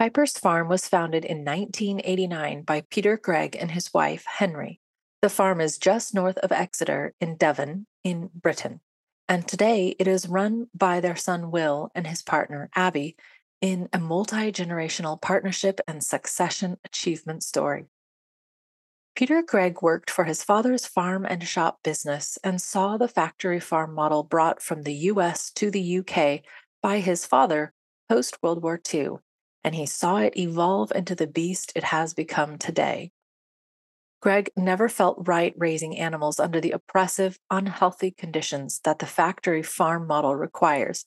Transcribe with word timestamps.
Piper's 0.00 0.38
Farm 0.38 0.68
was 0.68 0.88
founded 0.88 1.26
in 1.26 1.44
1989 1.44 2.62
by 2.62 2.84
Peter 2.88 3.18
Greig 3.18 3.54
and 3.54 3.72
his 3.72 3.92
wife, 3.92 4.24
Henri. 4.38 4.80
The 5.20 5.28
farm 5.28 5.60
is 5.60 5.76
just 5.76 6.14
north 6.14 6.38
of 6.38 6.50
Exeter 6.50 7.12
in 7.20 7.36
Devon, 7.36 7.86
in 8.02 8.30
Britain. 8.34 8.80
And 9.28 9.46
today 9.46 9.94
it 9.98 10.08
is 10.08 10.26
run 10.26 10.68
by 10.74 11.00
their 11.00 11.16
son 11.16 11.50
Will 11.50 11.90
and 11.94 12.06
his 12.06 12.22
partner 12.22 12.70
Abby 12.74 13.14
in 13.60 13.90
a 13.92 13.98
multi 13.98 14.50
generational 14.50 15.20
partnership 15.20 15.82
and 15.86 16.02
succession 16.02 16.78
achievement 16.82 17.42
story. 17.42 17.84
Peter 19.14 19.42
Greig 19.42 19.82
worked 19.82 20.08
for 20.10 20.24
his 20.24 20.42
father's 20.42 20.86
farm 20.86 21.26
and 21.26 21.46
shop 21.46 21.80
business 21.84 22.38
and 22.42 22.62
saw 22.62 22.96
the 22.96 23.06
factory 23.06 23.60
farm 23.60 23.94
model 23.94 24.22
brought 24.22 24.62
from 24.62 24.84
the 24.84 24.94
US 24.94 25.50
to 25.50 25.70
the 25.70 25.98
UK 25.98 26.40
by 26.80 27.00
his 27.00 27.26
father 27.26 27.74
post 28.08 28.42
World 28.42 28.62
War 28.62 28.80
II 28.94 29.18
and 29.62 29.74
he 29.74 29.86
saw 29.86 30.18
it 30.18 30.36
evolve 30.36 30.92
into 30.94 31.14
the 31.14 31.26
beast 31.26 31.72
it 31.74 31.84
has 31.84 32.14
become 32.14 32.58
today. 32.58 33.12
Greig 34.20 34.50
never 34.56 34.88
felt 34.88 35.26
right 35.26 35.54
raising 35.56 35.96
animals 35.96 36.38
under 36.38 36.60
the 36.60 36.72
oppressive, 36.72 37.38
unhealthy 37.50 38.10
conditions 38.10 38.80
that 38.84 38.98
the 38.98 39.06
factory 39.06 39.62
farm 39.62 40.06
model 40.06 40.36
requires, 40.36 41.06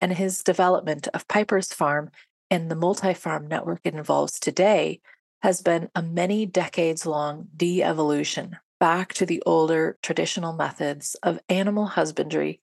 and 0.00 0.14
his 0.14 0.42
development 0.42 1.06
of 1.12 1.28
Piper's 1.28 1.72
Farm 1.72 2.10
and 2.50 2.70
the 2.70 2.76
multi 2.76 3.12
farm 3.12 3.46
network 3.46 3.80
it 3.84 3.94
involves 3.94 4.38
today 4.38 5.00
has 5.42 5.60
been 5.60 5.90
a 5.94 6.02
many 6.02 6.46
decades 6.46 7.04
long 7.04 7.48
de 7.54 7.82
evolution 7.82 8.56
back 8.80 9.12
to 9.14 9.26
the 9.26 9.42
older 9.44 9.98
traditional 10.02 10.54
methods 10.54 11.16
of 11.22 11.38
animal 11.48 11.86
husbandry, 11.86 12.60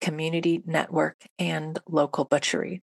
community 0.00 0.62
network, 0.64 1.16
and 1.38 1.78
local 1.88 2.24
butchery. 2.24 2.82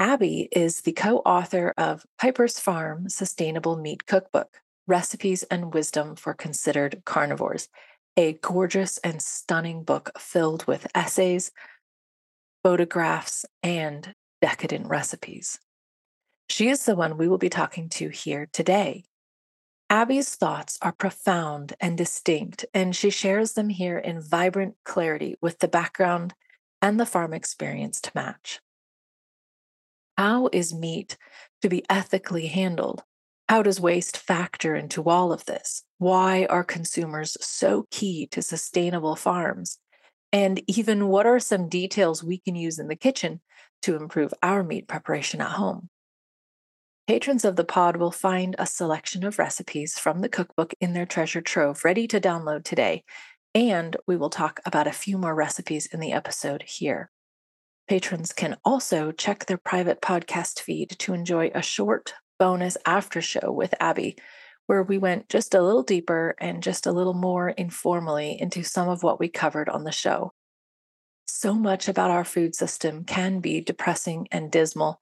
Abby 0.00 0.48
is 0.50 0.80
the 0.80 0.92
co 0.92 1.18
author 1.18 1.74
of 1.76 2.06
Piper's 2.18 2.58
Farm 2.58 3.10
Sustainable 3.10 3.76
Meat 3.76 4.06
Cookbook 4.06 4.62
Recipes 4.86 5.42
and 5.42 5.74
Wisdom 5.74 6.16
for 6.16 6.32
Considered 6.32 7.02
Carnivores, 7.04 7.68
a 8.16 8.32
gorgeous 8.32 8.96
and 9.04 9.20
stunning 9.20 9.84
book 9.84 10.10
filled 10.18 10.64
with 10.64 10.86
essays, 10.94 11.52
photographs, 12.62 13.44
and 13.62 14.14
decadent 14.40 14.86
recipes. 14.86 15.58
She 16.48 16.70
is 16.70 16.86
the 16.86 16.96
one 16.96 17.18
we 17.18 17.28
will 17.28 17.36
be 17.36 17.50
talking 17.50 17.90
to 17.90 18.08
here 18.08 18.48
today. 18.54 19.04
Abby's 19.90 20.34
thoughts 20.34 20.78
are 20.80 20.92
profound 20.92 21.74
and 21.78 21.98
distinct, 21.98 22.64
and 22.72 22.96
she 22.96 23.10
shares 23.10 23.52
them 23.52 23.68
here 23.68 23.98
in 23.98 24.22
vibrant 24.22 24.76
clarity 24.82 25.36
with 25.42 25.58
the 25.58 25.68
background 25.68 26.32
and 26.80 26.98
the 26.98 27.04
farm 27.04 27.34
experience 27.34 28.00
to 28.00 28.12
match. 28.14 28.60
How 30.16 30.48
is 30.52 30.74
meat 30.74 31.16
to 31.62 31.68
be 31.68 31.84
ethically 31.88 32.48
handled? 32.48 33.02
How 33.48 33.62
does 33.62 33.80
waste 33.80 34.16
factor 34.16 34.76
into 34.76 35.04
all 35.04 35.32
of 35.32 35.44
this? 35.46 35.82
Why 35.98 36.46
are 36.46 36.62
consumers 36.62 37.36
so 37.40 37.86
key 37.90 38.28
to 38.28 38.42
sustainable 38.42 39.16
farms? 39.16 39.78
And 40.32 40.62
even 40.68 41.08
what 41.08 41.26
are 41.26 41.40
some 41.40 41.68
details 41.68 42.22
we 42.22 42.38
can 42.38 42.54
use 42.54 42.78
in 42.78 42.88
the 42.88 42.96
kitchen 42.96 43.40
to 43.82 43.96
improve 43.96 44.32
our 44.42 44.62
meat 44.62 44.86
preparation 44.86 45.40
at 45.40 45.50
home? 45.50 45.88
Patrons 47.08 47.44
of 47.44 47.56
the 47.56 47.64
pod 47.64 47.96
will 47.96 48.12
find 48.12 48.54
a 48.56 48.66
selection 48.66 49.24
of 49.24 49.38
recipes 49.38 49.98
from 49.98 50.20
the 50.20 50.28
cookbook 50.28 50.74
in 50.80 50.92
their 50.92 51.06
treasure 51.06 51.40
trove 51.40 51.84
ready 51.84 52.06
to 52.06 52.20
download 52.20 52.62
today. 52.62 53.02
And 53.52 53.96
we 54.06 54.16
will 54.16 54.30
talk 54.30 54.60
about 54.64 54.86
a 54.86 54.92
few 54.92 55.18
more 55.18 55.34
recipes 55.34 55.86
in 55.86 55.98
the 55.98 56.12
episode 56.12 56.62
here. 56.62 57.10
Patrons 57.90 58.32
can 58.32 58.56
also 58.64 59.10
check 59.10 59.46
their 59.46 59.56
private 59.56 60.00
podcast 60.00 60.60
feed 60.60 60.90
to 61.00 61.12
enjoy 61.12 61.50
a 61.52 61.60
short 61.60 62.14
bonus 62.38 62.76
after 62.86 63.20
show 63.20 63.50
with 63.50 63.74
Abby, 63.80 64.16
where 64.68 64.84
we 64.84 64.96
went 64.96 65.28
just 65.28 65.54
a 65.54 65.60
little 65.60 65.82
deeper 65.82 66.36
and 66.38 66.62
just 66.62 66.86
a 66.86 66.92
little 66.92 67.14
more 67.14 67.48
informally 67.48 68.40
into 68.40 68.62
some 68.62 68.88
of 68.88 69.02
what 69.02 69.18
we 69.18 69.28
covered 69.28 69.68
on 69.68 69.82
the 69.82 69.90
show. 69.90 70.32
So 71.26 71.52
much 71.52 71.88
about 71.88 72.12
our 72.12 72.22
food 72.22 72.54
system 72.54 73.02
can 73.02 73.40
be 73.40 73.60
depressing 73.60 74.28
and 74.30 74.52
dismal. 74.52 75.00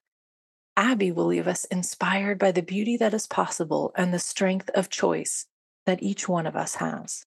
Abby 0.75 1.13
will 1.13 1.27
leave 1.27 1.47
us 1.47 1.67
inspired 1.67 2.39
by 2.39 2.53
the 2.53 2.63
beauty 2.63 2.97
that 2.97 3.13
is 3.13 3.27
possible 3.27 3.93
and 3.97 4.15
the 4.15 4.19
strength 4.19 4.71
of 4.71 4.89
choice 4.89 5.45
that 5.85 6.03
each 6.03 6.27
one 6.27 6.47
of 6.47 6.57
us 6.57 6.77
has. 6.77 7.27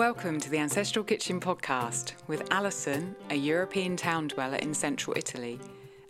Welcome 0.00 0.40
to 0.40 0.48
the 0.48 0.56
Ancestral 0.56 1.04
Kitchen 1.04 1.40
podcast 1.40 2.14
with 2.26 2.50
Alison, 2.50 3.14
a 3.28 3.34
European 3.34 3.98
town 3.98 4.28
dweller 4.28 4.56
in 4.56 4.72
central 4.72 5.14
Italy, 5.14 5.60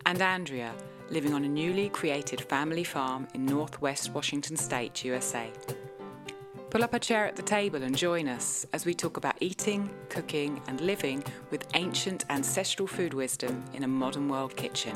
and 0.06 0.22
Andrea, 0.22 0.72
living 1.10 1.34
on 1.34 1.44
a 1.44 1.48
newly 1.48 1.88
created 1.88 2.40
family 2.40 2.84
farm 2.84 3.26
in 3.34 3.44
northwest 3.44 4.14
Washington 4.14 4.56
state, 4.56 5.04
USA. 5.04 5.50
Pull 6.70 6.84
up 6.84 6.94
a 6.94 7.00
chair 7.00 7.26
at 7.26 7.34
the 7.34 7.42
table 7.42 7.82
and 7.82 7.96
join 7.98 8.28
us 8.28 8.64
as 8.72 8.86
we 8.86 8.94
talk 8.94 9.16
about 9.16 9.34
eating, 9.40 9.90
cooking, 10.08 10.62
and 10.68 10.80
living 10.80 11.24
with 11.50 11.66
ancient 11.74 12.24
ancestral 12.30 12.86
food 12.86 13.12
wisdom 13.12 13.64
in 13.74 13.82
a 13.82 13.88
modern 13.88 14.28
world 14.28 14.54
kitchen. 14.54 14.94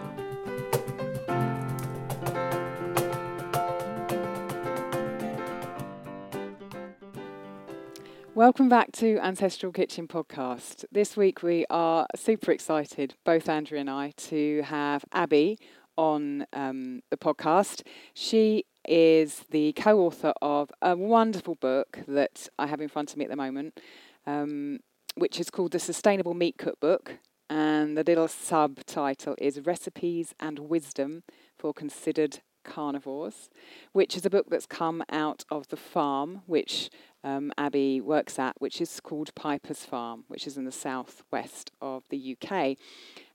Welcome 8.45 8.69
back 8.69 8.93
to 8.97 9.19
Ancestral 9.21 9.73
Kitchen 9.73 10.07
Podcast. 10.07 10.85
This 10.93 11.17
week 11.17 11.43
we 11.43 11.65
are 11.71 12.07
super 12.15 12.53
excited, 12.53 13.15
both 13.25 13.49
Andrea 13.49 13.81
and 13.81 13.89
I, 13.89 14.13
to 14.19 14.61
have 14.67 15.03
Abby 15.13 15.59
on 15.97 16.45
um, 16.53 17.01
the 17.09 17.17
podcast. 17.17 17.81
She 18.13 18.67
is 18.87 19.47
the 19.51 19.73
co 19.73 19.99
author 20.01 20.35
of 20.43 20.71
a 20.83 20.95
wonderful 20.95 21.55
book 21.55 22.01
that 22.07 22.51
I 22.59 22.67
have 22.67 22.83
in 22.83 22.89
front 22.89 23.13
of 23.13 23.17
me 23.17 23.25
at 23.25 23.31
the 23.31 23.37
moment, 23.37 23.81
um, 24.27 24.81
which 25.15 25.41
is 25.41 25.49
called 25.49 25.73
The 25.73 25.79
Sustainable 25.79 26.35
Meat 26.35 26.59
Cookbook. 26.59 27.17
And 27.49 27.97
the 27.97 28.05
little 28.05 28.29
subtitle 28.29 29.37
is 29.39 29.65
Recipes 29.65 30.35
and 30.39 30.59
Wisdom 30.59 31.23
for 31.57 31.73
Considered 31.73 32.41
Carnivores, 32.65 33.49
which 33.93 34.17
is 34.17 34.27
a 34.27 34.31
book 34.31 34.47
that's 34.51 34.67
come 34.67 35.03
out 35.11 35.45
of 35.51 35.69
the 35.69 35.77
farm, 35.77 36.43
which 36.47 36.91
um, 37.25 37.53
Abby 37.59 38.01
works 38.01 38.39
at, 38.39 38.61
which 38.61 38.81
is 38.81 39.01
called 39.01 39.35
Piper's 39.35 39.85
Farm, 39.85 40.25
which 40.29 40.47
is 40.47 40.57
in 40.57 40.65
the 40.65 40.73
southwest 40.73 41.73
of 41.81 42.05
the 42.11 42.37
UK. 42.37 42.77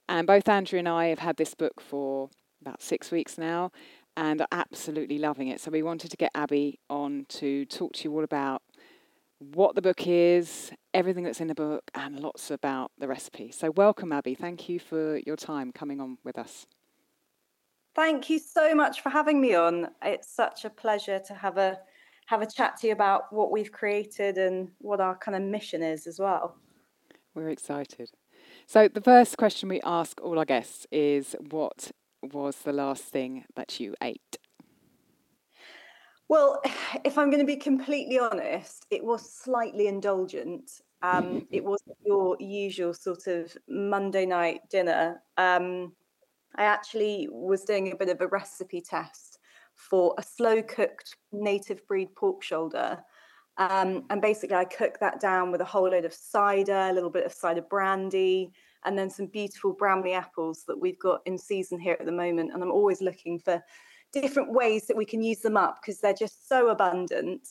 And 0.08 0.26
both 0.26 0.48
Andrea 0.48 0.80
and 0.80 0.88
I 0.88 1.08
have 1.08 1.20
had 1.20 1.38
this 1.38 1.56
book 1.56 1.82
for 1.82 2.30
about 2.62 2.82
six 2.82 3.12
weeks 3.12 3.38
now 3.38 3.72
and 4.16 4.42
are 4.42 4.48
absolutely 4.52 5.18
loving 5.18 5.48
it. 5.48 5.60
So 5.60 5.72
we 5.72 5.82
wanted 5.82 6.12
to 6.12 6.18
get 6.18 6.32
Abby 6.36 6.80
on 6.90 7.26
to 7.30 7.66
talk 7.66 7.94
to 7.94 8.04
you 8.04 8.14
all 8.14 8.24
about 8.24 8.62
what 9.40 9.76
the 9.76 9.82
book 9.82 10.06
is, 10.06 10.72
everything 10.94 11.24
that's 11.24 11.40
in 11.40 11.48
the 11.48 11.56
book, 11.56 11.90
and 11.96 12.20
lots 12.20 12.52
about 12.52 12.92
the 13.00 13.08
recipe. 13.08 13.52
So 13.52 13.72
welcome, 13.72 14.12
Abby. 14.12 14.36
Thank 14.36 14.70
you 14.70 14.80
for 14.80 15.18
your 15.26 15.38
time 15.38 15.72
coming 15.72 16.02
on 16.02 16.18
with 16.24 16.38
us. 16.38 16.68
Thank 17.96 18.30
you 18.30 18.40
so 18.40 18.76
much 18.76 19.02
for 19.02 19.10
having 19.10 19.42
me 19.42 19.56
on. 19.56 19.88
It's 20.04 20.32
such 20.32 20.66
a 20.66 20.70
pleasure 20.70 21.20
to 21.20 21.34
have 21.34 21.58
a 21.58 21.80
have 22.30 22.44
a 22.44 22.46
chat 22.46 22.78
to 22.78 22.86
you 22.86 22.94
about 22.94 23.34
what 23.34 23.50
we've 23.50 23.72
created 23.72 24.38
and 24.38 24.70
what 24.78 25.02
our 25.02 25.18
kind 25.18 25.36
of 25.36 25.42
mission 25.42 25.82
is 25.82 26.06
as 26.06 26.20
well. 26.20 26.56
We're 27.34 27.50
excited. 27.50 28.12
So, 28.68 28.88
the 28.88 29.02
first 29.02 29.36
question 29.38 29.68
we 29.68 29.82
ask 29.82 30.22
all 30.22 30.38
our 30.38 30.46
guests 30.46 30.86
is 30.92 31.36
what 31.50 31.92
was 32.22 32.58
the 32.58 32.72
last 32.72 33.06
thing 33.06 33.46
that 33.56 33.80
you 33.80 33.96
ate? 34.00 34.38
Well, 36.28 36.62
if 37.04 37.18
I'm 37.18 37.32
going 37.32 37.42
to 37.42 37.48
be 37.48 37.56
completely 37.56 38.20
honest, 38.20 38.86
it 38.92 39.04
was 39.04 39.28
slightly 39.28 39.88
indulgent. 39.88 40.70
Um, 41.02 41.48
it 41.52 41.64
wasn't 41.64 41.98
your 42.06 42.38
usual 42.40 42.94
sort 42.94 43.26
of 43.26 43.58
Monday 43.68 44.28
night 44.28 44.62
dinner. 44.70 45.24
Um, 45.38 45.94
I 46.56 46.66
actually 46.66 47.28
was 47.32 47.64
doing 47.64 47.92
a 47.92 47.96
bit 47.96 48.10
of 48.10 48.22
a 48.22 48.28
recipe 48.28 48.82
test 48.82 49.29
for 49.90 50.14
a 50.18 50.24
slow 50.24 50.62
cooked 50.62 51.16
native 51.32 51.86
breed 51.88 52.14
pork 52.16 52.44
shoulder. 52.44 53.04
Um, 53.58 54.06
and 54.10 54.22
basically, 54.22 54.56
I 54.56 54.66
cook 54.66 55.00
that 55.00 55.20
down 55.20 55.52
with 55.52 55.62
a 55.62 55.66
whole 55.66 55.90
load 55.90 56.06
of 56.06 56.14
cider, 56.14 56.90
a 56.90 56.94
little 56.94 57.10
bit 57.10 57.26
of 57.26 57.34
cider 57.34 57.62
brandy, 57.62 58.52
and 58.86 58.98
then 58.98 59.10
some 59.10 59.26
beautiful 59.26 59.74
Bramley 59.74 60.14
apples 60.14 60.64
that 60.68 60.80
we've 60.80 61.00
got 61.00 61.22
in 61.26 61.38
season 61.38 61.80
here 61.80 61.98
at 62.00 62.06
the 62.06 62.12
moment. 62.12 62.52
And 62.54 62.64
I'm 62.64 62.72
always 62.72 63.02
looking 63.02 63.38
for 63.38 63.62
different 64.14 64.54
ways 64.54 64.88
that 64.88 64.96
we 64.96 65.06
can 65.06 65.22
use 65.22 65.40
them 65.40 65.58
up 65.58 65.80
because 65.82 66.00
they're 66.00 66.14
just 66.14 66.48
so 66.48 66.70
abundant. 66.70 67.48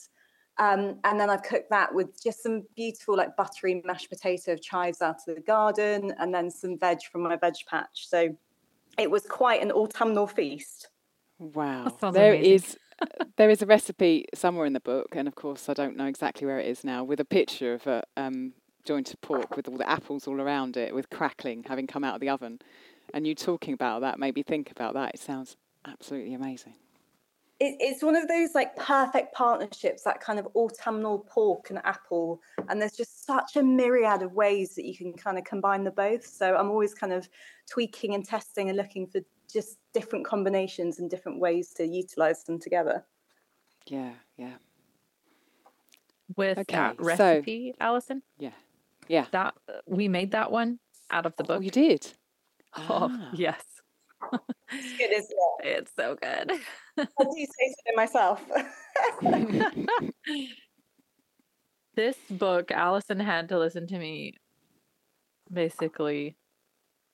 Um, 0.57 0.99
and 1.03 1.19
then 1.19 1.29
I've 1.29 1.43
cooked 1.43 1.69
that 1.69 1.93
with 1.93 2.21
just 2.21 2.43
some 2.43 2.63
beautiful, 2.75 3.15
like 3.15 3.37
buttery 3.37 3.81
mashed 3.85 4.09
potato 4.09 4.57
chives 4.57 5.01
out 5.01 5.19
of 5.27 5.35
the 5.35 5.41
garden, 5.41 6.13
and 6.17 6.33
then 6.33 6.49
some 6.49 6.77
veg 6.77 6.99
from 7.11 7.21
my 7.21 7.35
veg 7.35 7.53
patch. 7.69 8.07
So 8.09 8.35
it 8.97 9.09
was 9.09 9.23
quite 9.25 9.61
an 9.61 9.71
autumnal 9.71 10.27
feast. 10.27 10.89
Wow. 11.39 11.97
There 12.01 12.33
amazing. 12.33 12.51
is 12.53 12.77
There 13.37 13.49
is 13.49 13.61
a 13.61 13.65
recipe 13.65 14.25
somewhere 14.33 14.65
in 14.65 14.73
the 14.73 14.79
book, 14.79 15.07
and 15.13 15.27
of 15.27 15.35
course, 15.35 15.69
I 15.69 15.73
don't 15.73 15.95
know 15.95 16.05
exactly 16.05 16.45
where 16.45 16.59
it 16.59 16.67
is 16.67 16.83
now, 16.83 17.03
with 17.03 17.19
a 17.19 17.25
picture 17.25 17.73
of 17.73 17.87
a 17.87 18.03
um, 18.17 18.53
joint 18.85 19.13
of 19.13 19.21
pork 19.21 19.55
with 19.55 19.67
all 19.67 19.77
the 19.77 19.89
apples 19.89 20.27
all 20.27 20.41
around 20.41 20.75
it, 20.75 20.93
with 20.93 21.09
crackling 21.09 21.63
having 21.63 21.87
come 21.87 22.03
out 22.03 22.15
of 22.15 22.21
the 22.21 22.29
oven. 22.29 22.59
And 23.13 23.25
you 23.25 23.35
talking 23.35 23.73
about 23.73 24.01
that 24.01 24.19
made 24.19 24.35
me 24.35 24.43
think 24.43 24.71
about 24.71 24.93
that. 24.95 25.15
It 25.15 25.19
sounds 25.19 25.55
absolutely 25.85 26.33
amazing. 26.33 26.75
It, 27.59 27.75
it's 27.79 28.03
one 28.03 28.15
of 28.15 28.27
those 28.27 28.55
like 28.55 28.75
perfect 28.75 29.33
partnerships, 29.33 30.03
that 30.03 30.21
kind 30.21 30.39
of 30.39 30.47
autumnal 30.55 31.19
pork 31.19 31.69
and 31.69 31.79
apple. 31.85 32.41
And 32.67 32.81
there's 32.81 32.95
just 32.95 33.25
such 33.25 33.55
a 33.55 33.63
myriad 33.63 34.21
of 34.21 34.33
ways 34.33 34.75
that 34.75 34.85
you 34.85 34.95
can 34.95 35.13
kind 35.13 35.37
of 35.37 35.43
combine 35.43 35.83
the 35.83 35.91
both. 35.91 36.25
So 36.25 36.55
I'm 36.55 36.69
always 36.69 36.93
kind 36.93 37.13
of 37.13 37.27
tweaking 37.69 38.13
and 38.15 38.25
testing 38.25 38.69
and 38.69 38.77
looking 38.77 39.07
for 39.07 39.21
just 39.51 39.77
different 39.93 40.25
combinations 40.25 40.99
and 40.99 41.09
different 41.09 41.39
ways 41.39 41.73
to 41.75 41.85
utilize 41.85 42.43
them 42.43 42.59
together. 42.59 43.05
Yeah, 43.87 44.11
yeah. 44.37 44.53
With 46.37 46.59
okay, 46.59 46.75
that 46.75 46.99
recipe, 46.99 47.71
so, 47.71 47.77
Alison. 47.85 48.21
Yeah, 48.37 48.51
yeah. 49.07 49.25
That 49.31 49.55
we 49.87 50.07
made 50.07 50.31
that 50.31 50.51
one 50.51 50.79
out 51.09 51.25
of 51.25 51.35
the 51.37 51.43
book. 51.43 51.57
Oh, 51.57 51.61
you 51.61 51.71
did. 51.71 52.07
Oh, 52.77 53.09
ah. 53.11 53.29
yes. 53.33 53.63
it's 54.71 54.97
good, 54.97 55.11
isn't 55.11 55.31
it? 55.31 55.35
It's 55.63 55.91
so 55.95 56.15
good. 56.15 56.51
I 56.97 57.05
do 57.23 57.35
taste 57.35 57.81
it 57.85 57.95
myself. 57.95 58.41
this 61.95 62.17
book, 62.29 62.71
Allison 62.71 63.19
had 63.19 63.49
to 63.49 63.59
listen 63.59 63.87
to 63.87 63.97
me 63.97 64.35
basically 65.51 66.37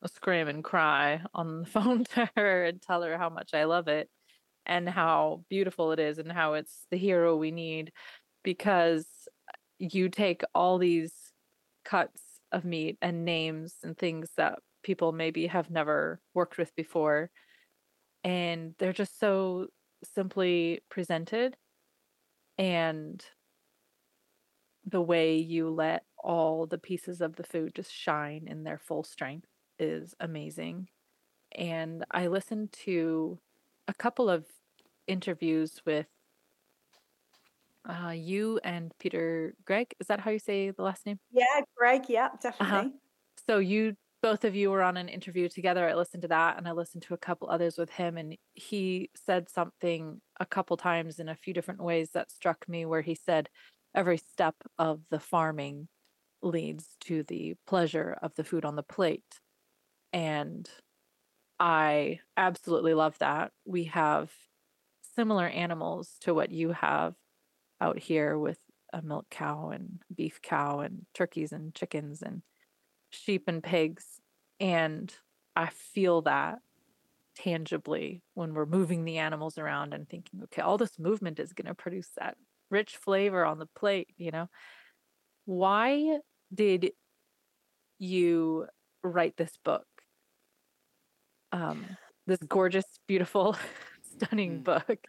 scream 0.07 0.47
and 0.47 0.63
cry 0.63 1.21
on 1.33 1.61
the 1.61 1.65
phone 1.69 2.03
to 2.05 2.29
her 2.35 2.65
and 2.65 2.81
tell 2.81 3.01
her 3.01 3.17
how 3.17 3.29
much 3.29 3.53
I 3.53 3.65
love 3.65 3.87
it 3.87 4.09
and 4.65 4.89
how 4.89 5.43
beautiful 5.49 5.91
it 5.91 5.99
is 5.99 6.17
and 6.17 6.31
how 6.31 6.53
it's 6.53 6.85
the 6.89 6.97
hero 6.97 7.35
we 7.35 7.51
need 7.51 7.91
because 8.43 9.05
you 9.77 10.09
take 10.09 10.43
all 10.53 10.77
these 10.77 11.13
cuts 11.83 12.21
of 12.51 12.65
meat 12.65 12.97
and 13.01 13.25
names 13.25 13.75
and 13.83 13.97
things 13.97 14.29
that 14.37 14.59
people 14.83 15.11
maybe 15.11 15.47
have 15.47 15.69
never 15.69 16.19
worked 16.33 16.57
with 16.57 16.75
before 16.75 17.29
and 18.23 18.73
they're 18.79 18.93
just 18.93 19.19
so 19.19 19.67
simply 20.03 20.81
presented 20.89 21.55
and 22.57 23.23
the 24.85 25.01
way 25.01 25.37
you 25.37 25.69
let 25.69 26.03
all 26.17 26.65
the 26.67 26.77
pieces 26.77 27.21
of 27.21 27.35
the 27.35 27.43
food 27.43 27.73
just 27.75 27.91
shine 27.91 28.45
in 28.47 28.63
their 28.63 28.79
full 28.79 29.03
strength 29.03 29.47
is 29.79 30.15
amazing 30.19 30.87
and 31.53 32.05
i 32.11 32.27
listened 32.27 32.71
to 32.71 33.39
a 33.87 33.93
couple 33.93 34.29
of 34.29 34.45
interviews 35.07 35.81
with 35.85 36.07
uh, 37.87 38.09
you 38.09 38.59
and 38.63 38.91
Peter 38.99 39.53
Greig. 39.65 39.93
Is 39.99 40.07
that 40.07 40.19
how 40.19 40.31
you 40.31 40.39
say 40.39 40.71
the 40.71 40.81
last 40.81 41.05
name? 41.05 41.19
Yeah, 41.31 41.61
Greg. 41.77 42.05
Yeah, 42.09 42.25
uh-huh. 42.25 42.37
definitely. 42.41 42.77
Uh-huh. 42.77 42.89
So 43.47 43.59
you 43.59 43.95
both 44.21 44.43
of 44.43 44.55
you 44.55 44.71
were 44.71 44.81
on 44.81 44.97
an 44.97 45.07
interview 45.07 45.47
together. 45.47 45.87
I 45.87 45.93
listened 45.93 46.23
to 46.23 46.29
that 46.29 46.57
and 46.57 46.67
I 46.67 46.71
listened 46.71 47.03
to 47.03 47.13
a 47.13 47.17
couple 47.17 47.47
others 47.47 47.77
with 47.77 47.91
him 47.91 48.17
and 48.17 48.35
he 48.55 49.11
said 49.13 49.49
something 49.49 50.19
a 50.39 50.47
couple 50.47 50.77
times 50.77 51.19
in 51.19 51.29
a 51.29 51.35
few 51.35 51.53
different 51.53 51.83
ways 51.83 52.09
that 52.13 52.31
struck 52.31 52.67
me 52.67 52.87
where 52.87 53.03
he 53.03 53.13
said 53.13 53.49
every 53.93 54.17
step 54.17 54.55
of 54.79 55.01
the 55.11 55.19
farming 55.19 55.89
leads 56.41 56.95
to 57.01 57.21
the 57.23 57.53
pleasure 57.67 58.17
of 58.23 58.33
the 58.33 58.43
food 58.43 58.65
on 58.65 58.75
the 58.75 58.81
plate. 58.81 59.41
And 60.15 60.69
I 61.59 62.21
absolutely 62.37 62.93
love 62.93 63.17
that. 63.19 63.51
We 63.65 63.83
have 63.85 64.31
similar 65.13 65.45
animals 65.45 66.15
to 66.21 66.33
what 66.33 66.51
you 66.51 66.71
have 66.71 67.15
out 67.81 67.99
here 67.99 68.39
with 68.39 68.57
a 68.93 69.01
milk 69.01 69.25
cow 69.29 69.71
and 69.71 70.01
beef 70.15 70.41
cow 70.41 70.79
and 70.79 71.05
turkeys 71.13 71.51
and 71.51 71.75
chickens 71.75 72.21
and 72.21 72.43
sheep 73.09 73.43
and 73.47 73.61
pigs. 73.61 74.21
And 74.61 75.13
I 75.53 75.67
feel 75.67 76.21
that 76.21 76.59
tangibly 77.35 78.21
when 78.35 78.53
we're 78.53 78.65
moving 78.65 79.03
the 79.03 79.17
animals 79.17 79.57
around 79.57 79.93
and 79.93 80.07
thinking, 80.07 80.41
okay, 80.43 80.61
all 80.61 80.77
this 80.77 80.97
movement 80.97 81.41
is 81.41 81.51
going 81.51 81.67
to 81.67 81.75
produce 81.75 82.11
that 82.17 82.37
rich 82.71 82.95
flavor 82.95 83.43
on 83.43 83.59
the 83.59 83.67
plate, 83.75 84.07
you 84.15 84.31
know? 84.31 84.47
Why 85.43 86.19
did 86.53 86.91
you 87.99 88.67
write 89.03 89.35
this 89.35 89.57
book? 89.61 89.85
Um, 91.55 91.85
this 92.27 92.39
gorgeous, 92.49 92.99
beautiful 93.07 93.55
stunning 94.15 94.59
mm. 94.59 94.63
book. 94.63 94.99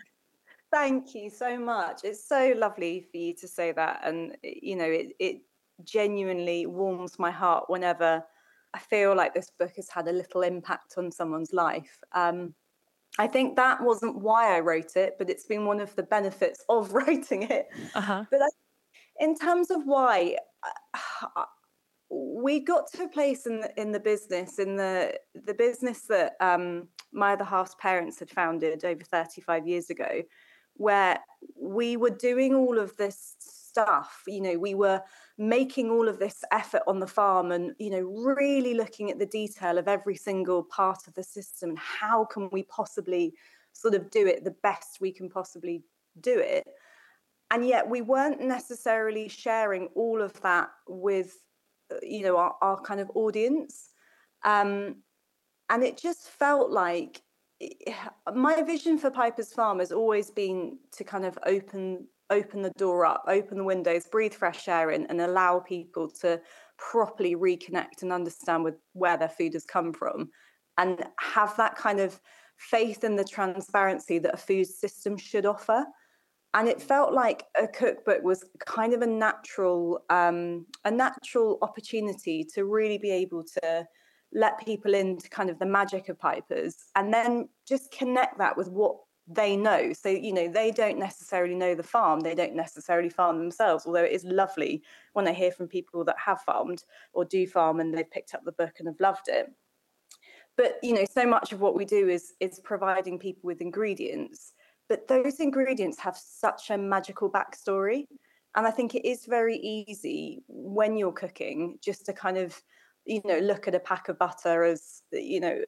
Thank 0.73 1.15
you 1.15 1.29
so 1.31 1.59
much. 1.59 2.01
It's 2.05 2.29
so 2.29 2.55
lovely 2.57 3.07
for 3.11 3.17
you 3.17 3.35
to 3.35 3.49
say 3.49 3.73
that. 3.73 4.01
And, 4.05 4.37
you 4.43 4.77
know, 4.77 4.85
it, 4.85 5.09
it 5.19 5.41
genuinely 5.85 6.67
warms 6.67 7.19
my 7.19 7.31
heart 7.31 7.65
whenever 7.69 8.23
I 8.75 8.79
feel 8.79 9.17
like 9.17 9.35
this 9.35 9.51
book 9.59 9.73
has 9.77 9.89
had 9.89 10.07
a 10.07 10.13
little 10.13 10.43
impact 10.43 10.95
on 10.99 11.11
someone's 11.11 11.53
life. 11.53 11.99
Um, 12.13 12.55
I 13.19 13.27
think 13.27 13.57
that 13.57 13.83
wasn't 13.83 14.17
why 14.17 14.57
I 14.57 14.61
wrote 14.61 14.97
it, 14.97 15.17
but 15.19 15.31
it's 15.31 15.47
been 15.47 15.65
one 15.65 15.81
of 15.81 15.97
the 15.97 16.03
benefits 16.03 16.65
of 16.69 16.93
writing 16.93 17.43
it. 17.45 17.69
Uh-huh. 17.95 18.25
But 18.31 18.43
I, 18.43 18.49
in 19.19 19.37
terms 19.37 19.71
of 19.71 19.85
why, 19.85 20.37
we 22.09 22.61
got 22.61 22.91
to 22.93 23.05
a 23.05 23.09
place 23.09 23.47
in 23.47 23.61
the, 23.61 23.81
in 23.81 23.93
the 23.93 24.01
business, 24.01 24.59
in 24.59 24.77
the 24.77 25.15
the 25.45 25.55
business 25.55 26.03
that 26.03 26.35
um, 26.41 26.89
my 27.13 27.33
other 27.33 27.45
half's 27.45 27.75
parents 27.77 28.19
had 28.19 28.31
founded 28.31 28.85
over 28.85 29.03
35 29.03 29.67
years 29.67 29.91
ago, 29.91 30.23
where 30.75 31.19
we 31.61 31.97
were 31.97 32.11
doing 32.11 32.55
all 32.55 32.79
of 32.79 32.97
this 32.97 33.35
stuff. 33.77 34.23
You 34.27 34.41
know, 34.41 34.59
we 34.59 34.75
were 34.75 35.03
making 35.39 35.91
all 35.91 36.09
of 36.09 36.19
this 36.19 36.43
effort 36.51 36.83
on 36.87 36.99
the 36.99 37.07
farm 37.07 37.53
and, 37.53 37.75
you 37.79 37.91
know, 37.91 38.01
really 38.01 38.75
looking 38.75 39.11
at 39.11 39.19
the 39.19 39.27
detail 39.27 39.77
of 39.79 39.89
every 39.89 40.17
single 40.17 40.63
part 40.63 41.07
of 41.07 41.15
the 41.15 41.23
system 41.23 41.71
and 41.71 41.79
how 41.79 42.25
can 42.25 42.49
we 42.51 42.63
possibly 42.63 43.35
sort 43.73 43.95
of 43.95 44.11
do 44.11 44.27
it 44.27 44.45
the 44.45 44.55
best 44.63 44.99
we 45.01 45.13
can 45.13 45.29
possibly 45.29 45.83
do 46.21 46.39
it. 46.39 46.67
And 47.51 47.67
yet 47.67 47.89
we 47.89 48.01
weren't 48.01 48.41
necessarily 48.41 49.29
sharing 49.29 49.89
all 49.95 50.23
of 50.23 50.41
that 50.41 50.71
with, 50.89 51.37
you 52.03 52.23
know, 52.23 52.37
our, 52.37 52.55
our 52.61 52.81
kind 52.81 53.01
of 53.01 53.11
audience. 53.15 53.91
Um, 54.45 54.97
and 55.69 55.83
it 55.83 55.99
just 55.99 56.29
felt 56.29 56.71
like 56.71 57.23
my 58.35 58.63
vision 58.63 58.99
for 58.99 59.11
Piper's 59.11 59.53
Farm 59.53 59.79
has 59.79 59.93
always 59.93 60.31
been 60.31 60.79
to 60.93 61.05
kind 61.05 61.25
of 61.25 61.39
open 61.47 62.07
open 62.31 62.61
the 62.61 62.73
door 62.77 63.07
up, 63.07 63.25
open 63.29 63.57
the 63.57 63.65
windows, 63.65 64.07
breathe 64.07 64.35
fresh 64.35 64.67
air 64.67 64.91
in, 64.91 65.07
and 65.07 65.21
allow 65.21 65.61
people 65.61 66.11
to 66.11 66.41
properly 66.77 67.37
reconnect 67.37 68.03
and 68.03 68.13
understand 68.13 68.65
with 68.65 68.75
where 68.95 69.17
their 69.17 69.29
food 69.29 69.53
has 69.53 69.65
come 69.65 69.93
from, 69.93 70.29
and 70.77 71.07
have 71.21 71.57
that 71.57 71.77
kind 71.77 72.01
of 72.01 72.21
faith 72.57 73.05
in 73.05 73.17
the 73.17 73.25
transparency 73.25 74.19
that 74.19 74.35
a 74.35 74.39
food 74.39 74.67
system 74.67 75.17
should 75.17 75.47
offer. 75.47 75.85
And 76.57 76.69
it 76.69 76.81
felt 76.81 77.13
like 77.13 77.45
a 77.61 77.69
cookbook 77.69 78.23
was 78.23 78.43
kind 78.65 78.95
of 78.95 79.03
a 79.03 79.07
natural, 79.07 80.03
um, 80.09 80.65
a 80.87 80.91
natural 80.91 81.59
opportunity 81.61 82.45
to 82.55 82.65
really 82.65 82.97
be 82.97 83.11
able 83.11 83.45
to 83.63 83.87
let 84.33 84.65
people 84.65 84.95
into 84.95 85.29
kind 85.29 85.51
of 85.51 85.59
the 85.59 85.67
magic 85.67 86.09
of 86.09 86.19
pipers 86.19 86.77
and 86.97 87.13
then 87.13 87.51
just 87.69 87.93
connect 87.93 88.39
that 88.39 88.57
with 88.57 88.69
what 88.69 88.97
they 89.29 89.55
know. 89.55 89.93
So, 89.93 90.09
you 90.09 90.33
know, 90.33 90.49
they 90.49 90.71
don't 90.71 90.99
necessarily 90.99 91.55
know 91.55 91.75
the 91.75 91.83
farm, 91.83 92.21
they 92.21 92.35
don't 92.35 92.57
necessarily 92.57 93.11
farm 93.11 93.39
themselves, 93.39 93.85
although 93.85 94.05
it 94.05 94.13
is 94.13 94.25
lovely 94.25 94.83
when 95.13 95.29
I 95.29 95.33
hear 95.33 95.53
from 95.53 95.69
people 95.69 96.05
that 96.05 96.17
have 96.25 96.41
farmed 96.41 96.85
or 97.13 97.27
do 97.27 97.47
farm 97.47 97.81
and 97.81 97.93
they've 97.93 98.11
picked 98.11 98.35
up 98.35 98.45
the 98.47 98.53
book 98.53 98.77
and 98.79 98.89
have 98.89 99.01
loved 99.01 99.29
it. 99.29 99.53
But, 100.57 100.79
you 100.83 100.95
know, 100.95 101.05
so 101.05 101.27
much 101.27 101.53
of 101.53 101.61
what 101.61 101.77
we 101.77 101.85
do 101.85 102.09
is 102.09 102.33
is 102.41 102.61
providing 102.61 103.19
people 103.19 103.43
with 103.45 103.61
ingredients, 103.61 104.55
but 104.89 105.09
those 105.09 105.41
ingredients 105.41 105.99
have 106.01 106.17
such 106.17 106.71
a 106.71 106.79
magical 106.79 107.31
backstory. 107.31 108.07
And 108.55 108.67
I 108.67 108.71
think 108.71 108.95
it 108.95 109.07
is 109.07 109.27
very 109.27 109.57
easy 109.59 110.43
when 110.49 110.97
you're 110.97 111.13
cooking 111.13 111.79
just 111.83 112.07
to 112.07 112.13
kind 112.13 112.39
of 112.39 112.61
you 113.07 113.21
know 113.25 113.39
look 113.39 113.69
at 113.69 113.75
a 113.75 113.81
pack 113.81 114.09
of 114.09 114.19
butter 114.19 114.65
as 114.65 115.03
you 115.13 115.41
know 115.41 115.61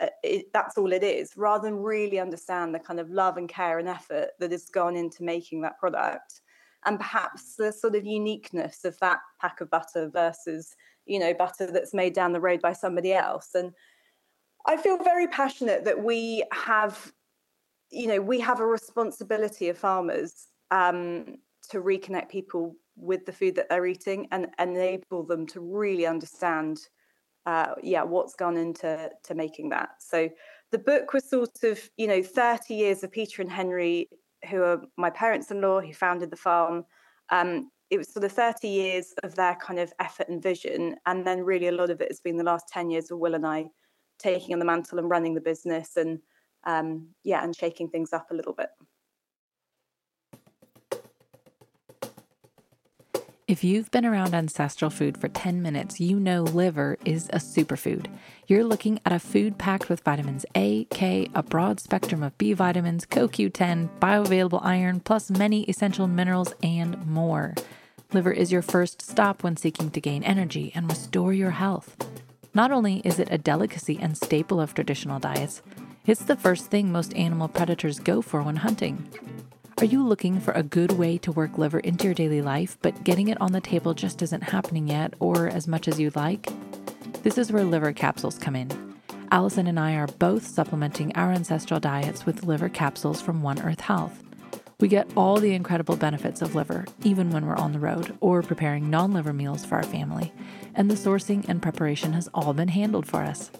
uh, 0.00 0.06
it, 0.22 0.46
that's 0.52 0.76
all 0.76 0.92
it 0.92 1.04
is 1.04 1.32
rather 1.36 1.68
than 1.68 1.78
really 1.78 2.18
understand 2.18 2.74
the 2.74 2.78
kind 2.78 2.98
of 2.98 3.08
love 3.10 3.36
and 3.36 3.48
care 3.48 3.78
and 3.78 3.88
effort 3.88 4.30
that 4.40 4.50
has 4.50 4.66
gone 4.66 4.96
into 4.96 5.22
making 5.22 5.62
that 5.62 5.78
product 5.78 6.40
and 6.84 6.98
perhaps 6.98 7.54
the 7.54 7.72
sort 7.72 7.94
of 7.94 8.04
uniqueness 8.04 8.84
of 8.84 8.98
that 8.98 9.18
pack 9.40 9.60
of 9.60 9.70
butter 9.70 10.10
versus 10.12 10.74
you 11.06 11.18
know 11.18 11.32
butter 11.32 11.70
that's 11.70 11.94
made 11.94 12.14
down 12.14 12.32
the 12.32 12.40
road 12.40 12.60
by 12.60 12.72
somebody 12.72 13.12
else 13.12 13.50
and 13.54 13.72
i 14.66 14.76
feel 14.76 14.98
very 14.98 15.28
passionate 15.28 15.84
that 15.84 16.02
we 16.02 16.44
have 16.52 17.12
you 17.92 18.06
know 18.06 18.20
we 18.20 18.40
have 18.40 18.60
a 18.60 18.66
responsibility 18.66 19.68
of 19.68 19.78
farmers 19.78 20.48
um, 20.70 21.36
to 21.70 21.80
reconnect 21.80 22.28
people 22.28 22.74
with 22.96 23.24
the 23.26 23.32
food 23.32 23.54
that 23.54 23.68
they're 23.68 23.86
eating 23.86 24.28
and 24.32 24.48
enable 24.58 25.22
them 25.22 25.46
to 25.46 25.60
really 25.60 26.06
understand 26.06 26.88
uh, 27.46 27.74
yeah 27.82 28.02
what's 28.02 28.34
gone 28.34 28.56
into 28.56 29.10
to 29.24 29.34
making 29.34 29.68
that 29.68 29.90
so 29.98 30.28
the 30.70 30.78
book 30.78 31.12
was 31.12 31.28
sort 31.28 31.62
of 31.64 31.78
you 31.96 32.06
know 32.06 32.22
30 32.22 32.74
years 32.74 33.02
of 33.02 33.12
peter 33.12 33.42
and 33.42 33.50
henri 33.50 34.08
who 34.48 34.62
are 34.62 34.82
my 34.96 35.10
parents-in-law 35.10 35.80
who 35.80 35.92
founded 35.92 36.30
the 36.30 36.36
farm. 36.36 36.84
Um, 37.30 37.70
it 37.90 37.98
was 37.98 38.12
sort 38.12 38.24
of 38.24 38.32
30 38.32 38.68
years 38.68 39.14
of 39.22 39.34
their 39.34 39.54
kind 39.56 39.78
of 39.78 39.92
effort 40.00 40.28
and 40.28 40.42
vision, 40.42 40.96
and 41.06 41.26
then 41.26 41.42
really 41.42 41.68
a 41.68 41.72
lot 41.72 41.90
of 41.90 42.00
it 42.00 42.08
has 42.10 42.20
been 42.20 42.36
the 42.36 42.44
last 42.44 42.68
10 42.68 42.90
years 42.90 43.10
of 43.10 43.18
Will 43.18 43.34
and 43.34 43.46
I 43.46 43.66
taking 44.18 44.52
on 44.52 44.58
the 44.58 44.64
mantle 44.64 44.98
and 44.98 45.10
running 45.10 45.34
the 45.34 45.40
business, 45.40 45.96
and 45.96 46.18
um, 46.64 47.08
yeah, 47.24 47.42
and 47.42 47.54
shaking 47.54 47.88
things 47.88 48.12
up 48.12 48.30
a 48.30 48.34
little 48.34 48.52
bit. 48.52 48.68
If 53.48 53.62
you've 53.62 53.90
been 53.90 54.06
around 54.06 54.34
ancestral 54.34 54.90
food 54.90 55.18
for 55.18 55.28
10 55.28 55.60
minutes, 55.60 56.00
you 56.00 56.18
know 56.18 56.42
liver 56.42 56.96
is 57.04 57.28
a 57.34 57.36
superfood. 57.36 58.06
You're 58.46 58.64
looking 58.64 58.98
at 59.04 59.12
a 59.12 59.18
food 59.18 59.58
packed 59.58 59.90
with 59.90 60.00
vitamins 60.00 60.46
A, 60.54 60.84
K, 60.84 61.28
a 61.34 61.42
broad 61.42 61.78
spectrum 61.78 62.22
of 62.22 62.38
B 62.38 62.54
vitamins, 62.54 63.04
CoQ10, 63.04 63.90
bioavailable 63.98 64.64
iron, 64.64 65.00
plus 65.00 65.30
many 65.30 65.64
essential 65.64 66.06
minerals 66.06 66.54
and 66.62 67.04
more. 67.06 67.54
Liver 68.14 68.32
is 68.32 68.52
your 68.52 68.62
first 68.62 69.02
stop 69.02 69.42
when 69.42 69.58
seeking 69.58 69.90
to 69.90 70.00
gain 70.00 70.22
energy 70.22 70.72
and 70.74 70.88
restore 70.88 71.34
your 71.34 71.50
health. 71.50 71.96
Not 72.54 72.70
only 72.70 73.00
is 73.04 73.18
it 73.18 73.28
a 73.30 73.38
delicacy 73.38 73.98
and 74.00 74.16
staple 74.16 74.60
of 74.60 74.72
traditional 74.72 75.18
diets, 75.18 75.60
it's 76.04 76.24
the 76.24 76.36
first 76.36 76.66
thing 76.66 76.90
most 76.90 77.14
animal 77.14 77.46
predators 77.46 78.00
go 78.00 78.20
for 78.20 78.42
when 78.42 78.56
hunting. 78.56 79.08
Are 79.78 79.84
you 79.84 80.04
looking 80.04 80.40
for 80.40 80.52
a 80.52 80.62
good 80.62 80.92
way 80.92 81.16
to 81.18 81.30
work 81.30 81.58
liver 81.58 81.78
into 81.78 82.04
your 82.04 82.14
daily 82.14 82.42
life, 82.42 82.76
but 82.82 83.04
getting 83.04 83.28
it 83.28 83.40
on 83.40 83.52
the 83.52 83.60
table 83.60 83.94
just 83.94 84.20
isn't 84.20 84.42
happening 84.42 84.88
yet 84.88 85.14
or 85.20 85.46
as 85.48 85.68
much 85.68 85.86
as 85.86 86.00
you'd 86.00 86.16
like? 86.16 86.48
This 87.22 87.38
is 87.38 87.52
where 87.52 87.64
liver 87.64 87.92
capsules 87.92 88.38
come 88.38 88.56
in. 88.56 88.96
Allison 89.30 89.68
and 89.68 89.78
I 89.78 89.94
are 89.94 90.08
both 90.08 90.44
supplementing 90.44 91.14
our 91.14 91.30
ancestral 91.30 91.78
diets 91.78 92.26
with 92.26 92.44
liver 92.44 92.68
capsules 92.68 93.20
from 93.20 93.42
One 93.42 93.62
Earth 93.62 93.80
Health. 93.80 94.22
We 94.80 94.88
get 94.88 95.10
all 95.16 95.38
the 95.38 95.54
incredible 95.54 95.96
benefits 95.96 96.42
of 96.42 96.56
liver, 96.56 96.84
even 97.04 97.30
when 97.30 97.46
we're 97.46 97.54
on 97.54 97.72
the 97.72 97.78
road 97.78 98.16
or 98.20 98.42
preparing 98.42 98.90
non 98.90 99.12
liver 99.12 99.32
meals 99.32 99.64
for 99.64 99.76
our 99.76 99.84
family, 99.84 100.32
and 100.74 100.90
the 100.90 100.96
sourcing 100.96 101.48
and 101.48 101.62
preparation 101.62 102.12
has 102.14 102.28
all 102.34 102.52
been 102.52 102.68
handled 102.68 103.06
for 103.06 103.22
us. 103.22 103.52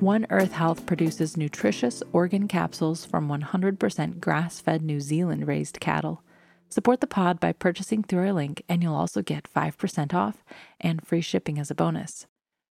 One 0.00 0.26
Earth 0.28 0.52
Health 0.52 0.84
produces 0.84 1.36
nutritious 1.36 2.02
organ 2.12 2.46
capsules 2.46 3.04
from 3.06 3.28
100% 3.28 4.20
grass 4.20 4.60
fed 4.60 4.82
New 4.82 5.00
Zealand 5.00 5.46
raised 5.48 5.80
cattle. 5.80 6.22
Support 6.68 7.00
the 7.00 7.06
pod 7.06 7.40
by 7.40 7.52
purchasing 7.52 8.02
through 8.02 8.26
our 8.26 8.32
link, 8.32 8.62
and 8.68 8.82
you'll 8.82 8.94
also 8.96 9.22
get 9.22 9.48
5% 9.50 10.12
off 10.12 10.44
and 10.80 11.06
free 11.06 11.20
shipping 11.20 11.58
as 11.58 11.70
a 11.70 11.74
bonus. 11.74 12.26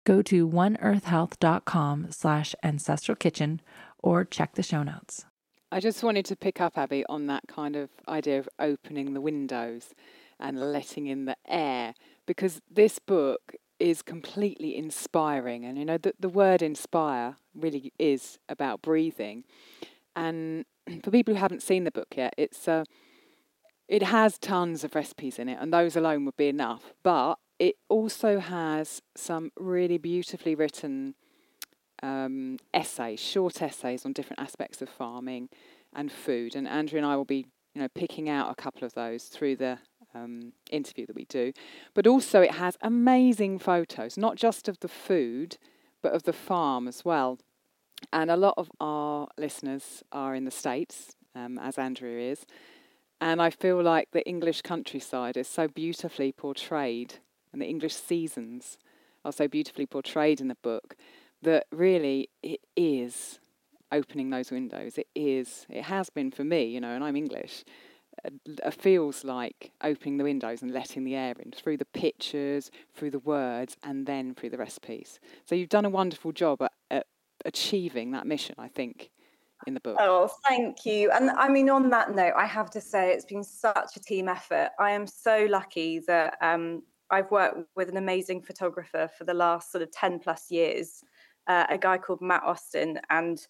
Go 0.03 0.21
to 0.23 0.49
oneearthhealth.com 0.49 2.07
slash 2.09 2.55
ancestral 2.63 3.15
kitchen 3.15 3.61
or 3.99 4.25
check 4.25 4.55
the 4.55 4.63
show 4.63 4.83
notes. 4.83 5.25
I 5.71 5.79
just 5.79 6.03
wanted 6.03 6.25
to 6.25 6.35
pick 6.35 6.59
up, 6.59 6.77
Abby, 6.77 7.05
on 7.07 7.27
that 7.27 7.43
kind 7.47 7.75
of 7.75 7.91
idea 8.09 8.39
of 8.39 8.49
opening 8.59 9.13
the 9.13 9.21
windows 9.21 9.93
and 10.39 10.59
letting 10.59 11.07
in 11.07 11.25
the 11.25 11.37
air, 11.47 11.93
because 12.25 12.61
this 12.69 12.99
book 12.99 13.53
is 13.81 14.01
completely 14.01 14.77
inspiring. 14.77 15.65
And 15.65 15.77
you 15.77 15.85
know, 15.85 15.97
the, 15.97 16.13
the 16.19 16.29
word 16.29 16.61
inspire 16.61 17.35
really 17.55 17.91
is 17.97 18.37
about 18.47 18.81
breathing. 18.81 19.43
And 20.15 20.65
for 21.03 21.11
people 21.11 21.33
who 21.33 21.39
haven't 21.39 21.63
seen 21.63 21.83
the 21.83 21.91
book 21.91 22.13
yet, 22.15 22.33
it's 22.37 22.67
uh, 22.67 22.85
it 23.87 24.03
has 24.03 24.37
tons 24.37 24.85
of 24.85 24.95
recipes 24.95 25.37
in 25.37 25.49
it, 25.49 25.57
and 25.59 25.73
those 25.73 25.97
alone 25.97 26.23
would 26.25 26.37
be 26.37 26.47
enough. 26.47 26.93
But 27.03 27.35
it 27.59 27.75
also 27.89 28.39
has 28.39 29.01
some 29.15 29.51
really 29.57 29.97
beautifully 29.97 30.55
written 30.55 31.15
um, 32.01 32.57
essays, 32.73 33.19
short 33.19 33.61
essays 33.61 34.05
on 34.05 34.13
different 34.13 34.41
aspects 34.41 34.81
of 34.81 34.89
farming 34.89 35.49
and 35.93 36.11
food. 36.11 36.55
And 36.55 36.67
Andrea 36.67 37.01
and 37.01 37.11
I 37.11 37.15
will 37.15 37.25
be, 37.25 37.47
you 37.75 37.81
know, 37.81 37.87
picking 37.93 38.29
out 38.29 38.49
a 38.49 38.55
couple 38.55 38.85
of 38.85 38.93
those 38.93 39.25
through 39.25 39.57
the 39.57 39.79
um, 40.13 40.53
interview 40.69 41.05
that 41.05 41.15
we 41.15 41.25
do. 41.25 41.53
But 41.93 42.07
also, 42.07 42.41
it 42.41 42.55
has 42.55 42.77
amazing 42.81 43.59
photos, 43.59 44.17
not 44.17 44.35
just 44.35 44.67
of 44.67 44.79
the 44.79 44.87
food, 44.87 45.57
but 46.01 46.13
of 46.13 46.23
the 46.23 46.33
farm 46.33 46.87
as 46.87 47.05
well. 47.05 47.39
And 48.11 48.31
a 48.31 48.37
lot 48.37 48.55
of 48.57 48.71
our 48.79 49.27
listeners 49.37 50.03
are 50.11 50.35
in 50.35 50.45
the 50.45 50.51
States, 50.51 51.15
um, 51.35 51.59
as 51.59 51.77
Andrea 51.77 52.31
is. 52.31 52.45
And 53.19 53.41
I 53.41 53.51
feel 53.51 53.81
like 53.81 54.09
the 54.11 54.27
English 54.27 54.63
countryside 54.63 55.37
is 55.37 55.47
so 55.47 55.67
beautifully 55.67 56.31
portrayed, 56.31 57.15
and 57.53 57.61
the 57.61 57.67
English 57.67 57.95
seasons 57.95 58.77
are 59.23 59.31
so 59.31 59.47
beautifully 59.47 59.85
portrayed 59.85 60.41
in 60.41 60.47
the 60.47 60.57
book, 60.63 60.95
that 61.43 61.67
really 61.71 62.29
it 62.41 62.61
is 62.75 63.39
opening 63.91 64.29
those 64.29 64.51
windows. 64.51 64.97
It 64.97 65.07
is, 65.13 65.65
it 65.69 65.83
has 65.83 66.09
been 66.09 66.31
for 66.31 66.43
me, 66.43 66.65
you 66.65 66.81
know, 66.81 66.95
and 66.95 67.03
I'm 67.03 67.15
English 67.15 67.63
feels 68.71 69.23
like 69.23 69.71
opening 69.83 70.17
the 70.17 70.23
windows 70.23 70.61
and 70.61 70.71
letting 70.71 71.03
the 71.03 71.15
air 71.15 71.35
in 71.39 71.51
through 71.51 71.77
the 71.77 71.85
pictures, 71.85 72.71
through 72.93 73.11
the 73.11 73.19
words, 73.19 73.77
and 73.83 74.05
then 74.05 74.33
through 74.33 74.49
the 74.49 74.57
recipes. 74.57 75.19
So 75.45 75.55
you've 75.55 75.69
done 75.69 75.85
a 75.85 75.89
wonderful 75.89 76.31
job 76.31 76.61
at, 76.61 76.71
at 76.89 77.07
achieving 77.45 78.11
that 78.11 78.25
mission, 78.25 78.55
I 78.57 78.67
think, 78.67 79.11
in 79.67 79.73
the 79.73 79.79
book. 79.79 79.97
Oh, 79.99 80.29
thank 80.47 80.85
you. 80.85 81.11
And 81.11 81.29
I 81.31 81.49
mean, 81.49 81.69
on 81.69 81.89
that 81.89 82.15
note, 82.15 82.33
I 82.35 82.45
have 82.45 82.69
to 82.71 82.81
say 82.81 83.11
it's 83.11 83.25
been 83.25 83.43
such 83.43 83.95
a 83.95 83.99
team 83.99 84.27
effort. 84.27 84.69
I 84.79 84.91
am 84.91 85.07
so 85.07 85.47
lucky 85.49 85.99
that 86.07 86.37
um, 86.41 86.83
I've 87.09 87.29
worked 87.31 87.59
with 87.75 87.89
an 87.89 87.97
amazing 87.97 88.41
photographer 88.41 89.09
for 89.17 89.23
the 89.23 89.33
last 89.33 89.71
sort 89.71 89.81
of 89.81 89.91
10 89.91 90.19
plus 90.19 90.49
years, 90.49 91.03
uh, 91.47 91.65
a 91.69 91.77
guy 91.77 91.97
called 91.97 92.21
Matt 92.21 92.43
Austin. 92.43 92.99
And 93.09 93.45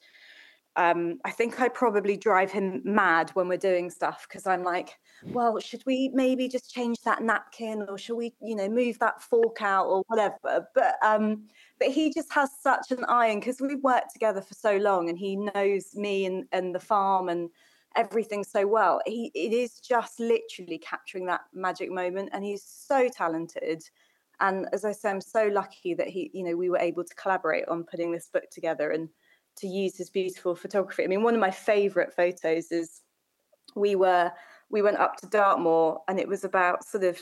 um, 0.75 1.19
I 1.25 1.31
think 1.31 1.59
I 1.59 1.67
probably 1.67 2.15
drive 2.15 2.51
him 2.51 2.81
mad 2.83 3.29
when 3.31 3.47
we're 3.47 3.57
doing 3.57 3.89
stuff 3.89 4.25
because 4.27 4.47
I'm 4.47 4.63
like, 4.63 4.97
well, 5.25 5.59
should 5.59 5.83
we 5.85 6.09
maybe 6.13 6.47
just 6.47 6.73
change 6.73 7.01
that 7.01 7.21
napkin 7.21 7.85
or 7.87 7.97
should 7.97 8.15
we, 8.15 8.33
you 8.41 8.55
know, 8.55 8.69
move 8.69 8.97
that 8.99 9.21
fork 9.21 9.61
out 9.61 9.87
or 9.87 10.03
whatever? 10.07 10.67
But 10.73 10.95
um, 11.03 11.43
but 11.79 11.89
he 11.89 12.13
just 12.13 12.31
has 12.33 12.49
such 12.61 12.91
an 12.91 13.03
eye, 13.05 13.35
because 13.35 13.59
we've 13.59 13.83
worked 13.83 14.13
together 14.13 14.41
for 14.41 14.53
so 14.53 14.77
long, 14.77 15.09
and 15.09 15.17
he 15.17 15.35
knows 15.35 15.95
me 15.95 16.25
and 16.25 16.45
and 16.51 16.73
the 16.73 16.79
farm 16.79 17.29
and 17.29 17.49
everything 17.95 18.43
so 18.43 18.65
well. 18.65 19.01
He 19.05 19.31
it 19.35 19.53
is 19.53 19.79
just 19.79 20.19
literally 20.19 20.77
capturing 20.77 21.25
that 21.25 21.41
magic 21.53 21.91
moment, 21.91 22.29
and 22.31 22.43
he's 22.43 22.63
so 22.63 23.09
talented. 23.09 23.83
And 24.39 24.67
as 24.73 24.85
I 24.85 24.91
say, 24.91 25.09
I'm 25.11 25.21
so 25.21 25.47
lucky 25.47 25.93
that 25.93 26.07
he, 26.07 26.31
you 26.33 26.43
know, 26.43 26.55
we 26.55 26.71
were 26.71 26.79
able 26.79 27.03
to 27.03 27.15
collaborate 27.15 27.67
on 27.67 27.83
putting 27.83 28.11
this 28.11 28.27
book 28.27 28.49
together 28.49 28.89
and 28.89 29.07
to 29.57 29.67
use 29.67 29.97
his 29.97 30.09
beautiful 30.09 30.55
photography. 30.55 31.03
I 31.03 31.07
mean, 31.07 31.23
one 31.23 31.33
of 31.33 31.39
my 31.39 31.51
favorite 31.51 32.13
photos 32.13 32.71
is 32.71 33.01
we 33.75 33.95
were 33.95 34.31
we 34.69 34.81
went 34.81 34.97
up 34.97 35.17
to 35.17 35.27
Dartmoor 35.27 35.99
and 36.07 36.17
it 36.17 36.27
was 36.27 36.45
about 36.45 36.85
sort 36.85 37.03
of 37.03 37.19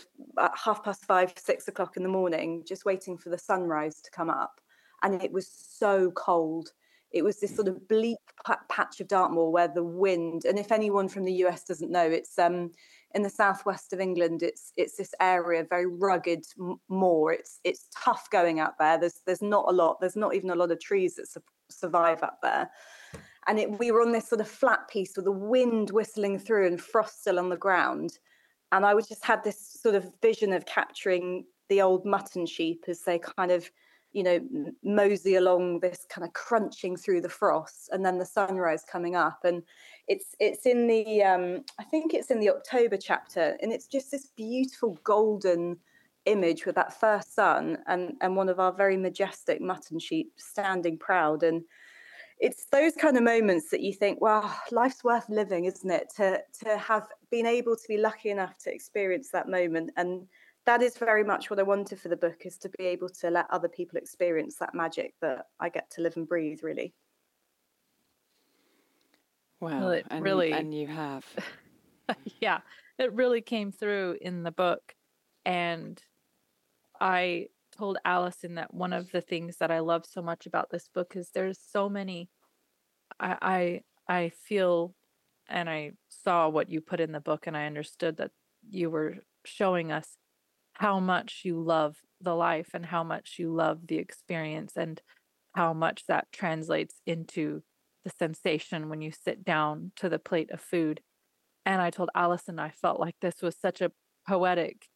half 0.55 0.83
past 0.83 1.05
five, 1.05 1.33
six 1.35 1.67
o'clock 1.67 1.97
in 1.97 2.03
the 2.03 2.09
morning, 2.09 2.63
just 2.65 2.85
waiting 2.85 3.17
for 3.17 3.29
the 3.29 3.39
sunrise 3.39 4.01
to 4.01 4.11
come 4.11 4.29
up. 4.29 4.61
And 5.01 5.23
it 5.23 5.31
was 5.31 5.47
so 5.47 6.11
cold. 6.11 6.69
It 7.11 7.23
was 7.23 7.39
this 7.39 7.55
sort 7.55 7.67
of 7.67 7.87
bleak 7.87 8.19
patch 8.69 8.99
of 8.99 9.07
Dartmoor 9.07 9.51
where 9.51 9.67
the 9.67 9.83
wind, 9.83 10.45
and 10.45 10.59
if 10.59 10.71
anyone 10.71 11.09
from 11.09 11.25
the 11.25 11.33
US 11.45 11.63
doesn't 11.63 11.91
know, 11.91 12.05
it's 12.05 12.37
um, 12.37 12.69
in 13.15 13.23
the 13.23 13.29
southwest 13.29 13.93
of 13.93 13.99
England. 13.99 14.43
It's 14.43 14.71
it's 14.77 14.95
this 14.95 15.13
area, 15.19 15.65
very 15.67 15.87
rugged 15.87 16.45
moor. 16.87 17.33
It's 17.33 17.59
it's 17.63 17.87
tough 17.95 18.29
going 18.29 18.59
out 18.59 18.77
there. 18.77 18.99
There's 18.99 19.21
there's 19.25 19.41
not 19.41 19.65
a 19.67 19.71
lot. 19.71 19.99
There's 19.99 20.15
not 20.15 20.35
even 20.35 20.51
a 20.51 20.55
lot 20.55 20.71
of 20.71 20.79
trees 20.79 21.15
that 21.15 21.27
su- 21.27 21.41
survive 21.69 22.23
up 22.23 22.39
there. 22.41 22.69
And 23.47 23.59
it, 23.59 23.79
we 23.79 23.91
were 23.91 24.01
on 24.01 24.11
this 24.11 24.27
sort 24.27 24.41
of 24.41 24.47
flat 24.47 24.87
piece 24.89 25.15
with 25.15 25.25
the 25.25 25.31
wind 25.31 25.89
whistling 25.91 26.37
through 26.37 26.67
and 26.67 26.79
frost 26.79 27.21
still 27.21 27.39
on 27.39 27.49
the 27.49 27.57
ground. 27.57 28.19
And 28.71 28.85
I 28.85 28.93
just 28.95 29.25
had 29.25 29.43
this 29.43 29.79
sort 29.81 29.95
of 29.95 30.11
vision 30.21 30.53
of 30.53 30.65
capturing 30.65 31.45
the 31.69 31.81
old 31.81 32.05
mutton 32.05 32.45
sheep 32.45 32.85
as 32.87 33.01
they 33.01 33.19
kind 33.19 33.51
of 33.51 33.69
you 34.11 34.23
know 34.23 34.39
mosey 34.83 35.35
along 35.35 35.79
this 35.81 36.03
kind 36.09 36.25
of 36.25 36.33
crunching 36.33 36.97
through 36.97 37.21
the 37.21 37.29
frost 37.29 37.89
and 37.91 38.03
then 38.03 38.17
the 38.17 38.25
sunrise 38.25 38.83
coming 38.83 39.15
up 39.15 39.37
and 39.43 39.61
it's 40.09 40.35
it's 40.39 40.65
in 40.65 40.87
the 40.87 41.23
um, 41.23 41.63
I 41.79 41.83
think 41.83 42.13
it's 42.13 42.31
in 42.31 42.39
the 42.39 42.49
October 42.49 42.97
chapter, 42.97 43.55
and 43.61 43.71
it's 43.71 43.87
just 43.87 44.11
this 44.11 44.25
beautiful 44.35 44.97
golden 45.03 45.77
image 46.29 46.65
with 46.65 46.75
that 46.75 46.99
first 46.99 47.33
sun 47.33 47.77
and 47.87 48.13
and 48.21 48.35
one 48.35 48.49
of 48.49 48.59
our 48.59 48.71
very 48.71 48.97
majestic 48.97 49.61
mutton 49.61 49.99
sheep 49.99 50.31
standing 50.37 50.97
proud 50.97 51.43
and 51.43 51.63
it's 52.39 52.65
those 52.71 52.93
kind 52.95 53.17
of 53.17 53.23
moments 53.23 53.69
that 53.69 53.81
you 53.81 53.93
think 53.93 54.19
well 54.21 54.53
life's 54.71 55.03
worth 55.03 55.27
living 55.29 55.65
isn't 55.65 55.91
it 55.91 56.07
to 56.15 56.41
to 56.63 56.77
have 56.77 57.07
been 57.31 57.45
able 57.45 57.75
to 57.75 57.87
be 57.87 57.97
lucky 57.97 58.29
enough 58.29 58.57
to 58.57 58.73
experience 58.73 59.29
that 59.29 59.49
moment 59.49 59.89
and 59.97 60.27
that 60.65 60.81
is 60.81 60.97
very 60.97 61.23
much 61.23 61.49
what 61.49 61.57
I 61.57 61.63
wanted 61.63 61.99
for 61.99 62.09
the 62.09 62.17
book 62.17 62.45
is 62.45 62.57
to 62.59 62.69
be 62.77 62.85
able 62.85 63.09
to 63.09 63.31
let 63.31 63.47
other 63.49 63.69
people 63.69 63.97
experience 63.97 64.57
that 64.57 64.75
magic 64.75 65.15
that 65.21 65.47
I 65.59 65.69
get 65.69 65.89
to 65.91 66.01
live 66.01 66.15
and 66.15 66.27
breathe 66.27 66.59
really 66.61 66.93
Wow. 69.59 69.79
Well, 69.79 69.91
it 69.91 70.05
and, 70.09 70.23
really 70.23 70.51
and 70.51 70.73
you 70.73 70.87
have. 70.87 71.25
yeah. 72.39 72.59
It 72.97 73.13
really 73.13 73.41
came 73.41 73.71
through 73.71 74.17
in 74.21 74.43
the 74.43 74.51
book. 74.51 74.95
And 75.45 76.01
I 76.99 77.47
told 77.77 77.97
Allison 78.03 78.55
that 78.55 78.73
one 78.73 78.93
of 78.93 79.11
the 79.11 79.21
things 79.21 79.57
that 79.57 79.71
I 79.71 79.79
love 79.79 80.05
so 80.05 80.21
much 80.21 80.45
about 80.45 80.69
this 80.69 80.89
book 80.93 81.13
is 81.15 81.29
there's 81.33 81.59
so 81.71 81.89
many 81.89 82.29
I 83.19 83.81
I, 84.07 84.13
I 84.23 84.29
feel 84.29 84.93
and 85.47 85.69
I 85.69 85.93
saw 86.09 86.49
what 86.49 86.69
you 86.69 86.81
put 86.81 86.99
in 86.99 87.11
the 87.11 87.19
book 87.19 87.47
and 87.47 87.57
I 87.57 87.65
understood 87.65 88.17
that 88.17 88.31
you 88.69 88.89
were 88.89 89.17
showing 89.45 89.91
us 89.91 90.17
how 90.73 90.99
much 90.99 91.41
you 91.43 91.59
love 91.59 91.97
the 92.21 92.35
life 92.35 92.69
and 92.73 92.85
how 92.85 93.03
much 93.03 93.35
you 93.37 93.53
love 93.53 93.87
the 93.87 93.97
experience 93.97 94.73
and 94.75 95.01
how 95.55 95.73
much 95.73 96.05
that 96.07 96.31
translates 96.31 97.01
into 97.05 97.63
the 98.03 98.11
sensation 98.17 98.89
when 98.89 99.01
you 99.01 99.11
sit 99.11 99.43
down 99.43 99.91
to 99.95 100.07
the 100.07 100.19
plate 100.19 100.51
of 100.51 100.61
food. 100.61 101.01
And 101.65 101.81
I 101.81 101.89
told 101.89 102.09
Allison 102.15 102.59
I 102.59 102.69
felt 102.69 102.99
like 102.99 103.15
this 103.21 103.41
was 103.41 103.55
such 103.57 103.81
a 103.81 103.91
poetic 104.27 104.88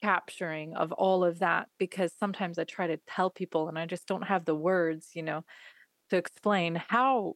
capturing 0.00 0.74
of 0.76 0.92
all 0.92 1.24
of 1.24 1.40
that 1.40 1.68
because 1.78 2.12
sometimes 2.18 2.58
I 2.58 2.64
try 2.64 2.86
to 2.86 2.98
tell 3.08 3.30
people 3.30 3.68
and 3.68 3.78
I 3.78 3.86
just 3.86 4.06
don't 4.06 4.22
have 4.22 4.44
the 4.44 4.54
words, 4.54 5.10
you 5.14 5.22
know, 5.22 5.44
to 6.10 6.16
explain 6.16 6.76
how 6.88 7.34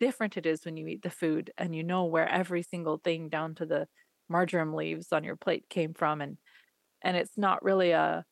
different 0.00 0.36
it 0.36 0.46
is 0.46 0.64
when 0.64 0.76
you 0.76 0.86
eat 0.88 1.02
the 1.02 1.10
food 1.10 1.50
and 1.58 1.74
you 1.74 1.82
know 1.82 2.04
where 2.04 2.28
every 2.28 2.62
single 2.62 2.98
thing 2.98 3.28
down 3.28 3.54
to 3.56 3.66
the 3.66 3.86
marjoram 4.28 4.74
leaves 4.74 5.12
on 5.12 5.24
your 5.24 5.36
plate 5.36 5.64
came 5.70 5.94
from 5.94 6.20
and 6.20 6.36
and 7.02 7.16
it's 7.16 7.38
not 7.38 7.62
really 7.64 7.92
a 7.92 8.24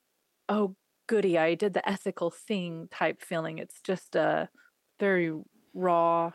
oh 0.49 0.76
goody 1.09 1.38
I 1.38 1.54
did 1.54 1.75
the 1.75 1.88
ethical 1.88 2.30
thing 2.30 2.88
type 2.92 3.23
feeling. 3.23 3.59
It's 3.59 3.80
just 3.83 4.16
a 4.16 4.49
very 5.00 5.33
raw 5.75 6.33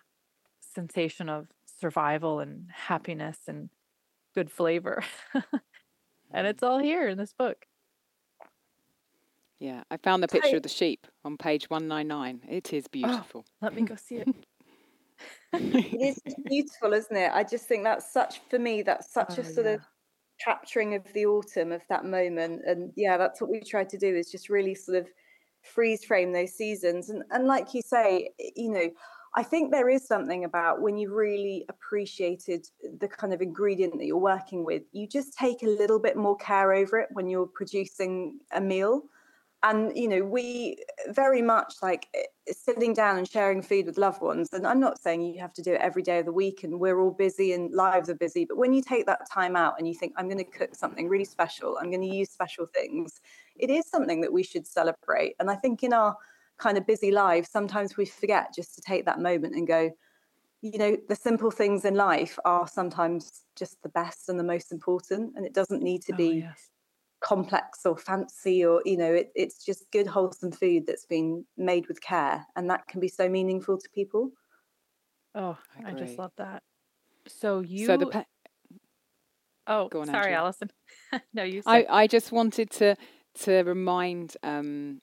sensation 0.61 1.29
of 1.29 1.47
survival 1.81 2.39
and 2.39 2.69
happiness 2.73 3.39
and 3.47 3.69
good 4.35 4.51
flavor. 4.51 5.03
and 6.31 6.47
it's 6.47 6.63
all 6.63 6.79
here 6.79 7.07
in 7.07 7.17
this 7.17 7.33
book. 7.33 7.65
Yeah, 9.59 9.83
I 9.91 9.97
found 9.97 10.23
the 10.23 10.27
picture 10.27 10.55
of 10.55 10.63
the 10.63 10.69
sheep 10.69 11.05
on 11.25 11.35
page 11.35 11.69
199. 11.69 12.43
It 12.47 12.71
is 12.71 12.85
oh, 12.85 12.89
beautiful. 12.91 13.45
Oh, 13.45 13.53
let 13.61 13.75
me 13.75 13.81
go 13.81 13.95
see 13.95 14.15
it. 14.15 14.27
it 15.53 16.17
is 16.27 16.35
beautiful, 16.45 16.93
isn't 16.93 17.15
it? 17.15 17.31
I 17.33 17.43
just 17.43 17.65
think 17.65 17.83
that's 17.83 18.11
such, 18.13 18.39
for 18.49 18.57
me, 18.57 18.83
that's 18.83 19.11
such 19.11 19.37
oh, 19.37 19.41
a 19.41 19.43
sort 19.43 19.65
yeah. 19.65 19.73
of 19.73 19.81
capturing 20.39 20.95
of 20.95 21.03
the 21.13 21.25
autumn 21.25 21.73
of 21.73 21.81
that 21.89 22.05
moment. 22.05 22.61
And 22.65 22.93
yeah, 22.95 23.17
that's 23.17 23.41
what 23.41 23.49
we 23.49 23.59
tried 23.59 23.89
to 23.89 23.97
do 23.97 24.15
is 24.15 24.31
just 24.31 24.49
really 24.49 24.75
sort 24.75 24.97
of 24.97 25.09
freeze 25.61 26.05
frame 26.05 26.31
those 26.31 26.53
seasons. 26.53 27.09
And, 27.09 27.23
and 27.31 27.45
like 27.45 27.73
you 27.73 27.81
say, 27.81 28.29
you 28.55 28.71
know, 28.71 28.89
I 29.35 29.43
think 29.43 29.71
there 29.71 29.89
is 29.89 30.07
something 30.07 30.43
about 30.43 30.81
when 30.81 30.97
you 30.97 31.13
really 31.13 31.65
appreciated 31.69 32.67
the 32.99 33.07
kind 33.07 33.33
of 33.33 33.41
ingredient 33.41 33.97
that 33.97 34.05
you're 34.05 34.17
working 34.17 34.65
with, 34.65 34.83
you 34.91 35.07
just 35.07 35.33
take 35.37 35.61
a 35.61 35.67
little 35.67 35.99
bit 35.99 36.17
more 36.17 36.35
care 36.37 36.73
over 36.73 36.97
it 36.97 37.09
when 37.11 37.29
you're 37.29 37.45
producing 37.45 38.39
a 38.53 38.61
meal. 38.61 39.03
And, 39.61 39.95
you 39.95 40.07
know, 40.07 40.23
we 40.23 40.77
very 41.09 41.41
much 41.41 41.75
like 41.81 42.07
eh, 42.15 42.23
sitting 42.51 42.93
down 42.93 43.17
and 43.17 43.29
sharing 43.29 43.61
food 43.61 43.87
with 43.87 43.97
loved 43.97 44.21
ones. 44.21 44.47
And 44.53 44.65
I'm 44.65 44.79
not 44.79 45.01
saying 45.01 45.21
you 45.21 45.41
have 45.41 45.53
to 45.55 45.61
do 45.61 45.73
it 45.73 45.81
every 45.81 46.01
day 46.01 46.19
of 46.19 46.25
the 46.25 46.31
week 46.31 46.63
and 46.63 46.79
we're 46.79 46.99
all 46.99 47.11
busy 47.11 47.51
and 47.51 47.71
lives 47.73 48.09
are 48.09 48.15
busy. 48.15 48.45
But 48.45 48.57
when 48.57 48.71
you 48.71 48.81
take 48.81 49.05
that 49.07 49.29
time 49.29 49.57
out 49.57 49.75
and 49.77 49.85
you 49.87 49.93
think, 49.93 50.13
I'm 50.15 50.29
going 50.29 50.37
to 50.37 50.45
cook 50.45 50.75
something 50.75 51.09
really 51.09 51.25
special, 51.25 51.77
I'm 51.77 51.91
going 51.91 52.09
to 52.09 52.15
use 52.15 52.31
special 52.31 52.67
things, 52.67 53.19
it 53.57 53.69
is 53.69 53.85
something 53.85 54.21
that 54.21 54.31
we 54.31 54.43
should 54.43 54.65
celebrate. 54.65 55.35
And 55.41 55.51
I 55.51 55.55
think 55.55 55.83
in 55.83 55.91
our 55.91 56.15
kind 56.59 56.77
of 56.77 56.85
busy 56.85 57.11
lives, 57.11 57.49
sometimes 57.49 57.97
we 57.97 58.05
forget 58.05 58.53
just 58.53 58.75
to 58.75 58.81
take 58.81 59.05
that 59.05 59.19
moment 59.19 59.55
and 59.55 59.67
go, 59.67 59.89
you 60.61 60.77
know, 60.77 60.97
the 61.07 61.15
simple 61.15 61.51
things 61.51 61.85
in 61.85 61.95
life 61.95 62.37
are 62.43 62.67
sometimes 62.67 63.43
just 63.55 63.81
the 63.81 63.89
best 63.89 64.29
and 64.29 64.37
the 64.37 64.43
most 64.43 64.71
important. 64.71 65.33
And 65.35 65.45
it 65.45 65.53
doesn't 65.53 65.81
need 65.81 66.01
to 66.03 66.13
oh, 66.13 66.17
be 66.17 66.43
yes. 66.45 66.69
complex 67.21 67.85
or 67.85 67.97
fancy 67.97 68.65
or, 68.65 68.81
you 68.85 68.97
know, 68.97 69.13
it, 69.13 69.31
it's 69.35 69.63
just 69.63 69.89
good, 69.91 70.05
wholesome 70.05 70.51
food 70.51 70.85
that's 70.85 71.05
been 71.05 71.45
made 71.57 71.87
with 71.87 72.01
care. 72.01 72.45
And 72.55 72.69
that 72.69 72.87
can 72.87 72.99
be 72.99 73.07
so 73.07 73.29
meaningful 73.29 73.77
to 73.77 73.89
people. 73.95 74.31
Oh, 75.33 75.57
I, 75.85 75.91
I 75.91 75.93
just 75.93 76.17
love 76.17 76.33
that. 76.37 76.61
So 77.27 77.61
you. 77.61 77.85
So 77.85 77.95
the 77.95 78.07
pe- 78.07 78.23
oh, 79.67 79.87
Go 79.87 80.01
on, 80.01 80.07
sorry, 80.07 80.17
Andrea. 80.17 80.37
Allison. 80.37 80.71
no, 81.33 81.43
you. 81.43 81.61
I, 81.65 81.85
I 81.89 82.07
just 82.07 82.31
wanted 82.31 82.69
to 82.71 82.95
to 83.43 83.61
remind 83.61 84.35
um, 84.43 84.99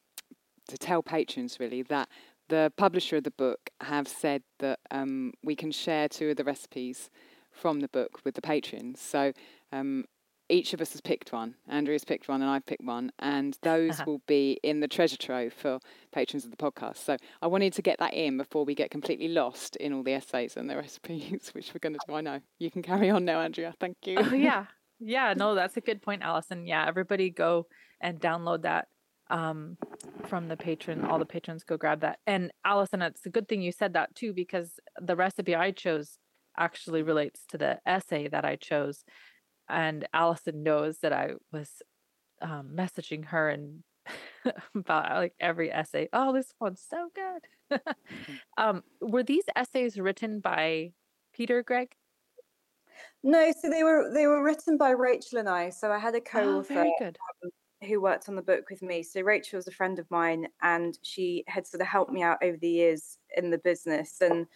to 0.69 0.79
tell 0.79 1.03
patrons 1.03 1.59
really 1.61 1.83
that 1.83 2.09
the 2.49 2.73
publisher 2.77 3.17
of 3.17 3.25
the 3.25 3.31
book 3.31 3.71
have 3.81 4.07
said 4.07 4.43
that 4.59 4.79
um, 4.91 5.33
we 5.43 5.57
can 5.57 5.71
share 5.71 6.09
two 6.09 6.31
of 6.31 6.37
the 6.37 6.45
recipes 6.45 7.11
from 7.51 7.81
the 7.81 7.89
book 7.89 8.21
with 8.25 8.35
the 8.35 8.43
patrons. 8.43 9.01
So 9.01 9.33
um, 9.73 10.05
each 10.49 10.73
of 10.73 10.81
us 10.81 10.93
has 10.93 11.01
picked 11.01 11.33
one. 11.33 11.55
Andrea's 11.69 12.05
picked 12.05 12.29
one, 12.29 12.43
and 12.43 12.51
I've 12.51 12.67
picked 12.67 12.85
one, 12.85 13.11
and 13.19 13.57
those 13.63 13.93
uh-huh. 13.93 14.05
will 14.07 14.23
be 14.27 14.61
in 14.63 14.81
the 14.81 14.89
treasure 14.89 15.17
trove 15.17 15.53
for 15.53 15.81
patrons 16.13 16.45
of 16.45 16.51
the 16.51 16.57
podcast. 16.57 16.99
So 16.99 17.17
I 17.43 17.47
wanted 17.47 17.73
to 17.75 17.83
get 17.83 17.99
that 17.99 18.15
in 18.15 18.37
before 18.37 18.65
we 18.65 18.75
get 18.75 18.91
completely 18.91 19.29
lost 19.29 19.77
in 19.77 19.93
all 19.93 20.03
the 20.03 20.13
essays 20.13 20.57
and 20.57 20.71
the 20.71 20.77
recipes, 20.77 21.51
which 21.53 21.73
we're 21.75 21.81
going 21.81 21.95
to 21.95 22.01
do. 22.07 22.15
I 22.15 22.21
know 22.21 22.41
you 22.59 22.71
can 22.71 22.83
carry 22.83 23.11
on 23.11 23.25
now, 23.25 23.41
Andrea. 23.41 23.75
Thank 23.81 23.97
you. 24.05 24.19
Oh, 24.19 24.35
yeah, 24.35 24.67
yeah. 25.01 25.35
No, 25.37 25.55
that's 25.55 25.77
a 25.77 25.81
good 25.81 26.03
point, 26.03 26.23
Allison. 26.23 26.67
Yeah, 26.67 26.87
everybody 26.87 27.31
go 27.31 27.67
and 28.01 28.21
download 28.21 28.63
that 28.63 28.87
um, 29.31 29.77
from 30.29 30.49
the 30.49 30.57
patron. 30.57 31.05
All 31.05 31.19
the 31.19 31.27
patrons 31.27 31.65
go 31.65 31.77
grab 31.77 32.01
that. 32.01 32.19
And 32.27 32.51
Allison, 32.65 33.03
it's 33.03 33.27
a 33.27 33.31
good 33.31 33.49
thing 33.49 33.63
you 33.63 33.73
said 33.73 33.95
that 33.95 34.15
too, 34.15 34.33
because 34.33 34.79
the 35.01 35.17
recipe 35.17 35.55
I 35.55 35.71
chose 35.71 36.19
actually 36.59 37.03
relates 37.03 37.45
to 37.51 37.59
the 37.59 37.79
essay 37.87 38.29
that 38.29 38.45
I 38.45 38.57
chose. 38.57 39.05
And 39.69 40.07
Allison 40.13 40.63
knows 40.63 40.99
that 40.99 41.13
I 41.13 41.33
was 41.53 41.71
um, 42.41 42.71
messaging 42.75 43.25
her 43.27 43.49
and 43.49 43.83
about 44.75 45.11
like 45.11 45.35
every 45.41 45.73
essay. 45.73 46.09
Oh, 46.13 46.33
this 46.33 46.53
one's 46.61 46.85
so 46.89 47.09
good. 47.15 47.81
mm-hmm. 47.81 48.35
um, 48.57 48.83
were 49.01 49.23
these 49.23 49.45
essays 49.55 49.99
written 49.99 50.41
by 50.41 50.93
Peter 51.35 51.63
Greig? 51.63 51.93
No, 53.23 53.53
so 53.61 53.69
they 53.69 53.83
were 53.83 54.11
they 54.15 54.27
were 54.27 54.43
written 54.43 54.79
by 54.79 54.91
Rachel 54.91 55.39
and 55.39 55.49
I. 55.49 55.71
So 55.71 55.91
I 55.91 55.99
had 55.99 56.15
a 56.15 56.19
oh, 56.19 56.21
co-author. 56.21 56.73
Oh, 56.73 56.75
very 56.75 56.95
good. 56.99 57.19
Um, 57.45 57.51
who 57.87 58.01
worked 58.01 58.29
on 58.29 58.37
the 58.37 58.43
book 58.43 58.71
with 58.71 58.83
me. 58.83 59.03
So 59.03 59.21
Rachel 59.21 59.59
was 59.59 59.69
a 59.69 59.73
friend 59.73 59.99
of 59.99 60.11
mine, 60.11 60.49
and 60.63 60.99
she 61.03 61.45
had 61.47 61.67
sort 61.67 61.81
of 61.81 61.87
helped 61.87 62.13
me 62.13 62.23
out 62.23 62.39
over 62.43 62.57
the 62.57 62.69
years 62.69 63.19
in 63.37 63.51
the 63.51 63.59
business. 63.59 64.21
And 64.21 64.47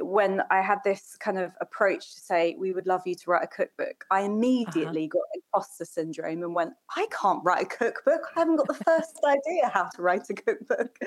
when 0.00 0.42
I 0.50 0.60
had 0.60 0.78
this 0.84 1.16
kind 1.18 1.38
of 1.38 1.52
approach 1.60 2.14
to 2.14 2.20
say, 2.20 2.56
we 2.58 2.72
would 2.72 2.86
love 2.86 3.02
you 3.06 3.14
to 3.14 3.30
write 3.30 3.44
a 3.44 3.46
cookbook, 3.46 4.04
I 4.10 4.20
uh-huh. 4.20 4.32
immediately 4.32 5.04
uh-huh. 5.04 5.20
got 5.20 5.22
imposter 5.34 5.84
syndrome 5.84 6.42
and 6.42 6.54
went, 6.54 6.72
I 6.96 7.06
can't 7.10 7.42
write 7.44 7.62
a 7.62 7.68
cookbook. 7.68 8.22
I 8.36 8.40
haven't 8.40 8.56
got 8.56 8.68
the 8.68 8.84
first 8.84 9.18
idea 9.24 9.70
how 9.72 9.88
to 9.94 10.02
write 10.02 10.28
a 10.30 10.34
cookbook. 10.34 10.98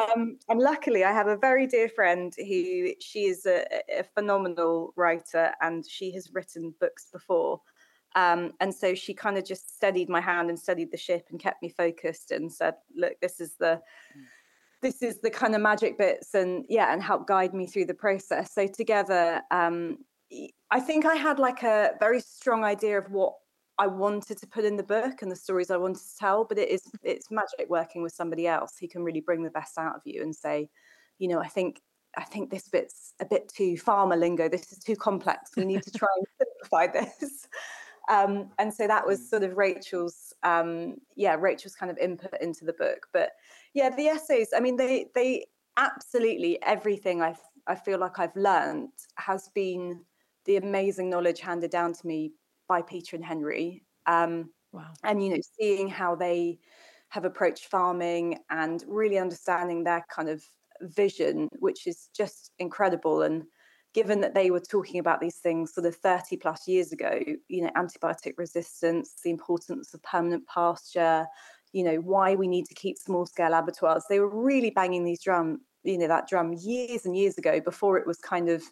Um, 0.00 0.38
and 0.48 0.60
luckily, 0.60 1.04
I 1.04 1.12
have 1.12 1.26
a 1.26 1.36
very 1.36 1.66
dear 1.66 1.88
friend 1.88 2.32
who 2.36 2.92
she 3.00 3.24
is 3.24 3.46
a, 3.46 3.66
a 3.90 4.04
phenomenal 4.14 4.92
writer 4.96 5.52
and 5.60 5.86
she 5.86 6.12
has 6.12 6.32
written 6.32 6.74
books 6.80 7.08
before. 7.12 7.60
Um, 8.14 8.52
and 8.60 8.74
so 8.74 8.94
she 8.94 9.14
kind 9.14 9.38
of 9.38 9.44
just 9.44 9.74
steadied 9.74 10.08
my 10.08 10.20
hand 10.20 10.50
and 10.50 10.58
steadied 10.58 10.90
the 10.90 10.96
ship 10.96 11.26
and 11.30 11.40
kept 11.40 11.62
me 11.62 11.68
focused 11.68 12.30
and 12.30 12.52
said, 12.52 12.74
look, 12.96 13.14
this 13.20 13.40
is 13.40 13.54
the 13.58 13.80
mm. 14.16 14.22
this 14.80 15.02
is 15.02 15.20
the 15.20 15.30
kind 15.30 15.54
of 15.54 15.60
magic 15.60 15.98
bits 15.98 16.34
and 16.34 16.64
yeah, 16.68 16.92
and 16.92 17.02
help 17.02 17.26
guide 17.26 17.54
me 17.54 17.66
through 17.66 17.86
the 17.86 17.94
process. 17.94 18.54
So 18.54 18.66
together, 18.66 19.42
um, 19.50 19.98
I 20.70 20.80
think 20.80 21.04
I 21.04 21.14
had 21.14 21.38
like 21.38 21.62
a 21.62 21.92
very 22.00 22.20
strong 22.20 22.64
idea 22.64 22.98
of 22.98 23.10
what 23.10 23.34
I 23.78 23.86
wanted 23.86 24.38
to 24.38 24.46
put 24.46 24.64
in 24.64 24.76
the 24.76 24.82
book 24.82 25.22
and 25.22 25.30
the 25.30 25.36
stories 25.36 25.70
I 25.70 25.76
wanted 25.76 26.02
to 26.02 26.16
tell, 26.18 26.44
but 26.44 26.58
it 26.58 26.68
is 26.68 26.82
it's 27.02 27.30
magic 27.30 27.68
working 27.68 28.02
with 28.02 28.12
somebody 28.12 28.46
else 28.46 28.76
who 28.78 28.88
can 28.88 29.02
really 29.02 29.20
bring 29.20 29.42
the 29.42 29.50
best 29.50 29.78
out 29.78 29.96
of 29.96 30.02
you 30.04 30.22
and 30.22 30.34
say, 30.34 30.68
you 31.18 31.28
know, 31.28 31.40
I 31.40 31.48
think 31.48 31.80
I 32.16 32.24
think 32.24 32.50
this 32.50 32.68
bit's 32.68 33.14
a 33.20 33.24
bit 33.24 33.48
too 33.48 33.76
farmer 33.76 34.16
lingo. 34.16 34.48
This 34.48 34.70
is 34.72 34.78
too 34.78 34.96
complex. 34.96 35.56
We 35.56 35.64
need 35.64 35.82
to 35.82 35.90
try 35.98 36.08
and 36.16 36.26
simplify 36.38 36.86
this. 36.86 37.48
Um, 38.08 38.50
and 38.58 38.72
so 38.72 38.86
that 38.86 39.06
was 39.06 39.20
mm. 39.20 39.24
sort 39.24 39.42
of 39.42 39.56
Rachel's, 39.56 40.32
um, 40.42 40.96
yeah, 41.16 41.36
Rachel's 41.38 41.74
kind 41.74 41.90
of 41.90 41.98
input 41.98 42.34
into 42.40 42.64
the 42.64 42.72
book. 42.72 43.06
But 43.12 43.30
yeah, 43.74 43.90
the 43.90 44.08
essays, 44.08 44.48
I 44.54 44.60
mean, 44.60 44.76
they 44.76 45.06
they 45.14 45.46
absolutely 45.76 46.62
everything 46.62 47.22
I 47.22 47.34
I 47.66 47.74
feel 47.74 47.98
like 47.98 48.18
I've 48.18 48.36
learned 48.36 48.90
has 49.16 49.48
been 49.54 50.04
the 50.44 50.56
amazing 50.56 51.08
knowledge 51.08 51.40
handed 51.40 51.70
down 51.70 51.92
to 51.92 52.06
me 52.06 52.32
by 52.68 52.82
Peter 52.82 53.16
and 53.16 53.24
Henri. 53.24 53.84
Um, 54.06 54.50
wow. 54.72 54.92
And 55.04 55.22
you 55.22 55.30
know, 55.30 55.40
seeing 55.58 55.88
how 55.88 56.14
they 56.14 56.58
have 57.10 57.24
approached 57.24 57.66
farming 57.66 58.38
and 58.50 58.82
really 58.88 59.18
understanding 59.18 59.84
their 59.84 60.04
kind 60.08 60.28
of 60.28 60.42
vision, 60.80 61.48
which 61.58 61.86
is 61.86 62.08
just 62.16 62.50
incredible. 62.58 63.22
And 63.22 63.44
given 63.94 64.20
that 64.20 64.34
they 64.34 64.50
were 64.50 64.60
talking 64.60 65.00
about 65.00 65.20
these 65.20 65.36
things 65.36 65.74
sort 65.74 65.86
of 65.86 65.94
30 65.96 66.36
plus 66.38 66.66
years 66.66 66.92
ago, 66.92 67.20
you 67.48 67.62
know, 67.62 67.70
antibiotic 67.76 68.34
resistance, 68.38 69.14
the 69.22 69.30
importance 69.30 69.92
of 69.92 70.02
permanent 70.02 70.46
pasture, 70.46 71.26
you 71.72 71.84
know, 71.84 71.96
why 71.96 72.34
we 72.34 72.48
need 72.48 72.66
to 72.66 72.74
keep 72.74 72.98
small 72.98 73.26
scale 73.26 73.54
abattoirs. 73.54 74.04
They 74.08 74.20
were 74.20 74.42
really 74.42 74.70
banging 74.70 75.04
these 75.04 75.22
drum, 75.22 75.60
you 75.82 75.98
know, 75.98 76.08
that 76.08 76.28
drum 76.28 76.54
years 76.54 77.06
and 77.06 77.16
years 77.16 77.38
ago 77.38 77.60
before 77.60 77.98
it 77.98 78.06
was 78.06 78.18
kind 78.18 78.48
of 78.48 78.62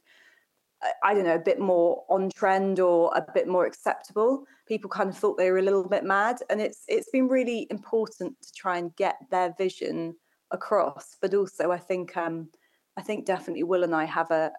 I 1.02 1.12
don't 1.12 1.24
know, 1.24 1.34
a 1.34 1.38
bit 1.38 1.60
more 1.60 2.04
on 2.08 2.30
trend 2.30 2.80
or 2.80 3.12
a 3.14 3.24
bit 3.34 3.46
more 3.46 3.66
acceptable. 3.66 4.44
People 4.66 4.88
kind 4.88 5.10
of 5.10 5.16
thought 5.16 5.36
they 5.36 5.50
were 5.50 5.58
a 5.58 5.62
little 5.62 5.86
bit 5.86 6.04
mad. 6.04 6.38
And 6.48 6.60
it's 6.60 6.84
it's 6.88 7.10
been 7.10 7.28
really 7.28 7.66
important 7.70 8.40
to 8.40 8.52
try 8.54 8.78
and 8.78 8.96
get 8.96 9.16
their 9.30 9.54
vision 9.58 10.16
across. 10.50 11.16
But 11.20 11.34
also 11.34 11.70
I 11.70 11.76
think 11.76 12.16
um 12.16 12.48
I 12.96 13.02
think 13.02 13.26
definitely 13.26 13.64
Will 13.64 13.84
and 13.84 13.94
I 13.94 14.04
have 14.06 14.30
a 14.30 14.52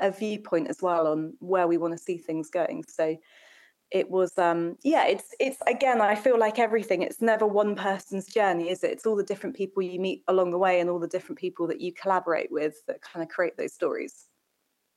a 0.00 0.10
viewpoint 0.10 0.68
as 0.68 0.82
well 0.82 1.06
on 1.06 1.34
where 1.40 1.66
we 1.66 1.78
want 1.78 1.92
to 1.92 2.02
see 2.02 2.18
things 2.18 2.50
going. 2.50 2.84
So 2.88 3.16
it 3.90 4.08
was 4.08 4.38
um 4.38 4.76
yeah 4.84 5.04
it's 5.06 5.34
it's 5.40 5.58
again 5.66 6.00
i 6.00 6.14
feel 6.14 6.38
like 6.38 6.60
everything 6.60 7.02
it's 7.02 7.20
never 7.20 7.44
one 7.44 7.74
person's 7.74 8.26
journey 8.26 8.70
is 8.70 8.84
it 8.84 8.92
it's 8.92 9.04
all 9.04 9.16
the 9.16 9.24
different 9.24 9.56
people 9.56 9.82
you 9.82 9.98
meet 9.98 10.22
along 10.28 10.50
the 10.52 10.58
way 10.58 10.78
and 10.78 10.88
all 10.88 11.00
the 11.00 11.08
different 11.08 11.36
people 11.38 11.66
that 11.66 11.80
you 11.80 11.92
collaborate 11.92 12.52
with 12.52 12.76
that 12.86 13.02
kind 13.02 13.20
of 13.20 13.28
create 13.28 13.56
those 13.56 13.72
stories 13.74 14.28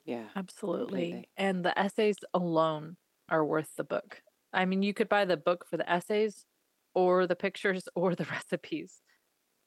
yeah 0.05 0.27
Absolutely. 0.35 1.01
completely. 1.01 1.29
And 1.37 1.63
the 1.63 1.77
essays 1.77 2.17
alone 2.33 2.97
are 3.29 3.45
worth 3.45 3.75
the 3.75 3.83
book. 3.83 4.21
I 4.51 4.65
mean, 4.65 4.83
you 4.83 4.93
could 4.93 5.09
buy 5.09 5.25
the 5.25 5.37
book 5.37 5.65
for 5.69 5.77
the 5.77 5.89
essays 5.89 6.45
or 6.93 7.27
the 7.27 7.35
pictures 7.35 7.87
or 7.95 8.15
the 8.15 8.25
recipes. 8.25 9.01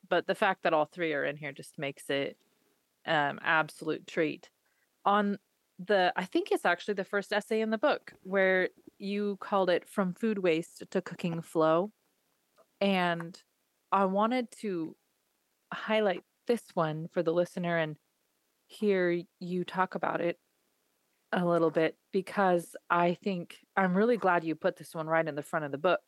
But 0.09 0.27
the 0.27 0.35
fact 0.35 0.63
that 0.63 0.75
all 0.75 0.87
three 0.87 1.13
are 1.15 1.25
in 1.25 1.37
here 1.37 1.53
just 1.53 1.79
makes 1.79 2.11
it 2.11 2.37
um 3.07 3.39
absolute 3.43 4.07
treat. 4.07 4.51
On 5.07 5.39
the 5.79 6.13
I 6.17 6.25
think 6.25 6.51
it's 6.51 6.65
actually 6.65 6.95
the 6.95 7.05
first 7.05 7.33
essay 7.33 7.61
in 7.61 7.71
the 7.71 7.79
book 7.79 8.13
where 8.23 8.71
you 8.99 9.37
called 9.41 9.71
it 9.71 9.89
from 9.89 10.15
food 10.15 10.39
waste 10.39 10.85
to 10.91 11.01
cooking 11.03 11.43
flow. 11.43 11.91
And 12.81 13.41
I 13.93 14.07
wanted 14.07 14.51
to 14.63 14.97
highlight 15.73 16.23
this 16.47 16.63
one 16.75 17.09
for 17.13 17.23
the 17.23 17.33
listener 17.33 17.77
and 17.79 17.97
hear 18.67 19.23
you 19.41 19.65
talk 19.65 19.95
about 19.95 20.21
it 20.21 20.39
a 21.33 21.45
little 21.45 21.71
bit 21.71 21.97
because 22.13 22.75
I 22.89 23.15
think 23.23 23.57
I'm 23.77 23.97
really 23.97 24.17
glad 24.17 24.45
you 24.45 24.55
put 24.55 24.77
this 24.77 24.95
one 24.95 25.07
right 25.07 25.27
in 25.27 25.35
the 25.35 25.43
front 25.43 25.65
of 25.65 25.73
the 25.73 25.79
book 25.79 26.01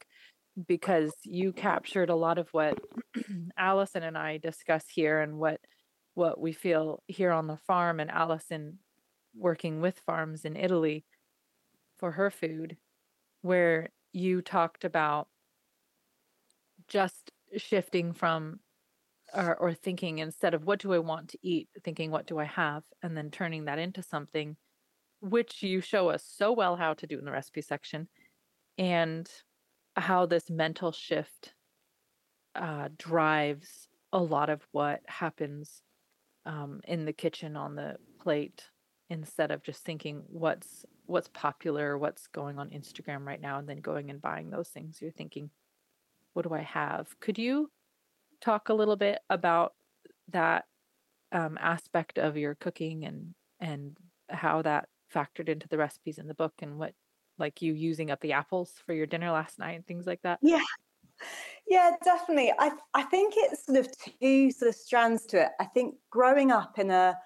because 0.67 1.13
you 1.25 1.53
captured 1.53 2.11
a 2.11 2.17
lot 2.17 2.39
of 2.39 2.49
what 2.53 2.79
Allison 3.59 4.03
and 4.03 4.17
I 4.19 4.39
discuss 4.39 4.85
here 4.89 5.21
and 5.21 5.39
what 5.39 5.61
what 6.15 6.41
we 6.41 6.53
feel 6.53 7.03
here 7.07 7.31
on 7.31 7.47
the 7.47 7.57
farm 7.59 8.01
and 8.01 8.11
Allison 8.11 8.79
working 9.39 9.81
with 9.81 10.03
farms 10.07 10.45
in 10.45 10.57
Italy 10.57 11.05
for 11.99 12.13
her 12.13 12.31
food 12.31 12.77
where 13.43 13.91
you 14.13 14.43
talked 14.43 14.85
about 14.85 15.29
just 16.89 17.31
shifting 17.57 18.13
from 18.13 18.61
or, 19.35 19.57
or 19.57 19.75
thinking 19.75 20.19
instead 20.19 20.55
of 20.55 20.65
what 20.65 20.81
do 20.81 20.93
I 20.93 20.99
want 20.99 21.31
to 21.31 21.39
eat, 21.43 21.69
thinking 21.85 22.11
what 22.11 22.27
do 22.27 22.39
I 22.39 22.45
have, 22.45 22.83
and 23.03 23.17
then 23.17 23.31
turning 23.31 23.67
that 23.67 23.79
into 23.79 24.03
something, 24.03 24.57
which 25.21 25.63
you 25.63 25.81
show 25.81 26.09
us 26.09 26.25
so 26.25 26.53
well 26.53 26.77
how 26.77 26.95
to 26.95 27.07
do 27.07 27.19
in 27.19 27.25
the 27.25 27.33
recipe 27.33 27.61
section, 27.61 28.09
and 28.79 29.29
how 29.97 30.27
this 30.27 30.49
mental 30.49 30.93
shift 30.93 31.53
uh, 32.55 32.89
drives 32.97 33.89
a 34.13 34.19
lot 34.19 34.49
of 34.49 34.63
what 34.73 35.01
happens 35.07 35.83
um, 36.47 36.81
in 36.85 37.05
the 37.05 37.13
kitchen 37.13 37.57
on 37.57 37.75
the 37.75 37.97
plate 38.21 38.65
instead 39.11 39.51
of 39.51 39.63
just 39.63 39.83
thinking 39.85 40.23
what's 40.27 40.85
what's 41.07 41.29
popular 41.29 41.97
what's 41.97 42.27
going 42.27 42.59
on 42.59 42.69
instagram 42.71 43.25
right 43.25 43.41
now 43.41 43.59
and 43.59 43.69
then 43.69 43.79
going 43.79 44.11
and 44.11 44.21
buying 44.21 44.51
those 44.51 44.69
things 44.69 44.99
you're 45.01 45.11
thinking 45.11 45.51
what 46.39 46.47
do 46.47 46.55
i 46.55 46.63
have? 46.63 47.19
Could 47.19 47.37
you 47.37 47.69
talk 48.41 48.69
a 48.69 48.75
little 48.75 48.95
bit 48.95 49.19
about 49.29 49.75
that 50.29 50.67
um, 51.33 51.59
aspect 51.61 52.17
of 52.17 52.37
your 52.37 52.55
cooking 52.55 53.05
and 53.05 53.35
and 53.59 53.97
how 54.29 54.63
that 54.63 54.89
factored 55.13 55.49
into 55.49 55.67
the 55.67 55.79
recipes 55.79 56.19
in 56.19 56.29
the 56.29 56.35
book 56.35 56.53
and 56.63 56.79
what 56.79 56.93
like 57.39 57.61
you 57.61 57.73
using 57.73 58.13
up 58.13 58.21
the 58.21 58.35
apples 58.35 58.73
for 58.87 58.93
your 58.93 59.07
dinner 59.07 59.33
last 59.33 59.59
night 59.59 59.73
and 59.73 59.87
things 59.87 60.07
like 60.07 60.23
that? 60.23 60.39
Yeah. 60.43 60.63
Yeah 61.67 61.91
definitely. 62.05 62.53
I 62.57 62.71
i 62.95 63.03
think 63.03 63.35
it's 63.37 63.67
sort 63.67 63.79
of 63.79 63.89
two 64.21 64.53
sort 64.53 64.69
of 64.69 64.77
strands 64.77 65.27
to 65.27 65.43
it. 65.43 65.49
I 65.59 65.65
think 65.65 65.97
growing 66.11 66.53
up 66.53 66.79
in 66.79 66.93
a 66.93 67.19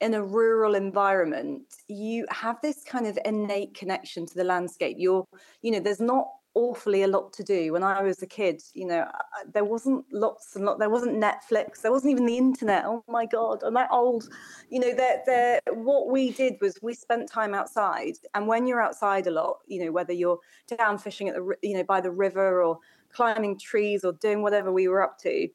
in 0.00 0.14
a 0.14 0.22
rural 0.22 0.74
environment 0.74 1.62
you 1.88 2.26
have 2.30 2.60
this 2.60 2.82
kind 2.84 3.06
of 3.06 3.18
innate 3.24 3.74
connection 3.74 4.26
to 4.26 4.34
the 4.34 4.44
landscape. 4.44 4.96
You're 4.98 5.26
you 5.62 5.70
know 5.70 5.80
there's 5.80 6.00
not 6.00 6.28
awfully 6.54 7.02
a 7.02 7.06
lot 7.08 7.32
to 7.34 7.42
do. 7.42 7.72
When 7.72 7.82
i 7.82 8.02
was 8.02 8.22
a 8.22 8.26
kid 8.26 8.62
you 8.74 8.86
know 8.86 9.06
there 9.52 9.64
wasn't 9.64 10.04
lots 10.12 10.56
and 10.56 10.64
lot 10.64 10.78
there 10.78 10.90
wasn't 10.90 11.22
netflix 11.22 11.82
there 11.82 11.92
wasn't 11.92 12.12
even 12.12 12.26
the 12.26 12.36
internet. 12.36 12.84
Oh 12.86 13.04
my 13.08 13.26
god 13.26 13.62
i'm 13.64 13.74
that 13.74 13.90
old. 13.90 14.28
You 14.70 14.80
know 14.80 14.94
that 14.94 15.24
there 15.26 15.60
what 15.72 16.10
we 16.10 16.30
did 16.30 16.54
was 16.60 16.78
we 16.82 16.94
spent 16.94 17.30
time 17.30 17.54
outside 17.54 18.14
and 18.34 18.46
when 18.46 18.66
you're 18.66 18.82
outside 18.82 19.26
a 19.26 19.30
lot 19.30 19.58
you 19.66 19.84
know 19.84 19.92
whether 19.92 20.12
you're 20.12 20.40
down 20.76 20.98
fishing 20.98 21.28
at 21.28 21.34
the 21.36 21.54
you 21.62 21.74
know 21.74 21.84
by 21.84 22.00
the 22.00 22.10
river 22.10 22.62
or 22.62 22.78
climbing 23.12 23.58
trees 23.58 24.04
or 24.04 24.12
doing 24.14 24.42
whatever 24.42 24.72
we 24.72 24.88
were 24.88 25.02
up 25.02 25.18
to 25.18 25.48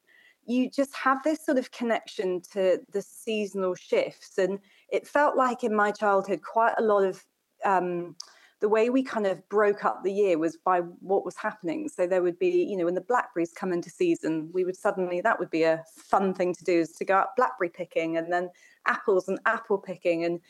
you 0.46 0.70
just 0.70 0.94
have 0.94 1.22
this 1.22 1.44
sort 1.44 1.58
of 1.58 1.70
connection 1.70 2.40
to 2.52 2.80
the 2.92 3.02
seasonal 3.02 3.74
shifts. 3.74 4.38
And 4.38 4.58
it 4.90 5.06
felt 5.06 5.36
like 5.36 5.64
in 5.64 5.74
my 5.74 5.90
childhood, 5.90 6.40
quite 6.42 6.74
a 6.78 6.82
lot 6.82 7.04
of 7.04 7.24
um, 7.64 8.16
the 8.60 8.68
way 8.68 8.90
we 8.90 9.02
kind 9.02 9.26
of 9.26 9.48
broke 9.48 9.84
up 9.84 10.02
the 10.02 10.12
year 10.12 10.38
was 10.38 10.56
by 10.56 10.80
what 11.00 11.24
was 11.24 11.36
happening. 11.36 11.88
So 11.88 12.06
there 12.06 12.22
would 12.22 12.38
be, 12.38 12.64
you 12.64 12.76
know, 12.76 12.84
when 12.84 12.94
the 12.94 13.00
blackberries 13.00 13.52
come 13.52 13.72
into 13.72 13.90
season, 13.90 14.50
we 14.52 14.64
would 14.64 14.76
suddenly, 14.76 15.20
that 15.20 15.38
would 15.38 15.50
be 15.50 15.64
a 15.64 15.84
fun 15.96 16.32
thing 16.32 16.54
to 16.54 16.64
do 16.64 16.80
is 16.80 16.92
to 16.92 17.04
go 17.04 17.16
out 17.16 17.36
blackberry 17.36 17.70
picking 17.70 18.16
and 18.16 18.32
then 18.32 18.50
apples 18.86 19.28
and 19.28 19.40
apple 19.46 19.78
picking. 19.78 20.24
And 20.24 20.40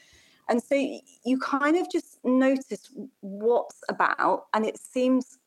and 0.49 0.63
so 0.63 0.75
you 1.25 1.39
kind 1.39 1.77
of 1.77 1.91
just 1.91 2.19
notice 2.25 2.91
what's 3.21 3.81
about, 3.89 4.47
and 4.53 4.67
it 4.67 4.79
seems 4.79 5.39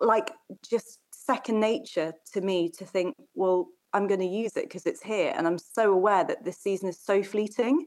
like 0.00 0.30
just 0.68 1.00
second 1.26 1.60
nature 1.60 2.12
to 2.32 2.40
me 2.40 2.70
to 2.78 2.84
think, 2.84 3.16
well, 3.34 3.68
I'm 3.92 4.06
going 4.06 4.20
to 4.20 4.26
use 4.26 4.56
it 4.56 4.64
because 4.64 4.86
it's 4.86 5.02
here. 5.02 5.32
And 5.36 5.46
I'm 5.46 5.58
so 5.58 5.92
aware 5.92 6.24
that 6.24 6.44
this 6.44 6.58
season 6.58 6.88
is 6.88 6.98
so 7.00 7.22
fleeting. 7.22 7.86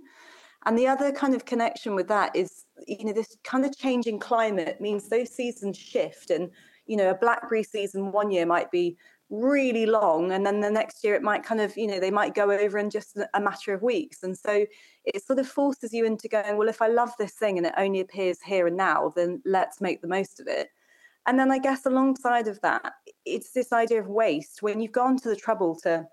And 0.65 0.77
the 0.77 0.87
other 0.87 1.11
kind 1.11 1.35
of 1.35 1.45
connection 1.45 1.95
with 1.95 2.07
that 2.07 2.35
is, 2.35 2.65
you 2.87 3.05
know, 3.05 3.13
this 3.13 3.35
kind 3.43 3.65
of 3.65 3.77
changing 3.77 4.19
climate 4.19 4.79
means 4.79 5.09
those 5.09 5.29
seasons 5.29 5.77
shift. 5.77 6.29
And, 6.29 6.49
you 6.85 6.97
know, 6.97 7.09
a 7.09 7.15
blackberry 7.15 7.63
season 7.63 8.11
one 8.11 8.31
year 8.31 8.45
might 8.45 8.71
be 8.71 8.97
really 9.29 9.85
long. 9.85 10.31
And 10.31 10.45
then 10.45 10.61
the 10.61 10.69
next 10.69 11.03
year 11.03 11.15
it 11.15 11.23
might 11.23 11.43
kind 11.43 11.59
of, 11.59 11.75
you 11.75 11.87
know, 11.87 11.99
they 11.99 12.11
might 12.11 12.35
go 12.35 12.51
over 12.51 12.77
in 12.77 12.89
just 12.89 13.17
a 13.33 13.41
matter 13.41 13.73
of 13.73 13.81
weeks. 13.81 14.23
And 14.23 14.37
so 14.37 14.65
it 15.05 15.25
sort 15.25 15.39
of 15.39 15.47
forces 15.47 15.91
you 15.91 16.05
into 16.05 16.29
going, 16.29 16.57
well, 16.57 16.69
if 16.69 16.81
I 16.81 16.87
love 16.87 17.11
this 17.17 17.33
thing 17.33 17.57
and 17.57 17.67
it 17.67 17.73
only 17.77 17.99
appears 17.99 18.41
here 18.41 18.67
and 18.67 18.77
now, 18.77 19.11
then 19.15 19.41
let's 19.45 19.81
make 19.81 20.01
the 20.01 20.07
most 20.07 20.39
of 20.39 20.47
it. 20.47 20.69
And 21.25 21.39
then 21.39 21.51
I 21.51 21.57
guess 21.57 21.86
alongside 21.86 22.47
of 22.47 22.59
that, 22.62 22.93
it's 23.25 23.51
this 23.51 23.71
idea 23.71 24.01
of 24.01 24.07
waste. 24.07 24.62
When 24.62 24.81
you've 24.81 24.91
gone 24.91 25.17
to 25.17 25.29
the 25.29 25.36
trouble 25.36 25.75
to, 25.83 26.05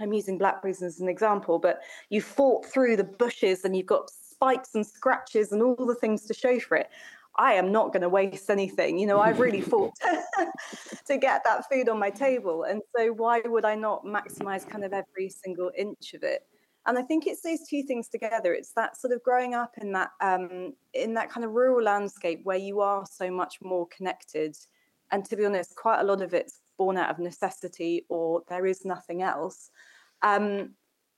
I'm 0.00 0.12
using 0.12 0.38
blackberries 0.38 0.82
as 0.82 1.00
an 1.00 1.08
example, 1.08 1.58
but 1.58 1.80
you 2.10 2.20
fought 2.20 2.66
through 2.66 2.96
the 2.96 3.04
bushes 3.04 3.64
and 3.64 3.76
you've 3.76 3.86
got 3.86 4.10
spikes 4.10 4.74
and 4.74 4.86
scratches 4.86 5.52
and 5.52 5.62
all 5.62 5.86
the 5.86 5.94
things 5.94 6.24
to 6.26 6.34
show 6.34 6.58
for 6.58 6.76
it. 6.76 6.88
I 7.38 7.52
am 7.52 7.70
not 7.70 7.92
going 7.92 8.02
to 8.02 8.08
waste 8.08 8.48
anything. 8.48 8.98
You 8.98 9.06
know, 9.06 9.20
I've 9.20 9.40
really 9.40 9.60
fought 9.60 9.92
to 11.06 11.18
get 11.18 11.42
that 11.44 11.68
food 11.70 11.88
on 11.88 11.98
my 11.98 12.10
table. 12.10 12.64
And 12.64 12.80
so 12.96 13.12
why 13.12 13.42
would 13.44 13.64
I 13.64 13.74
not 13.74 14.04
maximize 14.04 14.66
kind 14.66 14.84
of 14.84 14.94
every 14.94 15.28
single 15.28 15.70
inch 15.76 16.14
of 16.14 16.22
it? 16.22 16.46
And 16.86 16.98
I 16.98 17.02
think 17.02 17.26
it's 17.26 17.42
those 17.42 17.66
two 17.68 17.82
things 17.82 18.08
together. 18.08 18.54
It's 18.54 18.72
that 18.72 18.96
sort 18.96 19.12
of 19.12 19.22
growing 19.22 19.54
up 19.54 19.74
in 19.78 19.92
that 19.92 20.10
um, 20.20 20.74
in 20.94 21.14
that 21.14 21.30
kind 21.30 21.44
of 21.44 21.52
rural 21.52 21.82
landscape 21.82 22.40
where 22.44 22.56
you 22.56 22.80
are 22.80 23.04
so 23.06 23.30
much 23.30 23.58
more 23.60 23.86
connected, 23.88 24.56
and 25.10 25.24
to 25.26 25.36
be 25.36 25.44
honest, 25.44 25.76
quite 25.76 26.00
a 26.00 26.04
lot 26.04 26.22
of 26.22 26.32
it's 26.32 26.60
born 26.78 26.96
out 26.96 27.10
of 27.10 27.18
necessity 27.18 28.04
or 28.08 28.42
there 28.48 28.66
is 28.66 28.84
nothing 28.84 29.22
else. 29.22 29.70
Um, 30.22 30.70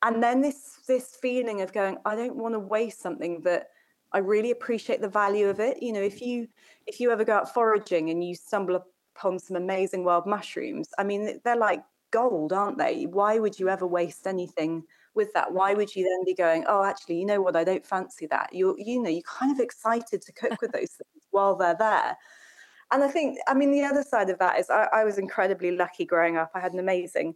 and 0.03 0.23
then 0.23 0.41
this 0.41 0.81
this 0.87 1.17
feeling 1.21 1.61
of 1.61 1.73
going, 1.73 1.99
I 2.05 2.17
don't 2.17 2.37
want 2.37 2.55
to 2.55 2.61
waste 2.61 3.01
something 3.01 3.43
that 3.43 3.69
I 4.13 4.19
really 4.19 4.53
appreciate 4.53 5.01
the 5.01 5.09
value 5.09 5.49
of 5.49 5.61
it. 5.61 5.83
You 5.83 5.93
know, 5.93 6.01
if 6.03 6.23
you 6.23 6.49
if 6.87 7.01
you 7.01 7.11
ever 7.11 7.25
go 7.25 7.35
out 7.35 7.53
foraging 7.53 8.11
and 8.11 8.25
you 8.25 8.35
stumble 8.35 8.83
upon 9.17 9.39
some 9.39 9.57
amazing 9.57 10.05
wild 10.05 10.27
mushrooms, 10.27 10.91
I 10.99 11.05
mean, 11.05 11.41
they're 11.45 11.57
like 11.57 11.83
gold, 12.11 12.53
aren't 12.53 12.79
they? 12.79 13.05
Why 13.05 13.39
would 13.39 13.59
you 13.59 13.69
ever 13.69 13.87
waste 13.87 14.27
anything? 14.27 14.85
With 15.19 15.31
that 15.35 15.53
why 15.53 15.75
would 15.75 15.95
you 15.95 16.05
then 16.05 16.25
be 16.25 16.35
going 16.35 16.65
oh 16.67 16.83
actually 16.83 17.19
you 17.19 17.27
know 17.27 17.43
what? 17.43 17.57
I 17.57 17.65
don't 17.65 17.85
fancy 17.85 18.27
that. 18.29 18.49
You're 18.53 18.79
you 18.79 19.03
know 19.03 19.11
you're 19.11 19.23
kind 19.41 19.53
of 19.53 19.61
excited 19.61 20.23
to 20.23 20.33
cook 20.33 20.63
with 20.63 20.73
those 20.73 20.93
things 20.93 21.27
while 21.31 21.55
they're 21.57 21.77
there. 21.79 22.17
And 22.91 23.05
i 23.05 23.09
think 23.09 23.39
i 23.47 23.53
mean 23.53 23.71
the 23.71 23.85
other 23.85 24.03
side 24.03 24.31
of 24.31 24.39
that 24.39 24.59
is 24.59 24.71
I, 24.71 24.89
I 25.01 25.05
was 25.05 25.19
incredibly 25.19 25.73
lucky 25.73 26.07
growing 26.07 26.39
up. 26.39 26.51
I 26.55 26.61
had 26.61 26.73
an 26.73 26.79
amazing 26.79 27.35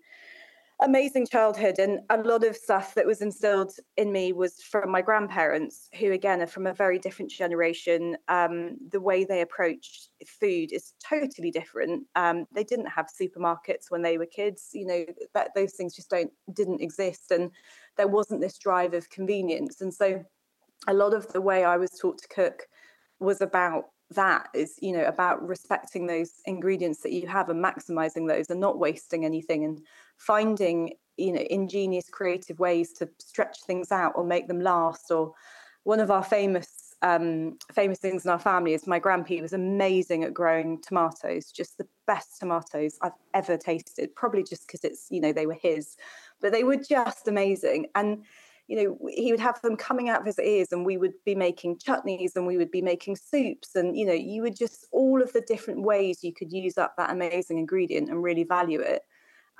amazing 0.84 1.26
childhood 1.26 1.78
and 1.78 2.00
a 2.10 2.16
lot 2.18 2.44
of 2.44 2.56
stuff 2.56 2.94
that 2.94 3.06
was 3.06 3.22
instilled 3.22 3.72
in 3.96 4.12
me 4.12 4.32
was 4.32 4.62
from 4.62 4.90
my 4.90 5.00
grandparents 5.00 5.88
who 5.98 6.12
again 6.12 6.42
are 6.42 6.46
from 6.46 6.66
a 6.66 6.74
very 6.74 6.98
different 6.98 7.30
generation. 7.30 8.16
Um, 8.28 8.76
the 8.90 9.00
way 9.00 9.24
they 9.24 9.40
approach 9.40 10.08
food 10.26 10.72
is 10.72 10.94
totally 11.02 11.50
different. 11.50 12.06
Um, 12.14 12.46
they 12.54 12.64
didn't 12.64 12.86
have 12.86 13.06
supermarkets 13.08 13.90
when 13.90 14.02
they 14.02 14.18
were 14.18 14.26
kids 14.26 14.70
you 14.72 14.86
know 14.86 15.04
that 15.34 15.50
those 15.54 15.72
things 15.72 15.94
just 15.94 16.10
don't 16.10 16.32
didn't 16.52 16.80
exist 16.80 17.30
and 17.30 17.50
there 17.96 18.08
wasn't 18.08 18.40
this 18.40 18.58
drive 18.58 18.94
of 18.94 19.10
convenience. 19.10 19.80
And 19.80 19.92
so 19.92 20.24
a 20.88 20.94
lot 20.94 21.14
of 21.14 21.32
the 21.32 21.40
way 21.40 21.64
i 21.64 21.76
was 21.76 21.90
taught 21.92 22.18
to 22.18 22.28
cook 22.28 22.66
was 23.20 23.40
about 23.40 23.84
that 24.14 24.48
is 24.54 24.78
you 24.80 24.92
know 24.92 25.04
about 25.04 25.46
respecting 25.46 26.06
those 26.06 26.40
ingredients 26.46 27.00
that 27.00 27.12
you 27.12 27.26
have 27.26 27.48
and 27.48 27.62
maximizing 27.62 28.28
those 28.28 28.50
and 28.50 28.60
not 28.60 28.78
wasting 28.78 29.24
anything 29.24 29.64
and 29.64 29.80
finding 30.16 30.94
you 31.16 31.32
know 31.32 31.44
ingenious 31.50 32.08
creative 32.08 32.58
ways 32.58 32.92
to 32.92 33.08
stretch 33.18 33.62
things 33.64 33.92
out 33.92 34.12
or 34.14 34.24
make 34.24 34.48
them 34.48 34.60
last 34.60 35.10
or 35.10 35.34
one 35.84 36.00
of 36.00 36.10
our 36.10 36.22
famous 36.22 36.82
um, 37.02 37.58
famous 37.72 37.98
things 37.98 38.24
in 38.24 38.30
our 38.30 38.38
family 38.38 38.74
is 38.74 38.86
my 38.86 39.00
grandpa 39.00 39.34
was 39.40 39.52
amazing 39.52 40.22
at 40.22 40.32
growing 40.32 40.80
tomatoes, 40.80 41.50
just 41.50 41.76
the 41.76 41.86
best 42.06 42.38
tomatoes 42.38 42.96
I've 43.02 43.12
ever 43.34 43.56
tasted. 43.56 44.14
Probably 44.14 44.44
just 44.44 44.66
because 44.66 44.84
it's 44.84 45.08
you 45.10 45.20
know 45.20 45.32
they 45.32 45.46
were 45.46 45.58
his, 45.60 45.96
but 46.40 46.52
they 46.52 46.62
were 46.62 46.76
just 46.76 47.26
amazing. 47.26 47.88
And 47.96 48.24
you 48.72 48.82
know 48.82 49.08
he 49.10 49.30
would 49.30 49.40
have 49.40 49.60
them 49.60 49.76
coming 49.76 50.08
out 50.08 50.20
of 50.20 50.26
his 50.26 50.38
ears, 50.38 50.72
and 50.72 50.86
we 50.86 50.96
would 50.96 51.12
be 51.26 51.34
making 51.34 51.76
chutneys, 51.76 52.36
and 52.36 52.46
we 52.46 52.56
would 52.56 52.70
be 52.70 52.80
making 52.80 53.16
soups, 53.16 53.74
and 53.74 53.94
you 53.94 54.06
know 54.06 54.14
you 54.14 54.40
would 54.40 54.56
just 54.56 54.86
all 54.92 55.20
of 55.20 55.30
the 55.34 55.42
different 55.42 55.82
ways 55.82 56.24
you 56.24 56.32
could 56.32 56.50
use 56.50 56.78
up 56.78 56.94
that 56.96 57.10
amazing 57.10 57.58
ingredient 57.58 58.08
and 58.08 58.22
really 58.22 58.44
value 58.44 58.80
it. 58.80 59.02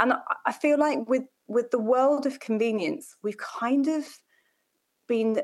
And 0.00 0.14
I 0.46 0.52
feel 0.52 0.78
like 0.78 1.06
with 1.10 1.24
with 1.46 1.70
the 1.70 1.78
world 1.78 2.24
of 2.24 2.40
convenience, 2.40 3.14
we've 3.22 3.36
kind 3.36 3.86
of 3.86 4.06
been 5.06 5.42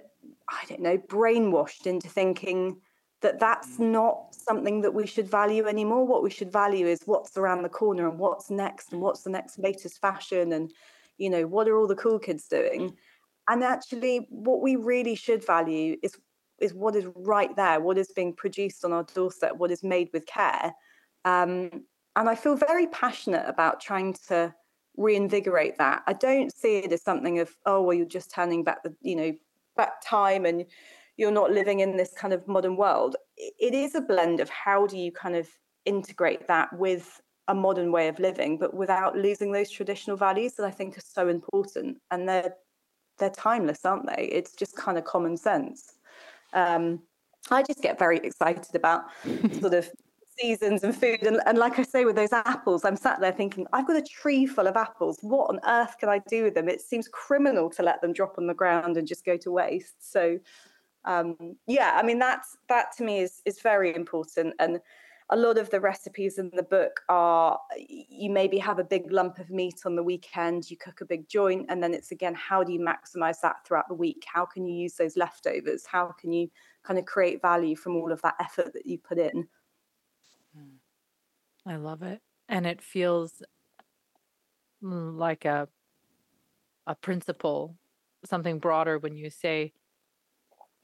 I 0.48 0.64
don't 0.66 0.80
know, 0.80 0.96
brainwashed 0.96 1.86
into 1.86 2.08
thinking 2.08 2.80
that 3.20 3.38
that's 3.38 3.76
mm. 3.76 3.90
not 3.90 4.34
something 4.34 4.80
that 4.80 4.94
we 4.94 5.06
should 5.06 5.30
value 5.30 5.66
anymore. 5.66 6.06
What 6.06 6.22
we 6.22 6.30
should 6.30 6.50
value 6.50 6.86
is 6.86 7.02
what's 7.04 7.36
around 7.36 7.64
the 7.64 7.68
corner 7.68 8.08
and 8.08 8.18
what's 8.18 8.48
next 8.48 8.92
and 8.92 9.02
what's 9.02 9.24
the 9.24 9.30
next 9.30 9.58
latest 9.58 10.00
fashion 10.00 10.52
and, 10.52 10.72
you 11.18 11.28
know, 11.28 11.46
what 11.46 11.68
are 11.68 11.76
all 11.76 11.86
the 11.86 11.96
cool 11.96 12.18
kids 12.18 12.48
doing? 12.48 12.96
And 13.48 13.64
actually, 13.64 14.26
what 14.30 14.60
we 14.60 14.76
really 14.76 15.14
should 15.14 15.44
value 15.44 15.96
is 16.02 16.16
is 16.58 16.74
what 16.74 16.96
is 16.96 17.06
right 17.14 17.54
there, 17.54 17.80
what 17.80 17.96
is 17.96 18.10
being 18.10 18.34
produced 18.34 18.84
on 18.84 18.92
our 18.92 19.04
doorstep, 19.04 19.52
what 19.56 19.70
is 19.70 19.84
made 19.84 20.10
with 20.12 20.26
care. 20.26 20.74
Um, 21.24 21.84
and 22.16 22.28
I 22.28 22.34
feel 22.34 22.56
very 22.56 22.88
passionate 22.88 23.44
about 23.46 23.80
trying 23.80 24.14
to 24.26 24.52
reinvigorate 24.96 25.78
that. 25.78 26.02
I 26.08 26.14
don't 26.14 26.52
see 26.52 26.78
it 26.78 26.92
as 26.92 27.02
something 27.02 27.38
of, 27.38 27.54
oh, 27.64 27.82
well, 27.82 27.96
you're 27.96 28.06
just 28.06 28.32
turning 28.32 28.64
back 28.64 28.82
the, 28.82 28.92
you 29.02 29.14
know, 29.14 29.32
back 29.76 30.02
time 30.04 30.44
and 30.44 30.64
you're 31.16 31.30
not 31.30 31.52
living 31.52 31.80
in 31.80 31.96
this 31.96 32.12
kind 32.12 32.34
of 32.34 32.46
modern 32.48 32.76
world 32.76 33.16
it 33.36 33.74
is 33.74 33.94
a 33.94 34.00
blend 34.00 34.40
of 34.40 34.48
how 34.50 34.86
do 34.86 34.98
you 34.98 35.12
kind 35.12 35.36
of 35.36 35.48
integrate 35.86 36.46
that 36.48 36.70
with 36.76 37.20
a 37.46 37.54
modern 37.54 37.92
way 37.92 38.08
of 38.08 38.18
living 38.18 38.58
but 38.58 38.74
without 38.74 39.16
losing 39.16 39.52
those 39.52 39.70
traditional 39.70 40.16
values 40.16 40.54
that 40.54 40.66
i 40.66 40.70
think 40.70 40.98
are 40.98 41.02
so 41.02 41.28
important 41.28 41.96
and 42.10 42.28
they're 42.28 42.52
they're 43.18 43.30
timeless 43.30 43.84
aren't 43.84 44.06
they 44.06 44.24
it's 44.32 44.52
just 44.52 44.76
kind 44.76 44.98
of 44.98 45.04
common 45.04 45.36
sense 45.36 45.94
um, 46.54 47.00
i 47.50 47.62
just 47.62 47.82
get 47.82 47.98
very 47.98 48.18
excited 48.18 48.74
about 48.74 49.02
sort 49.60 49.74
of 49.74 49.90
seasons 50.38 50.84
and 50.84 50.94
food. 50.94 51.22
And, 51.22 51.40
and 51.46 51.58
like 51.58 51.78
I 51.78 51.82
say, 51.82 52.04
with 52.04 52.16
those 52.16 52.32
apples, 52.32 52.84
I'm 52.84 52.96
sat 52.96 53.20
there 53.20 53.32
thinking, 53.32 53.66
I've 53.72 53.86
got 53.86 53.96
a 53.96 54.02
tree 54.02 54.46
full 54.46 54.66
of 54.66 54.76
apples. 54.76 55.18
What 55.22 55.50
on 55.50 55.60
earth 55.66 55.98
can 55.98 56.08
I 56.08 56.20
do 56.28 56.44
with 56.44 56.54
them? 56.54 56.68
It 56.68 56.80
seems 56.80 57.08
criminal 57.08 57.70
to 57.70 57.82
let 57.82 58.00
them 58.00 58.12
drop 58.12 58.36
on 58.38 58.46
the 58.46 58.54
ground 58.54 58.96
and 58.96 59.06
just 59.06 59.24
go 59.24 59.36
to 59.38 59.50
waste. 59.50 60.12
So, 60.12 60.38
um, 61.04 61.36
yeah, 61.66 61.98
I 62.00 62.02
mean, 62.02 62.18
that's 62.18 62.56
that 62.68 62.96
to 62.96 63.04
me 63.04 63.20
is 63.20 63.42
is 63.44 63.60
very 63.60 63.94
important. 63.94 64.54
And 64.58 64.80
a 65.30 65.36
lot 65.36 65.58
of 65.58 65.68
the 65.70 65.80
recipes 65.80 66.38
in 66.38 66.50
the 66.54 66.62
book 66.62 67.00
are 67.08 67.58
you 67.76 68.30
maybe 68.30 68.58
have 68.58 68.78
a 68.78 68.84
big 68.84 69.12
lump 69.12 69.38
of 69.38 69.50
meat 69.50 69.80
on 69.84 69.94
the 69.94 70.02
weekend, 70.02 70.70
you 70.70 70.76
cook 70.76 71.00
a 71.00 71.04
big 71.04 71.28
joint, 71.28 71.66
and 71.68 71.82
then 71.82 71.92
it's 71.92 72.12
again, 72.12 72.34
how 72.34 72.64
do 72.64 72.72
you 72.72 72.80
maximize 72.80 73.40
that 73.42 73.56
throughout 73.66 73.88
the 73.88 73.94
week? 73.94 74.24
How 74.32 74.46
can 74.46 74.66
you 74.66 74.74
use 74.74 74.94
those 74.94 75.16
leftovers? 75.16 75.84
How 75.84 76.14
can 76.18 76.32
you 76.32 76.50
kind 76.82 76.98
of 76.98 77.04
create 77.04 77.42
value 77.42 77.76
from 77.76 77.96
all 77.96 78.10
of 78.10 78.22
that 78.22 78.36
effort 78.40 78.72
that 78.72 78.86
you 78.86 78.98
put 78.98 79.18
in? 79.18 79.46
I 81.66 81.76
love 81.76 82.02
it. 82.02 82.22
And 82.48 82.66
it 82.66 82.80
feels 82.80 83.42
mm, 84.82 85.16
like 85.16 85.44
a 85.44 85.68
a 86.86 86.94
principle, 86.94 87.76
something 88.24 88.58
broader 88.58 88.98
when 88.98 89.14
you 89.14 89.28
say 89.28 89.74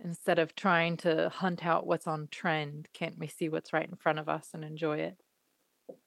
instead 0.05 0.39
of 0.39 0.55
trying 0.55 0.99
to 0.99 1.31
hunt 1.31 1.65
out 1.65 1.87
what's 1.87 2.07
on 2.07 2.29
trend, 2.31 2.89
can't 2.93 3.19
we 3.19 3.27
see 3.27 3.49
what's 3.49 3.73
right 3.73 3.89
in 3.89 3.97
front 3.97 4.19
of 4.19 4.29
us 4.29 4.51
and 4.53 4.63
enjoy 4.63 4.99
it? 4.99 5.17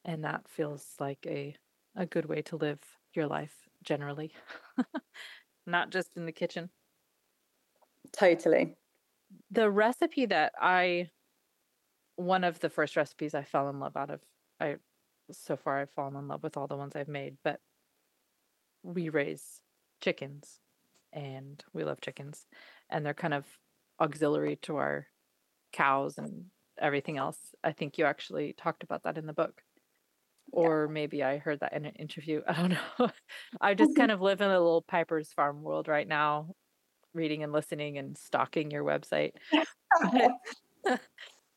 And 0.06 0.24
that 0.24 0.48
feels 0.48 0.86
like 1.00 1.20
a 1.26 1.56
a 1.96 2.06
good 2.06 2.26
way 2.26 2.44
to 2.44 2.56
live 2.56 2.80
your 3.14 3.26
life 3.26 3.68
generally. 3.84 4.32
Not 5.66 5.90
just 5.90 6.16
in 6.16 6.28
the 6.28 6.32
kitchen. 6.32 6.70
Totally. 8.14 8.76
The 9.50 9.70
recipe 9.70 10.28
that 10.28 10.54
I 10.62 11.10
one 12.16 12.44
of 12.44 12.60
the 12.60 12.70
first 12.70 12.96
recipes 12.96 13.34
I 13.34 13.44
fell 13.44 13.70
in 13.70 13.80
love 13.80 13.98
out 13.98 14.12
of 14.12 14.22
I 14.60 14.76
so 15.32 15.58
far 15.58 15.80
I've 15.80 15.92
fallen 15.92 16.16
in 16.16 16.28
love 16.28 16.44
with 16.44 16.56
all 16.56 16.68
the 16.68 16.78
ones 16.78 16.96
I've 16.96 17.08
made, 17.08 17.38
but 17.44 17.60
we 18.84 19.10
raise 19.10 19.62
chickens 20.02 20.60
and 21.12 21.64
we 21.74 21.84
love 21.84 22.00
chickens 22.00 22.46
and 22.90 23.06
they're 23.06 23.14
kind 23.14 23.34
of 23.34 23.46
auxiliary 24.00 24.58
to 24.64 24.78
our 24.78 25.08
cows 25.74 26.18
and 26.18 26.46
everything 26.80 27.18
else. 27.18 27.38
I 27.64 27.72
think 27.72 27.98
you 27.98 28.06
actually 28.06 28.54
talked 28.54 28.84
about 28.84 29.04
that 29.04 29.18
in 29.18 29.26
the 29.26 29.34
book. 29.34 29.62
Or 30.52 30.86
yeah. 30.88 30.94
maybe 30.94 31.24
I 31.24 31.38
heard 31.40 31.60
that 31.60 31.74
in 31.74 31.86
an 31.86 31.96
interview. 31.96 32.42
I 32.48 32.54
don't 32.54 32.78
know. 33.00 33.10
I 33.60 33.74
just 33.74 33.96
kind 33.96 34.12
of 34.12 34.22
live 34.22 34.42
in 34.42 34.50
a 34.50 34.60
little 34.60 34.84
Piper's 34.84 35.34
Farm 35.34 35.62
world 35.62 35.88
right 35.88 36.08
now, 36.08 36.56
reading 37.14 37.44
and 37.44 37.52
listening 37.52 37.98
and 37.98 38.18
stalking 38.18 38.72
your 38.72 38.84
website. 38.84 39.32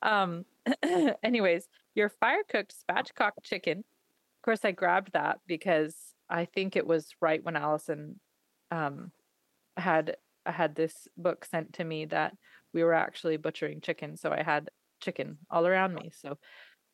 um 0.02 0.44
anyways, 1.22 1.68
your 1.94 2.08
fire 2.08 2.42
cooked 2.48 2.74
spatchcock 2.74 3.32
chicken. 3.42 3.78
Of 3.78 4.42
course, 4.42 4.64
I 4.64 4.72
grabbed 4.72 5.12
that 5.12 5.38
because 5.46 5.94
I 6.28 6.44
think 6.46 6.76
it 6.76 6.86
was 6.86 7.08
right 7.20 7.44
when 7.44 7.56
Allison 7.56 8.18
um, 8.70 9.10
had 9.76 10.16
had 10.46 10.74
this 10.74 11.08
book 11.16 11.44
sent 11.44 11.74
to 11.74 11.84
me 11.84 12.06
that 12.06 12.34
we 12.72 12.82
were 12.82 12.94
actually 12.94 13.36
butchering 13.36 13.80
chicken. 13.80 14.16
So 14.16 14.30
I 14.30 14.42
had 14.42 14.70
chicken 15.00 15.38
all 15.50 15.66
around 15.66 15.94
me. 15.94 16.10
So 16.14 16.38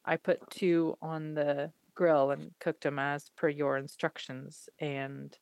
I 0.05 0.17
put 0.17 0.51
two 0.51 0.97
on 1.03 1.35
the 1.35 1.73
grill 1.95 2.31
and 2.31 2.53
cooked 2.61 2.83
them 2.83 2.99
as 2.99 3.31
per 3.37 3.49
your 3.49 3.77
instructions. 3.77 4.69
And 4.79 5.37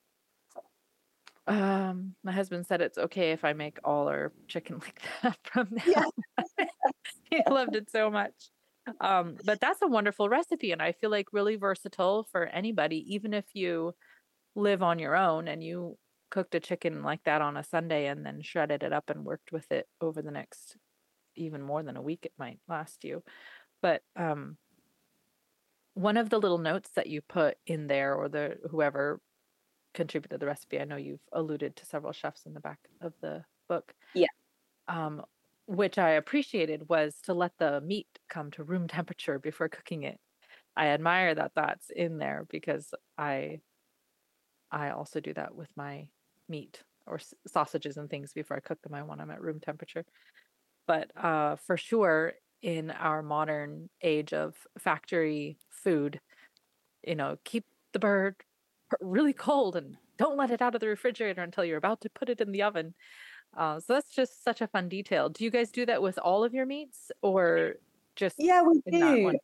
um, 1.46 2.14
my 2.22 2.32
husband 2.32 2.66
said 2.66 2.80
it's 2.80 2.98
okay 2.98 3.32
if 3.32 3.44
I 3.44 3.52
make 3.52 3.78
all 3.84 4.08
our 4.08 4.32
chicken 4.48 4.78
like 4.80 5.00
that 5.22 5.38
from 5.44 5.68
now. 5.70 5.82
Yeah. 5.86 6.36
he 7.30 7.42
loved 7.48 7.76
it 7.76 7.90
so 7.90 8.10
much. 8.10 8.32
Um, 9.00 9.36
but 9.44 9.60
that's 9.60 9.80
a 9.82 9.86
wonderful 9.86 10.28
recipe, 10.28 10.72
and 10.72 10.82
I 10.82 10.92
feel 10.92 11.10
like 11.10 11.32
really 11.32 11.56
versatile 11.56 12.26
for 12.30 12.44
anybody, 12.44 13.14
even 13.14 13.32
if 13.32 13.46
you 13.54 13.94
live 14.54 14.82
on 14.82 14.98
your 14.98 15.16
own 15.16 15.48
and 15.48 15.64
you 15.64 15.96
cooked 16.34 16.56
a 16.56 16.60
chicken 16.60 17.04
like 17.04 17.22
that 17.22 17.40
on 17.40 17.56
a 17.56 17.62
Sunday 17.62 18.08
and 18.08 18.26
then 18.26 18.42
shredded 18.42 18.82
it 18.82 18.92
up 18.92 19.08
and 19.08 19.24
worked 19.24 19.52
with 19.52 19.70
it 19.70 19.88
over 20.00 20.20
the 20.20 20.32
next 20.32 20.76
even 21.36 21.62
more 21.62 21.84
than 21.84 21.96
a 21.96 22.02
week 22.02 22.26
it 22.26 22.32
might 22.38 22.58
last 22.68 23.04
you. 23.04 23.22
But 23.80 24.02
um 24.16 24.58
one 25.94 26.16
of 26.16 26.30
the 26.30 26.40
little 26.40 26.58
notes 26.58 26.90
that 26.96 27.06
you 27.06 27.22
put 27.22 27.56
in 27.66 27.86
there 27.86 28.16
or 28.16 28.28
the 28.28 28.58
whoever 28.70 29.20
contributed 29.94 30.40
the 30.40 30.46
recipe, 30.46 30.80
I 30.80 30.84
know 30.84 30.96
you've 30.96 31.28
alluded 31.32 31.76
to 31.76 31.86
several 31.86 32.12
chefs 32.12 32.46
in 32.46 32.54
the 32.54 32.60
back 32.60 32.80
of 33.00 33.14
the 33.22 33.44
book. 33.68 33.94
Yeah. 34.14 34.28
Um 34.88 35.24
which 35.66 35.98
I 35.98 36.10
appreciated 36.10 36.90
was 36.90 37.20
to 37.22 37.34
let 37.34 37.52
the 37.58 37.80
meat 37.80 38.18
come 38.28 38.50
to 38.52 38.64
room 38.64 38.88
temperature 38.88 39.38
before 39.38 39.68
cooking 39.70 40.02
it. 40.02 40.20
I 40.76 40.88
admire 40.88 41.34
that 41.36 41.52
that's 41.54 41.90
in 41.90 42.18
there 42.18 42.46
because 42.50 42.92
I 43.16 43.60
I 44.70 44.90
also 44.90 45.20
do 45.20 45.32
that 45.34 45.54
with 45.54 45.70
my 45.76 46.08
meat 46.48 46.82
or 47.06 47.16
s- 47.16 47.34
sausages 47.46 47.96
and 47.96 48.08
things 48.08 48.32
before 48.32 48.56
I 48.56 48.60
cook 48.60 48.80
them. 48.82 48.94
I 48.94 49.02
want 49.02 49.20
them 49.20 49.30
at 49.30 49.40
room 49.40 49.60
temperature. 49.60 50.04
But 50.86 51.10
uh, 51.16 51.56
for 51.56 51.76
sure, 51.76 52.34
in 52.62 52.90
our 52.90 53.22
modern 53.22 53.90
age 54.02 54.32
of 54.32 54.54
factory 54.78 55.58
food, 55.70 56.20
you 57.06 57.14
know, 57.14 57.36
keep 57.44 57.64
the 57.92 57.98
bird 57.98 58.36
really 59.00 59.32
cold 59.32 59.76
and 59.76 59.96
don't 60.16 60.36
let 60.36 60.50
it 60.50 60.62
out 60.62 60.74
of 60.74 60.80
the 60.80 60.88
refrigerator 60.88 61.42
until 61.42 61.64
you're 61.64 61.78
about 61.78 62.00
to 62.02 62.10
put 62.10 62.28
it 62.28 62.40
in 62.40 62.52
the 62.52 62.62
oven. 62.62 62.94
Uh, 63.56 63.80
so 63.80 63.94
that's 63.94 64.10
just 64.10 64.42
such 64.42 64.60
a 64.60 64.66
fun 64.66 64.88
detail. 64.88 65.28
Do 65.28 65.44
you 65.44 65.50
guys 65.50 65.70
do 65.70 65.86
that 65.86 66.02
with 66.02 66.18
all 66.18 66.44
of 66.44 66.54
your 66.54 66.66
meats 66.66 67.10
or 67.22 67.74
just 68.16 68.36
Yeah, 68.38 68.62
we 68.62 68.80
do. 68.90 69.38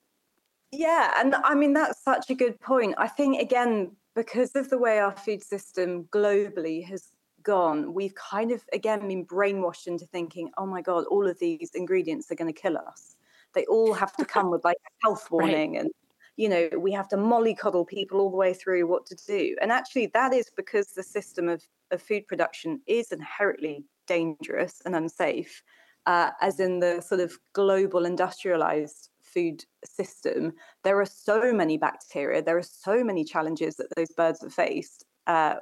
Yeah, 0.73 1.15
and 1.19 1.35
I 1.35 1.55
mean 1.55 1.73
that's 1.73 2.03
such 2.03 2.31
a 2.31 2.35
good 2.35 2.61
point. 2.61 2.95
I 2.97 3.09
think 3.09 3.41
again 3.41 3.97
because 4.15 4.57
of 4.57 4.71
the 4.71 4.79
way 4.79 4.99
our 4.99 5.17
food 5.17 5.43
system 5.43 6.05
globally 6.05 6.85
has 6.87 7.13
gone, 7.43 7.95
we've 7.95 8.15
kind 8.15 8.53
of 8.53 8.63
again 8.73 9.07
been 9.09 9.25
brainwashed 9.25 9.87
into 9.87 10.07
thinking, 10.07 10.51
"Oh 10.59 10.67
my 10.67 10.83
god, 10.83 11.05
all 11.07 11.27
of 11.29 11.39
these 11.39 11.71
ingredients 11.75 12.31
are 12.31 12.35
going 12.35 12.53
to 12.53 12.61
kill 12.61 12.77
us." 12.77 13.17
They 13.55 13.65
all 13.67 13.93
have 13.95 14.15
to 14.17 14.25
come 14.25 14.51
with 14.51 14.65
like 14.65 14.77
a 14.77 15.07
health 15.07 15.29
warning 15.31 15.73
right. 15.73 15.81
and 15.83 15.91
you 16.37 16.49
know, 16.49 16.71
we 16.79 16.91
have 16.93 17.07
to 17.09 17.17
mollycoddle 17.17 17.87
people 17.87 18.19
all 18.19 18.31
the 18.31 18.37
way 18.37 18.55
through 18.55 18.87
what 18.87 19.05
to 19.05 19.15
do. 19.27 19.55
And 19.61 19.71
actually 19.71 20.07
that 20.15 20.33
is 20.33 20.51
because 20.57 20.89
the 20.89 21.03
system 21.03 21.51
of, 21.51 21.63
of 21.91 22.01
food 22.01 22.27
production 22.27 22.81
is 22.87 23.13
inherently 23.13 23.85
dangerous 24.07 24.81
and 24.87 24.97
unsafe, 24.97 25.63
uh, 26.07 26.31
as 26.41 26.59
in 26.59 26.81
the 26.81 27.03
sort 27.03 27.21
of 27.21 27.39
global 27.53 28.07
industrialized 28.07 29.10
food 29.33 29.65
system, 29.85 30.53
there 30.85 31.01
are 31.01 31.07
so 31.07 31.53
many 31.53 31.79
bacteria, 31.79 32.43
there 32.43 32.59
are 32.59 32.63
so 32.63 33.05
many 33.05 33.25
challenges 33.25 33.77
that 33.77 33.89
those 33.97 34.11
birds 34.11 34.43
have 34.43 34.53
faced. 34.53 35.05
Uh, 35.27 35.57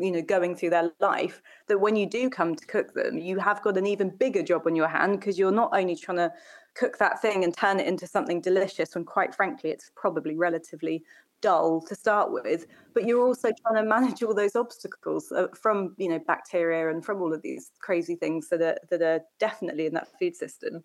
you 0.00 0.10
know 0.10 0.22
going 0.22 0.56
through 0.56 0.70
their 0.70 0.90
life 1.00 1.42
that 1.68 1.78
when 1.78 1.96
you 1.96 2.06
do 2.06 2.28
come 2.28 2.54
to 2.54 2.66
cook 2.66 2.94
them 2.94 3.18
you 3.18 3.38
have 3.38 3.62
got 3.62 3.76
an 3.76 3.86
even 3.86 4.10
bigger 4.16 4.42
job 4.42 4.62
on 4.66 4.74
your 4.74 4.88
hand 4.88 5.20
because 5.20 5.38
you're 5.38 5.52
not 5.52 5.70
only 5.72 5.94
trying 5.94 6.16
to 6.18 6.32
cook 6.74 6.98
that 6.98 7.22
thing 7.22 7.44
and 7.44 7.56
turn 7.56 7.78
it 7.78 7.86
into 7.86 8.06
something 8.06 8.40
delicious 8.40 8.94
when 8.94 9.04
quite 9.04 9.34
frankly 9.34 9.70
it's 9.70 9.90
probably 9.94 10.36
relatively 10.36 11.02
dull 11.40 11.80
to 11.80 11.94
start 11.94 12.32
with 12.32 12.66
but 12.94 13.06
you're 13.06 13.24
also 13.24 13.50
trying 13.62 13.82
to 13.82 13.88
manage 13.88 14.22
all 14.22 14.34
those 14.34 14.56
obstacles 14.56 15.30
uh, 15.32 15.46
from 15.54 15.94
you 15.98 16.08
know 16.08 16.18
bacteria 16.26 16.90
and 16.90 17.04
from 17.04 17.20
all 17.20 17.32
of 17.32 17.42
these 17.42 17.70
crazy 17.80 18.16
things 18.16 18.48
that 18.48 18.62
are 18.62 18.78
that 18.90 19.02
are 19.02 19.20
definitely 19.38 19.86
in 19.86 19.94
that 19.94 20.08
food 20.18 20.34
system 20.34 20.82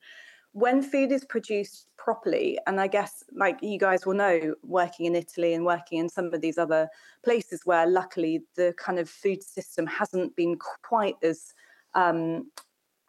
when 0.53 0.81
food 0.81 1.11
is 1.11 1.25
produced 1.25 1.87
properly, 1.97 2.57
and 2.65 2.79
I 2.79 2.87
guess 2.87 3.23
like 3.33 3.59
you 3.61 3.77
guys 3.77 4.05
will 4.05 4.15
know, 4.15 4.55
working 4.63 5.05
in 5.05 5.15
Italy 5.15 5.53
and 5.53 5.65
working 5.65 5.99
in 5.99 6.09
some 6.09 6.33
of 6.33 6.41
these 6.41 6.57
other 6.57 6.89
places 7.23 7.61
where 7.65 7.87
luckily 7.87 8.43
the 8.55 8.73
kind 8.77 8.99
of 8.99 9.09
food 9.09 9.43
system 9.43 9.85
hasn't 9.85 10.35
been 10.35 10.57
quite 10.83 11.15
as 11.21 11.53
um, 11.93 12.49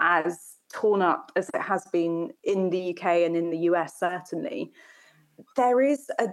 as 0.01 0.55
torn 0.73 1.03
up 1.03 1.33
as 1.37 1.49
it 1.51 1.61
has 1.61 1.87
been 1.93 2.31
in 2.45 2.71
the 2.71 2.91
UK 2.91 3.05
and 3.27 3.37
in 3.37 3.51
the 3.51 3.59
US, 3.59 3.99
certainly. 3.99 4.73
There 5.57 5.81
is 5.81 6.11
a 6.19 6.29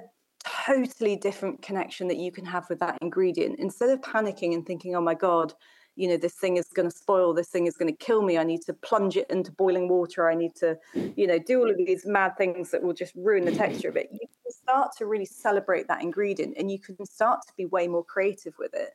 totally 0.65 1.15
different 1.15 1.61
connection 1.61 2.07
that 2.07 2.17
you 2.17 2.31
can 2.31 2.45
have 2.45 2.69
with 2.69 2.79
that 2.79 2.97
ingredient. 3.01 3.59
Instead 3.59 3.89
of 3.89 4.01
panicking 4.01 4.53
and 4.53 4.65
thinking, 4.65 4.95
oh 4.95 5.01
my 5.01 5.13
God, 5.13 5.53
you 5.97 6.07
know 6.07 6.15
this 6.17 6.35
thing 6.35 6.57
is 6.57 6.67
going 6.67 6.89
to 6.89 6.95
spoil 6.95 7.33
this 7.33 7.49
thing 7.49 7.65
is 7.65 7.75
going 7.75 7.91
to 7.91 8.05
kill 8.05 8.21
me 8.21 8.37
i 8.37 8.43
need 8.43 8.61
to 8.61 8.73
plunge 8.73 9.17
it 9.17 9.29
into 9.29 9.51
boiling 9.51 9.89
water 9.89 10.29
i 10.29 10.35
need 10.35 10.55
to 10.55 10.77
you 11.15 11.27
know 11.27 11.39
do 11.39 11.59
all 11.59 11.69
of 11.69 11.77
these 11.77 12.05
mad 12.05 12.37
things 12.37 12.71
that 12.71 12.81
will 12.81 12.93
just 12.93 13.13
ruin 13.15 13.43
the 13.43 13.51
texture 13.51 13.89
of 13.89 13.97
it 13.97 14.07
you 14.11 14.19
can 14.19 14.51
start 14.51 14.91
to 14.95 15.05
really 15.05 15.25
celebrate 15.25 15.87
that 15.87 16.01
ingredient 16.01 16.55
and 16.57 16.71
you 16.71 16.79
can 16.79 17.03
start 17.05 17.39
to 17.45 17.53
be 17.57 17.65
way 17.65 17.87
more 17.87 18.03
creative 18.03 18.53
with 18.57 18.73
it 18.73 18.91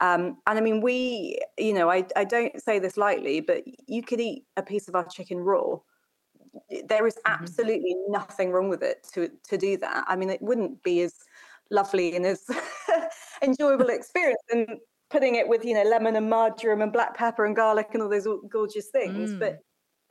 um, 0.00 0.38
and 0.46 0.58
I 0.58 0.62
mean, 0.62 0.80
we, 0.80 1.38
you 1.58 1.74
know, 1.74 1.90
I, 1.90 2.06
I 2.16 2.24
don't 2.24 2.60
say 2.60 2.78
this 2.78 2.96
lightly, 2.96 3.40
but 3.40 3.64
you 3.86 4.02
could 4.02 4.18
eat 4.18 4.44
a 4.56 4.62
piece 4.62 4.88
of 4.88 4.94
our 4.94 5.04
chicken 5.04 5.38
raw. 5.38 5.76
There 6.86 7.06
is 7.06 7.16
mm-hmm. 7.16 7.32
absolutely 7.34 7.94
nothing 8.08 8.50
wrong 8.50 8.70
with 8.70 8.82
it 8.82 9.06
to 9.12 9.30
to 9.48 9.58
do 9.58 9.76
that. 9.76 10.04
I 10.08 10.16
mean, 10.16 10.30
it 10.30 10.40
wouldn't 10.40 10.82
be 10.82 11.02
as 11.02 11.14
lovely 11.70 12.16
and 12.16 12.24
as 12.24 12.46
enjoyable 13.42 13.90
experience. 13.90 14.40
And 14.50 14.78
putting 15.10 15.34
it 15.34 15.48
with 15.48 15.64
you 15.64 15.74
know 15.74 15.82
lemon 15.82 16.16
and 16.16 16.30
marjoram 16.30 16.82
and 16.82 16.92
black 16.92 17.16
pepper 17.16 17.44
and 17.44 17.56
garlic 17.56 17.88
and 17.92 18.02
all 18.02 18.08
those 18.08 18.28
gorgeous 18.48 18.88
things 18.88 19.32
mm. 19.32 19.38
but 19.38 19.58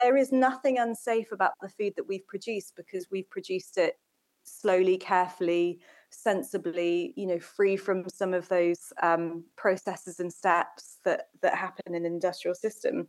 there 0.01 0.17
is 0.17 0.31
nothing 0.31 0.77
unsafe 0.77 1.31
about 1.31 1.51
the 1.61 1.69
food 1.69 1.93
that 1.95 2.07
we've 2.07 2.27
produced 2.27 2.73
because 2.75 3.07
we've 3.11 3.29
produced 3.29 3.77
it 3.77 3.95
slowly 4.43 4.97
carefully 4.97 5.79
sensibly 6.09 7.13
you 7.15 7.27
know 7.27 7.39
free 7.39 7.77
from 7.77 8.07
some 8.09 8.33
of 8.33 8.47
those 8.49 8.91
um, 9.01 9.43
processes 9.55 10.19
and 10.19 10.33
steps 10.33 10.97
that 11.05 11.27
that 11.41 11.55
happen 11.55 11.83
in 11.87 11.95
an 11.95 12.05
industrial 12.05 12.55
system 12.55 13.07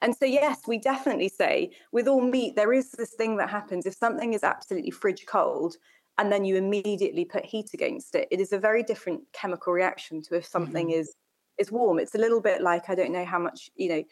and 0.00 0.16
so 0.16 0.24
yes 0.24 0.62
we 0.66 0.78
definitely 0.78 1.28
say 1.28 1.70
with 1.92 2.08
all 2.08 2.22
meat 2.22 2.56
there 2.56 2.72
is 2.72 2.92
this 2.92 3.12
thing 3.14 3.36
that 3.36 3.50
happens 3.50 3.84
if 3.84 3.94
something 3.94 4.32
is 4.32 4.42
absolutely 4.42 4.90
fridge 4.90 5.26
cold 5.26 5.76
and 6.18 6.32
then 6.32 6.44
you 6.44 6.56
immediately 6.56 7.24
put 7.24 7.44
heat 7.44 7.70
against 7.74 8.14
it 8.14 8.28
it 8.30 8.40
is 8.40 8.52
a 8.52 8.58
very 8.58 8.82
different 8.82 9.22
chemical 9.32 9.72
reaction 9.72 10.20
to 10.22 10.36
if 10.36 10.44
something 10.44 10.88
mm-hmm. 10.88 11.00
is 11.00 11.14
is 11.58 11.72
warm 11.72 11.98
it's 11.98 12.14
a 12.14 12.18
little 12.18 12.40
bit 12.40 12.62
like 12.62 12.88
i 12.88 12.94
don't 12.94 13.12
know 13.12 13.24
how 13.24 13.38
much 13.38 13.68
you 13.76 13.88
know 13.88 14.04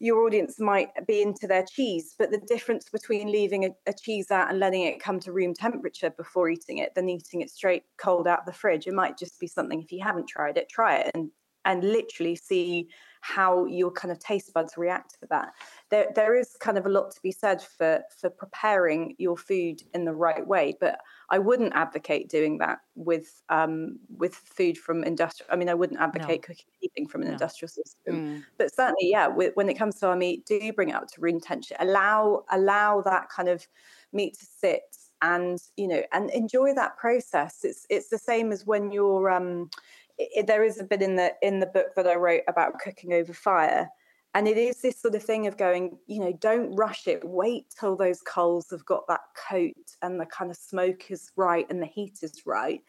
your 0.00 0.24
audience 0.24 0.58
might 0.58 0.88
be 1.06 1.20
into 1.20 1.46
their 1.46 1.64
cheese 1.64 2.14
but 2.18 2.30
the 2.30 2.40
difference 2.48 2.88
between 2.88 3.30
leaving 3.30 3.66
a, 3.66 3.70
a, 3.86 3.92
cheese 3.92 4.30
out 4.30 4.48
and 4.48 4.58
letting 4.58 4.82
it 4.82 4.98
come 4.98 5.20
to 5.20 5.32
room 5.32 5.52
temperature 5.52 6.10
before 6.10 6.48
eating 6.48 6.78
it 6.78 6.94
than 6.94 7.08
eating 7.08 7.42
it 7.42 7.50
straight 7.50 7.84
cold 7.98 8.26
out 8.26 8.40
of 8.40 8.46
the 8.46 8.52
fridge 8.52 8.86
it 8.86 8.94
might 8.94 9.18
just 9.18 9.38
be 9.38 9.46
something 9.46 9.82
if 9.82 9.92
you 9.92 10.02
haven't 10.02 10.26
tried 10.26 10.56
it 10.56 10.68
try 10.68 10.96
it 10.96 11.10
and 11.14 11.30
and 11.66 11.82
literally 11.84 12.36
see 12.36 12.88
how 13.26 13.64
your 13.66 13.90
kind 13.90 14.12
of 14.12 14.20
taste 14.20 14.54
buds 14.54 14.76
react 14.76 15.18
to 15.20 15.26
that. 15.28 15.52
There, 15.90 16.06
there 16.14 16.38
is 16.38 16.56
kind 16.60 16.78
of 16.78 16.86
a 16.86 16.88
lot 16.88 17.10
to 17.10 17.20
be 17.22 17.32
said 17.32 17.60
for 17.60 18.00
for 18.20 18.30
preparing 18.30 19.16
your 19.18 19.36
food 19.36 19.82
in 19.94 20.04
the 20.04 20.14
right 20.14 20.46
way, 20.46 20.74
but 20.80 21.00
I 21.30 21.40
wouldn't 21.40 21.74
advocate 21.74 22.28
doing 22.28 22.58
that 22.58 22.78
with 22.94 23.42
um, 23.48 23.98
with 24.16 24.34
food 24.34 24.78
from 24.78 25.02
industrial. 25.02 25.52
I 25.52 25.56
mean, 25.56 25.68
I 25.68 25.74
wouldn't 25.74 26.00
advocate 26.00 26.42
no. 26.42 26.46
cooking 26.46 26.66
anything 26.80 27.08
from 27.08 27.22
an 27.22 27.28
no. 27.28 27.32
industrial 27.32 27.68
system, 27.68 28.14
mm. 28.14 28.44
but 28.58 28.72
certainly, 28.72 29.10
yeah, 29.10 29.26
with, 29.26 29.56
when 29.56 29.68
it 29.68 29.74
comes 29.74 29.96
to 29.96 30.08
our 30.08 30.16
meat, 30.16 30.46
do 30.46 30.72
bring 30.72 30.90
it 30.90 30.94
up 30.94 31.08
to 31.08 31.20
room 31.20 31.40
temperature. 31.40 31.76
Allow 31.80 32.44
allow 32.52 33.00
that 33.02 33.28
kind 33.28 33.48
of 33.48 33.66
meat 34.12 34.38
to 34.38 34.46
sit 34.46 34.96
and 35.22 35.58
you 35.76 35.88
know 35.88 36.02
and 36.12 36.30
enjoy 36.30 36.74
that 36.74 36.96
process. 36.96 37.64
It's 37.64 37.86
it's 37.90 38.08
the 38.08 38.18
same 38.18 38.52
as 38.52 38.66
when 38.66 38.92
you're 38.92 39.30
um, 39.30 39.68
it, 40.18 40.46
there 40.46 40.64
is 40.64 40.80
a 40.80 40.84
bit 40.84 41.02
in 41.02 41.16
the 41.16 41.32
in 41.42 41.60
the 41.60 41.66
book 41.66 41.94
that 41.96 42.06
I 42.06 42.14
wrote 42.14 42.42
about 42.48 42.78
cooking 42.78 43.12
over 43.12 43.32
fire, 43.32 43.88
and 44.34 44.48
it 44.48 44.56
is 44.56 44.80
this 44.80 45.00
sort 45.00 45.14
of 45.14 45.22
thing 45.22 45.46
of 45.46 45.56
going, 45.56 45.98
you 46.06 46.20
know, 46.20 46.32
don't 46.40 46.74
rush 46.74 47.06
it. 47.06 47.22
Wait 47.24 47.66
till 47.78 47.96
those 47.96 48.22
coals 48.22 48.70
have 48.70 48.84
got 48.84 49.06
that 49.08 49.20
coat 49.48 49.74
and 50.02 50.20
the 50.20 50.26
kind 50.26 50.50
of 50.50 50.56
smoke 50.56 51.10
is 51.10 51.30
right 51.36 51.66
and 51.70 51.80
the 51.80 51.86
heat 51.86 52.18
is 52.22 52.42
right, 52.46 52.80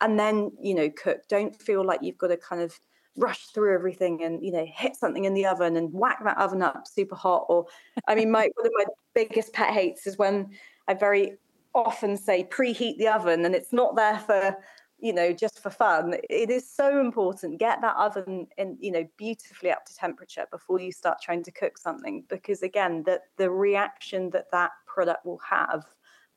and 0.00 0.18
then 0.18 0.50
you 0.60 0.74
know 0.74 0.90
cook. 0.90 1.26
Don't 1.28 1.54
feel 1.60 1.84
like 1.84 2.00
you've 2.02 2.18
got 2.18 2.28
to 2.28 2.36
kind 2.36 2.62
of 2.62 2.78
rush 3.18 3.46
through 3.46 3.74
everything 3.74 4.22
and 4.22 4.44
you 4.44 4.52
know 4.52 4.66
hit 4.66 4.94
something 4.94 5.24
in 5.24 5.34
the 5.34 5.46
oven 5.46 5.76
and 5.76 5.92
whack 5.92 6.22
that 6.22 6.36
oven 6.36 6.60
up 6.60 6.86
super 6.86 7.14
hot 7.14 7.46
or 7.48 7.64
i 8.08 8.14
mean 8.14 8.30
my 8.30 8.50
one 8.56 8.66
of 8.66 8.72
my 8.76 8.84
biggest 9.14 9.54
pet 9.54 9.72
hates 9.72 10.06
is 10.06 10.18
when 10.18 10.50
i 10.86 10.92
very 10.92 11.32
often 11.74 12.16
say 12.16 12.44
preheat 12.44 12.98
the 12.98 13.08
oven 13.08 13.44
and 13.46 13.54
it's 13.54 13.72
not 13.72 13.96
there 13.96 14.18
for 14.18 14.54
you 14.98 15.12
know 15.12 15.32
just 15.32 15.62
for 15.62 15.70
fun 15.70 16.14
it 16.30 16.50
is 16.50 16.68
so 16.68 17.00
important 17.00 17.58
get 17.58 17.80
that 17.80 17.96
oven 17.96 18.46
in 18.56 18.76
you 18.80 18.90
know 18.90 19.06
beautifully 19.16 19.70
up 19.70 19.84
to 19.84 19.94
temperature 19.94 20.46
before 20.50 20.80
you 20.80 20.90
start 20.90 21.18
trying 21.22 21.42
to 21.42 21.50
cook 21.50 21.76
something 21.76 22.24
because 22.28 22.62
again 22.62 23.02
that 23.04 23.22
the 23.36 23.50
reaction 23.50 24.30
that 24.30 24.50
that 24.50 24.70
product 24.86 25.24
will 25.26 25.40
have 25.48 25.84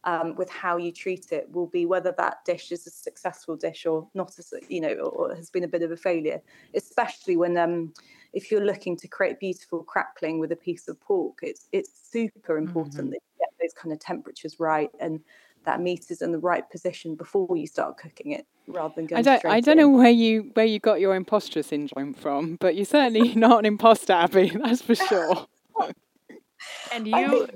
um, 0.06 0.36
with 0.36 0.50
how 0.50 0.78
you 0.78 0.93
treat 0.93 1.32
it 1.32 1.52
will 1.52 1.67
be 1.67 1.86
whether 1.86 2.13
that 2.17 2.45
dish 2.45 2.72
is 2.72 2.88
a 2.88 2.89
successful 2.89 3.58
dish 3.58 3.86
or 3.86 4.08
not 4.13 4.38
as 4.39 4.54
you 4.69 4.80
know 4.80 4.93
or 4.93 5.36
has 5.36 5.50
been 5.50 5.65
a 5.65 5.67
bit 5.67 5.82
of 5.82 5.91
a 5.91 5.98
failure 5.98 6.41
especially 6.74 7.36
when 7.36 7.58
um 7.58 7.93
if 8.32 8.52
you're 8.52 8.63
looking 8.63 8.95
to 8.95 9.08
create 9.08 9.39
beautiful 9.39 9.84
crackling 9.84 10.39
with 10.39 10.52
a 10.52 10.56
piece 10.56 10.88
of 10.88 11.00
pork 11.02 11.39
it's 11.41 11.67
it's 11.72 11.91
super 12.12 12.58
important 12.58 12.95
mm-hmm. 12.95 13.10
that 13.10 13.15
you 13.15 13.39
get 13.39 13.50
those 13.62 13.74
kind 13.74 13.91
of 13.91 14.00
temperatures 14.00 14.60
right 14.60 14.91
and 15.00 15.19
that 15.65 15.82
meat 15.82 16.06
is 16.10 16.22
in 16.22 16.32
the 16.32 16.39
right 16.39 16.69
position 16.69 17.15
before 17.15 17.56
you 17.56 17.67
start 17.67 17.98
cooking 17.98 18.32
it 18.32 18.45
rather 18.67 18.93
than 18.95 19.06
going 19.06 19.19
I 19.19 19.22
don't, 19.22 19.45
I 19.45 19.60
don't 19.60 19.80
in. 19.80 19.86
know 19.86 19.89
where 19.89 20.10
you 20.10 20.52
where 20.54 20.65
you 20.65 20.80
got 20.80 21.00
your 21.00 21.15
imposter 21.15 21.63
syndrome 21.63 22.13
from, 22.13 22.56
but 22.56 22.76
you're 22.76 22.86
certainly 22.86 23.36
not 23.36 23.60
an 23.60 23.65
imposter, 23.65 24.13
Abby, 24.13 24.50
that's 24.63 24.82
for 24.82 24.95
sure. 24.95 25.48
and 26.91 27.08
you 27.08 27.48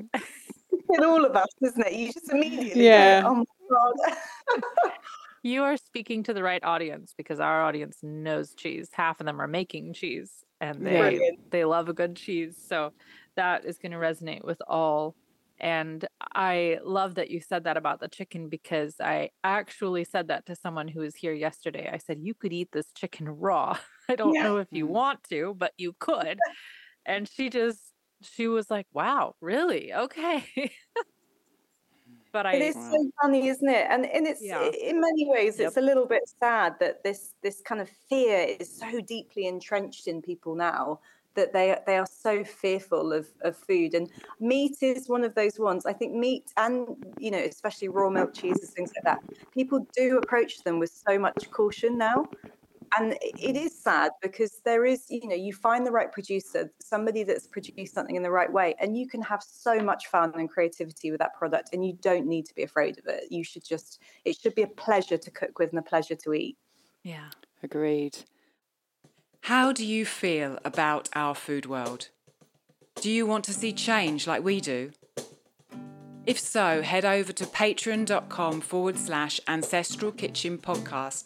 in 0.90 1.04
all 1.04 1.26
of 1.26 1.36
us, 1.36 1.48
isn't 1.62 1.88
it? 1.88 1.94
You 1.94 2.12
just 2.12 2.32
immediately 2.32 2.86
yeah. 2.86 3.22
Go, 3.22 3.30
oh 3.30 3.36
my 3.36 3.46
god. 3.70 4.62
you 5.44 5.64
are 5.64 5.78
speaking 5.78 6.24
to 6.24 6.34
the 6.34 6.44
right 6.44 6.64
audience 6.64 7.14
because 7.18 7.40
our 7.40 7.64
audience 7.64 7.98
knows 8.02 8.54
cheese. 8.54 8.90
Half 8.92 9.20
of 9.20 9.26
them 9.26 9.42
are 9.42 9.48
making 9.48 9.94
cheese 9.94 10.44
and 10.62 10.86
they 10.86 10.98
Brilliant. 10.98 11.52
they 11.52 11.66
love 11.66 11.90
a 11.90 11.94
good 11.94 12.16
cheese. 12.16 12.56
So 12.68 12.94
that 13.36 13.66
is 13.66 13.78
going 13.78 13.92
to 13.92 13.98
resonate 13.98 14.44
with 14.44 14.62
all 14.68 15.16
and 15.64 16.06
I 16.36 16.80
love 16.84 17.16
that 17.16 17.30
you 17.30 17.40
said 17.40 17.64
that 17.64 17.78
about 17.78 18.02
the 18.02 18.10
chicken 18.10 18.50
because 18.50 18.96
I 19.00 19.30
actually 19.46 20.04
said 20.04 20.28
that 20.28 20.46
to 20.48 20.58
someone 20.58 20.90
who 20.90 21.00
was 21.00 21.16
here 21.16 21.32
yesterday. 21.32 21.90
I 21.92 22.00
said, 22.00 22.20
You 22.22 22.34
could 22.34 22.52
eat 22.52 22.68
this 22.74 22.92
chicken 22.94 23.30
raw. 23.30 23.78
I 24.10 24.16
don't 24.16 24.34
yeah. 24.34 24.44
know 24.44 24.58
if 24.58 24.68
you 24.72 24.88
want 24.88 25.24
to, 25.30 25.56
but 25.58 25.72
you 25.78 25.96
could. 25.98 26.38
And 27.06 27.28
she 27.28 27.50
just, 27.50 27.80
she 28.22 28.48
was 28.48 28.70
like, 28.70 28.88
Wow, 28.94 29.36
really? 29.40 29.94
Okay. 29.94 30.46
but 32.34 32.46
I, 32.46 32.56
it 32.56 32.62
is 32.62 32.76
so 32.76 33.12
funny, 33.22 33.48
isn't 33.48 33.70
it? 33.70 33.88
And 33.90 34.06
and 34.06 34.28
it's 34.28 34.44
yeah. 34.44 34.64
in 34.64 35.00
many 35.00 35.30
ways 35.30 35.60
yep. 35.60 35.70
it's 35.70 35.78
a 35.78 35.82
little 35.82 36.06
bit 36.06 36.24
sad 36.42 36.76
that 36.82 37.04
this 37.04 37.34
this 37.42 37.62
kind 37.62 37.80
of 37.80 37.90
fear 38.10 38.56
is 38.60 38.78
so 38.78 39.00
deeply 39.00 39.48
entrenched 39.48 40.08
in 40.08 40.22
people 40.22 40.56
now 40.56 41.00
that 41.36 41.54
they 41.54 41.78
they 41.86 41.98
are 41.98 42.06
so 42.06 42.44
fearful 42.44 43.14
of, 43.14 43.28
of 43.42 43.56
food. 43.56 43.94
And 43.94 44.10
meat 44.40 44.78
is 44.82 45.08
one 45.08 45.24
of 45.24 45.36
those 45.36 45.60
ones. 45.60 45.86
I 45.86 45.94
think 45.94 46.14
meat 46.14 46.52
and 46.58 46.88
you 47.18 47.32
know 47.32 47.40
especially 47.40 47.90
raw 47.90 48.10
milk 48.10 48.34
cheeses 48.34 48.70
things 48.72 48.92
like 48.96 49.04
that 49.04 49.20
people 49.54 49.88
do 49.96 50.18
approach 50.18 50.64
them 50.64 50.80
with 50.80 50.92
so 50.92 51.18
much 51.18 51.50
caution 51.52 51.98
now. 51.98 52.26
And 53.00 53.18
it 53.22 53.56
is 53.56 53.82
sad 53.82 54.12
because 54.22 54.62
there 54.66 54.86
is 54.86 55.06
you 55.10 55.28
know 55.28 55.36
you 55.36 55.54
find 55.54 55.86
the 55.86 55.92
right 55.92 56.12
producer 56.12 56.72
somebody 56.80 57.24
that's 57.24 57.48
produced 57.48 57.94
something 57.94 58.16
in 58.16 58.22
the 58.22 58.32
right 58.32 58.52
way 58.52 58.76
and 58.80 58.96
you 58.98 59.08
can 59.08 59.22
have 59.24 59.42
so 59.42 59.80
much 59.80 60.08
fun 60.08 60.32
and 60.36 60.50
creativity 60.50 61.10
with 61.10 61.20
that 61.20 61.34
product 61.34 61.70
and 61.74 61.86
you 61.86 61.94
don't 62.02 62.28
need 62.28 62.46
to 62.46 62.56
be 62.56 62.64
afraid 62.64 63.00
of 63.00 63.06
it. 63.08 63.26
You 63.32 63.44
should 63.44 63.64
just 63.64 64.00
it 64.26 64.38
should 64.40 64.56
be 64.56 64.62
a 64.62 64.68
pleasure 64.68 65.18
to 65.18 65.32
cook 65.32 65.58
with 65.60 65.70
and 65.70 65.80
a 65.80 65.84
pleasure 65.84 66.16
to 66.16 66.34
eat. 66.34 66.58
Yeah. 67.04 67.30
Agreed 67.64 68.18
how 69.44 69.74
do 69.74 69.86
you 69.86 70.06
feel 70.06 70.58
about 70.64 71.10
our 71.14 71.36
food 71.36 71.66
world? 71.66 72.08
Do 73.02 73.12
you 73.12 73.26
want 73.26 73.44
to 73.44 73.54
see 73.54 73.74
change 73.74 74.26
like 74.26 74.42
we 74.42 74.62
do? 74.62 74.92
If 76.26 76.40
so, 76.40 76.82
head 76.82 77.04
over 77.04 77.34
to 77.34 77.44
patreon.com 77.44 78.62
forward 78.62 78.98
slash 78.98 79.42
ancestral 79.46 80.14
kitchen 80.14 80.58
podcast 80.58 81.26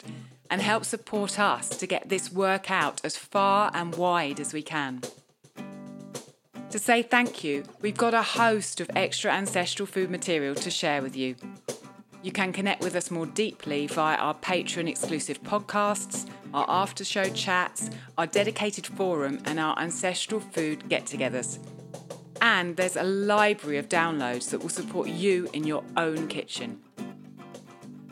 and 0.50 0.60
help 0.60 0.84
support 0.84 1.38
us 1.38 1.68
to 1.68 1.86
get 1.86 2.08
this 2.08 2.32
work 2.32 2.72
out 2.72 3.00
as 3.04 3.16
far 3.16 3.70
and 3.72 3.94
wide 3.94 4.40
as 4.40 4.52
we 4.52 4.62
can. 4.62 5.00
To 6.70 6.78
say 6.80 7.02
thank 7.02 7.44
you, 7.44 7.62
we've 7.80 7.96
got 7.96 8.14
a 8.14 8.22
host 8.22 8.80
of 8.80 8.90
extra 8.96 9.32
ancestral 9.32 9.86
food 9.86 10.10
material 10.10 10.56
to 10.56 10.70
share 10.72 11.02
with 11.02 11.14
you. 11.14 11.36
You 12.24 12.32
can 12.32 12.52
connect 12.52 12.82
with 12.82 12.96
us 12.96 13.12
more 13.12 13.26
deeply 13.26 13.86
via 13.86 14.16
our 14.16 14.34
Patreon 14.34 14.88
exclusive 14.88 15.40
podcasts, 15.44 16.28
our 16.54 16.66
after 16.68 17.04
show 17.04 17.28
chats, 17.30 17.90
our 18.16 18.26
dedicated 18.26 18.86
forum, 18.86 19.40
and 19.44 19.58
our 19.58 19.78
ancestral 19.78 20.40
food 20.40 20.88
get 20.88 21.06
togethers. 21.06 21.58
And 22.40 22.76
there's 22.76 22.96
a 22.96 23.02
library 23.02 23.78
of 23.78 23.88
downloads 23.88 24.50
that 24.50 24.60
will 24.60 24.68
support 24.68 25.08
you 25.08 25.48
in 25.52 25.64
your 25.64 25.82
own 25.96 26.28
kitchen. 26.28 26.80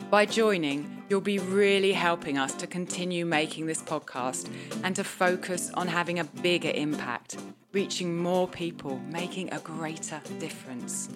By 0.09 0.25
joining, 0.25 1.03
you'll 1.09 1.21
be 1.21 1.39
really 1.39 1.93
helping 1.93 2.37
us 2.37 2.53
to 2.55 2.67
continue 2.67 3.25
making 3.25 3.65
this 3.65 3.81
podcast 3.81 4.49
and 4.83 4.95
to 4.95 5.03
focus 5.03 5.71
on 5.73 5.87
having 5.87 6.19
a 6.19 6.23
bigger 6.23 6.71
impact, 6.73 7.37
reaching 7.73 8.17
more 8.17 8.47
people, 8.47 8.99
making 9.11 9.53
a 9.53 9.59
greater 9.59 10.21
difference. 10.39 11.09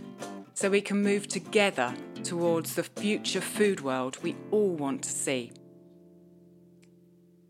So 0.53 0.69
we 0.69 0.82
can 0.82 1.01
move 1.01 1.28
together 1.28 1.93
towards 2.24 2.76
the 2.76 2.84
future 2.84 3.41
food 3.41 3.82
world 3.82 4.17
we 4.22 4.36
all 4.51 4.76
want 4.76 5.03
to 5.03 5.09
see. 5.09 5.51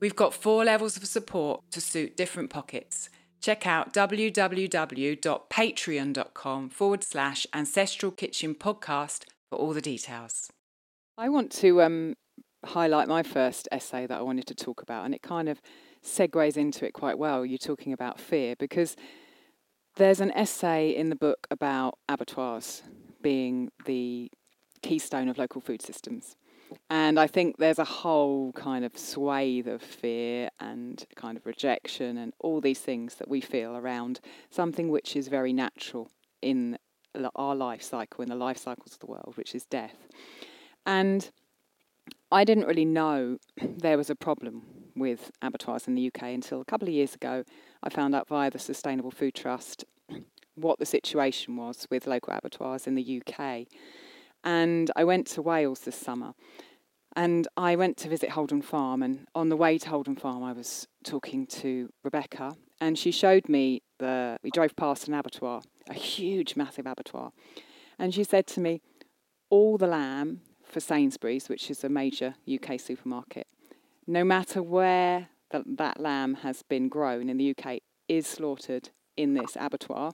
We've 0.01 0.15
got 0.15 0.33
four 0.33 0.65
levels 0.65 0.97
of 0.97 1.05
support 1.05 1.61
to 1.71 1.79
suit 1.79 2.17
different 2.17 2.49
pockets 2.49 3.09
check 3.41 3.67
out 3.67 3.93
www.patreon.com 3.93 6.69
forward 6.69 7.03
slash 7.03 7.45
ancestral 7.53 8.11
kitchen 8.11 8.55
podcast 8.55 9.25
for 9.49 9.57
all 9.57 9.73
the 9.73 9.81
details. 9.81 10.49
I 11.17 11.27
want 11.29 11.51
to 11.53 11.81
um, 11.81 12.13
highlight 12.63 13.07
my 13.07 13.23
first 13.23 13.67
essay 13.71 14.05
that 14.07 14.19
I 14.19 14.21
wanted 14.21 14.45
to 14.47 14.55
talk 14.55 14.81
about, 14.81 15.05
and 15.05 15.15
it 15.15 15.21
kind 15.21 15.49
of 15.49 15.61
segues 16.05 16.55
into 16.55 16.85
it 16.85 16.93
quite 16.93 17.17
well. 17.17 17.45
You're 17.45 17.57
talking 17.57 17.91
about 17.93 18.17
fear 18.19 18.55
because 18.57 18.95
there's 19.97 20.21
an 20.21 20.31
essay 20.31 20.95
in 20.95 21.09
the 21.09 21.15
book 21.15 21.47
about 21.51 21.99
abattoirs 22.07 22.83
being 23.21 23.69
the 23.85 24.31
keystone 24.81 25.29
of 25.29 25.37
local 25.37 25.61
food 25.61 25.81
systems. 25.81 26.35
And 26.89 27.19
I 27.19 27.27
think 27.27 27.57
there's 27.57 27.79
a 27.79 27.85
whole 27.85 28.51
kind 28.53 28.85
of 28.85 28.97
swathe 28.97 29.67
of 29.67 29.81
fear 29.81 30.49
and 30.59 31.03
kind 31.15 31.37
of 31.37 31.45
rejection 31.45 32.17
and 32.17 32.33
all 32.39 32.61
these 32.61 32.79
things 32.79 33.15
that 33.15 33.27
we 33.27 33.41
feel 33.41 33.75
around 33.75 34.19
something 34.49 34.89
which 34.89 35.15
is 35.15 35.27
very 35.27 35.53
natural 35.53 36.09
in 36.41 36.77
our 37.35 37.55
life 37.55 37.81
cycle, 37.81 38.21
in 38.21 38.29
the 38.29 38.35
life 38.35 38.57
cycles 38.57 38.93
of 38.93 38.99
the 38.99 39.05
world, 39.05 39.33
which 39.35 39.53
is 39.53 39.65
death. 39.65 40.07
And 40.85 41.29
I 42.31 42.43
didn't 42.43 42.67
really 42.67 42.85
know 42.85 43.37
there 43.61 43.97
was 43.97 44.09
a 44.09 44.15
problem 44.15 44.63
with 44.95 45.31
abattoirs 45.41 45.87
in 45.87 45.95
the 45.95 46.07
UK 46.07 46.23
until 46.23 46.61
a 46.61 46.65
couple 46.65 46.87
of 46.87 46.93
years 46.93 47.15
ago. 47.15 47.43
I 47.83 47.89
found 47.89 48.15
out 48.15 48.27
via 48.27 48.49
the 48.49 48.59
Sustainable 48.59 49.11
Food 49.11 49.35
Trust 49.35 49.85
what 50.55 50.79
the 50.79 50.85
situation 50.85 51.57
was 51.57 51.87
with 51.89 52.07
local 52.07 52.33
abattoirs 52.33 52.87
in 52.87 52.95
the 52.95 53.21
UK. 53.21 53.67
And 54.43 54.89
I 54.95 55.03
went 55.03 55.27
to 55.27 55.41
Wales 55.41 55.81
this 55.81 55.95
summer 55.95 56.33
and 57.15 57.47
I 57.57 57.75
went 57.75 57.97
to 57.97 58.09
visit 58.09 58.29
Holden 58.29 58.61
Farm. 58.61 59.03
And 59.03 59.27
on 59.35 59.49
the 59.49 59.57
way 59.57 59.77
to 59.77 59.89
Holden 59.89 60.15
Farm, 60.15 60.43
I 60.43 60.53
was 60.53 60.87
talking 61.03 61.45
to 61.47 61.89
Rebecca, 62.03 62.55
and 62.79 62.97
she 62.97 63.11
showed 63.11 63.49
me 63.49 63.81
the. 63.99 64.37
We 64.43 64.51
drove 64.51 64.75
past 64.75 65.07
an 65.07 65.13
abattoir, 65.13 65.61
a 65.89 65.93
huge, 65.93 66.55
massive 66.55 66.85
abattoir. 66.85 67.31
And 67.99 68.13
she 68.13 68.23
said 68.23 68.47
to 68.47 68.61
me, 68.61 68.81
All 69.49 69.77
the 69.77 69.87
lamb 69.87 70.41
for 70.63 70.79
Sainsbury's, 70.79 71.49
which 71.49 71.69
is 71.69 71.83
a 71.83 71.89
major 71.89 72.35
UK 72.51 72.79
supermarket, 72.79 73.47
no 74.07 74.23
matter 74.23 74.63
where 74.63 75.29
the, 75.51 75.63
that 75.77 75.99
lamb 75.99 76.35
has 76.35 76.63
been 76.63 76.87
grown 76.87 77.29
in 77.29 77.37
the 77.37 77.53
UK, 77.57 77.79
is 78.07 78.25
slaughtered 78.25 78.89
in 79.17 79.33
this 79.33 79.57
abattoir. 79.59 80.13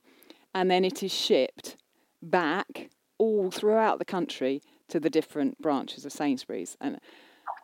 And 0.55 0.71
then 0.71 0.83
it 0.83 1.03
is 1.03 1.13
shipped 1.13 1.77
back 2.23 2.89
all 3.17 3.51
throughout 3.51 3.99
the 3.99 4.05
country 4.05 4.61
to 4.89 4.99
the 4.99 5.09
different 5.09 5.59
branches 5.61 6.05
of 6.05 6.11
Sainsbury's. 6.11 6.77
And 6.79 6.99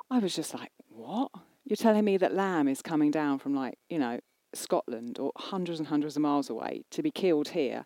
I 0.09 0.19
was 0.19 0.35
just 0.35 0.53
like, 0.53 0.71
what? 0.89 1.31
You're 1.65 1.77
telling 1.77 2.03
me 2.03 2.17
that 2.17 2.33
lamb 2.33 2.67
is 2.67 2.81
coming 2.81 3.11
down 3.11 3.39
from 3.39 3.55
like, 3.55 3.77
you 3.89 3.97
know, 3.97 4.19
Scotland 4.53 5.17
or 5.19 5.31
hundreds 5.35 5.79
and 5.79 5.87
hundreds 5.87 6.15
of 6.15 6.21
miles 6.21 6.49
away 6.49 6.83
to 6.91 7.01
be 7.01 7.11
killed 7.11 7.49
here 7.49 7.85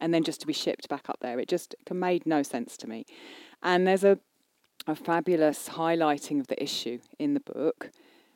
and 0.00 0.12
then 0.12 0.24
just 0.24 0.40
to 0.40 0.46
be 0.46 0.52
shipped 0.52 0.88
back 0.88 1.08
up 1.08 1.18
there. 1.20 1.38
It 1.38 1.48
just 1.48 1.74
made 1.90 2.26
no 2.26 2.42
sense 2.42 2.76
to 2.78 2.88
me. 2.88 3.06
And 3.62 3.86
there's 3.86 4.04
a, 4.04 4.18
a 4.86 4.96
fabulous 4.96 5.70
highlighting 5.70 6.40
of 6.40 6.48
the 6.48 6.60
issue 6.60 6.98
in 7.18 7.34
the 7.34 7.40
book. 7.40 7.90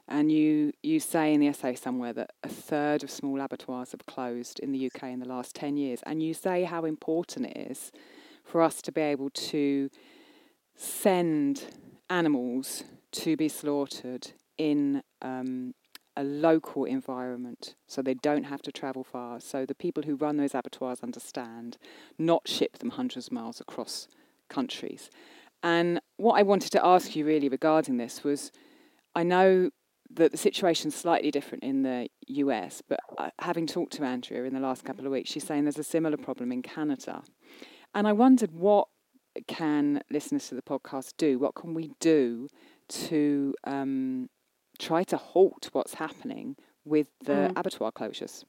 And 0.08 0.30
you, 0.30 0.72
you 0.84 1.00
say 1.00 1.34
in 1.34 1.40
the 1.40 1.48
essay 1.48 1.74
somewhere 1.74 2.12
that 2.12 2.30
a 2.44 2.48
third 2.48 3.02
of 3.02 3.10
small 3.10 3.40
abattoirs 3.40 3.90
have 3.90 4.06
closed 4.06 4.60
in 4.60 4.70
the 4.70 4.86
UK 4.86 5.04
in 5.04 5.18
the 5.18 5.28
last 5.28 5.56
10 5.56 5.76
years. 5.76 6.00
And 6.06 6.22
you 6.22 6.32
say 6.32 6.62
how 6.62 6.84
important 6.84 7.46
it 7.46 7.70
is 7.70 7.90
for 8.47 8.62
us 8.62 8.80
to 8.82 8.92
be 8.92 9.01
able 9.01 9.28
to 9.30 9.90
send 10.76 11.64
animals 12.09 12.84
to 13.11 13.36
be 13.36 13.49
slaughtered 13.49 14.32
in 14.57 15.03
um, 15.20 15.74
a 16.16 16.24
local 16.24 16.84
environment 16.84 17.74
so 17.86 18.01
they 18.01 18.14
don't 18.14 18.44
have 18.44 18.62
to 18.62 18.72
travel 18.72 19.05
far. 19.05 19.40
So 19.40 19.66
the 19.66 19.74
people 19.74 20.05
who 20.05 20.16
run 20.16 20.36
those 20.36 20.55
abattoirs 20.55 21.01
understand, 21.03 21.76
not 22.18 22.49
ship 22.49 22.78
them 22.78 22.90
hundreds 22.90 23.26
of 23.26 23.32
miles 23.32 23.61
across 23.61 24.09
countries. 24.49 25.11
And 25.62 26.01
what 26.16 26.38
I 26.38 26.42
wanted 26.42 26.72
to 26.72 26.84
ask 26.84 27.16
you 27.16 27.26
really 27.26 27.49
regarding 27.49 27.97
this 27.97 28.24
was 28.24 28.53
I 29.14 29.22
know 29.22 29.70
that 30.11 30.30
the 30.30 30.38
situation's 30.38 30.94
slightly 30.94 31.30
different 31.30 31.64
in 31.64 31.82
the 31.82 32.09
US, 32.28 32.82
but 32.86 33.01
uh, 33.18 33.30
having 33.40 33.66
talked 33.66 33.94
to 33.94 34.05
Andrea 34.05 34.44
in 34.44 34.55
the 34.55 34.61
last 34.61 34.84
couple 34.84 35.05
of 35.05 35.12
weeks, 35.12 35.30
she's 35.30 35.44
saying 35.44 35.64
there's 35.64 35.78
a 35.78 35.84
similar 35.84 36.16
problem 36.16 36.53
in 36.53 36.62
Canada. 36.62 37.22
And 37.97 38.07
I 38.07 38.12
wondered 38.12 38.53
what 38.53 38.88
can 39.49 40.03
listeners 40.11 40.49
to 40.49 40.55
the 40.55 40.61
podcast 40.61 41.14
do? 41.16 41.38
What 41.38 41.55
can 41.55 41.72
we 41.72 41.92
do 41.99 42.47
to 42.88 43.55
um, 43.64 44.28
try 44.78 45.03
to 45.05 45.16
halt 45.16 45.70
what's 45.72 45.94
happening 45.94 46.57
with 46.84 47.09
the 47.24 47.32
mm. 47.32 47.53
abattoir 47.57 47.90
closures? 47.92 48.44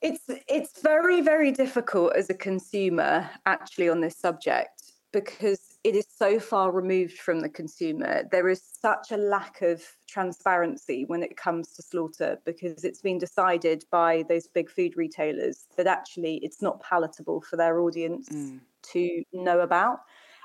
It's 0.00 0.22
it's 0.48 0.80
very 0.80 1.22
very 1.22 1.50
difficult 1.50 2.14
as 2.14 2.30
a 2.30 2.34
consumer 2.34 3.28
actually 3.46 3.88
on 3.88 4.00
this 4.00 4.16
subject 4.16 4.92
because 5.12 5.71
it 5.84 5.96
is 5.96 6.06
so 6.16 6.38
far 6.38 6.70
removed 6.70 7.18
from 7.18 7.40
the 7.40 7.48
consumer. 7.48 8.22
There 8.30 8.48
is 8.48 8.62
such 8.62 9.10
a 9.10 9.16
lack 9.16 9.62
of 9.62 9.82
transparency 10.06 11.04
when 11.06 11.22
it 11.22 11.36
comes 11.36 11.72
to 11.72 11.82
slaughter 11.82 12.38
because 12.44 12.84
it's 12.84 13.00
been 13.00 13.18
decided 13.18 13.84
by 13.90 14.24
those 14.28 14.46
big 14.46 14.70
food 14.70 14.96
retailers 14.96 15.66
that 15.76 15.86
actually 15.86 16.36
it's 16.42 16.62
not 16.62 16.80
palatable 16.82 17.40
for 17.40 17.56
their 17.56 17.80
audience 17.80 18.28
mm. 18.28 18.60
to 18.92 19.22
know 19.32 19.60
about 19.60 20.00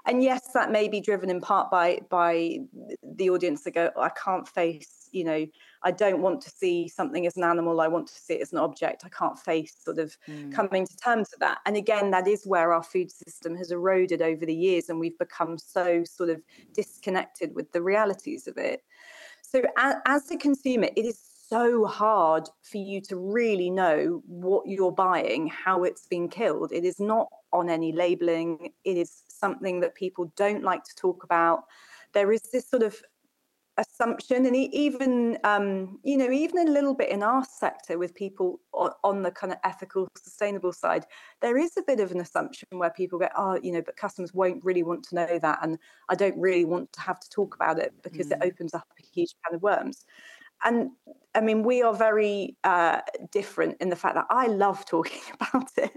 and 0.08 0.24
yes, 0.24 0.54
that 0.54 0.72
may 0.72 0.88
be 0.88 1.02
driven 1.02 1.30
in 1.30 1.42
part 1.42 1.70
by 1.70 2.00
by 2.10 2.60
the 3.04 3.30
audience 3.30 3.64
that 3.64 3.72
go, 3.72 3.92
I 3.98 4.10
can't 4.10 4.48
face, 4.48 5.10
you 5.12 5.26
know, 5.26 5.46
I 5.84 5.92
don't 5.92 6.22
want 6.22 6.42
to 6.42 6.50
see 6.50 6.88
something 6.88 7.26
as 7.28 7.38
an 7.38 7.44
animal. 7.44 7.82
I 7.82 7.88
want 7.88 8.08
to 8.08 8.14
see 8.14 8.36
it 8.36 8.42
as 8.42 8.52
an 8.52 8.60
object. 8.60 9.04
I 9.06 9.10
can't 9.10 9.38
face 9.38 9.76
sort 9.80 10.00
of 10.00 10.18
mm. 10.28 10.52
coming 10.52 10.86
to 10.86 10.98
terms 10.98 11.30
with 11.32 11.40
that. 11.40 11.60
And 11.66 11.78
again, 11.78 12.12
that 12.12 12.28
is 12.28 12.46
where 12.46 12.74
our 12.74 12.84
food 12.84 13.12
system 13.12 13.56
has 13.56 13.72
eroded 13.72 14.22
over 14.22 14.46
the 14.46 14.56
years, 14.56 14.90
and 14.90 15.00
we've 15.00 15.18
become 15.18 15.58
so 15.58 16.04
sort 16.04 16.30
of 16.30 16.42
disconnected 16.74 17.54
with 17.56 17.72
the 17.72 17.82
realities 17.82 18.48
of 18.48 18.58
it. 18.58 18.82
So, 19.42 19.62
as, 19.78 19.96
as 20.06 20.32
a 20.32 20.38
consumer, 20.38 20.90
it 20.96 21.06
is 21.06 21.20
so 21.50 21.86
hard 21.86 22.50
for 22.64 22.78
you 22.78 23.00
to 23.02 23.16
really 23.16 23.70
know 23.70 24.22
what 24.26 24.68
you're 24.68 24.92
buying, 24.92 25.48
how 25.48 25.84
it's 25.84 26.06
been 26.08 26.28
killed. 26.28 26.72
It 26.74 26.84
is 26.84 27.00
not 27.00 27.28
on 27.54 27.70
any 27.70 27.94
labeling. 27.94 28.74
It 28.84 28.98
is 28.98 29.24
something 29.30 29.80
that 29.80 29.96
people 29.96 30.32
don't 30.36 30.64
like 30.64 30.84
to 30.84 30.96
talk 30.96 31.24
about. 31.24 31.64
There 32.14 32.32
is 32.32 32.42
this 32.52 32.70
sort 32.70 32.84
of 32.84 33.02
assumption 33.78 34.46
and 34.46 34.56
even 34.56 35.38
um, 35.44 36.00
you 36.04 36.18
know 36.18 36.32
even 36.32 36.68
a 36.68 36.72
little 36.72 36.96
bit 36.96 37.10
in 37.10 37.22
our 37.22 37.44
sector 37.46 37.98
with 37.98 38.16
people 38.16 38.60
on, 38.74 38.92
on, 39.04 39.22
the 39.22 39.32
kind 39.32 39.54
of 39.54 39.60
ethical 39.64 40.08
sustainable 40.18 40.74
side 40.74 41.06
there 41.42 41.58
is 41.58 41.78
a 41.78 41.84
bit 41.84 42.00
of 42.00 42.12
an 42.12 42.20
assumption 42.20 42.68
where 42.72 42.90
people 42.90 43.20
go 43.20 43.28
oh 43.38 43.60
you 43.62 43.72
know 43.72 43.82
but 43.82 43.96
customers 43.96 44.34
won't 44.34 44.64
really 44.64 44.84
want 44.84 45.04
to 45.04 45.16
know 45.16 45.40
that 45.40 45.60
and 45.62 45.78
i 46.10 46.16
don't 46.16 46.38
really 46.38 46.66
want 46.66 46.92
to 46.92 47.02
have 47.02 47.20
to 47.20 47.30
talk 47.30 47.54
about 47.56 47.78
it 47.78 47.94
because 48.02 48.28
mm. 48.28 48.32
it 48.32 48.40
opens 48.42 48.74
up 48.74 48.88
a 49.00 49.04
huge 49.14 49.36
can 49.46 49.56
of 49.56 49.62
worms 49.62 50.06
and 50.66 50.90
I 51.36 51.42
mean, 51.42 51.62
we 51.62 51.84
are 51.84 51.94
very 51.94 52.58
uh, 52.64 53.02
different 53.32 53.78
in 53.80 53.90
the 53.90 53.96
fact 53.96 54.16
that 54.16 54.26
I 54.32 54.48
love 54.48 54.86
talking 54.86 55.22
about 55.34 55.70
it. 55.78 55.92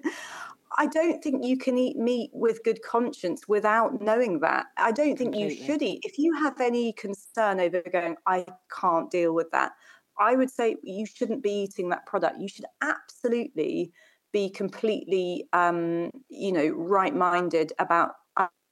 I 0.78 0.86
don't 0.86 1.22
think 1.22 1.44
you 1.44 1.56
can 1.58 1.76
eat 1.76 1.96
meat 1.96 2.30
with 2.32 2.62
good 2.62 2.82
conscience 2.82 3.48
without 3.48 4.00
knowing 4.00 4.40
that. 4.40 4.66
I 4.76 4.92
don't 4.92 5.16
think 5.16 5.32
Completely. 5.34 5.56
you 5.56 5.64
should 5.64 5.82
eat. 5.82 6.00
If 6.04 6.18
you 6.18 6.32
have 6.34 6.60
any 6.60 6.92
concern 6.92 7.60
over 7.60 7.82
going, 7.92 8.16
I 8.26 8.46
can't 8.80 9.10
deal 9.10 9.34
with 9.34 9.50
that, 9.50 9.72
I 10.18 10.36
would 10.36 10.50
say 10.50 10.76
you 10.82 11.06
shouldn't 11.06 11.42
be 11.42 11.62
eating 11.62 11.88
that 11.88 12.06
product. 12.06 12.38
You 12.38 12.48
should 12.48 12.66
absolutely 12.82 13.92
be 14.32 14.50
completely, 14.50 15.48
um, 15.52 16.10
you 16.28 16.52
know, 16.52 16.68
right 16.68 17.14
minded 17.14 17.72
about 17.78 18.12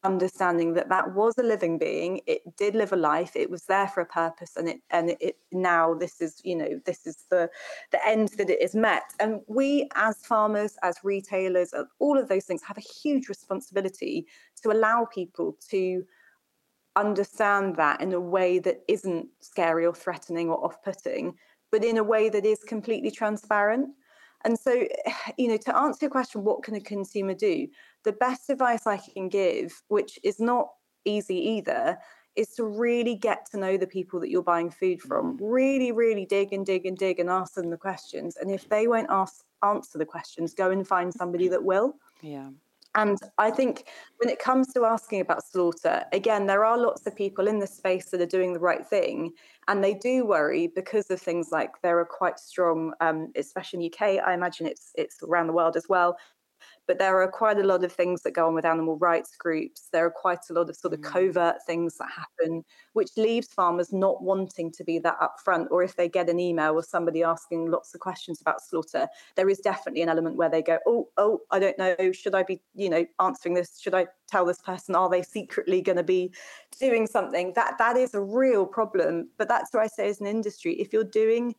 understanding 0.05 0.75
that 0.75 0.89
that 0.89 1.13
was 1.13 1.37
a 1.39 1.43
living 1.43 1.77
being 1.77 2.21
it 2.29 2.41
did 2.57 2.77
live 2.77 2.93
a 2.93 2.97
life 2.97 3.35
it 3.35 3.51
was 3.51 3.65
there 3.65 3.89
for 3.89 4.01
a 4.01 4.07
purpose 4.07 4.57
and 4.57 4.69
it 4.69 4.81
and 4.91 5.17
it, 5.19 5.37
now 5.51 5.93
this 5.93 6.21
is 6.21 6.41
you 6.45 6.55
know 6.55 6.81
this 6.87 7.05
is 7.05 7.25
the 7.31 7.51
the 7.91 8.07
end 8.07 8.29
that 8.39 8.51
it 8.51 8.63
is 8.63 8.75
met. 8.75 9.03
And 9.19 9.41
we 9.49 9.89
as 9.95 10.19
farmers 10.19 10.77
as 10.83 10.97
retailers 11.03 11.75
all 11.99 12.19
of 12.19 12.29
those 12.29 12.45
things 12.45 12.63
have 12.63 12.79
a 12.79 12.81
huge 13.03 13.29
responsibility 13.29 14.27
to 14.63 14.71
allow 14.71 15.05
people 15.05 15.57
to 15.71 16.05
understand 16.97 17.77
that 17.77 18.01
in 18.01 18.13
a 18.13 18.21
way 18.21 18.59
that 18.59 18.83
isn't 18.89 19.29
scary 19.41 19.85
or 19.87 19.95
threatening 19.95 20.49
or 20.49 20.65
off-putting 20.65 21.35
but 21.71 21.85
in 21.85 21.99
a 21.99 22.05
way 22.05 22.29
that 22.29 22.45
is 22.45 22.59
completely 22.65 23.11
transparent 23.11 23.89
and 24.49 24.59
so, 24.59 24.73
you 25.37 25.49
know, 25.49 25.59
to 25.59 25.77
answer 25.77 26.07
your 26.07 26.11
question, 26.11 26.43
what 26.43 26.63
can 26.63 26.75
a 26.75 26.81
consumer 26.81 27.35
do? 27.35 27.69
The 28.05 28.13
best 28.13 28.51
advice 28.51 28.87
I 28.87 28.97
can 28.97 29.29
give, 29.29 29.81
which 29.89 30.19
is 30.25 30.41
not 30.41 30.71
easy 31.05 31.37
either, 31.37 31.99
is 32.35 32.49
to 32.55 32.65
really 32.65 33.15
get 33.15 33.47
to 33.51 33.59
know 33.59 33.77
the 33.77 33.87
people 33.87 34.21
that 34.21 34.31
you're 34.31 34.43
buying 34.43 34.71
food 34.71 35.01
from. 35.01 35.37
Mm. 35.37 35.41
Really, 35.43 35.93
really 35.93 36.25
dig 36.25 36.53
and 36.53 36.65
dig 36.65 36.87
and 36.87 36.97
dig 36.97 37.21
and 37.21 37.29
ask 37.29 37.55
them 37.55 37.71
the 37.71 37.77
questions. 37.77 38.37
And 38.37 38.51
if 38.51 38.69
they 38.69 38.89
won't 38.89 39.11
ask 39.11 39.45
answer 39.63 39.99
the 39.99 40.07
questions, 40.07 40.55
go 40.55 40.71
and 40.71 40.87
find 40.87 41.13
somebody 41.13 41.49
that 41.55 41.63
will. 41.63 41.95
Yeah. 42.23 42.51
And 42.95 43.19
I 43.37 43.51
think 43.51 43.85
when 44.19 44.31
it 44.31 44.39
comes 44.39 44.73
to 44.73 44.85
asking 44.85 45.21
about 45.21 45.45
slaughter, 45.45 46.05
again, 46.13 46.47
there 46.47 46.65
are 46.65 46.79
lots 46.79 47.07
of 47.07 47.15
people 47.15 47.47
in 47.47 47.59
this 47.59 47.77
space 47.77 48.07
that 48.07 48.21
are 48.21 48.27
doing 48.27 48.53
the 48.53 48.61
right 48.61 48.87
thing. 48.87 49.33
And 49.69 49.85
they 49.85 49.95
do 49.95 50.25
worry 50.25 50.69
because 50.75 51.11
of 51.11 51.21
things 51.21 51.51
like 51.53 51.71
there 51.83 51.99
are 51.99 52.07
quite 52.07 52.39
strong, 52.39 52.95
um, 53.01 53.31
especially 53.37 53.85
in 53.85 53.93
UK, 53.93 54.23
I 54.27 54.33
imagine 54.33 54.67
it's 54.67 54.93
it's 54.95 55.23
around 55.23 55.47
the 55.47 55.53
world 55.53 55.77
as 55.77 55.87
well, 55.89 56.17
but 56.89 56.99
there 56.99 57.21
are 57.23 57.31
quite 57.31 57.59
a 57.59 57.63
lot 57.63 57.85
of 57.85 57.93
things 57.93 58.23
that 58.23 58.33
go 58.33 58.49
on 58.49 58.55
with 58.55 58.65
animal 58.65 58.97
rights 58.97 59.37
groups. 59.37 59.91
There 59.93 60.07
are 60.07 60.11
quite 60.11 60.49
a 60.49 60.55
lot 60.55 60.71
of 60.71 60.77
sort 60.77 60.95
of 60.95 61.01
mm. 61.01 61.05
covert 61.05 61.57
things 61.67 61.99
that 61.99 62.09
happen, 62.11 62.65
which 62.95 63.11
leaves 63.19 63.49
farmers 63.49 63.93
not 63.93 64.23
wanting 64.23 64.73
to 64.73 64.83
be 64.83 64.99
that 65.01 65.19
upfront. 65.21 65.67
Or 65.71 65.83
if 65.83 65.97
they 65.97 66.09
get 66.09 66.31
an 66.31 66.41
email 66.41 66.73
or 66.73 66.83
somebody 66.83 67.23
asking 67.23 67.71
lots 67.71 67.95
of 67.95 68.01
questions 68.01 68.41
about 68.41 68.63
slaughter, 68.63 69.07
there 69.37 69.51
is 69.51 69.59
definitely 69.59 70.01
an 70.01 70.09
element 70.09 70.37
where 70.37 70.49
they 70.49 70.63
go, 70.63 70.79
"Oh, 70.87 71.11
oh, 71.19 71.41
I 71.51 71.59
don't 71.59 71.79
know. 71.79 72.11
Should 72.13 72.35
I 72.35 72.43
be, 72.43 72.63
you 72.75 72.89
know, 72.89 73.05
answering 73.21 73.55
this? 73.55 73.79
Should 73.79 73.95
I 73.95 74.07
tell 74.27 74.47
this 74.47 74.63
person? 74.63 74.95
Are 74.95 75.11
they 75.11 75.23
secretly 75.23 75.83
going 75.83 75.99
to 75.99 76.03
be 76.03 76.33
doing 76.81 77.07
something?" 77.07 77.53
That 77.55 77.77
that 77.79 77.99
is 77.99 78.15
a 78.15 78.23
real 78.23 78.65
problem. 78.65 79.29
But 79.37 79.49
that's 79.49 79.75
what 79.75 79.83
I 79.83 79.89
say 79.89 80.09
as 80.09 80.23
an 80.23 80.27
industry. 80.27 80.73
If 80.81 80.95
you're 80.95 81.05
doing 81.05 81.55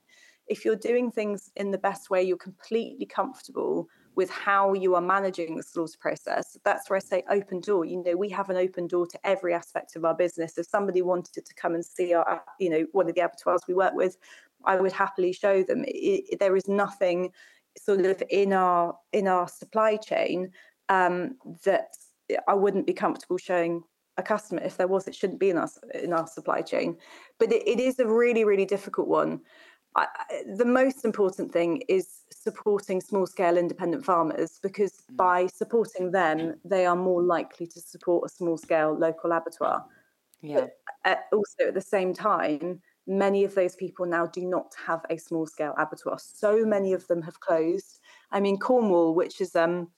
if 0.48 0.66
you're 0.66 0.76
doing 0.76 1.12
things 1.12 1.52
in 1.56 1.70
the 1.70 1.78
best 1.78 2.10
way, 2.10 2.24
you're 2.24 2.36
completely 2.36 3.06
comfortable 3.06 3.88
with 4.20 4.30
how 4.30 4.74
you 4.74 4.96
are 4.96 5.02
managing 5.02 5.56
the 5.56 5.64
slaughter 5.64 5.98
process. 5.98 6.58
That's 6.66 6.90
where 6.90 6.98
I 6.98 7.00
say 7.00 7.24
open 7.30 7.62
door. 7.62 7.86
You 7.86 8.04
know, 8.04 8.18
we 8.18 8.28
have 8.32 8.50
an 8.50 8.58
open 8.58 8.86
door 8.86 9.08
to 9.08 9.20
every 9.24 9.54
aspect 9.54 9.96
of 9.96 10.04
our 10.04 10.14
business. 10.14 10.58
If 10.58 10.66
somebody 10.66 11.02
wanted 11.02 11.46
to 11.46 11.54
come 11.54 11.74
and 11.74 11.86
see 11.86 12.14
our, 12.14 12.44
you 12.60 12.70
know, 12.70 12.86
one 12.92 13.08
of 13.08 13.16
the 13.16 13.22
abattoirs 13.22 13.62
we 13.66 13.76
work 13.76 13.94
with, 13.94 14.18
I 14.66 14.76
would 14.76 14.92
happily 14.92 15.32
show 15.32 15.64
them. 15.64 15.86
It, 15.88 16.38
there 16.38 16.58
is 16.58 16.68
nothing 16.68 17.32
sort 17.78 18.06
of 18.06 18.22
in 18.30 18.52
our 18.52 18.94
in 19.14 19.26
our 19.26 19.48
supply 19.48 19.96
chain 19.96 20.52
um, 20.90 21.38
that 21.64 21.92
I 22.46 22.56
wouldn't 22.56 22.88
be 22.88 22.94
comfortable 22.94 23.38
showing 23.38 23.84
a 24.18 24.22
customer. 24.22 24.62
If 24.62 24.76
there 24.76 24.90
was, 24.90 25.08
it 25.08 25.16
shouldn't 25.16 25.40
be 25.40 25.50
in 25.50 25.58
our 25.58 25.70
in 25.94 26.12
our 26.12 26.28
supply 26.28 26.62
chain. 26.62 26.98
But 27.40 27.54
it, 27.54 27.66
it 27.66 27.80
is 27.80 28.00
a 28.00 28.06
really 28.06 28.44
really 28.44 28.66
difficult 28.66 29.08
one. 29.08 29.40
I, 30.00 30.44
the 30.56 30.66
most 30.66 31.06
important 31.06 31.52
thing 31.52 31.84
is 31.88 32.24
supporting 32.32 33.02
small 33.02 33.28
scale 33.28 33.58
independent 33.58 34.06
farmers 34.06 34.60
because 34.62 34.94
mm. 35.12 35.18
by 35.18 35.48
supporting 35.48 36.12
them, 36.12 36.56
they 36.64 36.86
are 36.86 36.96
more 36.96 37.22
likely 37.22 37.68
to 37.68 37.80
support 37.80 38.26
a 38.26 38.34
small 38.34 38.58
scale 38.58 38.98
local 38.98 39.32
abattoir. 39.32 39.86
Yeah. 40.42 40.68
At, 41.04 41.26
also, 41.34 41.68
at 41.68 41.74
the 41.74 41.82
same 41.82 42.14
time, 42.14 42.82
many 43.08 43.44
of 43.44 43.56
those 43.56 43.76
people 43.76 44.06
now 44.06 44.26
do 44.28 44.46
not 44.46 44.74
have 44.86 45.02
a 45.10 45.18
small 45.18 45.46
scale 45.46 45.74
abattoir. 45.78 46.18
So 46.20 46.66
many 46.66 46.94
of 46.94 47.06
them 47.08 47.22
have 47.24 47.40
closed. 47.40 48.00
I 48.32 48.40
mean, 48.40 48.58
Cornwall, 48.58 49.16
which 49.16 49.42
is 49.42 49.56
um, 49.56 49.90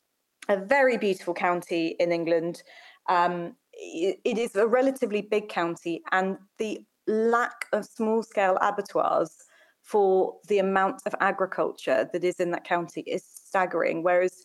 a 0.50 0.58
very 0.58 0.98
beautiful 0.98 1.34
county 1.34 1.96
in 2.00 2.12
England, 2.12 2.64
um, 3.10 3.56
it, 3.74 4.20
it 4.24 4.38
is 4.38 4.56
a 4.56 4.68
relatively 4.68 5.22
big 5.22 5.50
county, 5.50 6.02
and 6.12 6.38
the 6.58 6.86
lack 7.08 7.66
of 7.74 7.86
small 7.86 8.24
scale 8.24 8.58
abattoirs 8.62 9.36
for 9.82 10.36
the 10.48 10.60
amount 10.60 11.02
of 11.06 11.16
agriculture 11.20 12.10
that 12.14 12.24
is 12.24 12.40
in 12.40 12.52
that 12.52 12.64
county 12.64 13.02
is 13.02 13.24
staggering. 13.24 14.04
Whereas, 14.04 14.44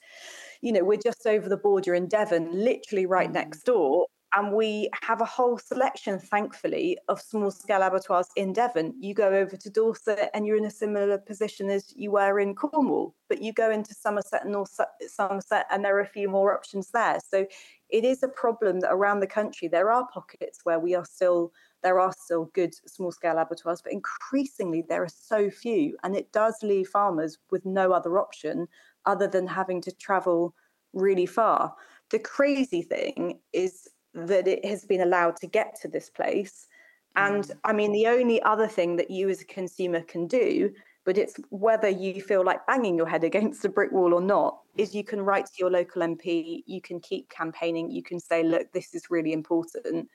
you 0.61 0.73
know, 0.73 0.85
we're 0.85 0.97
just 0.97 1.27
over 1.27 1.49
the 1.49 1.57
border 1.57 1.95
in 1.95 2.09
Devon, 2.09 2.51
literally 2.53 3.07
right 3.07 3.31
mm. 3.31 3.35
next 3.35 3.65
door. 3.65 4.07
And 4.35 4.53
we 4.53 4.91
have 5.03 5.23
a 5.23 5.25
whole 5.25 5.57
selection, 5.57 6.19
thankfully, 6.19 6.99
of 7.09 7.23
small 7.23 7.51
scale 7.51 7.81
abattoirs 7.81 8.27
in 8.37 8.53
Devon. 8.53 8.93
You 8.99 9.15
go 9.15 9.29
over 9.29 9.57
to 9.57 9.71
Dorset 9.71 10.29
and 10.35 10.45
you're 10.45 10.59
in 10.59 10.67
a 10.67 10.71
similar 10.71 11.17
position 11.17 11.71
as 11.71 11.93
you 11.97 12.11
were 12.11 12.39
in 12.39 12.55
Cornwall, 12.55 13.15
but 13.29 13.41
you 13.41 13.55
go 13.55 13.71
into 13.71 13.95
Somerset 13.95 14.43
and 14.43 14.53
North 14.53 14.79
Somerset, 15.09 15.67
and 15.71 15.83
there 15.83 15.97
are 15.97 16.01
a 16.01 16.07
few 16.07 16.29
more 16.29 16.55
options 16.55 16.91
there. 16.91 17.19
So 17.27 17.47
it 17.89 18.05
is 18.05 18.23
a 18.23 18.29
problem 18.29 18.81
that 18.81 18.93
around 18.93 19.21
the 19.21 19.27
country 19.27 19.69
there 19.69 19.91
are 19.91 20.07
pockets 20.13 20.61
where 20.65 20.81
we 20.81 20.95
are 20.95 21.07
still 21.07 21.53
there 21.83 22.01
are 22.01 22.13
still 22.13 22.47
good 22.55 22.75
small 22.89 23.13
scale 23.13 23.39
abattoirs, 23.39 23.83
but 23.83 23.93
increasingly 23.93 24.83
there 24.89 25.03
are 25.03 25.09
so 25.09 25.51
few. 25.51 25.97
And 26.03 26.17
it 26.17 26.33
does 26.33 26.57
leave 26.63 26.89
farmers 26.89 27.39
with 27.51 27.65
no 27.65 27.93
other 27.93 28.19
option 28.19 28.69
other 29.05 29.29
than 29.29 29.47
having 29.47 29.81
to 29.83 29.93
travel 29.93 30.55
really 30.93 31.27
far. 31.27 31.75
The 32.11 32.19
crazy 32.19 32.83
thing 32.83 33.41
is 33.53 33.89
that 34.15 34.49
it 34.49 34.65
has 34.65 34.85
been 34.85 35.03
allowed 35.03 35.37
to 35.37 35.47
get 35.47 35.79
to 35.83 35.89
this 35.89 36.11
place. 36.11 36.67
And 37.15 37.45
mm. 37.45 37.59
I 37.65 37.73
mean, 37.73 37.93
the 37.93 38.07
only 38.07 38.41
other 38.43 38.67
thing 38.67 38.97
that 38.97 39.11
you 39.11 39.29
as 39.29 39.43
a 39.43 39.47
consumer 39.47 40.01
can 40.01 40.27
do, 40.27 40.73
but 41.05 41.19
it's 41.19 41.37
whether 41.51 41.89
you 41.89 42.21
feel 42.21 42.45
like 42.45 42.67
banging 42.67 42.97
your 42.97 43.07
head 43.07 43.23
against 43.25 43.65
a 43.65 43.69
brick 43.69 43.93
wall 43.93 44.15
or 44.15 44.21
not, 44.21 44.59
is 44.77 44.95
you 44.95 45.05
can 45.05 45.23
write 45.23 45.47
to 45.47 45.53
your 45.59 45.71
local 45.71 46.03
MP, 46.03 46.63
you 46.67 46.81
can 46.81 47.01
keep 47.01 47.29
campaigning, 47.29 47.91
you 47.91 48.03
can 48.03 48.19
say, 48.19 48.43
look, 48.43 48.73
this 48.73 48.95
is 48.95 49.11
really 49.11 49.33
important 49.33 50.09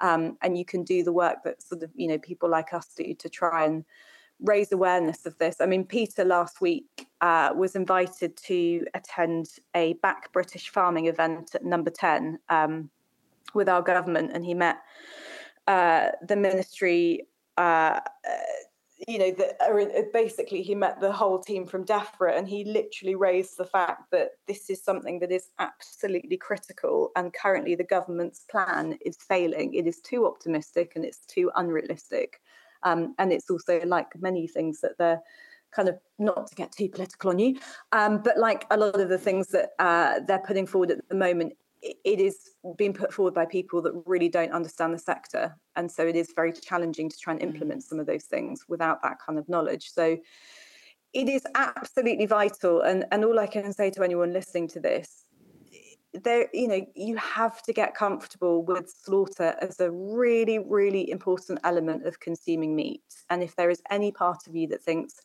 um, 0.00 0.36
and 0.42 0.56
you 0.58 0.64
can 0.64 0.84
do 0.84 1.02
the 1.02 1.12
work 1.12 1.42
that 1.44 1.62
sort 1.62 1.82
of 1.82 1.90
you 1.94 2.08
know 2.08 2.18
people 2.18 2.48
like 2.48 2.72
us 2.72 2.88
do 2.96 3.14
to 3.14 3.28
try 3.28 3.64
and 3.64 3.84
raise 4.40 4.72
awareness 4.72 5.24
of 5.26 5.36
this. 5.38 5.60
I 5.60 5.66
mean, 5.66 5.84
Peter 5.84 6.24
last 6.24 6.60
week 6.60 7.06
uh, 7.20 7.52
was 7.56 7.74
invited 7.74 8.36
to 8.36 8.84
attend 8.94 9.48
a 9.74 9.94
Back 9.94 10.32
British 10.32 10.68
Farming 10.68 11.06
event 11.06 11.54
at 11.54 11.64
Number 11.64 11.90
Ten 11.90 12.38
um, 12.48 12.90
with 13.54 13.68
our 13.68 13.82
government, 13.82 14.32
and 14.34 14.44
he 14.44 14.54
met 14.54 14.78
uh, 15.66 16.08
the 16.22 16.36
ministry. 16.36 17.26
Uh, 17.56 18.00
you 19.06 19.18
know, 19.18 19.30
that 19.30 19.56
uh, 19.60 20.02
basically 20.12 20.62
he 20.62 20.74
met 20.74 21.00
the 21.00 21.12
whole 21.12 21.38
team 21.38 21.64
from 21.64 21.84
DEFRA 21.84 22.36
and 22.36 22.48
he 22.48 22.64
literally 22.64 23.14
raised 23.14 23.56
the 23.56 23.64
fact 23.64 24.10
that 24.10 24.30
this 24.48 24.68
is 24.68 24.82
something 24.82 25.20
that 25.20 25.30
is 25.30 25.50
absolutely 25.60 26.36
critical. 26.36 27.12
And 27.14 27.32
currently 27.32 27.76
the 27.76 27.84
government's 27.84 28.40
plan 28.50 28.98
is 29.04 29.16
failing. 29.16 29.74
It 29.74 29.86
is 29.86 30.00
too 30.00 30.26
optimistic 30.26 30.92
and 30.96 31.04
it's 31.04 31.24
too 31.26 31.52
unrealistic. 31.54 32.40
Um, 32.82 33.14
and 33.18 33.32
it's 33.32 33.48
also 33.48 33.80
like 33.86 34.08
many 34.20 34.48
things 34.48 34.80
that 34.80 34.98
they're 34.98 35.22
kind 35.72 35.88
of 35.88 35.98
not 36.18 36.48
to 36.48 36.54
get 36.56 36.72
too 36.72 36.88
political 36.88 37.30
on 37.30 37.38
you, 37.38 37.58
um, 37.92 38.22
but 38.22 38.38
like 38.38 38.66
a 38.70 38.76
lot 38.76 38.98
of 38.98 39.08
the 39.08 39.18
things 39.18 39.48
that 39.48 39.70
uh, 39.78 40.20
they're 40.26 40.42
putting 40.46 40.66
forward 40.66 40.90
at 40.90 41.08
the 41.08 41.14
moment 41.14 41.52
it 42.04 42.20
is 42.20 42.38
being 42.76 42.92
put 42.92 43.12
forward 43.12 43.34
by 43.34 43.46
people 43.46 43.82
that 43.82 43.92
really 44.06 44.28
don't 44.28 44.52
understand 44.52 44.92
the 44.92 44.98
sector 44.98 45.56
and 45.76 45.90
so 45.90 46.06
it 46.06 46.16
is 46.16 46.32
very 46.34 46.52
challenging 46.52 47.08
to 47.08 47.16
try 47.16 47.32
and 47.32 47.42
mm. 47.42 47.46
implement 47.46 47.82
some 47.82 48.00
of 48.00 48.06
those 48.06 48.24
things 48.24 48.64
without 48.68 49.02
that 49.02 49.18
kind 49.24 49.38
of 49.38 49.48
knowledge 49.48 49.90
so 49.92 50.16
it 51.12 51.28
is 51.28 51.44
absolutely 51.54 52.26
vital 52.26 52.80
and 52.80 53.04
and 53.12 53.24
all 53.24 53.38
i 53.38 53.46
can 53.46 53.72
say 53.72 53.90
to 53.90 54.02
anyone 54.02 54.32
listening 54.32 54.68
to 54.68 54.80
this 54.80 55.24
there 56.24 56.48
you 56.52 56.68
know 56.68 56.80
you 56.94 57.16
have 57.16 57.60
to 57.62 57.72
get 57.72 57.94
comfortable 57.94 58.64
with 58.64 58.90
slaughter 58.90 59.54
as 59.60 59.80
a 59.80 59.90
really 59.90 60.58
really 60.58 61.10
important 61.10 61.58
element 61.64 62.06
of 62.06 62.20
consuming 62.20 62.74
meat 62.74 63.02
and 63.30 63.42
if 63.42 63.54
there 63.56 63.70
is 63.70 63.82
any 63.90 64.10
part 64.10 64.46
of 64.46 64.54
you 64.54 64.66
that 64.66 64.82
thinks 64.82 65.20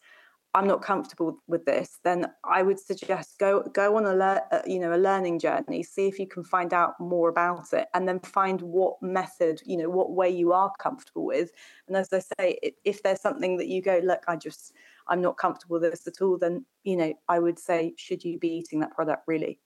I'm 0.54 0.68
not 0.68 0.82
comfortable 0.82 1.38
with 1.48 1.66
this, 1.66 2.00
then 2.04 2.28
I 2.44 2.62
would 2.62 2.80
suggest 2.80 3.40
go 3.40 3.62
go 3.62 3.96
on 3.96 4.06
a 4.06 4.14
le- 4.14 4.44
uh, 4.52 4.62
you 4.66 4.80
know 4.80 4.94
a 4.94 4.98
learning 4.98 5.40
journey. 5.40 5.82
See 5.82 6.08
if 6.08 6.20
you 6.20 6.28
can 6.28 6.44
find 6.44 6.74
out 6.74 7.00
more 7.00 7.30
about 7.30 7.72
it, 7.72 7.88
and 7.94 8.08
then 8.08 8.20
find 8.20 8.62
what 8.62 9.02
method 9.02 9.62
you 9.66 9.78
know 9.78 9.90
what 9.90 10.12
way 10.12 10.30
you 10.30 10.52
are 10.52 10.72
comfortable 10.80 11.26
with. 11.26 11.52
And 11.88 11.96
as 11.96 12.10
I 12.12 12.20
say, 12.20 12.60
if 12.84 13.02
there's 13.02 13.22
something 13.22 13.58
that 13.58 13.68
you 13.68 13.82
go, 13.82 14.02
look, 14.04 14.24
I 14.28 14.36
just 14.36 14.74
I'm 15.08 15.22
not 15.22 15.38
comfortable 15.38 15.80
with 15.80 15.90
this 15.90 16.06
at 16.06 16.22
all, 16.22 16.38
then 16.38 16.66
you 16.84 16.98
know 16.98 17.14
I 17.30 17.40
would 17.40 17.58
say, 17.58 17.94
should 17.98 18.24
you 18.26 18.38
be 18.38 18.50
eating 18.50 18.82
that 18.82 18.94
product 18.94 19.24
really? 19.28 19.60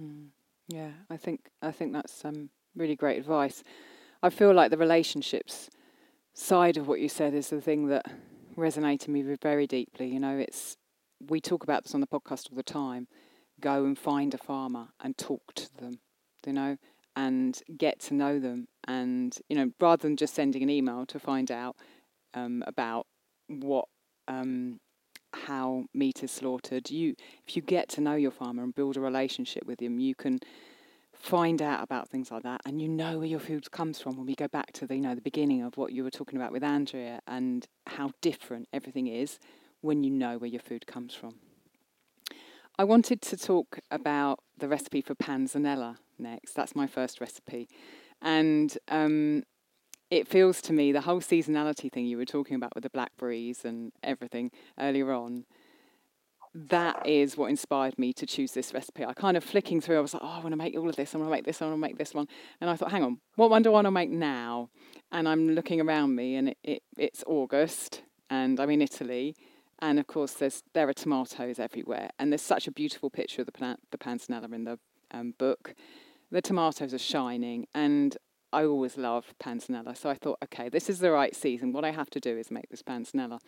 Mm, 0.00 0.28
yeah, 0.68 0.90
I 1.10 1.16
think 1.16 1.50
I 1.62 1.72
think 1.72 1.92
that's 1.92 2.24
um, 2.24 2.50
really 2.76 2.94
great 2.94 3.18
advice. 3.18 3.64
I 4.22 4.30
feel 4.30 4.52
like 4.52 4.70
the 4.70 4.78
relationships 4.78 5.68
side 6.34 6.76
of 6.76 6.86
what 6.86 7.00
you 7.00 7.08
said 7.08 7.34
is 7.34 7.50
the 7.50 7.60
thing 7.60 7.88
that 7.88 8.06
resonated 8.58 9.08
me 9.08 9.22
very 9.40 9.66
deeply. 9.66 10.08
You 10.08 10.20
know, 10.20 10.36
it's 10.36 10.76
we 11.26 11.40
talk 11.40 11.62
about 11.62 11.84
this 11.84 11.94
on 11.94 12.00
the 12.00 12.06
podcast 12.06 12.50
all 12.50 12.56
the 12.56 12.62
time. 12.62 13.08
Go 13.60 13.84
and 13.84 13.98
find 13.98 14.34
a 14.34 14.38
farmer 14.38 14.88
and 15.00 15.16
talk 15.16 15.54
to 15.54 15.74
them. 15.76 16.00
You 16.46 16.52
know, 16.52 16.76
and 17.18 17.60
get 17.76 17.98
to 17.98 18.14
know 18.14 18.38
them. 18.38 18.68
And, 18.86 19.36
you 19.48 19.56
know, 19.56 19.72
rather 19.80 20.02
than 20.02 20.16
just 20.16 20.34
sending 20.34 20.62
an 20.62 20.70
email 20.70 21.04
to 21.06 21.18
find 21.18 21.50
out 21.50 21.74
um, 22.32 22.62
about 22.64 23.06
what, 23.48 23.86
um, 24.28 24.78
how 25.34 25.86
meat 25.92 26.22
is 26.22 26.30
slaughtered, 26.30 26.90
you, 26.90 27.16
if 27.44 27.56
you 27.56 27.62
get 27.62 27.88
to 27.90 28.00
know 28.00 28.14
your 28.14 28.30
farmer 28.30 28.62
and 28.62 28.72
build 28.72 28.96
a 28.96 29.00
relationship 29.00 29.66
with 29.66 29.82
him, 29.82 29.98
you 29.98 30.14
can 30.14 30.38
find 31.18 31.60
out 31.60 31.82
about 31.82 32.08
things 32.08 32.30
like 32.30 32.44
that 32.44 32.60
and 32.64 32.80
you 32.80 32.88
know 32.88 33.18
where 33.18 33.26
your 33.26 33.40
food 33.40 33.70
comes 33.70 34.00
from 34.00 34.16
when 34.16 34.26
we 34.26 34.34
go 34.34 34.48
back 34.48 34.72
to 34.72 34.86
the 34.86 34.94
you 34.94 35.00
know 35.00 35.14
the 35.14 35.20
beginning 35.20 35.62
of 35.62 35.76
what 35.76 35.92
you 35.92 36.04
were 36.04 36.10
talking 36.10 36.36
about 36.38 36.52
with 36.52 36.62
Andrea 36.62 37.20
and 37.26 37.66
how 37.86 38.12
different 38.20 38.68
everything 38.72 39.08
is 39.08 39.38
when 39.80 40.04
you 40.04 40.10
know 40.10 40.38
where 40.38 40.50
your 40.50 40.60
food 40.60 40.86
comes 40.86 41.14
from. 41.14 41.34
I 42.78 42.84
wanted 42.84 43.20
to 43.22 43.36
talk 43.36 43.80
about 43.90 44.38
the 44.56 44.68
recipe 44.68 45.00
for 45.00 45.14
panzanella 45.14 45.96
next. 46.18 46.52
That's 46.54 46.76
my 46.76 46.86
first 46.86 47.20
recipe. 47.20 47.68
And 48.22 48.76
um, 48.88 49.42
it 50.10 50.28
feels 50.28 50.60
to 50.62 50.72
me 50.72 50.92
the 50.92 51.00
whole 51.00 51.20
seasonality 51.20 51.90
thing 51.90 52.06
you 52.06 52.16
were 52.16 52.24
talking 52.24 52.54
about 52.54 52.74
with 52.74 52.84
the 52.84 52.90
blackberries 52.90 53.64
and 53.64 53.92
everything 54.02 54.50
earlier 54.78 55.12
on 55.12 55.44
that 56.66 57.06
is 57.06 57.36
what 57.36 57.50
inspired 57.50 57.98
me 57.98 58.12
to 58.12 58.26
choose 58.26 58.52
this 58.52 58.74
recipe. 58.74 59.04
I 59.04 59.12
kind 59.12 59.36
of 59.36 59.44
flicking 59.44 59.80
through, 59.80 59.98
I 59.98 60.00
was 60.00 60.14
like, 60.14 60.22
oh, 60.24 60.28
I 60.28 60.38
want 60.38 60.50
to 60.50 60.56
make 60.56 60.76
all 60.76 60.88
of 60.88 60.96
this, 60.96 61.14
I 61.14 61.18
want 61.18 61.28
to 61.28 61.30
make 61.30 61.44
this, 61.44 61.62
I 61.62 61.66
want 61.66 61.76
to 61.76 61.80
make 61.80 61.98
this 61.98 62.14
one. 62.14 62.26
And 62.60 62.68
I 62.68 62.76
thought, 62.76 62.90
hang 62.90 63.04
on, 63.04 63.18
what 63.36 63.50
one 63.50 63.62
do 63.62 63.70
I 63.70 63.72
want 63.74 63.84
to 63.86 63.90
make 63.92 64.10
now? 64.10 64.70
And 65.12 65.28
I'm 65.28 65.50
looking 65.50 65.80
around 65.80 66.16
me 66.16 66.34
and 66.34 66.50
it, 66.50 66.58
it, 66.64 66.82
it's 66.96 67.22
August 67.26 68.02
and 68.28 68.58
I'm 68.58 68.70
in 68.70 68.82
Italy. 68.82 69.36
And 69.80 70.00
of 70.00 70.08
course, 70.08 70.32
there's 70.32 70.64
there 70.74 70.88
are 70.88 70.92
tomatoes 70.92 71.60
everywhere. 71.60 72.10
And 72.18 72.32
there's 72.32 72.42
such 72.42 72.66
a 72.66 72.72
beautiful 72.72 73.10
picture 73.10 73.42
of 73.42 73.46
the, 73.46 73.76
the 73.92 73.98
panzanella 73.98 74.52
in 74.52 74.64
the 74.64 74.78
um, 75.12 75.34
book. 75.38 75.74
The 76.32 76.42
tomatoes 76.42 76.92
are 76.92 76.98
shining 76.98 77.66
and 77.74 78.16
I 78.52 78.64
always 78.64 78.96
love 78.96 79.34
panzanella. 79.40 79.96
So 79.96 80.10
I 80.10 80.14
thought, 80.14 80.38
okay, 80.44 80.68
this 80.68 80.90
is 80.90 80.98
the 80.98 81.12
right 81.12 81.36
season. 81.36 81.72
What 81.72 81.84
I 81.84 81.92
have 81.92 82.10
to 82.10 82.20
do 82.20 82.36
is 82.36 82.50
make 82.50 82.68
this 82.70 82.82
panzanella. 82.82 83.38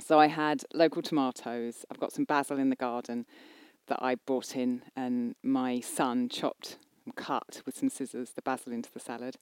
So 0.00 0.20
I 0.20 0.28
had 0.28 0.64
local 0.72 1.02
tomatoes. 1.02 1.84
I've 1.90 1.98
got 1.98 2.12
some 2.12 2.24
basil 2.24 2.58
in 2.58 2.70
the 2.70 2.76
garden 2.76 3.26
that 3.88 3.98
I 4.02 4.16
brought 4.16 4.56
in, 4.56 4.82
and 4.96 5.34
my 5.42 5.80
son 5.80 6.28
chopped 6.28 6.78
and 7.04 7.14
cut 7.14 7.62
with 7.64 7.76
some 7.76 7.88
scissors 7.88 8.30
the 8.30 8.42
basil 8.42 8.72
into 8.72 8.90
the 8.92 9.00
salad. 9.00 9.36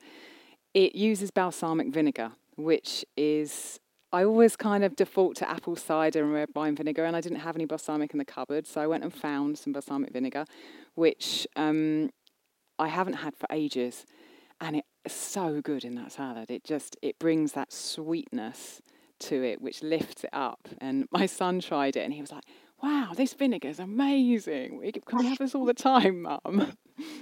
It 0.75 0.95
uses 0.95 1.31
balsamic 1.31 1.93
vinegar, 1.93 2.33
which 2.57 3.05
is 3.17 3.81
I 4.13 4.23
always 4.23 4.55
kind 4.55 4.85
of 4.85 4.95
default 4.95 5.35
to 5.37 5.51
apple 5.51 5.75
cider 5.75 6.23
and 6.23 6.33
red 6.33 6.51
wine 6.55 6.77
vinegar, 6.77 7.05
and 7.05 7.17
I 7.17 7.21
didn't 7.21 7.41
have 7.41 7.57
any 7.57 7.65
balsamic 7.65 8.13
in 8.13 8.19
the 8.19 8.25
cupboard, 8.25 8.67
so 8.67 8.81
I 8.81 8.87
went 8.87 9.03
and 9.03 9.13
found 9.13 9.59
some 9.59 9.73
balsamic 9.73 10.13
vinegar, 10.13 10.45
which 10.95 11.49
um, 11.57 12.11
I 12.79 12.89
haven't 12.89 13.15
had 13.15 13.35
for 13.35 13.47
ages, 13.51 14.07
and 14.61 14.83
it's 15.05 15.15
so 15.15 15.61
good 15.61 15.85
in 15.85 15.97
that 15.97 16.13
salad. 16.13 16.51
It 16.51 16.63
just 16.65 16.97
it 17.03 17.19
brings 17.19 17.53
that 17.53 17.73
sweetness 17.73 18.81
to 19.29 19.43
it, 19.43 19.61
which 19.61 19.83
lifts 19.83 20.25
it 20.25 20.31
up. 20.33 20.69
And 20.79 21.07
my 21.11 21.27
son 21.27 21.61
tried 21.61 21.97
it 21.97 22.01
and 22.01 22.13
he 22.13 22.21
was 22.21 22.33
like, 22.33 22.45
wow, 22.83 23.13
this 23.17 23.35
vinegar 23.35 23.69
is 23.69 23.79
amazing. 23.79 24.79
We 24.79 24.93
can 24.93 25.25
have 25.25 25.39
this 25.39 25.55
all 25.55 25.65
the 25.65 25.75
time, 25.75 26.23
mum. 26.23 26.73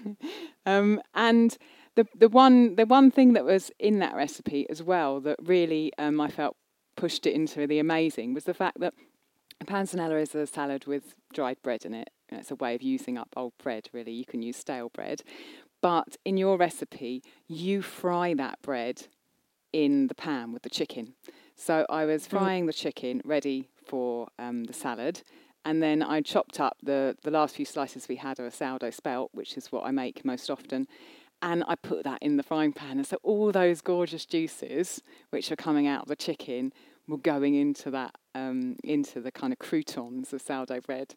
um, 0.66 1.00
and 1.14 1.56
the 1.94 2.06
the 2.14 2.28
one 2.28 2.76
the 2.76 2.86
one 2.86 3.10
thing 3.10 3.34
that 3.34 3.44
was 3.44 3.70
in 3.78 3.98
that 3.98 4.14
recipe 4.14 4.66
as 4.70 4.82
well 4.82 5.20
that 5.20 5.36
really 5.42 5.92
um, 5.98 6.20
I 6.20 6.28
felt 6.28 6.56
pushed 6.96 7.26
it 7.26 7.34
into 7.34 7.66
the 7.66 7.78
amazing 7.78 8.34
was 8.34 8.44
the 8.44 8.54
fact 8.54 8.80
that 8.80 8.94
panzanella 9.64 10.20
is 10.20 10.34
a 10.34 10.46
salad 10.46 10.86
with 10.86 11.14
dried 11.32 11.58
bread 11.62 11.84
in 11.84 11.94
it. 11.94 12.10
It's 12.28 12.50
a 12.50 12.56
way 12.56 12.74
of 12.74 12.82
using 12.82 13.18
up 13.18 13.28
old 13.36 13.52
bread, 13.62 13.88
really. 13.92 14.12
You 14.12 14.24
can 14.24 14.42
use 14.42 14.56
stale 14.56 14.88
bread. 14.88 15.22
But 15.80 16.16
in 16.24 16.36
your 16.36 16.56
recipe, 16.56 17.22
you 17.46 17.82
fry 17.82 18.34
that 18.34 18.60
bread 18.62 19.06
in 19.72 20.06
the 20.06 20.14
pan 20.14 20.52
with 20.52 20.62
the 20.62 20.70
chicken. 20.70 21.14
So 21.64 21.86
I 21.88 22.06
was 22.06 22.26
frying 22.26 22.66
the 22.66 22.72
chicken 22.72 23.22
ready 23.24 23.68
for 23.86 24.26
um, 24.36 24.64
the 24.64 24.72
salad. 24.72 25.22
And 25.64 25.80
then 25.80 26.02
I 26.02 26.20
chopped 26.20 26.58
up 26.58 26.76
the, 26.82 27.16
the 27.22 27.30
last 27.30 27.54
few 27.54 27.64
slices 27.64 28.08
we 28.08 28.16
had 28.16 28.40
of 28.40 28.46
a 28.46 28.50
sourdough 28.50 28.90
spelt, 28.90 29.30
which 29.32 29.56
is 29.56 29.70
what 29.70 29.84
I 29.84 29.92
make 29.92 30.24
most 30.24 30.50
often. 30.50 30.88
And 31.40 31.62
I 31.68 31.76
put 31.76 32.02
that 32.02 32.20
in 32.20 32.36
the 32.36 32.42
frying 32.42 32.72
pan. 32.72 32.98
And 32.98 33.06
so 33.06 33.16
all 33.22 33.52
those 33.52 33.80
gorgeous 33.80 34.26
juices, 34.26 35.02
which 35.30 35.52
are 35.52 35.56
coming 35.56 35.86
out 35.86 36.02
of 36.02 36.08
the 36.08 36.16
chicken, 36.16 36.72
were 37.06 37.16
going 37.16 37.54
into 37.54 37.92
that, 37.92 38.16
um, 38.34 38.74
into 38.82 39.20
the 39.20 39.30
kind 39.30 39.52
of 39.52 39.60
croutons 39.60 40.32
of 40.32 40.42
sourdough 40.42 40.80
bread. 40.80 41.14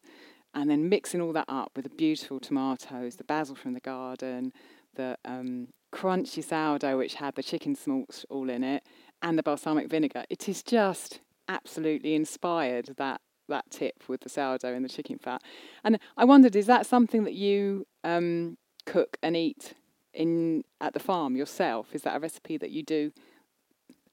And 0.54 0.70
then 0.70 0.88
mixing 0.88 1.20
all 1.20 1.32
that 1.32 1.46
up 1.48 1.72
with 1.74 1.86
the 1.86 1.96
beautiful 1.96 2.38
tomatoes, 2.38 3.16
the 3.16 3.24
basil 3.24 3.56
from 3.56 3.74
the 3.74 3.80
garden, 3.80 4.52
the 4.94 5.18
um, 5.24 5.68
crunchy 5.92 6.44
sourdough, 6.44 6.98
which 6.98 7.14
had 7.14 7.34
the 7.34 7.42
chicken 7.42 7.74
smokes 7.74 8.24
all 8.28 8.50
in 8.50 8.62
it, 8.62 8.84
and 9.22 9.38
the 9.38 9.42
balsamic 9.42 9.88
vinegar. 9.88 10.24
It 10.30 10.48
is 10.48 10.62
just 10.62 11.20
absolutely 11.48 12.14
inspired 12.14 12.90
that 12.96 13.20
that 13.48 13.70
tip 13.70 14.02
with 14.08 14.20
the 14.22 14.28
sourdough 14.28 14.74
and 14.74 14.84
the 14.84 14.88
chicken 14.88 15.18
fat. 15.18 15.40
And 15.84 16.00
I 16.16 16.24
wondered, 16.24 16.56
is 16.56 16.66
that 16.66 16.84
something 16.84 17.24
that 17.24 17.34
you 17.34 17.86
um, 18.02 18.58
cook 18.86 19.16
and 19.22 19.36
eat 19.36 19.74
in 20.12 20.64
at 20.80 20.94
the 20.94 20.98
farm 20.98 21.36
yourself? 21.36 21.94
Is 21.94 22.02
that 22.02 22.16
a 22.16 22.18
recipe 22.18 22.56
that 22.58 22.70
you 22.70 22.82
do 22.82 23.12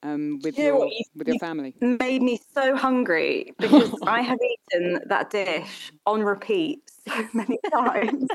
um, 0.04 0.39
with 0.43 0.58
you 0.58 0.66
your 0.66 0.88
you, 0.88 1.04
with 1.16 1.28
your 1.28 1.39
family? 1.39 1.76
Made 1.82 2.22
me 2.22 2.39
so 2.54 2.76
hungry 2.76 3.54
because 3.58 3.91
I 4.06 4.22
have 4.22 4.39
eaten 4.39 4.99
that 5.08 5.30
dish 5.32 5.91
on 6.06 6.22
repeat 6.22 6.80
so 7.08 7.28
many 7.34 7.58
times. 7.72 8.28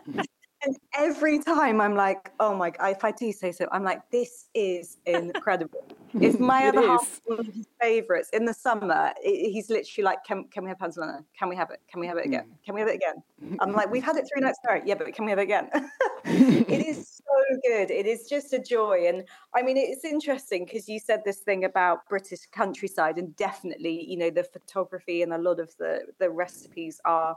And 0.65 0.77
every 0.95 1.39
time 1.39 1.81
I'm 1.81 1.95
like, 1.95 2.33
oh 2.41 2.55
my 2.55 2.71
god, 2.71 2.91
if 2.91 3.05
I 3.05 3.13
do 3.13 3.33
say 3.33 3.53
so, 3.53 3.69
I'm 3.71 3.85
like, 3.85 4.01
this 4.11 4.49
is 4.55 4.99
incredible. 5.07 5.85
it's 6.21 6.39
my 6.41 6.65
it 6.65 6.69
other 6.71 6.81
is. 6.81 6.87
half 6.87 7.21
one 7.27 7.41
of 7.41 7.47
his 7.47 7.69
favorites. 7.81 8.31
In 8.33 8.45
the 8.45 8.55
summer, 8.55 9.13
it, 9.23 9.53
he's 9.53 9.71
literally 9.71 10.05
like, 10.05 10.25
can, 10.25 10.45
can 10.51 10.65
we 10.65 10.71
have 10.71 10.79
panzanella? 10.79 11.23
Can 11.39 11.49
we 11.49 11.55
have 11.55 11.71
it? 11.71 11.81
Can 11.91 12.01
we 12.01 12.07
have 12.09 12.17
it 12.17 12.27
again? 12.27 12.45
Mm. 12.45 12.65
Can 12.65 12.75
we 12.75 12.81
have 12.81 12.89
it 12.89 12.97
again? 12.97 13.23
I'm 13.61 13.73
like, 13.73 13.91
we've 13.91 14.03
had 14.03 14.17
it 14.17 14.29
three 14.33 14.41
nights 14.41 14.59
in 14.69 14.87
Yeah, 14.87 14.95
but 14.97 15.13
can 15.15 15.25
we 15.25 15.31
have 15.31 15.39
it 15.39 15.43
again? 15.43 15.71
it 16.25 16.87
is 16.87 17.09
so 17.19 17.57
good. 17.65 17.91
It 17.91 18.07
is 18.07 18.29
just 18.29 18.53
a 18.53 18.59
joy. 18.59 19.07
And 19.07 19.25
I 19.55 19.63
mean, 19.63 19.77
it's 19.77 20.05
interesting 20.05 20.65
because 20.65 20.89
you 20.89 20.99
said 20.99 21.23
this 21.25 21.39
thing 21.39 21.65
about 21.65 22.09
British 22.09 22.47
countryside, 22.51 23.19
and 23.19 23.35
definitely, 23.37 24.05
you 24.11 24.17
know, 24.17 24.31
the 24.31 24.45
photography 24.45 25.23
and 25.23 25.33
a 25.33 25.39
lot 25.39 25.61
of 25.61 25.77
the 25.79 26.01
the 26.19 26.31
recipes 26.31 27.01
are 27.05 27.37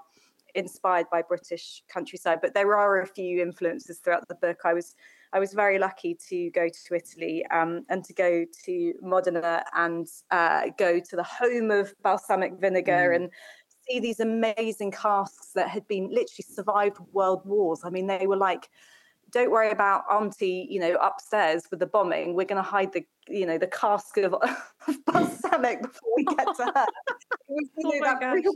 inspired 0.55 1.07
by 1.11 1.21
British 1.21 1.83
countryside, 1.91 2.39
but 2.41 2.53
there 2.53 2.75
are 2.75 3.01
a 3.01 3.07
few 3.07 3.41
influences 3.41 3.99
throughout 3.99 4.27
the 4.27 4.35
book. 4.35 4.59
I 4.65 4.73
was 4.73 4.95
I 5.33 5.39
was 5.39 5.53
very 5.53 5.79
lucky 5.79 6.17
to 6.29 6.49
go 6.51 6.67
to 6.67 6.95
Italy 6.95 7.45
um, 7.51 7.85
and 7.89 8.03
to 8.03 8.13
go 8.13 8.45
to 8.65 8.93
Modena 9.01 9.63
and 9.73 10.05
uh, 10.29 10.63
go 10.77 10.99
to 10.99 11.15
the 11.15 11.23
home 11.23 11.71
of 11.71 11.93
balsamic 12.03 12.59
vinegar 12.59 13.11
mm. 13.11 13.15
and 13.15 13.29
see 13.89 13.99
these 13.99 14.19
amazing 14.19 14.91
casks 14.91 15.51
that 15.55 15.69
had 15.69 15.87
been 15.87 16.09
literally 16.09 16.45
survived 16.47 16.97
world 17.13 17.41
wars. 17.45 17.81
I 17.85 17.89
mean, 17.89 18.07
they 18.07 18.27
were 18.27 18.37
like 18.37 18.69
don't 19.31 19.51
worry 19.51 19.71
about 19.71 20.03
auntie 20.11 20.67
you 20.69 20.79
know 20.79 20.95
upstairs 20.95 21.63
with 21.71 21.79
the 21.79 21.85
bombing 21.85 22.33
we're 22.35 22.45
going 22.45 22.61
to 22.61 22.69
hide 22.69 22.91
the 22.93 23.03
you 23.27 23.45
know 23.45 23.57
the 23.57 23.67
cask 23.67 24.17
of, 24.17 24.33
of 24.87 25.05
balsamic 25.05 25.81
before 25.81 26.11
we 26.15 26.23
get 26.25 26.47
to 26.55 26.63
her 26.63 26.85
was, 27.47 27.69
you 27.77 28.01
know, 28.01 28.07
oh 28.07 28.19
that 28.19 28.33
real, 28.33 28.51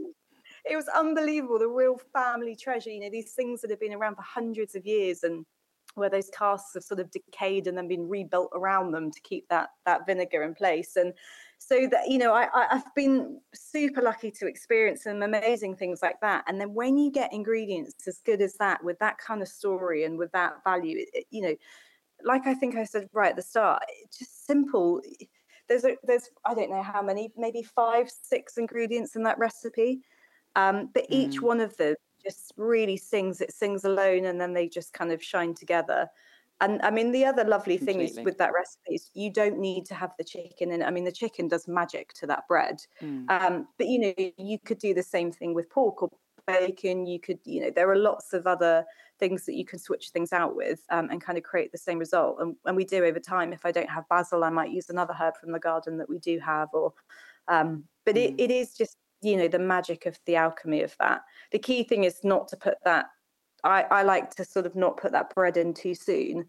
it 0.65 0.75
was 0.75 0.87
unbelievable. 0.87 1.59
The 1.59 1.67
real 1.67 1.99
family 2.13 2.55
treasure. 2.55 2.89
You 2.89 3.01
know, 3.01 3.09
these 3.09 3.33
things 3.33 3.61
that 3.61 3.69
have 3.69 3.79
been 3.79 3.93
around 3.93 4.15
for 4.15 4.23
hundreds 4.23 4.75
of 4.75 4.85
years 4.85 5.23
and 5.23 5.45
where 5.93 6.09
those 6.09 6.29
casks 6.29 6.73
have 6.73 6.83
sort 6.83 6.99
of 6.99 7.09
decayed 7.11 7.67
and 7.67 7.77
then 7.77 7.87
been 7.87 8.09
rebuilt 8.09 8.51
around 8.53 8.91
them 8.91 9.11
to 9.11 9.21
keep 9.21 9.47
that 9.49 9.69
that 9.85 10.05
vinegar 10.05 10.43
in 10.43 10.53
place. 10.53 10.95
And 10.95 11.13
so 11.57 11.87
that 11.91 12.09
you 12.09 12.17
know, 12.17 12.33
I, 12.33 12.47
I've 12.53 12.93
been 12.95 13.39
super 13.53 14.01
lucky 14.01 14.31
to 14.31 14.47
experience 14.47 15.03
some 15.03 15.21
amazing 15.21 15.75
things 15.75 16.01
like 16.01 16.19
that. 16.21 16.43
And 16.47 16.59
then 16.59 16.73
when 16.73 16.97
you 16.97 17.11
get 17.11 17.33
ingredients 17.33 18.07
as 18.07 18.19
good 18.25 18.41
as 18.41 18.55
that, 18.55 18.83
with 18.83 18.99
that 18.99 19.17
kind 19.17 19.41
of 19.41 19.47
story 19.47 20.03
and 20.03 20.17
with 20.17 20.31
that 20.33 20.63
value, 20.63 20.97
it, 20.99 21.09
it, 21.13 21.25
you 21.31 21.41
know, 21.41 21.55
like 22.23 22.47
I 22.47 22.53
think 22.53 22.75
I 22.75 22.83
said 22.83 23.07
right 23.13 23.29
at 23.29 23.35
the 23.35 23.41
start, 23.41 23.83
just 24.17 24.45
simple. 24.45 25.01
There's 25.67 25.85
a, 25.85 25.95
there's 26.03 26.29
I 26.45 26.53
don't 26.53 26.69
know 26.69 26.83
how 26.83 27.01
many, 27.01 27.31
maybe 27.37 27.63
five, 27.63 28.09
six 28.09 28.57
ingredients 28.57 29.15
in 29.15 29.23
that 29.23 29.39
recipe 29.39 30.01
um, 30.55 30.89
but 30.93 31.05
each 31.09 31.39
mm. 31.39 31.41
one 31.41 31.59
of 31.59 31.75
them 31.77 31.95
just 32.23 32.53
really 32.57 32.97
sings, 32.97 33.41
it 33.41 33.53
sings 33.53 33.83
alone, 33.83 34.25
and 34.25 34.39
then 34.39 34.53
they 34.53 34.67
just 34.67 34.93
kind 34.93 35.11
of 35.11 35.23
shine 35.23 35.53
together. 35.53 36.09
And 36.61 36.81
I 36.83 36.89
mean, 36.89 37.11
the 37.11 37.25
other 37.25 37.43
lovely 37.43 37.77
thing 37.77 37.99
Completely. 37.99 38.21
is 38.21 38.25
with 38.25 38.37
that 38.37 38.53
recipe 38.53 38.95
is 38.95 39.11
you 39.13 39.29
don't 39.29 39.59
need 39.59 39.85
to 39.87 39.93
have 39.93 40.13
the 40.17 40.23
chicken 40.23 40.71
in. 40.71 40.81
I 40.81 40.89
mean, 40.89 41.03
the 41.03 41.11
chicken 41.11 41.49
does 41.49 41.67
magic 41.67 42.13
to 42.13 42.27
that 42.27 42.47
bread. 42.47 42.81
Mm. 43.01 43.29
Um, 43.29 43.67
but 43.77 43.87
you 43.87 43.99
know, 43.99 44.13
you 44.37 44.57
could 44.59 44.79
do 44.79 44.93
the 44.93 45.03
same 45.03 45.31
thing 45.31 45.53
with 45.53 45.69
pork 45.69 46.01
or 46.01 46.09
bacon. 46.47 47.05
You 47.05 47.19
could, 47.19 47.39
you 47.43 47.61
know, 47.61 47.71
there 47.71 47.89
are 47.89 47.97
lots 47.97 48.31
of 48.31 48.47
other 48.47 48.85
things 49.19 49.45
that 49.45 49.55
you 49.55 49.65
can 49.65 49.79
switch 49.79 50.09
things 50.09 50.31
out 50.31 50.55
with 50.55 50.81
um, 50.89 51.09
and 51.09 51.21
kind 51.21 51.37
of 51.37 51.43
create 51.43 51.73
the 51.73 51.77
same 51.77 51.99
result. 51.99 52.37
And, 52.39 52.55
and 52.65 52.77
we 52.77 52.85
do 52.85 53.03
over 53.03 53.19
time. 53.19 53.51
If 53.51 53.65
I 53.65 53.71
don't 53.71 53.89
have 53.89 54.07
basil, 54.07 54.45
I 54.45 54.49
might 54.49 54.71
use 54.71 54.89
another 54.89 55.13
herb 55.13 55.35
from 55.35 55.51
the 55.51 55.59
garden 55.59 55.97
that 55.97 56.09
we 56.09 56.19
do 56.19 56.39
have. 56.39 56.69
Or, 56.71 56.93
um, 57.49 57.83
but 58.05 58.15
mm. 58.15 58.29
it, 58.29 58.35
it 58.37 58.51
is 58.51 58.73
just 58.73 58.97
you 59.21 59.37
know 59.37 59.47
the 59.47 59.59
magic 59.59 60.05
of 60.05 60.19
the 60.25 60.35
alchemy 60.35 60.83
of 60.83 60.95
that 60.99 61.21
the 61.51 61.59
key 61.59 61.83
thing 61.83 62.03
is 62.03 62.19
not 62.23 62.47
to 62.47 62.57
put 62.57 62.75
that 62.83 63.05
I, 63.65 63.85
I 63.89 64.03
like 64.03 64.35
to 64.35 64.45
sort 64.45 64.65
of 64.65 64.75
not 64.75 64.97
put 64.97 65.11
that 65.11 65.33
bread 65.33 65.57
in 65.57 65.73
too 65.73 65.95
soon. 65.95 66.45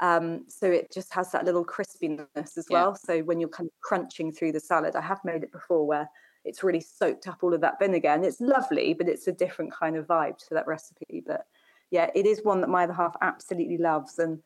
Um, 0.00 0.44
so 0.48 0.70
it 0.70 0.92
just 0.92 1.12
has 1.12 1.30
that 1.32 1.44
little 1.44 1.64
crispiness 1.64 2.56
as 2.56 2.66
yeah. 2.70 2.82
well. 2.82 2.94
So 2.96 3.20
when 3.20 3.40
you're 3.40 3.48
kind 3.48 3.68
of 3.68 3.80
crunching 3.82 4.32
through 4.32 4.52
the 4.52 4.60
salad, 4.60 4.96
I 4.96 5.00
have 5.00 5.20
made 5.24 5.42
it 5.42 5.52
before 5.52 5.86
where 5.86 6.08
it's 6.44 6.62
really 6.64 6.80
soaked 6.80 7.28
up 7.28 7.38
all 7.42 7.54
of 7.54 7.60
that 7.60 7.78
vinegar 7.78 8.08
and 8.08 8.24
it's 8.24 8.40
lovely, 8.40 8.94
but 8.94 9.08
it's 9.08 9.28
a 9.28 9.32
different 9.32 9.72
kind 9.72 9.96
of 9.96 10.06
vibe 10.06 10.38
to 10.38 10.54
that 10.54 10.66
recipe. 10.66 11.22
But 11.24 11.46
yeah, 11.90 12.10
it 12.14 12.26
is 12.26 12.40
one 12.42 12.60
that 12.62 12.70
my 12.70 12.84
other 12.84 12.92
half 12.92 13.16
absolutely 13.20 13.78
loves. 13.78 14.18
And 14.18 14.40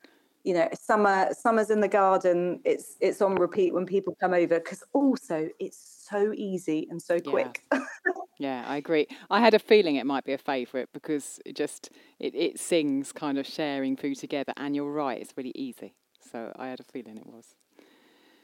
you 0.46 0.54
know, 0.54 0.68
summer 0.80 1.28
summers 1.36 1.70
in 1.70 1.80
the 1.80 1.88
garden, 1.88 2.60
it's 2.64 2.96
it's 3.00 3.20
on 3.20 3.34
repeat 3.34 3.74
when 3.74 3.84
people 3.84 4.16
come 4.20 4.32
over 4.32 4.60
because 4.60 4.84
also 4.92 5.48
it's 5.58 6.06
so 6.08 6.32
easy 6.36 6.86
and 6.88 7.02
so 7.02 7.18
quick. 7.18 7.64
Yeah. 7.72 7.80
yeah, 8.38 8.64
I 8.64 8.76
agree. 8.76 9.08
I 9.28 9.40
had 9.40 9.54
a 9.54 9.58
feeling 9.58 9.96
it 9.96 10.06
might 10.06 10.24
be 10.24 10.32
a 10.32 10.38
favourite 10.38 10.88
because 10.94 11.40
it 11.44 11.56
just 11.56 11.90
it, 12.20 12.32
it 12.36 12.60
sings 12.60 13.10
kind 13.10 13.38
of 13.38 13.46
sharing 13.46 13.96
food 13.96 14.18
together 14.18 14.52
and 14.56 14.76
you're 14.76 14.92
right, 14.92 15.20
it's 15.20 15.36
really 15.36 15.52
easy. 15.56 15.96
So 16.30 16.52
I 16.54 16.68
had 16.68 16.78
a 16.78 16.84
feeling 16.84 17.18
it 17.18 17.26
was. 17.26 17.56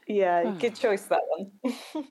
Yeah, 0.09 0.51
good 0.59 0.75
choice 0.75 1.05
that 1.05 1.23
one. 1.29 2.09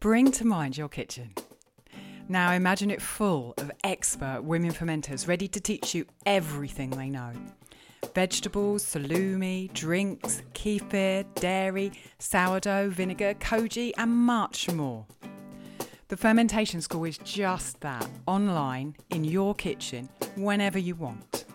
Bring 0.00 0.32
to 0.32 0.46
mind 0.46 0.78
your 0.78 0.88
kitchen. 0.88 1.34
Now 2.30 2.52
imagine 2.52 2.92
it 2.92 3.02
full 3.02 3.54
of 3.58 3.72
expert 3.82 4.44
women 4.44 4.70
fermenters 4.70 5.26
ready 5.26 5.48
to 5.48 5.58
teach 5.58 5.96
you 5.96 6.06
everything 6.24 6.90
they 6.90 7.10
know. 7.10 7.32
Vegetables, 8.14 8.84
salumi, 8.84 9.72
drinks, 9.72 10.40
kefir, 10.54 11.24
dairy, 11.34 11.90
sourdough, 12.20 12.90
vinegar, 12.90 13.34
koji, 13.34 13.90
and 13.98 14.12
much 14.12 14.70
more. 14.70 15.06
The 16.06 16.16
Fermentation 16.16 16.80
School 16.80 17.02
is 17.02 17.18
just 17.18 17.80
that, 17.80 18.08
online, 18.28 18.94
in 19.10 19.24
your 19.24 19.52
kitchen, 19.56 20.08
whenever 20.36 20.78
you 20.78 20.94
want 20.94 21.46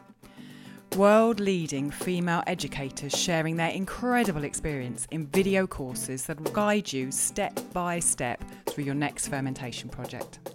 world 0.98 1.42
leading 1.42 1.92
female 1.92 2.42
educators 2.48 3.14
sharing 3.14 3.58
their 3.58 3.72
incredible 3.72 4.46
experience 4.46 5.06
in 5.12 5.28
video 5.28 5.68
courses 5.68 6.26
that 6.26 6.40
will 6.40 6.52
guide 6.52 6.92
you 6.94 7.12
step 7.12 7.60
by 7.74 8.00
step 8.00 8.42
through 8.68 8.86
your 8.86 8.96
next 8.96 9.28
fermentation 9.28 9.90
project. 9.90 10.55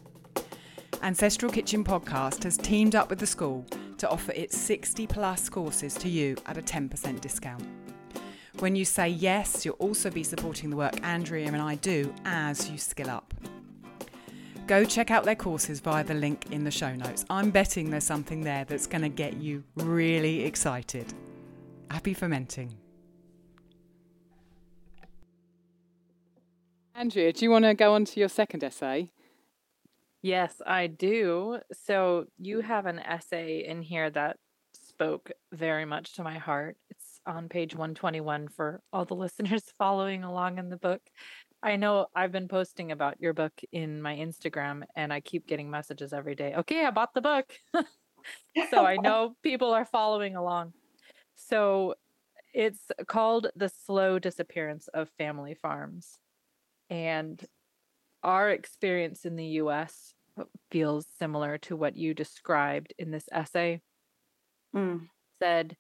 Ancestral 1.03 1.51
Kitchen 1.51 1.83
Podcast 1.83 2.45
has 2.45 2.59
teamed 2.59 2.95
up 2.95 3.09
with 3.09 3.19
the 3.19 3.27
school 3.27 3.65
to 3.97 4.09
offer 4.11 4.33
its 4.33 4.57
60 4.59 5.07
plus 5.07 5.49
courses 5.49 5.95
to 5.95 6.11
you 6.11 6.37
at 6.45 6.59
a 6.59 6.63
10% 6.63 7.23
discount. 7.23 7.65
When 8.59 8.77
you 8.77 8.85
say 8.85 9.09
yes, 9.09 9.65
you'll 9.65 9.77
also 9.77 10.11
be 10.11 10.23
supporting 10.23 10.69
the 10.69 10.77
work 10.77 11.03
Andrea 11.03 11.47
and 11.47 11.57
I 11.57 11.77
do 11.77 12.13
as 12.27 12.71
you 12.71 12.77
skill 12.77 13.09
up. 13.09 13.33
Go 14.67 14.85
check 14.85 15.11
out 15.11 15.25
their 15.25 15.35
courses 15.35 15.81
via 15.81 16.05
the 16.05 16.13
link 16.13 16.53
in 16.53 16.65
the 16.65 16.71
show 16.71 16.95
notes. 16.95 17.25
I'm 17.31 17.51
betting 17.51 17.89
there's 17.89 18.05
something 18.05 18.43
there 18.43 18.67
that's 18.67 18.87
going 18.87 19.03
to 19.03 19.09
get 19.09 19.39
you 19.39 19.65
really 19.77 20.45
excited. 20.45 21.15
Happy 21.91 22.13
fermenting. 22.13 22.75
Andrea, 26.95 27.33
do 27.33 27.43
you 27.47 27.51
want 27.51 27.65
to 27.65 27.73
go 27.73 27.95
on 27.95 28.05
to 28.05 28.21
your 28.21 28.29
second 28.29 28.63
essay? 28.63 29.11
Yes, 30.23 30.61
I 30.66 30.87
do. 30.87 31.59
So 31.85 32.27
you 32.39 32.59
mm. 32.59 32.64
have 32.64 32.87
an 32.87 32.99
essay 32.99 33.64
in 33.66 33.83
here 33.83 34.11
that 34.11 34.37
spoke 34.73 35.31
very 35.53 35.85
much 35.85 36.14
to 36.14 36.23
my 36.23 36.39
heart. 36.39 36.77
It's 36.91 37.21
on 37.27 37.49
page 37.49 37.75
121 37.75 38.49
for 38.49 38.83
all 38.93 39.05
the 39.05 39.14
listeners 39.16 39.64
following 39.79 40.25
along 40.25 40.59
in 40.59 40.68
the 40.68 40.77
book. 40.77 41.01
I 41.62 41.77
know 41.77 42.07
I've 42.14 42.33
been 42.33 42.49
posting 42.49 42.93
about 42.93 43.21
your 43.21 43.35
book 43.35 43.53
in 43.73 44.01
my 44.01 44.16
Instagram 44.16 44.83
and 44.97 45.12
I 45.12 45.21
keep 45.21 45.47
getting 45.47 45.71
messages 45.71 46.12
every 46.12 46.35
day. 46.35 46.55
Okay, 46.57 46.85
I 46.85 46.91
bought 46.91 47.14
the 47.14 47.21
book. 47.21 47.53
so 48.71 48.85
I 48.85 48.97
know 48.97 49.35
people 49.43 49.73
are 49.73 49.85
following 49.85 50.37
along. 50.37 50.73
So 51.35 51.95
it's 52.53 52.91
called 53.07 53.49
The 53.57 53.68
Slow 53.68 54.18
Disappearance 54.18 54.89
of 54.89 55.09
Family 55.18 55.55
Farms. 55.55 56.18
And 56.89 57.43
our 58.23 58.51
experience 58.51 59.25
in 59.25 59.37
the 59.37 59.47
US 59.62 60.14
feels 60.71 61.07
similar 61.18 61.59
to 61.59 61.77
what 61.77 61.97
you 61.97 62.14
described 62.14 62.95
in 62.99 63.11
this 63.11 63.29
essay. 63.33 63.81
Mm. 64.75 65.09
Said 65.43 65.77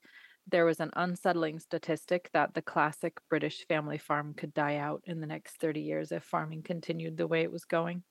there 0.46 0.64
was 0.64 0.80
an 0.80 0.90
unsettling 0.96 1.58
statistic 1.58 2.30
that 2.32 2.54
the 2.54 2.62
classic 2.62 3.18
British 3.28 3.66
family 3.68 3.98
farm 3.98 4.34
could 4.34 4.52
die 4.54 4.76
out 4.76 5.02
in 5.04 5.20
the 5.20 5.26
next 5.26 5.56
30 5.60 5.80
years 5.80 6.12
if 6.12 6.24
farming 6.24 6.62
continued 6.62 7.16
the 7.16 7.26
way 7.26 7.42
it 7.42 7.52
was 7.52 7.64
going. 7.64 8.02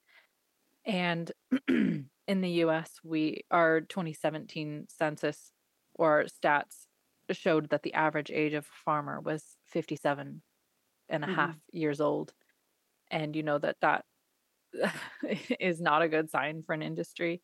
And 0.86 1.32
in 1.68 2.10
the 2.28 2.50
US, 2.64 2.92
we 3.04 3.44
our 3.52 3.82
2017 3.82 4.88
census 4.90 5.52
or 5.96 6.26
stats 6.26 6.86
showed 7.32 7.70
that 7.70 7.84
the 7.84 7.94
average 7.94 8.32
age 8.32 8.54
of 8.54 8.66
a 8.66 8.84
farmer 8.86 9.20
was 9.20 9.44
57 9.68 10.42
and 11.10 11.24
a 11.24 11.28
mm-hmm. 11.28 11.36
half 11.36 11.56
years 11.72 12.00
old. 12.00 12.34
And 13.12 13.36
you 13.36 13.44
know 13.44 13.58
that 13.58 13.78
that 13.82 14.06
is 15.60 15.82
not 15.82 16.02
a 16.02 16.10
good 16.10 16.30
sign 16.30 16.64
for 16.66 16.74
an 16.74 16.82
industry. 16.82 17.42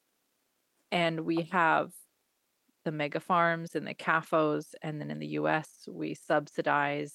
And 0.92 1.22
we 1.22 1.50
have 1.52 1.92
the 2.86 2.92
mega 2.92 3.20
farms 3.20 3.76
and 3.76 3.88
the 3.88 3.94
CAFOs. 3.96 4.68
And 4.82 5.02
then 5.02 5.12
in 5.12 5.20
the 5.20 5.40
US, 5.40 5.70
we 5.90 6.14
subsidize 6.14 7.14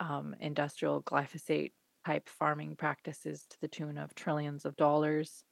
um, 0.00 0.34
industrial 0.40 1.02
glyphosate 1.02 1.72
type 2.06 2.28
farming 2.28 2.76
practices 2.76 3.46
to 3.50 3.56
the 3.60 3.68
tune 3.68 3.98
of 3.98 4.14
trillions 4.14 4.64
of 4.64 4.76
dollars. 4.76 5.44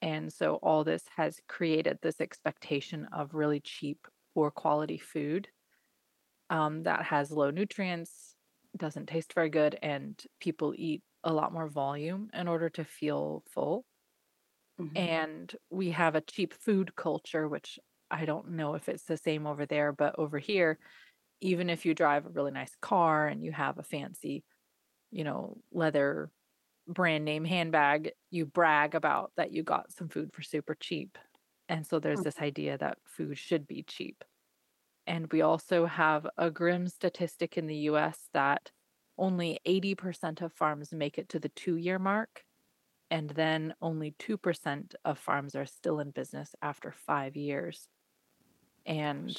And 0.00 0.32
so 0.32 0.56
all 0.56 0.82
this 0.82 1.04
has 1.16 1.38
created 1.48 1.98
this 2.02 2.20
expectation 2.20 3.08
of 3.12 3.34
really 3.34 3.60
cheap, 3.60 3.98
poor 4.34 4.50
quality 4.50 4.98
food 4.98 5.48
um, 6.50 6.82
that 6.84 7.04
has 7.04 7.30
low 7.30 7.50
nutrients, 7.50 8.34
doesn't 8.76 9.06
taste 9.06 9.34
very 9.34 9.50
good, 9.50 9.78
and 9.82 10.20
people 10.40 10.74
eat 10.76 11.02
a 11.24 11.32
lot 11.32 11.52
more 11.52 11.68
volume 11.68 12.30
in 12.32 12.48
order 12.48 12.68
to 12.70 12.84
feel 12.84 13.42
full. 13.50 13.84
Mm-hmm. 14.80 14.96
And 14.96 15.56
we 15.70 15.90
have 15.90 16.14
a 16.14 16.20
cheap 16.20 16.54
food 16.54 16.96
culture, 16.96 17.48
which 17.48 17.78
I 18.10 18.24
don't 18.24 18.52
know 18.52 18.74
if 18.74 18.88
it's 18.88 19.04
the 19.04 19.16
same 19.16 19.46
over 19.46 19.66
there, 19.66 19.92
but 19.92 20.18
over 20.18 20.38
here, 20.38 20.78
even 21.40 21.70
if 21.70 21.84
you 21.84 21.94
drive 21.94 22.26
a 22.26 22.30
really 22.30 22.52
nice 22.52 22.74
car 22.80 23.26
and 23.26 23.42
you 23.42 23.52
have 23.52 23.78
a 23.78 23.82
fancy, 23.82 24.44
you 25.10 25.24
know, 25.24 25.58
leather 25.72 26.30
brand 26.88 27.24
name 27.24 27.44
handbag, 27.44 28.12
you 28.30 28.46
brag 28.46 28.94
about 28.94 29.32
that 29.36 29.52
you 29.52 29.62
got 29.62 29.92
some 29.92 30.08
food 30.08 30.30
for 30.32 30.42
super 30.42 30.74
cheap. 30.74 31.18
And 31.68 31.86
so 31.86 31.98
there's 31.98 32.20
this 32.20 32.38
idea 32.40 32.76
that 32.78 32.98
food 33.06 33.38
should 33.38 33.66
be 33.66 33.82
cheap. 33.82 34.24
And 35.06 35.30
we 35.32 35.42
also 35.42 35.86
have 35.86 36.26
a 36.36 36.50
grim 36.50 36.86
statistic 36.88 37.56
in 37.56 37.66
the 37.66 37.76
US 37.76 38.28
that 38.34 38.70
only 39.22 39.60
80% 39.64 40.42
of 40.42 40.52
farms 40.52 40.92
make 40.92 41.16
it 41.16 41.28
to 41.28 41.38
the 41.38 41.48
two 41.50 41.76
year 41.76 42.00
mark. 42.00 42.44
And 43.08 43.30
then 43.30 43.72
only 43.80 44.16
2% 44.18 44.94
of 45.04 45.18
farms 45.18 45.54
are 45.54 45.66
still 45.66 46.00
in 46.00 46.10
business 46.10 46.56
after 46.60 46.92
five 47.06 47.36
years. 47.36 47.86
And 48.84 49.36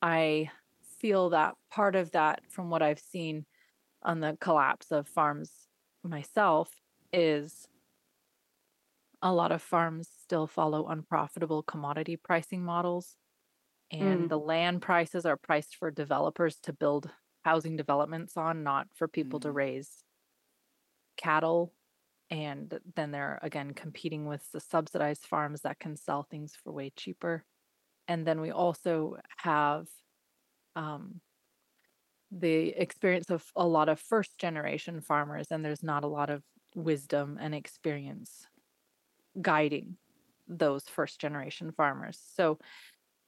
I 0.00 0.50
feel 0.98 1.30
that 1.30 1.56
part 1.70 1.94
of 1.94 2.12
that, 2.12 2.40
from 2.48 2.70
what 2.70 2.80
I've 2.80 3.00
seen 3.00 3.44
on 4.02 4.20
the 4.20 4.38
collapse 4.40 4.90
of 4.90 5.06
farms 5.06 5.50
myself, 6.02 6.70
is 7.12 7.68
a 9.20 9.32
lot 9.32 9.52
of 9.52 9.60
farms 9.60 10.08
still 10.22 10.46
follow 10.46 10.86
unprofitable 10.86 11.62
commodity 11.64 12.16
pricing 12.16 12.64
models. 12.64 13.16
And 13.90 14.22
mm. 14.22 14.28
the 14.30 14.38
land 14.38 14.80
prices 14.80 15.26
are 15.26 15.36
priced 15.36 15.76
for 15.76 15.90
developers 15.90 16.56
to 16.62 16.72
build 16.72 17.10
housing 17.44 17.76
developments 17.76 18.36
on, 18.36 18.62
not 18.62 18.88
for 18.94 19.08
people 19.08 19.38
mm. 19.38 19.42
to 19.42 19.52
raise 19.52 19.90
cattle. 21.16 21.72
And 22.30 22.78
then 22.94 23.10
they're 23.10 23.40
again 23.42 23.72
competing 23.74 24.26
with 24.26 24.44
the 24.52 24.60
subsidized 24.60 25.26
farms 25.26 25.62
that 25.62 25.80
can 25.80 25.96
sell 25.96 26.22
things 26.22 26.54
for 26.62 26.72
way 26.72 26.92
cheaper 26.94 27.44
and 28.10 28.26
then 28.26 28.40
we 28.40 28.50
also 28.50 29.18
have 29.36 29.86
um, 30.74 31.20
the 32.32 32.70
experience 32.70 33.30
of 33.30 33.44
a 33.54 33.64
lot 33.64 33.88
of 33.88 34.00
first 34.00 34.36
generation 34.36 35.00
farmers 35.00 35.46
and 35.52 35.64
there's 35.64 35.84
not 35.84 36.02
a 36.02 36.08
lot 36.08 36.28
of 36.28 36.42
wisdom 36.74 37.38
and 37.40 37.54
experience 37.54 38.48
guiding 39.40 39.96
those 40.48 40.82
first 40.88 41.20
generation 41.20 41.70
farmers 41.70 42.18
so 42.34 42.58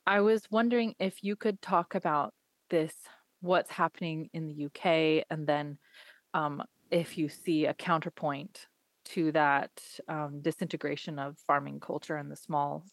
i 0.05 0.21
was 0.21 0.43
wondering 0.51 0.95
if 0.99 1.23
you 1.23 1.37
could 1.37 1.63
talk 1.63 1.95
about 1.95 2.35
this 2.71 2.95
what's 3.43 3.71
happening 3.71 4.31
in 4.33 4.47
the 4.47 4.67
uk 4.67 4.87
and 5.31 5.47
then 5.47 5.79
um, 6.35 6.63
if 6.91 7.19
you 7.19 7.29
see 7.29 7.67
a 7.67 7.75
counterpoint 7.75 8.67
to 9.05 9.33
that 9.33 9.71
um, 10.09 10.41
disintegration 10.41 11.19
of 11.19 11.37
farming 11.47 11.81
culture 11.81 12.17
and 12.17 12.31
the 12.31 12.37
small 12.37 12.85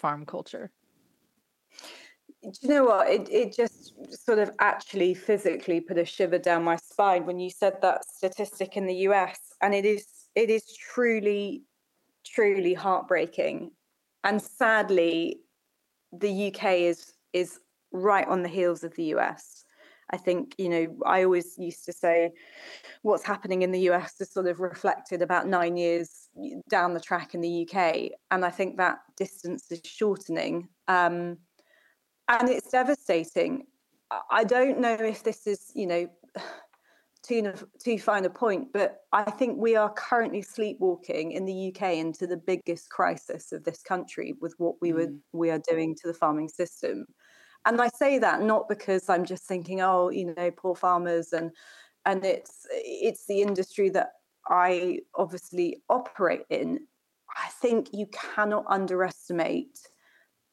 farm 0.00 0.26
culture 0.26 0.70
do 2.42 2.50
you 2.62 2.68
know 2.68 2.84
what? 2.84 3.08
It 3.08 3.28
it 3.30 3.54
just 3.54 3.94
sort 4.24 4.38
of 4.38 4.50
actually 4.60 5.14
physically 5.14 5.80
put 5.80 5.98
a 5.98 6.04
shiver 6.04 6.38
down 6.38 6.62
my 6.62 6.76
spine 6.76 7.26
when 7.26 7.40
you 7.40 7.50
said 7.50 7.80
that 7.82 8.04
statistic 8.04 8.76
in 8.76 8.86
the 8.86 8.94
US, 9.08 9.38
and 9.60 9.74
it 9.74 9.84
is 9.84 10.06
it 10.34 10.50
is 10.50 10.64
truly 10.76 11.64
truly 12.24 12.74
heartbreaking. 12.74 13.72
And 14.24 14.40
sadly, 14.40 15.40
the 16.12 16.48
UK 16.48 16.64
is 16.78 17.12
is 17.32 17.60
right 17.92 18.26
on 18.26 18.42
the 18.42 18.48
heels 18.48 18.84
of 18.84 18.94
the 18.94 19.04
US. 19.16 19.57
I 20.10 20.16
think, 20.16 20.54
you 20.58 20.68
know, 20.68 20.96
I 21.04 21.24
always 21.24 21.58
used 21.58 21.84
to 21.84 21.92
say 21.92 22.32
what's 23.02 23.24
happening 23.24 23.62
in 23.62 23.72
the 23.72 23.90
US 23.90 24.20
is 24.20 24.30
sort 24.30 24.46
of 24.46 24.60
reflected 24.60 25.22
about 25.22 25.46
nine 25.46 25.76
years 25.76 26.28
down 26.70 26.94
the 26.94 27.00
track 27.00 27.34
in 27.34 27.40
the 27.40 27.68
UK. 27.68 28.12
And 28.30 28.44
I 28.44 28.50
think 28.50 28.76
that 28.76 28.98
distance 29.16 29.70
is 29.70 29.80
shortening. 29.84 30.68
Um, 30.86 31.38
and 32.28 32.48
it's 32.48 32.70
devastating. 32.70 33.66
I 34.30 34.44
don't 34.44 34.80
know 34.80 34.94
if 34.94 35.22
this 35.22 35.46
is, 35.46 35.70
you 35.74 35.86
know, 35.86 36.08
too, 37.22 37.52
too 37.82 37.98
fine 37.98 38.24
a 38.24 38.30
point, 38.30 38.72
but 38.72 39.00
I 39.12 39.30
think 39.30 39.58
we 39.58 39.76
are 39.76 39.92
currently 39.92 40.40
sleepwalking 40.40 41.32
in 41.32 41.44
the 41.44 41.74
UK 41.74 41.94
into 41.94 42.26
the 42.26 42.36
biggest 42.38 42.88
crisis 42.88 43.52
of 43.52 43.64
this 43.64 43.82
country 43.82 44.34
with 44.40 44.54
what 44.56 44.76
we 44.80 44.92
mm. 44.92 44.94
were 44.94 45.12
we 45.32 45.50
are 45.50 45.60
doing 45.68 45.94
to 45.96 46.06
the 46.06 46.14
farming 46.14 46.48
system. 46.48 47.04
And 47.66 47.80
I 47.80 47.88
say 47.88 48.18
that 48.18 48.42
not 48.42 48.68
because 48.68 49.08
I'm 49.08 49.24
just 49.24 49.44
thinking, 49.44 49.80
oh, 49.80 50.10
you 50.10 50.34
know, 50.34 50.50
poor 50.50 50.74
farmers 50.74 51.32
and 51.32 51.50
and 52.04 52.24
it's 52.24 52.66
it's 52.70 53.26
the 53.26 53.42
industry 53.42 53.90
that 53.90 54.12
I 54.48 55.00
obviously 55.14 55.82
operate 55.90 56.44
in. 56.48 56.80
I 57.36 57.48
think 57.60 57.90
you 57.92 58.06
cannot 58.06 58.64
underestimate 58.68 59.78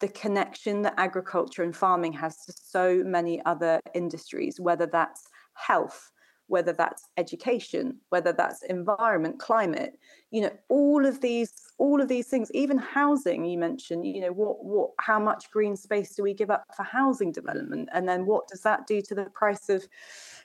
the 0.02 0.10
connection 0.10 0.82
that 0.82 0.96
agriculture 0.98 1.64
and 1.64 1.76
farming 1.76 2.12
has 2.14 2.44
to 2.46 2.54
so 2.54 3.02
many 3.06 3.42
other 3.46 3.80
industries, 3.94 4.60
whether 4.60 4.86
that's 4.86 5.30
health, 5.54 6.12
whether 6.48 6.74
that's 6.74 7.08
education 7.18 8.00
whether 8.10 8.32
that's 8.32 8.64
environment 8.64 9.40
climate 9.40 9.98
you 10.32 10.42
know 10.42 10.52
all 10.70 11.06
of 11.06 11.22
these 11.22 11.52
all 11.78 12.02
of 12.02 12.08
these 12.08 12.28
things 12.28 12.50
even 12.54 12.78
housing 12.78 13.44
you 13.44 13.58
mentioned 13.58 14.06
you 14.06 14.22
know 14.22 14.32
what 14.32 14.64
what 14.64 14.92
how 15.00 15.20
much 15.20 15.52
green 15.52 15.76
space 15.76 16.16
do 16.16 16.24
we 16.24 16.34
give 16.34 16.50
up 16.50 16.66
for 16.76 16.84
housing 16.84 17.32
development? 17.32 17.90
And 17.94 18.08
then 18.08 18.26
what 18.26 18.48
does 18.48 18.62
that 18.62 18.88
do 18.88 19.02
to 19.02 19.16
the 19.16 19.26
price 19.26 19.70
of 19.70 19.86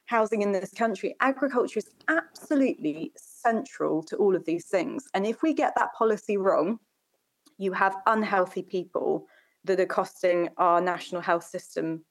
housing 0.07 0.43
in 0.43 0.51
this 0.51 0.73
country? 0.73 1.15
Agriculture 1.21 1.79
is 1.79 1.91
absolutely 2.09 3.13
central 3.17 4.03
to 4.03 4.17
all 4.17 4.35
of 4.35 4.45
these 4.45 4.67
things. 4.67 5.07
And 5.15 5.27
if 5.27 5.43
we 5.43 5.55
get 5.55 5.75
that 5.77 5.95
policy 5.95 6.37
wrong 6.37 6.79
you 7.61 7.73
have 7.73 7.95
unhealthy 8.07 8.63
people 8.63 9.27
that 9.65 9.79
are 9.79 9.87
costing 9.87 10.49
our 10.57 10.81
national 10.81 11.21
health 11.21 11.45
system 11.45 12.03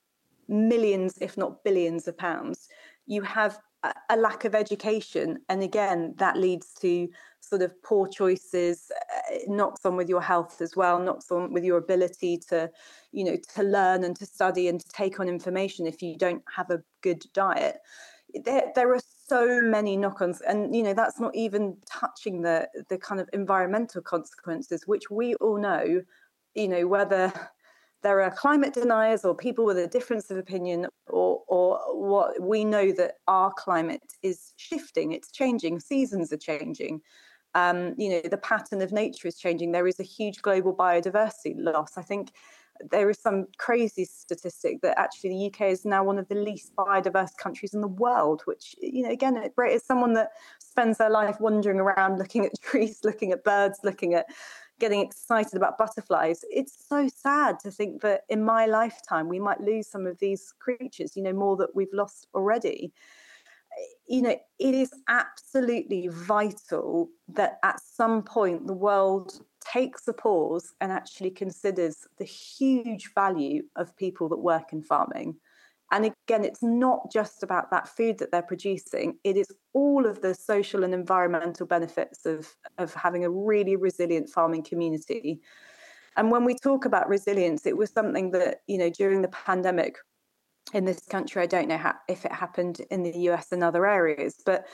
millions 0.47 1.17
if 1.21 1.37
not 1.37 1.63
billions 1.63 2.07
of 2.07 2.17
pounds. 2.17 2.69
You 3.07 3.23
have 3.23 3.59
a 4.09 4.17
lack 4.17 4.45
of 4.45 4.53
education 4.53 5.39
and 5.49 5.63
again 5.63 6.13
that 6.17 6.37
leads 6.37 6.73
to 6.81 7.09
sort 7.41 7.61
of 7.61 7.73
poor 7.83 8.07
choices 8.07 8.91
uh, 9.31 9.37
knocks 9.47 9.85
on 9.85 9.95
with 9.95 10.09
your 10.09 10.21
health 10.21 10.61
as 10.61 10.75
well 10.75 10.99
knocks 10.99 11.31
on 11.31 11.51
with 11.51 11.63
your 11.63 11.77
ability 11.77 12.37
to 12.37 12.69
you 13.11 13.23
know 13.23 13.37
to 13.55 13.63
learn 13.63 14.03
and 14.03 14.15
to 14.15 14.25
study 14.25 14.67
and 14.67 14.79
to 14.79 14.89
take 14.89 15.19
on 15.19 15.27
information 15.27 15.87
if 15.87 16.01
you 16.01 16.17
don't 16.17 16.43
have 16.55 16.69
a 16.69 16.81
good 17.01 17.23
diet. 17.33 17.77
There, 18.43 18.71
there 18.75 18.93
are 18.93 19.01
so 19.27 19.61
many 19.61 19.97
knock-ons 19.97 20.41
and 20.41 20.75
you 20.75 20.83
know 20.83 20.93
that's 20.93 21.19
not 21.19 21.35
even 21.35 21.77
touching 21.85 22.41
the 22.41 22.67
the 22.89 22.97
kind 22.97 23.19
of 23.19 23.29
environmental 23.33 24.01
consequences 24.01 24.83
which 24.85 25.09
we 25.09 25.35
all 25.35 25.57
know 25.57 26.01
you 26.55 26.67
know 26.67 26.87
whether 26.87 27.33
there 28.01 28.21
are 28.21 28.31
climate 28.31 28.73
deniers 28.73 29.25
or 29.25 29.35
people 29.35 29.65
with 29.65 29.77
a 29.77 29.87
difference 29.87 30.31
of 30.31 30.37
opinion 30.37 30.87
or 31.07 31.41
or 31.47 31.79
what 31.93 32.41
we 32.41 32.63
know 32.63 32.91
that 32.91 33.15
our 33.27 33.51
climate 33.53 34.13
is 34.21 34.53
shifting 34.57 35.11
it's 35.11 35.31
changing 35.31 35.79
seasons 35.79 36.31
are 36.31 36.37
changing 36.37 37.01
um, 37.55 37.95
you 37.97 38.09
know 38.09 38.21
the 38.29 38.37
pattern 38.37 38.81
of 38.81 38.91
nature 38.91 39.27
is 39.27 39.37
changing 39.37 39.71
there 39.71 39.87
is 39.87 39.99
a 39.99 40.03
huge 40.03 40.41
global 40.41 40.75
biodiversity 40.75 41.53
loss 41.57 41.97
i 41.97 42.01
think 42.01 42.31
there 42.91 43.09
is 43.09 43.19
some 43.19 43.47
crazy 43.57 44.05
statistic 44.05 44.81
that 44.81 44.97
actually 44.97 45.29
the 45.31 45.45
UK 45.47 45.71
is 45.71 45.85
now 45.85 46.03
one 46.03 46.17
of 46.17 46.27
the 46.27 46.35
least 46.35 46.75
biodiverse 46.75 47.35
countries 47.37 47.73
in 47.73 47.81
the 47.81 47.87
world, 47.87 48.41
which, 48.45 48.75
you 48.81 49.03
know, 49.03 49.11
again, 49.11 49.35
it, 49.37 49.53
as 49.69 49.83
someone 49.83 50.13
that 50.13 50.31
spends 50.59 50.97
their 50.97 51.09
life 51.09 51.39
wandering 51.39 51.79
around 51.79 52.17
looking 52.17 52.45
at 52.45 52.51
trees, 52.61 53.01
looking 53.03 53.31
at 53.31 53.43
birds, 53.43 53.79
looking 53.83 54.13
at 54.13 54.27
getting 54.79 55.01
excited 55.01 55.55
about 55.55 55.77
butterflies. 55.77 56.45
It's 56.49 56.85
so 56.87 57.09
sad 57.13 57.59
to 57.59 57.71
think 57.71 58.01
that 58.01 58.21
in 58.29 58.43
my 58.43 58.65
lifetime 58.65 59.27
we 59.27 59.39
might 59.39 59.59
lose 59.59 59.87
some 59.87 60.07
of 60.07 60.17
these 60.19 60.53
creatures, 60.59 61.17
you 61.17 61.23
know, 61.23 61.33
more 61.33 61.57
that 61.57 61.75
we've 61.75 61.93
lost 61.93 62.27
already. 62.33 62.93
You 64.07 64.21
know, 64.21 64.37
it 64.59 64.75
is 64.75 64.91
absolutely 65.07 66.07
vital 66.11 67.09
that 67.29 67.59
at 67.63 67.79
some 67.81 68.23
point 68.23 68.67
the 68.67 68.73
world 68.73 69.39
takes 69.61 70.07
a 70.07 70.13
pause 70.13 70.73
and 70.81 70.91
actually 70.91 71.31
considers 71.31 72.07
the 72.17 72.25
huge 72.25 73.13
value 73.13 73.63
of 73.75 73.95
people 73.97 74.29
that 74.29 74.37
work 74.37 74.73
in 74.73 74.81
farming 74.81 75.35
and 75.91 76.05
again, 76.05 76.45
it's 76.45 76.61
not 76.61 77.11
just 77.11 77.41
about 77.41 77.71
that 77.71 77.87
food 77.87 78.19
that 78.19 78.31
they're 78.31 78.41
producing, 78.41 79.17
it 79.23 79.35
is 79.35 79.47
all 79.73 80.05
of 80.05 80.21
the 80.21 80.35
social 80.35 80.83
and 80.83 80.93
environmental 80.93 81.65
benefits 81.65 82.25
of, 82.25 82.55
of 82.77 82.93
having 82.93 83.25
a 83.25 83.29
really 83.29 83.75
resilient 83.75 84.29
farming 84.29 84.63
community. 84.63 85.41
And 86.15 86.31
when 86.31 86.45
we 86.45 86.55
talk 86.55 86.85
about 86.85 87.09
resilience, 87.09 87.65
it 87.65 87.77
was 87.77 87.91
something 87.91 88.31
that, 88.31 88.61
you 88.67 88.77
know, 88.77 88.89
during 88.89 89.21
the 89.21 89.29
pandemic 89.29 89.97
in 90.73 90.85
this 90.85 90.99
country, 91.01 91.41
I 91.41 91.47
don't 91.47 91.67
know 91.67 91.77
how, 91.77 91.95
if 92.07 92.25
it 92.25 92.31
happened 92.31 92.81
in 92.91 93.03
the 93.03 93.17
US 93.29 93.51
and 93.51 93.63
other 93.63 93.85
areas, 93.85 94.41
but 94.45 94.67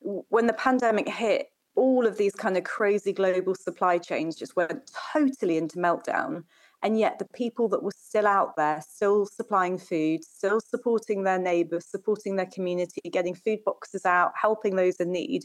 when 0.00 0.46
the 0.46 0.52
pandemic 0.52 1.08
hit, 1.08 1.46
all 1.74 2.06
of 2.06 2.18
these 2.18 2.34
kind 2.34 2.56
of 2.56 2.64
crazy 2.64 3.12
global 3.12 3.54
supply 3.54 3.98
chains 3.98 4.36
just 4.36 4.56
went 4.56 4.90
totally 5.12 5.56
into 5.56 5.78
meltdown. 5.78 6.42
And 6.82 6.98
yet, 6.98 7.18
the 7.18 7.26
people 7.34 7.68
that 7.70 7.82
were 7.82 7.92
still 7.96 8.26
out 8.26 8.56
there, 8.56 8.80
still 8.86 9.26
supplying 9.26 9.78
food, 9.78 10.22
still 10.22 10.60
supporting 10.60 11.24
their 11.24 11.38
neighbours, 11.38 11.86
supporting 11.86 12.36
their 12.36 12.46
community, 12.46 13.00
getting 13.10 13.34
food 13.34 13.64
boxes 13.64 14.06
out, 14.06 14.32
helping 14.40 14.76
those 14.76 14.96
in 14.96 15.10
need, 15.10 15.44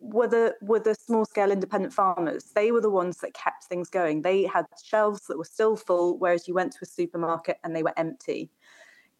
were 0.00 0.26
the 0.26 0.54
were 0.60 0.80
the 0.80 0.94
small 0.94 1.24
scale 1.24 1.52
independent 1.52 1.92
farmers. 1.92 2.50
They 2.54 2.72
were 2.72 2.80
the 2.80 2.90
ones 2.90 3.18
that 3.18 3.34
kept 3.34 3.64
things 3.64 3.88
going. 3.88 4.22
They 4.22 4.44
had 4.44 4.66
shelves 4.82 5.22
that 5.28 5.38
were 5.38 5.44
still 5.44 5.76
full, 5.76 6.18
whereas 6.18 6.48
you 6.48 6.54
went 6.54 6.72
to 6.72 6.78
a 6.82 6.86
supermarket 6.86 7.58
and 7.62 7.74
they 7.74 7.82
were 7.82 7.94
empty. 7.96 8.50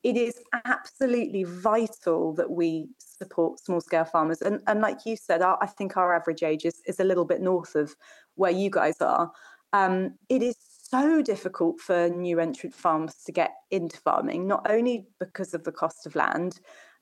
It 0.05 0.17
is 0.19 0.39
absolutely 0.67 1.45
vital 1.45 2.35
that 2.35 2.51
we 2.51 2.89
support 2.99 3.59
small 3.59 3.81
scale 3.81 4.05
farmers. 4.05 4.43
And, 4.43 4.61
and 4.67 4.81
like 4.83 5.07
you 5.07 5.17
said, 5.17 5.41
our, 5.41 5.59
I 5.63 5.67
think 5.67 5.97
our 5.97 6.15
average 6.15 6.43
age 6.43 6.67
is, 6.67 6.83
is 6.87 7.01
a 7.01 7.05
little 7.05 7.25
bit 7.25 7.41
north 7.41 7.75
of 7.75 7.97
where 8.35 8.51
you 8.51 8.69
guys 8.71 9.01
are. 9.01 9.33
Um, 9.73 10.15
it 10.29 10.43
is 10.43 10.57
so 10.61 11.23
difficult 11.23 11.81
for 11.81 12.11
new 12.11 12.39
entrant 12.39 12.75
farms 12.75 13.25
to 13.25 13.33
get 13.33 13.53
into 13.71 13.97
farming, 13.97 14.47
not 14.47 14.71
only 14.71 15.07
because 15.19 15.55
of 15.55 15.65
the 15.65 15.73
cost 15.73 16.07
of 16.07 16.15
land, 16.15 16.61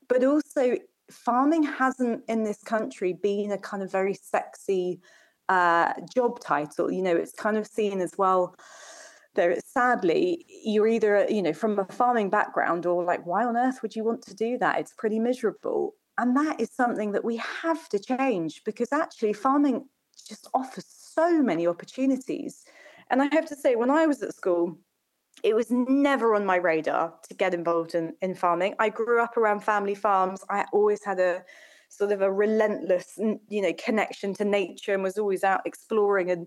but 0.09 0.25
also 0.25 0.77
farming 1.11 1.65
hasn't 1.65 2.23
in 2.29 2.45
this 2.45 2.63
country 2.63 3.13
been 3.13 3.53
a 3.53 3.59
kind 3.59 3.83
of 3.83 3.91
very 3.91 4.15
sexy 4.15 5.01
uh, 5.49 5.93
job 6.15 6.41
title. 6.41 6.91
You 6.91 7.03
know, 7.03 7.17
it's 7.17 7.33
kind 7.33 7.57
of 7.57 7.67
seen 7.67 8.01
as 8.01 8.13
well. 8.17 8.55
There, 9.35 9.57
sadly, 9.65 10.45
you're 10.65 10.89
either 10.89 11.27
you 11.29 11.43
know 11.43 11.53
from 11.53 11.79
a 11.79 11.85
farming 11.87 12.31
background 12.31 12.87
or 12.87 13.05
like, 13.05 13.25
why 13.27 13.45
on 13.45 13.57
earth 13.57 13.83
would 13.83 13.97
you 13.97 14.05
want 14.05 14.23
to 14.23 14.35
do 14.35 14.59
that? 14.59 14.79
It's 14.79 14.93
pretty 14.93 15.19
miserable, 15.19 15.95
and 16.19 16.37
that 16.37 16.61
is 16.61 16.71
something 16.71 17.13
that 17.13 17.25
we 17.25 17.37
have 17.37 17.89
to 17.91 17.99
change 17.99 18.63
because 18.65 18.93
actually 18.93 19.33
farming 19.33 19.89
just 20.29 20.49
offers 20.55 20.87
so 20.87 21.43
many 21.43 21.67
opportunities 21.67 22.65
and 23.13 23.21
I 23.21 23.29
have 23.33 23.45
to 23.47 23.57
say, 23.57 23.77
when 23.77 23.91
I 23.91 24.07
was 24.07 24.23
at 24.23 24.35
school, 24.35 24.79
it 25.45 25.55
was 25.55 25.71
never 25.71 26.35
on 26.35 26.47
my 26.47 26.57
radar 26.57 27.13
to 27.29 27.35
get 27.35 27.53
involved 27.53 27.95
in, 27.95 28.15
in 28.23 28.35
farming. 28.35 28.75
I 28.79 28.89
grew 28.89 29.23
up 29.23 29.37
around 29.37 29.61
family 29.61 29.95
farms. 29.95 30.43
I 30.49 30.65
always 30.73 31.05
had 31.05 31.21
a 31.21 31.45
sort 31.91 32.11
of 32.11 32.23
a 32.23 32.33
relentless, 32.33 33.19
you 33.19 33.61
know, 33.61 33.73
connection 33.75 34.33
to 34.35 34.47
nature 34.47 34.95
and 34.95 35.03
was 35.03 35.19
always 35.19 35.45
out 35.45 35.61
exploring 35.67 36.31
and 36.31 36.47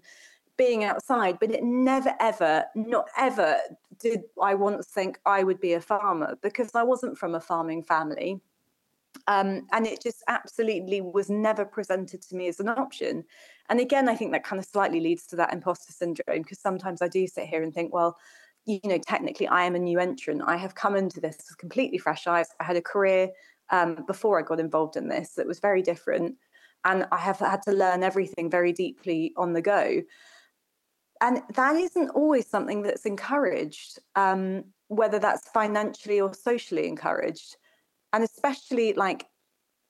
being 0.57 0.83
outside. 0.83 1.37
But 1.39 1.51
it 1.51 1.63
never, 1.63 2.13
ever, 2.19 2.65
not 2.75 3.07
ever 3.17 3.57
did 3.99 4.23
I 4.41 4.55
once 4.55 4.87
think 4.87 5.19
I 5.25 5.43
would 5.43 5.59
be 5.59 5.73
a 5.73 5.81
farmer 5.81 6.37
because 6.41 6.71
I 6.75 6.83
wasn't 6.83 7.17
from 7.17 7.35
a 7.35 7.41
farming 7.41 7.83
family. 7.83 8.41
Um, 9.27 9.67
and 9.71 9.87
it 9.87 10.01
just 10.01 10.23
absolutely 10.27 11.01
was 11.01 11.29
never 11.29 11.65
presented 11.65 12.21
to 12.23 12.35
me 12.35 12.47
as 12.47 12.59
an 12.59 12.69
option. 12.69 13.23
And 13.69 13.79
again, 13.79 14.07
I 14.09 14.15
think 14.15 14.31
that 14.31 14.43
kind 14.43 14.59
of 14.59 14.65
slightly 14.65 14.99
leads 14.99 15.25
to 15.27 15.35
that 15.37 15.53
imposter 15.53 15.91
syndrome 15.91 16.41
because 16.41 16.59
sometimes 16.59 17.01
I 17.01 17.07
do 17.07 17.25
sit 17.25 17.47
here 17.47 17.63
and 17.63 17.73
think, 17.73 17.93
well, 17.93 18.17
you 18.65 18.79
know, 18.83 18.97
technically 18.97 19.47
I 19.47 19.63
am 19.63 19.75
a 19.75 19.79
new 19.79 19.99
entrant. 19.99 20.41
I 20.45 20.57
have 20.57 20.75
come 20.75 20.95
into 20.95 21.19
this 21.19 21.37
with 21.37 21.57
completely 21.57 21.97
fresh 21.97 22.27
eyes. 22.27 22.49
I 22.59 22.63
had 22.63 22.75
a 22.75 22.81
career 22.81 23.29
um, 23.71 24.03
before 24.05 24.39
I 24.39 24.43
got 24.43 24.59
involved 24.59 24.95
in 24.95 25.07
this 25.07 25.33
that 25.33 25.47
was 25.47 25.59
very 25.59 25.81
different. 25.81 26.35
And 26.83 27.07
I 27.11 27.17
have 27.17 27.39
had 27.39 27.61
to 27.63 27.71
learn 27.71 28.03
everything 28.03 28.49
very 28.49 28.71
deeply 28.71 29.33
on 29.37 29.53
the 29.53 29.61
go. 29.61 30.03
And 31.21 31.41
that 31.55 31.75
isn't 31.75 32.09
always 32.09 32.47
something 32.47 32.81
that's 32.81 33.05
encouraged, 33.05 33.99
um, 34.15 34.65
whether 34.87 35.19
that's 35.19 35.49
financially 35.49 36.19
or 36.19 36.33
socially 36.33 36.87
encouraged 36.87 37.57
and 38.13 38.23
especially 38.23 38.93
like 38.93 39.25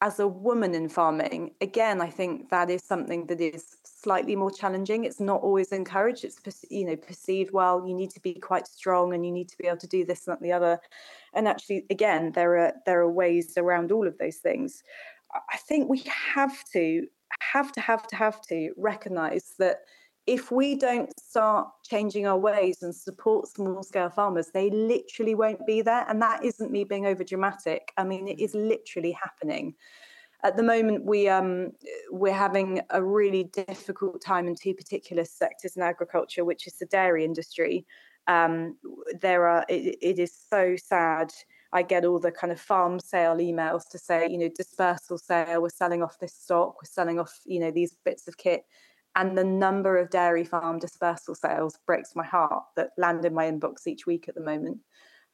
as 0.02 0.20
a 0.20 0.28
woman 0.28 0.74
in 0.74 0.88
farming 0.88 1.52
again 1.60 2.02
i 2.02 2.10
think 2.10 2.50
that 2.50 2.70
is 2.70 2.82
something 2.82 3.26
that 3.28 3.42
is 3.42 3.76
slightly 4.06 4.36
more 4.36 4.52
challenging. 4.52 5.04
It's 5.04 5.20
not 5.20 5.42
always 5.42 5.72
encouraged. 5.72 6.24
It's 6.24 6.40
you 6.70 6.86
know 6.86 6.96
perceived 6.96 7.52
well. 7.52 7.84
You 7.88 7.96
need 7.96 8.12
to 8.12 8.20
be 8.20 8.36
quite 8.36 8.68
strong, 8.68 9.14
and 9.14 9.26
you 9.26 9.32
need 9.32 9.50
to 9.50 9.58
be 9.58 9.68
able 9.68 9.84
to 9.86 9.88
do 9.98 10.06
this 10.06 10.28
and 10.28 10.34
that, 10.34 10.44
the 10.44 10.52
other. 10.52 10.80
And 11.34 11.48
actually, 11.48 11.86
again, 11.90 12.32
there 12.34 12.56
are 12.60 12.74
there 12.86 13.02
are 13.02 13.12
ways 13.12 13.58
around 13.58 13.92
all 13.92 14.08
of 14.08 14.20
those 14.20 14.38
things. 14.38 14.84
I 15.56 15.58
think 15.58 15.90
we 15.90 16.04
have 16.36 16.58
to 16.74 17.08
have 17.40 17.72
to 17.72 17.82
have 17.82 18.06
to 18.08 18.16
have 18.16 18.42
to 18.44 18.60
recognise 18.78 19.56
that 19.58 19.78
if 20.28 20.52
we 20.52 20.76
don't 20.76 21.12
start 21.20 21.68
changing 21.84 22.26
our 22.26 22.38
ways 22.38 22.82
and 22.82 22.96
support 22.96 23.48
small 23.48 23.84
scale 23.84 24.10
farmers, 24.10 24.48
they 24.54 24.70
literally 24.72 25.36
won't 25.36 25.66
be 25.68 25.82
there. 25.82 26.06
And 26.10 26.22
that 26.22 26.44
isn't 26.44 26.72
me 26.72 26.84
being 26.84 27.06
over 27.06 27.24
dramatic. 27.24 27.94
I 27.98 28.04
mean, 28.04 28.28
it 28.28 28.40
is 28.40 28.56
literally 28.56 29.12
happening. 29.12 29.76
At 30.44 30.58
the 30.58 30.64
moment, 30.64 31.06
we 31.06 31.30
um, 31.30 31.72
we're 32.12 32.34
having 32.34 32.82
a 32.90 33.04
really 33.04 33.46
difficult 33.46 34.22
time 34.22 34.48
in 34.48 34.56
two 34.56 34.74
particular 34.74 35.26
sectors 35.26 35.76
in 35.76 35.84
agriculture, 35.84 36.44
which 36.44 36.68
is 36.68 36.74
the 36.74 36.86
dairy 36.86 37.24
industry. 37.24 37.86
Um, 38.28 38.78
there 39.22 39.48
are 39.48 39.66
it, 39.70 39.98
it 40.02 40.20
is 40.20 40.34
so 40.50 40.76
sad. 40.76 41.32
I 41.72 41.84
get 41.84 42.06
all 42.06 42.20
the 42.20 42.32
kind 42.32 42.54
of 42.54 42.60
farm 42.60 43.00
sale 43.00 43.36
emails 43.38 43.88
to 43.90 43.98
say, 43.98 44.28
you 44.30 44.38
know, 44.38 44.50
dispersal 44.56 45.18
sale, 45.18 45.62
we're 45.62 45.70
selling 45.70 46.02
off 46.02 46.20
this 46.20 46.34
stock, 46.34 46.76
we're 46.82 46.90
selling 46.90 47.20
off, 47.20 47.40
you 47.46 47.60
know, 47.60 47.72
these 47.72 47.96
bits 48.06 48.28
of 48.28 48.38
kit 48.38 48.64
and 49.16 49.38
the 49.38 49.44
number 49.44 49.98
of 49.98 50.10
dairy 50.10 50.44
farm 50.44 50.80
dispersal 50.80 51.36
sales 51.36 51.80
breaks 51.86 52.16
my 52.16 52.26
heart 52.26 52.64
that 52.76 52.92
land 52.98 53.24
in 53.26 53.34
my 53.34 53.50
inbox 53.50 53.88
each 53.88 54.06
week 54.06 54.28
at 54.28 54.36
the 54.36 54.42
moment. 54.42 54.80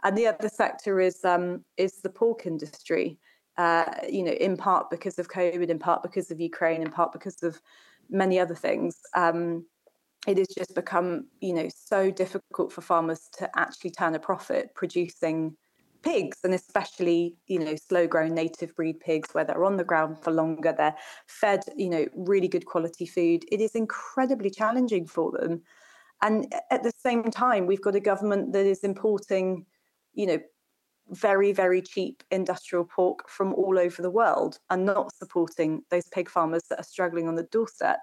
And 0.04 0.18
the 0.18 0.28
other 0.28 0.50
sector 0.50 1.00
is 1.00 1.24
um, 1.26 1.64
is 1.78 2.02
the 2.02 2.10
pork 2.10 2.46
industry. 2.46 3.20
Uh, 3.58 3.86
you 4.10 4.24
know, 4.24 4.32
in 4.32 4.56
part 4.56 4.90
because 4.90 5.20
of 5.20 5.28
COVID, 5.28 5.70
in 5.70 5.78
part 5.78 6.02
because 6.04 6.32
of 6.32 6.40
Ukraine, 6.40 6.82
in 6.82 6.90
part 6.90 7.12
because 7.12 7.44
of 7.44 7.62
many 8.10 8.40
other 8.40 8.56
things. 8.56 9.00
Um, 9.16 9.66
it 10.28 10.38
has 10.38 10.48
just 10.48 10.76
become, 10.76 11.28
you 11.42 11.54
know, 11.54 11.68
so 11.74 12.12
difficult 12.12 12.72
for 12.72 12.82
farmers 12.82 13.30
to 13.40 13.50
actually 13.58 13.92
turn 13.92 14.16
a 14.16 14.20
profit 14.20 14.74
producing 14.76 15.58
pigs 16.04 16.40
and 16.44 16.54
especially 16.54 17.36
you 17.48 17.60
know 17.60 17.76
slow 17.76 18.08
grown 18.08 18.34
native 18.34 18.76
breed 18.76 19.00
pigs 19.00 19.34
where 19.34 19.44
they're 19.44 19.66
on 19.66 19.78
the 19.78 19.84
ground 19.84 20.18
for 20.22 20.32
longer 20.32 20.74
they're 20.76 20.96
fed 21.28 21.64
you 21.76 21.90
know 21.90 22.06
really 22.16 22.48
good 22.48 22.66
quality 22.66 23.06
food 23.06 23.44
it 23.52 23.62
is 23.62 23.76
incredibly 23.76 24.50
challenging 24.50 25.06
for 25.06 25.32
them. 25.32 25.62
And 26.24 26.54
at 26.70 26.84
the 26.84 26.92
same 26.98 27.32
time 27.32 27.66
we've 27.66 27.82
got 27.82 27.96
a 27.96 28.00
government 28.00 28.54
that 28.54 28.66
is 28.66 28.84
importing 28.84 29.66
you 30.14 30.28
know 30.28 30.40
very 31.10 31.52
very 31.52 31.82
cheap 31.82 32.24
industrial 32.32 32.86
pork 32.86 33.28
from 33.28 33.54
all 33.54 33.78
over 33.78 34.02
the 34.02 34.10
world 34.10 34.60
and 34.70 34.86
not 34.86 35.14
supporting 35.16 35.82
those 35.90 36.08
pig 36.10 36.30
farmers 36.30 36.64
that 36.70 36.80
are 36.80 36.84
struggling 36.84 37.28
on 37.28 37.36
the 37.36 37.44
doorstep. 37.44 38.00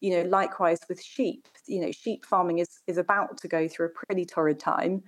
You 0.00 0.10
know 0.10 0.28
likewise 0.28 0.80
with 0.88 1.02
sheep 1.02 1.48
you 1.66 1.80
know 1.80 1.90
sheep 1.90 2.24
farming 2.24 2.58
is 2.58 2.80
is 2.86 2.98
about 2.98 3.38
to 3.38 3.48
go 3.48 3.66
through 3.66 3.86
a 3.86 4.06
pretty 4.06 4.24
torrid 4.24 4.58
time 4.58 5.02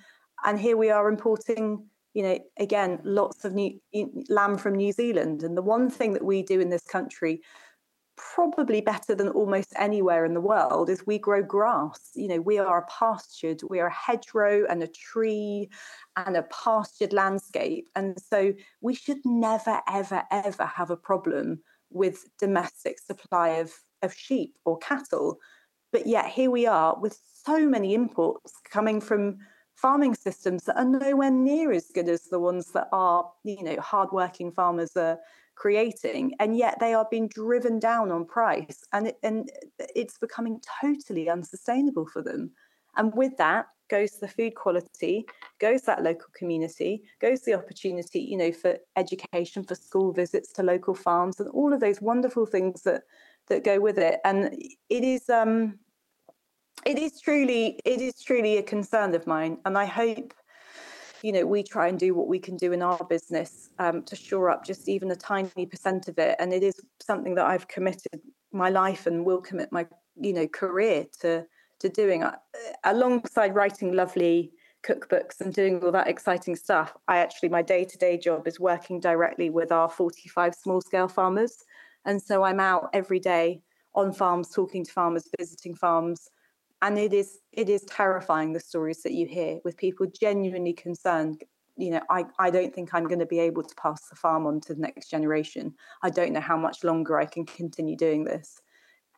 and 0.45 0.59
here 0.59 0.77
we 0.77 0.91
are 0.91 1.09
importing 1.09 1.85
you 2.19 2.25
know, 2.25 2.39
again, 2.59 2.99
lots 3.05 3.45
of 3.45 3.55
new 3.55 3.79
lamb 4.29 4.59
from 4.59 4.75
New 4.75 4.91
Zealand. 4.91 5.45
And 5.45 5.57
the 5.57 5.63
one 5.63 5.89
thing 5.89 6.15
that 6.15 6.25
we 6.25 6.43
do 6.43 6.59
in 6.59 6.69
this 6.69 6.83
country, 6.83 7.43
probably 8.17 8.81
better 8.81 9.15
than 9.15 9.29
almost 9.29 9.73
anywhere 9.77 10.25
in 10.25 10.35
the 10.35 10.41
world, 10.41 10.91
is 10.91 11.07
we 11.07 11.17
grow 11.17 11.45
grass. 11.45 12.11
You 12.17 12.27
know, 12.27 12.41
we 12.41 12.59
are 12.59 12.79
a 12.79 12.87
pastured, 12.87 13.61
we 13.71 13.79
are 13.79 13.87
a 13.87 13.93
hedgerow 13.93 14.67
and 14.69 14.83
a 14.83 14.89
tree 14.89 15.71
and 16.17 16.37
a 16.37 16.43
pastured 16.43 17.13
landscape. 17.13 17.89
And 17.95 18.21
so 18.21 18.53
we 18.81 18.97
should 18.97 19.21
never, 19.25 19.81
ever, 19.87 20.25
ever 20.33 20.67
have 20.67 20.91
a 20.91 20.97
problem 20.97 21.61
with 21.91 22.25
domestic 22.41 22.99
supply 22.99 23.51
of, 23.51 23.73
of 24.03 24.13
sheep 24.13 24.57
or 24.65 24.77
cattle. 24.79 25.39
But 25.93 26.09
yet 26.09 26.27
here 26.27 26.51
we 26.51 26.67
are 26.67 26.99
with 26.99 27.17
so 27.45 27.65
many 27.65 27.95
imports 27.95 28.55
coming 28.69 29.01
from 29.01 29.39
farming 29.81 30.15
systems 30.15 30.65
that 30.65 30.77
are 30.77 30.85
nowhere 30.85 31.31
near 31.31 31.71
as 31.73 31.91
good 31.95 32.09
as 32.09 32.25
the 32.25 32.39
ones 32.39 32.73
that 32.73 32.89
our 32.93 33.31
you 33.45 33.63
know 33.63 33.77
hardworking 33.81 34.51
farmers 34.51 34.97
are 34.97 35.19
creating 35.55 36.35
and 36.41 36.57
yet 36.57 36.77
they 36.81 36.95
are 36.95 37.07
being 37.11 37.29
driven 37.29 37.79
down 37.79 38.11
on 38.11 38.25
price 38.25 38.85
and 38.93 39.09
it, 39.09 39.19
and 39.23 39.51
it's 39.95 40.19
becoming 40.19 40.61
totally 40.81 41.29
unsustainable 41.29 42.07
for 42.07 42.23
them. 42.23 42.51
And 42.97 43.15
with 43.15 43.37
that 43.39 43.67
goes 43.89 44.19
the 44.19 44.29
food 44.29 44.55
quality 44.55 45.25
goes 45.61 45.83
that 45.83 46.03
local 46.03 46.29
community 46.35 47.03
goes 47.21 47.41
the 47.43 47.55
opportunity 47.55 48.21
you 48.21 48.37
know 48.37 48.53
for 48.53 48.77
education 48.97 49.65
for 49.65 49.75
school 49.75 50.13
visits 50.13 50.53
to 50.53 50.63
local 50.63 50.95
farms 50.95 51.41
and 51.41 51.49
all 51.51 51.73
of 51.73 51.81
those 51.81 52.03
wonderful 52.03 52.45
things 52.45 52.83
that 52.83 53.05
that 53.49 53.65
go 53.65 53.81
with 53.81 53.99
it. 53.99 54.21
And 54.25 54.55
it 54.89 55.05
is 55.05 55.29
um 55.29 55.79
it 56.87 56.99
is 56.99 57.21
truly 57.21 57.79
it 57.85 58.01
is 58.01 58.15
truly 58.23 58.59
a 58.59 58.63
concern 58.63 59.15
of 59.15 59.27
mine 59.27 59.59
and 59.65 59.77
i 59.77 59.85
hope 59.85 60.33
you 61.23 61.33
know 61.33 61.45
we 61.45 61.63
try 61.63 61.89
and 61.89 61.99
do 61.99 62.15
what 62.15 62.29
we 62.29 62.39
can 62.39 62.57
do 62.57 62.73
in 62.73 62.83
our 62.83 63.05
business 63.05 63.71
um, 63.79 64.03
to 64.03 64.17
shore 64.17 64.51
up 64.51 64.65
just 64.65 64.89
even 64.89 65.11
a 65.11 65.17
tiny 65.17 65.67
percent 65.67 66.09
of 66.09 66.19
it. 66.19 66.37
And 66.39 66.53
it 66.53 66.63
is 66.63 66.81
something 67.01 67.35
that 67.35 67.47
i've 67.47 67.69
committed 67.69 68.21
my 68.53 68.71
life 68.71 69.07
and 69.07 69.25
will 69.25 69.41
commit 69.41 69.73
my 69.73 69.87
you 70.21 70.33
know 70.33 70.47
career 70.47 71.07
to 71.21 71.47
to 71.81 71.89
doing. 71.89 72.23
Uh, 72.23 72.37
alongside 72.85 73.55
writing 73.55 73.93
lovely 73.93 74.53
cookbooks 74.83 75.41
and 75.41 75.53
doing 75.53 75.83
all 75.83 75.93
that 75.93 76.09
exciting 76.09 76.55
stuff 76.55 76.97
i 77.09 77.19
actually 77.19 77.49
my 77.49 77.63
day-to-day 77.63 78.17
job 78.17 78.47
is 78.47 78.61
working 78.61 79.01
directly 79.01 79.51
with 79.51 79.73
our 79.73 79.89
45 79.89 80.55
small 80.55 80.81
scale 80.81 81.09
farmers. 81.09 81.65
And 82.05 82.23
so 82.23 82.43
i'm 82.45 82.61
out 82.61 82.91
every 82.93 83.19
day 83.19 83.61
on 83.95 84.13
farms 84.13 84.51
talking 84.51 84.85
to 84.85 84.93
farmers 84.93 85.29
visiting 85.37 85.75
farms 85.75 86.31
and 86.83 86.99
it 86.99 87.13
is 87.13 87.39
it 87.53 87.69
is 87.69 87.85
terrifying 87.85 88.53
the 88.53 88.61
stories 88.61 89.03
that 89.03 89.13
you 89.13 89.27
hear 89.27 89.59
with 89.65 89.77
people 89.77 90.07
genuinely 90.07 90.73
concerned 90.73 91.43
you 91.77 91.91
know 91.91 92.01
i 92.11 92.25
i 92.39 92.51
don't 92.51 92.75
think 92.75 92.93
i'm 92.93 93.07
going 93.07 93.19
to 93.19 93.27
be 93.27 93.39
able 93.39 93.63
to 93.63 93.75
pass 93.75 94.09
the 94.09 94.17
farm 94.17 94.47
on 94.47 94.61
to 94.61 94.75
the 94.75 94.81
next 94.81 95.09
generation. 95.09 95.75
I 96.03 96.11
don't 96.11 96.33
know 96.33 96.41
how 96.41 96.57
much 96.57 96.85
longer 96.85 97.19
i 97.19 97.25
can 97.25 97.47
continue 97.47 97.97
doing 97.97 98.25
this. 98.25 98.61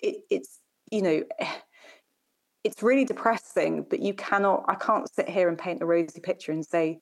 It, 0.00 0.22
it's 0.30 0.60
you 0.90 1.02
know 1.02 1.24
it's 2.62 2.82
really 2.82 3.06
depressing 3.06 3.86
but 3.88 4.00
you 4.00 4.12
cannot 4.12 4.66
i 4.68 4.74
can't 4.74 5.10
sit 5.10 5.26
here 5.26 5.48
and 5.48 5.56
paint 5.56 5.80
a 5.80 5.86
rosy 5.86 6.20
picture 6.20 6.52
and 6.52 6.62
say 6.62 7.00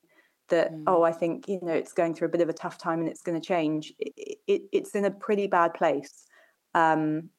that 0.51 0.73
mm. 0.73 0.85
oh 0.87 1.03
i 1.03 1.11
think 1.11 1.49
you 1.49 1.59
know 1.63 1.73
it's 1.73 1.93
going 1.93 2.15
through 2.15 2.29
a 2.29 2.31
bit 2.31 2.41
of 2.41 2.49
a 2.49 2.53
tough 2.53 2.79
time 2.79 3.01
and 3.01 3.09
it's 3.09 3.23
going 3.23 3.41
to 3.41 3.45
change 3.45 3.93
it, 3.99 4.39
it, 4.47 4.63
it's 4.71 4.95
in 4.95 5.05
a 5.05 5.11
pretty 5.11 5.47
bad 5.49 5.75
place. 5.75 6.27
Um, 6.75 7.31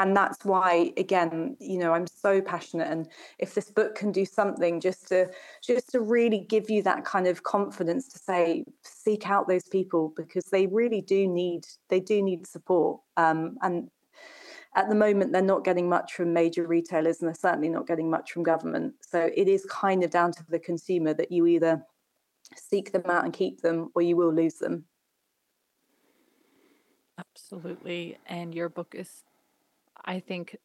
and 0.00 0.16
that's 0.16 0.44
why 0.44 0.92
again 0.96 1.56
you 1.60 1.78
know 1.78 1.92
i'm 1.92 2.06
so 2.06 2.40
passionate. 2.40 2.88
And 2.88 3.08
if 3.38 3.54
this 3.54 3.70
book 3.70 3.94
can 3.94 4.12
do 4.12 4.24
something 4.24 4.80
just 4.80 5.08
to 5.08 5.28
just 5.62 5.90
to 5.90 6.00
really 6.00 6.40
give 6.40 6.70
you 6.70 6.82
that 6.82 7.04
kind 7.04 7.26
of 7.26 7.42
confidence 7.42 8.08
to 8.08 8.18
say 8.18 8.64
seek 8.82 9.28
out 9.28 9.48
those 9.48 9.68
people 9.68 10.12
because 10.16 10.44
they 10.46 10.66
really 10.66 11.02
do 11.02 11.26
need 11.28 11.66
they 11.88 12.00
do 12.00 12.22
need 12.22 12.46
support. 12.46 13.00
Um, 13.16 13.56
and 13.62 13.90
at 14.76 14.88
the 14.88 14.94
moment 14.94 15.32
they're 15.32 15.42
not 15.42 15.64
getting 15.64 15.88
much 15.88 16.14
from 16.14 16.32
major 16.32 16.66
retailers 16.66 17.20
and 17.20 17.28
they're 17.28 17.34
certainly 17.34 17.68
not 17.68 17.86
getting 17.86 18.10
much 18.10 18.32
from 18.32 18.42
government. 18.42 18.94
So 19.00 19.30
it 19.34 19.48
is 19.48 19.66
kind 19.66 20.02
of 20.04 20.10
down 20.10 20.32
to 20.32 20.44
the 20.48 20.58
consumer 20.58 21.12
that 21.14 21.32
you 21.32 21.46
either 21.46 21.84
seek 22.56 22.92
them 22.92 23.02
out 23.06 23.24
and 23.24 23.32
keep 23.32 23.60
them 23.60 23.90
or 23.94 24.02
you 24.02 24.16
will 24.16 24.32
lose 24.32 24.54
them. 24.54 24.84
Absolutely. 27.18 28.18
And 28.26 28.54
your 28.54 28.68
book 28.68 28.94
is 28.96 29.24
I 30.04 30.20
think 30.20 30.56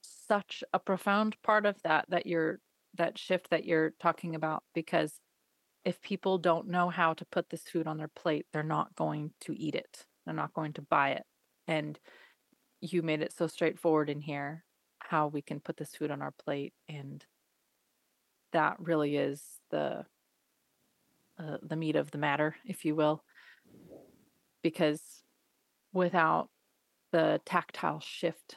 such 0.00 0.62
a 0.72 0.78
profound 0.78 1.36
part 1.42 1.66
of 1.66 1.76
that 1.82 2.06
that 2.08 2.26
you're 2.26 2.60
that 2.96 3.18
shift 3.18 3.50
that 3.50 3.64
you're 3.64 3.92
talking 4.00 4.34
about 4.34 4.62
because 4.74 5.20
if 5.84 6.00
people 6.00 6.38
don't 6.38 6.68
know 6.68 6.88
how 6.88 7.14
to 7.14 7.24
put 7.26 7.48
this 7.48 7.62
food 7.62 7.86
on 7.86 7.96
their 7.96 8.08
plate, 8.08 8.46
they're 8.52 8.62
not 8.62 8.94
going 8.96 9.30
to 9.42 9.56
eat 9.56 9.74
it. 9.74 10.04
They're 10.24 10.34
not 10.34 10.52
going 10.52 10.72
to 10.74 10.82
buy 10.82 11.10
it. 11.10 11.22
And 11.68 11.98
you 12.80 13.02
made 13.02 13.22
it 13.22 13.32
so 13.32 13.46
straightforward 13.46 14.10
in 14.10 14.20
here 14.20 14.64
how 14.98 15.28
we 15.28 15.42
can 15.42 15.60
put 15.60 15.76
this 15.76 15.94
food 15.94 16.10
on 16.10 16.22
our 16.22 16.32
plate 16.44 16.74
and 16.88 17.24
that 18.52 18.76
really 18.78 19.16
is 19.16 19.42
the 19.70 20.04
uh, 21.38 21.58
the 21.62 21.76
meat 21.76 21.96
of 21.96 22.10
the 22.10 22.18
matter 22.18 22.56
if 22.64 22.84
you 22.84 22.96
will 22.96 23.22
because 24.62 25.00
without 25.92 26.48
the 27.16 27.40
tactile 27.46 28.00
shift, 28.00 28.56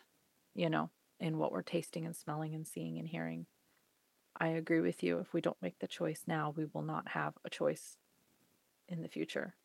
you 0.53 0.69
know, 0.69 0.89
in 1.21 1.37
what 1.37 1.53
we're 1.53 1.61
tasting 1.61 2.05
and 2.05 2.13
smelling 2.13 2.55
and 2.55 2.67
seeing 2.67 2.99
and 2.99 3.07
hearing. 3.07 3.45
I 4.37 4.49
agree 4.49 4.81
with 4.81 5.01
you. 5.01 5.19
If 5.19 5.33
we 5.33 5.39
don't 5.39 5.61
make 5.61 5.79
the 5.79 5.87
choice 5.87 6.23
now, 6.27 6.53
we 6.57 6.65
will 6.73 6.81
not 6.81 7.07
have 7.07 7.35
a 7.45 7.49
choice 7.49 7.95
in 8.89 9.01
the 9.01 9.07
future, 9.07 9.55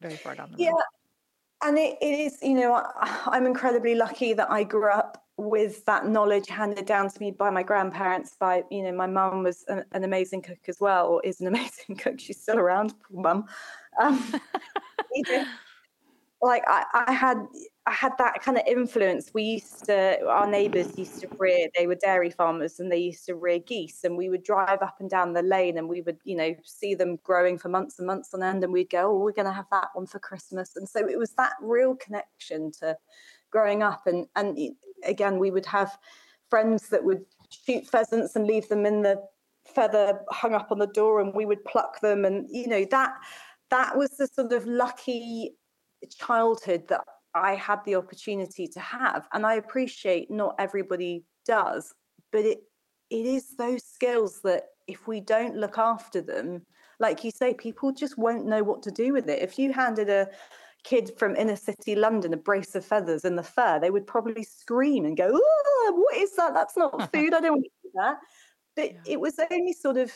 very 0.00 0.14
far 0.14 0.36
down 0.36 0.52
the 0.52 0.58
road. 0.58 0.64
Yeah. 0.64 1.68
And 1.68 1.76
it, 1.76 1.98
it 2.00 2.20
is, 2.20 2.38
you 2.40 2.54
know, 2.54 2.86
I'm 3.26 3.46
incredibly 3.46 3.96
lucky 3.96 4.32
that 4.34 4.48
I 4.48 4.62
grew 4.62 4.92
up 4.92 5.24
with 5.38 5.84
that 5.86 6.06
knowledge 6.06 6.46
handed 6.46 6.86
down 6.86 7.10
to 7.10 7.20
me 7.20 7.32
by 7.32 7.50
my 7.50 7.64
grandparents. 7.64 8.36
By, 8.38 8.62
you 8.70 8.84
know, 8.84 8.92
my 8.92 9.08
mum 9.08 9.42
was 9.42 9.64
an, 9.66 9.84
an 9.90 10.04
amazing 10.04 10.42
cook 10.42 10.68
as 10.68 10.78
well, 10.80 11.08
or 11.08 11.20
is 11.24 11.40
an 11.40 11.46
amazing 11.52 11.96
cook. 11.96 12.20
She's 12.20 12.40
still 12.40 12.60
around, 12.60 12.94
poor 13.02 13.22
mum. 13.22 13.46
Um, 14.00 14.22
you 15.12 15.24
know, 15.32 15.46
like 16.42 16.62
I, 16.68 16.84
I 17.08 17.12
had 17.12 17.38
I 17.88 17.92
had 17.92 18.12
that 18.18 18.42
kind 18.42 18.58
of 18.58 18.64
influence. 18.66 19.30
We 19.32 19.44
used 19.44 19.84
to, 19.84 20.26
our 20.26 20.50
neighbours 20.50 20.98
used 20.98 21.20
to 21.20 21.28
rear, 21.38 21.68
they 21.78 21.86
were 21.86 21.94
dairy 21.94 22.30
farmers 22.30 22.80
and 22.80 22.90
they 22.90 22.98
used 22.98 23.26
to 23.26 23.36
rear 23.36 23.60
geese. 23.60 24.02
And 24.02 24.16
we 24.16 24.28
would 24.28 24.42
drive 24.42 24.82
up 24.82 24.96
and 24.98 25.08
down 25.08 25.32
the 25.32 25.42
lane 25.42 25.78
and 25.78 25.88
we 25.88 26.00
would, 26.00 26.18
you 26.24 26.36
know, 26.36 26.52
see 26.64 26.96
them 26.96 27.16
growing 27.22 27.58
for 27.58 27.68
months 27.68 28.00
and 28.00 28.06
months 28.06 28.34
on 28.34 28.42
end. 28.42 28.64
And 28.64 28.72
we'd 28.72 28.90
go, 28.90 29.12
oh, 29.12 29.18
we're 29.18 29.30
going 29.30 29.46
to 29.46 29.52
have 29.52 29.70
that 29.70 29.90
one 29.94 30.06
for 30.06 30.18
Christmas. 30.18 30.74
And 30.74 30.88
so 30.88 31.08
it 31.08 31.16
was 31.16 31.30
that 31.34 31.52
real 31.62 31.94
connection 31.94 32.72
to 32.80 32.96
growing 33.52 33.84
up. 33.84 34.08
And, 34.08 34.26
and 34.34 34.58
again, 35.04 35.38
we 35.38 35.52
would 35.52 35.66
have 35.66 35.96
friends 36.50 36.88
that 36.88 37.04
would 37.04 37.24
shoot 37.50 37.86
pheasants 37.86 38.34
and 38.34 38.48
leave 38.48 38.68
them 38.68 38.84
in 38.84 39.02
the 39.02 39.22
feather 39.64 40.20
hung 40.30 40.54
up 40.54 40.72
on 40.72 40.80
the 40.80 40.86
door 40.88 41.20
and 41.20 41.32
we 41.34 41.46
would 41.46 41.64
pluck 41.64 42.00
them. 42.00 42.24
And, 42.24 42.48
you 42.50 42.66
know, 42.66 42.84
that, 42.90 43.12
that 43.70 43.96
was 43.96 44.10
the 44.10 44.26
sort 44.26 44.52
of 44.52 44.66
lucky 44.66 45.54
childhood 46.18 46.88
that 46.88 47.00
I 47.36 47.54
had 47.54 47.84
the 47.84 47.96
opportunity 47.96 48.66
to 48.68 48.80
have. 48.80 49.26
And 49.32 49.46
I 49.46 49.54
appreciate 49.54 50.30
not 50.30 50.54
everybody 50.58 51.24
does, 51.44 51.94
but 52.32 52.44
it 52.44 52.62
it 53.10 53.24
is 53.26 53.56
those 53.56 53.84
skills 53.84 54.40
that 54.42 54.64
if 54.86 55.06
we 55.06 55.20
don't 55.20 55.56
look 55.56 55.78
after 55.78 56.20
them, 56.20 56.62
like 56.98 57.22
you 57.24 57.30
say, 57.30 57.54
people 57.54 57.92
just 57.92 58.18
won't 58.18 58.46
know 58.46 58.62
what 58.62 58.82
to 58.82 58.90
do 58.90 59.12
with 59.12 59.28
it. 59.28 59.42
If 59.42 59.58
you 59.58 59.72
handed 59.72 60.08
a 60.08 60.28
kid 60.82 61.12
from 61.18 61.36
inner 61.36 61.56
city 61.56 61.94
London 61.94 62.32
a 62.32 62.36
brace 62.36 62.74
of 62.74 62.84
feathers 62.84 63.24
in 63.24 63.36
the 63.36 63.42
fair, 63.42 63.78
they 63.78 63.90
would 63.90 64.06
probably 64.06 64.42
scream 64.42 65.04
and 65.04 65.16
go, 65.16 65.30
what 65.32 66.16
is 66.16 66.34
that? 66.36 66.54
That's 66.54 66.76
not 66.76 66.92
food. 67.12 67.34
I 67.34 67.40
don't 67.40 67.52
want 67.52 67.64
to 67.64 67.70
do 67.82 67.90
that. 67.94 68.18
But 68.74 68.92
yeah. 68.92 69.00
it 69.06 69.20
was 69.20 69.38
only 69.50 69.72
sort 69.72 69.96
of 69.96 70.12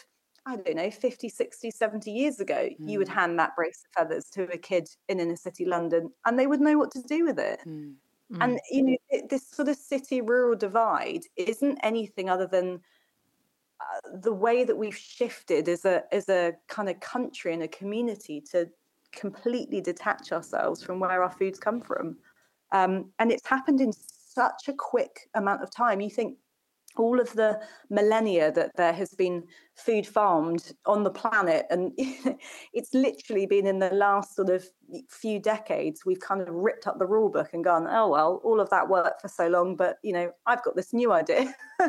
I 0.46 0.56
don't 0.56 0.76
know, 0.76 0.90
50, 0.90 1.28
60, 1.28 1.70
70 1.70 2.10
years 2.10 2.40
ago, 2.40 2.68
mm. 2.68 2.76
you 2.78 2.98
would 2.98 3.08
mm. 3.08 3.14
hand 3.14 3.38
that 3.38 3.54
brace 3.56 3.84
of 3.84 4.02
feathers 4.02 4.30
to 4.30 4.44
a 4.52 4.56
kid 4.58 4.88
in 5.08 5.20
inner 5.20 5.36
city 5.36 5.64
London 5.64 6.10
and 6.24 6.38
they 6.38 6.46
would 6.46 6.60
know 6.60 6.78
what 6.78 6.90
to 6.92 7.02
do 7.02 7.26
with 7.26 7.38
it. 7.38 7.60
Mm. 7.66 7.94
Mm. 8.32 8.38
And, 8.40 8.60
you 8.70 8.82
know, 8.82 8.96
it, 9.10 9.28
this 9.28 9.48
sort 9.48 9.68
of 9.68 9.76
city 9.76 10.20
rural 10.20 10.56
divide 10.56 11.22
isn't 11.36 11.78
anything 11.82 12.30
other 12.30 12.46
than 12.46 12.80
uh, 13.80 14.18
the 14.22 14.32
way 14.32 14.64
that 14.64 14.76
we've 14.76 14.96
shifted 14.96 15.68
as 15.68 15.84
a, 15.84 16.04
as 16.12 16.28
a 16.28 16.54
kind 16.68 16.88
of 16.88 17.00
country 17.00 17.52
and 17.52 17.62
a 17.62 17.68
community 17.68 18.40
to 18.52 18.68
completely 19.12 19.80
detach 19.80 20.32
ourselves 20.32 20.82
from 20.82 21.00
where 21.00 21.22
our 21.22 21.30
foods 21.30 21.58
come 21.58 21.80
from. 21.80 22.16
Um, 22.72 23.10
and 23.18 23.32
it's 23.32 23.46
happened 23.46 23.80
in 23.80 23.92
such 23.92 24.68
a 24.68 24.72
quick 24.72 25.28
amount 25.34 25.62
of 25.62 25.70
time. 25.70 26.00
You 26.00 26.10
think 26.10 26.38
all 26.96 27.20
of 27.20 27.32
the 27.34 27.60
millennia 27.88 28.50
that 28.52 28.76
there 28.76 28.92
has 28.92 29.14
been 29.14 29.44
food 29.76 30.06
farmed 30.06 30.72
on 30.86 31.04
the 31.04 31.10
planet 31.10 31.64
and 31.70 31.92
it's 32.74 32.92
literally 32.92 33.46
been 33.46 33.66
in 33.66 33.78
the 33.78 33.90
last 33.90 34.34
sort 34.34 34.50
of 34.50 34.64
few 35.08 35.38
decades 35.38 36.04
we've 36.04 36.20
kind 36.20 36.40
of 36.40 36.48
ripped 36.48 36.86
up 36.86 36.98
the 36.98 37.06
rule 37.06 37.28
book 37.28 37.50
and 37.52 37.64
gone 37.64 37.86
oh 37.88 38.08
well 38.08 38.40
all 38.44 38.60
of 38.60 38.68
that 38.70 38.88
worked 38.88 39.22
for 39.22 39.28
so 39.28 39.48
long 39.48 39.76
but 39.76 39.96
you 40.02 40.12
know 40.12 40.30
i've 40.46 40.62
got 40.64 40.76
this 40.76 40.92
new 40.92 41.12
idea. 41.12 41.54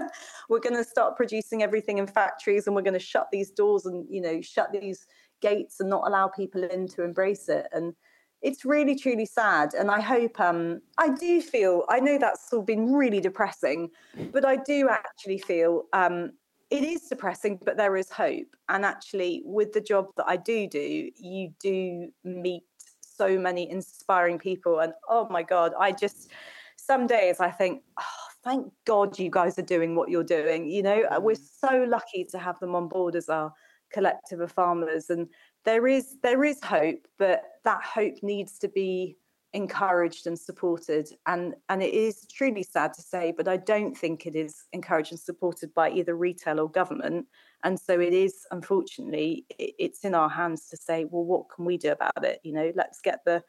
We're 0.50 0.60
going 0.60 0.76
to 0.76 0.84
start 0.84 1.18
producing 1.18 1.64
everything 1.64 1.98
in 1.98 2.08
factories 2.08 2.66
and 2.66 2.76
we're 2.76 2.82
going 2.82 2.94
to 2.94 3.00
shut 3.00 3.28
these 3.32 3.52
doors 3.52 3.86
and 3.86 4.06
you 4.10 4.22
know 4.22 4.42
shut 4.42 4.72
these 4.72 5.06
gates 5.42 5.80
and 5.80 5.90
not 5.90 6.08
allow 6.08 6.28
people 6.28 6.64
in 6.64 6.88
to 6.90 7.04
embrace 7.04 7.50
it 7.50 7.68
and 7.74 7.94
it's 8.42 8.66
really 8.66 8.96
truly 8.96 9.26
sad 9.26 9.74
and 9.74 9.92
i 9.92 10.00
hope 10.00 10.40
um 10.40 10.82
i 10.98 11.10
do 11.10 11.42
feel 11.42 11.84
i 11.90 12.00
know 12.00 12.18
that's 12.18 12.52
all 12.52 12.62
been 12.62 12.94
really 12.94 13.20
depressing 13.20 13.90
but 14.32 14.46
i 14.46 14.56
do 14.56 14.90
actually 14.90 15.38
feel 15.38 15.84
um 15.94 16.32
it 16.70 16.84
is 16.84 17.02
depressing 17.02 17.60
but 17.64 17.78
there 17.78 17.98
is 17.98 18.10
hope 18.10 18.56
and 18.70 18.86
actually 18.86 19.42
with 19.46 19.72
the 19.74 19.82
job 19.82 20.08
that 20.18 20.26
i 20.28 20.36
do 20.36 20.68
do 20.68 21.10
you 21.18 21.54
do 21.60 22.10
meet 22.24 22.64
so 23.02 23.38
many 23.38 23.70
inspiring 23.70 24.40
people 24.40 24.80
and 24.80 24.94
oh 25.10 25.28
my 25.30 25.44
god 25.44 25.74
i 25.80 25.92
just 25.92 26.32
some 26.78 27.06
days 27.06 27.40
i 27.40 27.52
think 27.52 27.84
oh, 28.00 28.04
thank 28.44 28.72
god 28.86 29.20
you 29.20 29.30
guys 29.30 29.60
are 29.60 29.64
doing 29.64 29.96
what 29.96 30.10
you're 30.10 30.24
doing 30.24 30.68
you 30.68 30.82
know 30.82 31.04
we're 31.20 31.36
mm. 31.36 31.50
so 31.60 31.86
lucky 31.88 32.24
to 32.24 32.40
have 32.40 32.60
them 32.60 32.74
on 32.74 32.88
board 32.88 33.16
as 33.16 33.30
our 33.30 33.54
collective 33.92 34.40
of 34.40 34.52
farmers 34.52 35.10
and 35.10 35.28
there 35.64 35.88
is 35.88 36.18
there 36.24 36.44
is 36.44 36.62
hope, 36.64 37.08
but 37.18 37.44
that 37.64 37.84
hope 37.84 38.16
needs 38.24 38.58
to 38.60 38.68
be 38.68 39.18
encouraged 39.54 40.28
and 40.28 40.40
supported. 40.40 41.10
And 41.26 41.56
and 41.70 41.84
it 41.84 41.94
is 41.94 42.26
truly 42.32 42.64
sad 42.64 42.94
to 42.94 43.02
say 43.02 43.34
but 43.36 43.48
i 43.48 43.58
don't 43.58 43.96
think 43.96 44.26
it 44.26 44.36
is 44.36 44.64
encouraged 44.72 45.12
and 45.12 45.20
supported 45.20 45.74
by 45.74 45.92
either 45.92 46.16
retail 46.16 46.60
or 46.60 46.70
government. 46.70 47.28
And 47.64 47.80
so 47.80 48.00
it 48.00 48.14
is 48.14 48.46
unfortunately 48.52 49.46
it's 49.60 50.04
in 50.04 50.16
our 50.16 50.30
hands 50.30 50.70
to 50.70 50.78
say 50.78 51.06
well 51.06 51.26
what 51.26 51.50
can 51.54 51.66
we 51.66 51.78
do 51.78 51.92
about 51.92 52.24
it? 52.24 52.40
You 52.44 52.54
know 52.54 52.72
let's 52.76 53.02
get 53.02 53.20
the 53.26 53.44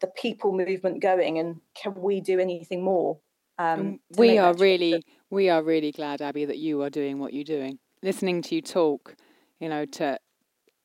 the 0.00 0.08
people 0.08 0.52
movement 0.52 1.00
going 1.00 1.38
and 1.38 1.60
can 1.74 1.94
we 1.94 2.20
do 2.20 2.40
anything 2.40 2.82
more? 2.82 3.18
Um, 3.58 4.00
we 4.16 4.38
are 4.38 4.54
really 4.54 5.02
we 5.30 5.48
are 5.48 5.62
really 5.62 5.92
glad 5.92 6.20
abby 6.20 6.44
that 6.46 6.58
you 6.58 6.82
are 6.82 6.90
doing 6.90 7.18
what 7.18 7.32
you're 7.32 7.44
doing. 7.44 7.78
Listening 8.02 8.42
to 8.42 8.54
you 8.54 8.62
talk 8.62 9.14
you 9.60 9.68
know 9.68 9.84
to 9.84 10.18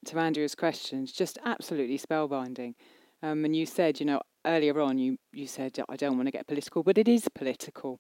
to 0.05 0.17
Andrea's 0.17 0.55
questions, 0.55 1.11
just 1.11 1.37
absolutely 1.45 1.97
spellbinding. 1.97 2.73
Um, 3.21 3.43
and 3.45 3.55
you 3.55 3.65
said, 3.65 3.99
you 3.99 4.05
know, 4.05 4.21
earlier 4.45 4.79
on, 4.79 4.97
you, 4.97 5.17
you 5.33 5.47
said, 5.47 5.77
I 5.89 5.95
don't 5.95 6.15
want 6.15 6.27
to 6.27 6.31
get 6.31 6.47
political, 6.47 6.83
but 6.83 6.97
it 6.97 7.07
is 7.07 7.27
political. 7.35 7.99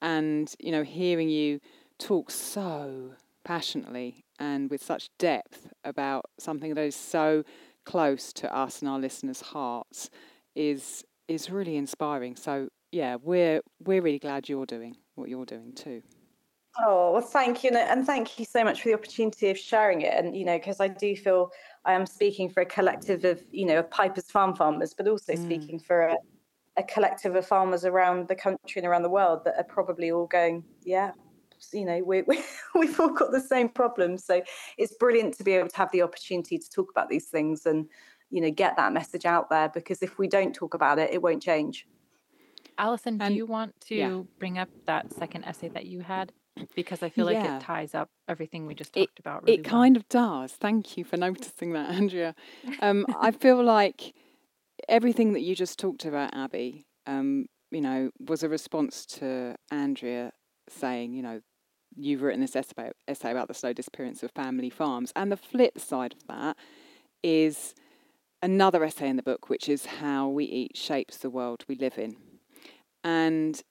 And, 0.00 0.52
you 0.58 0.72
know, 0.72 0.82
hearing 0.82 1.28
you 1.28 1.60
talk 1.98 2.30
so 2.30 3.12
passionately 3.44 4.24
and 4.38 4.70
with 4.70 4.82
such 4.82 5.10
depth 5.18 5.68
about 5.84 6.24
something 6.38 6.74
that 6.74 6.84
is 6.84 6.96
so 6.96 7.44
close 7.84 8.32
to 8.32 8.54
us 8.54 8.80
and 8.80 8.88
our 8.88 8.98
listeners' 8.98 9.40
hearts 9.40 10.10
is 10.54 11.04
is 11.28 11.50
really 11.50 11.76
inspiring. 11.76 12.36
So 12.36 12.68
yeah, 12.92 13.16
we're 13.20 13.60
we're 13.84 14.02
really 14.02 14.18
glad 14.18 14.48
you're 14.48 14.66
doing 14.66 14.96
what 15.14 15.28
you're 15.28 15.46
doing 15.46 15.72
too. 15.72 16.02
Oh, 16.78 17.12
well, 17.12 17.22
thank 17.22 17.62
you. 17.62 17.70
And 17.70 18.04
thank 18.04 18.38
you 18.38 18.44
so 18.44 18.64
much 18.64 18.82
for 18.82 18.88
the 18.88 18.94
opportunity 18.94 19.50
of 19.50 19.58
sharing 19.58 20.00
it. 20.02 20.12
And, 20.12 20.36
you 20.36 20.44
know, 20.44 20.58
because 20.58 20.80
I 20.80 20.88
do 20.88 21.14
feel 21.14 21.52
I 21.84 21.92
am 21.92 22.04
speaking 22.04 22.48
for 22.48 22.62
a 22.62 22.66
collective 22.66 23.24
of, 23.24 23.42
you 23.52 23.64
know, 23.64 23.78
of 23.78 23.90
Piper's 23.90 24.30
farm 24.30 24.56
farmers, 24.56 24.92
but 24.92 25.06
also 25.06 25.34
mm. 25.34 25.44
speaking 25.44 25.78
for 25.78 26.02
a, 26.02 26.16
a 26.76 26.82
collective 26.82 27.36
of 27.36 27.46
farmers 27.46 27.84
around 27.84 28.26
the 28.26 28.34
country 28.34 28.80
and 28.80 28.86
around 28.86 29.02
the 29.02 29.10
world 29.10 29.44
that 29.44 29.54
are 29.56 29.64
probably 29.64 30.10
all 30.10 30.26
going, 30.26 30.64
yeah, 30.82 31.12
you 31.72 31.84
know, 31.84 32.02
we, 32.04 32.22
we, 32.26 32.42
we've 32.74 32.98
all 32.98 33.14
got 33.14 33.30
the 33.30 33.40
same 33.40 33.68
problems. 33.68 34.24
So 34.24 34.42
it's 34.76 34.94
brilliant 34.94 35.34
to 35.38 35.44
be 35.44 35.52
able 35.52 35.68
to 35.68 35.76
have 35.76 35.92
the 35.92 36.02
opportunity 36.02 36.58
to 36.58 36.70
talk 36.70 36.90
about 36.90 37.08
these 37.08 37.26
things 37.26 37.66
and, 37.66 37.88
you 38.30 38.40
know, 38.40 38.50
get 38.50 38.76
that 38.76 38.92
message 38.92 39.26
out 39.26 39.48
there 39.48 39.68
because 39.68 40.02
if 40.02 40.18
we 40.18 40.26
don't 40.26 40.52
talk 40.52 40.74
about 40.74 40.98
it, 40.98 41.12
it 41.12 41.22
won't 41.22 41.42
change. 41.42 41.86
Alison, 42.78 43.18
do 43.18 43.32
you 43.32 43.46
want 43.46 43.80
to 43.82 43.94
yeah. 43.94 44.20
bring 44.40 44.58
up 44.58 44.68
that 44.86 45.12
second 45.12 45.44
essay 45.44 45.68
that 45.68 45.86
you 45.86 46.00
had? 46.00 46.32
Because 46.74 47.02
I 47.02 47.08
feel 47.08 47.26
like 47.26 47.34
yeah. 47.34 47.56
it 47.56 47.62
ties 47.62 47.94
up 47.94 48.10
everything 48.28 48.66
we 48.66 48.74
just 48.74 48.92
talked 48.92 49.18
it, 49.18 49.20
about. 49.20 49.42
Really 49.42 49.58
it 49.58 49.64
kind 49.64 49.96
of 49.96 50.08
does. 50.08 50.52
Thank 50.52 50.96
you 50.96 51.04
for 51.04 51.16
noticing 51.16 51.72
that, 51.72 51.90
Andrea. 51.94 52.34
Um, 52.80 53.06
I 53.20 53.30
feel 53.30 53.62
like 53.62 54.14
everything 54.88 55.32
that 55.32 55.40
you 55.40 55.54
just 55.54 55.78
talked 55.78 56.04
about, 56.04 56.34
Abby, 56.34 56.86
um, 57.06 57.46
you 57.70 57.80
know, 57.80 58.10
was 58.20 58.42
a 58.42 58.48
response 58.48 59.04
to 59.06 59.56
Andrea 59.70 60.32
saying, 60.68 61.12
you 61.12 61.22
know, 61.22 61.40
you've 61.96 62.22
written 62.22 62.40
this 62.40 62.56
essay 62.56 62.72
about, 62.76 62.96
essay 63.08 63.30
about 63.30 63.48
the 63.48 63.54
slow 63.54 63.72
disappearance 63.72 64.22
of 64.22 64.30
family 64.32 64.70
farms. 64.70 65.12
And 65.14 65.30
the 65.30 65.36
flip 65.36 65.78
side 65.78 66.14
of 66.14 66.26
that 66.28 66.56
is 67.22 67.74
another 68.42 68.84
essay 68.84 69.08
in 69.08 69.16
the 69.16 69.22
book, 69.22 69.48
which 69.48 69.68
is 69.68 69.86
how 69.86 70.28
we 70.28 70.44
eat 70.44 70.76
shapes 70.76 71.16
the 71.16 71.30
world 71.30 71.64
we 71.68 71.76
live 71.76 71.98
in. 71.98 72.16
And 73.02 73.62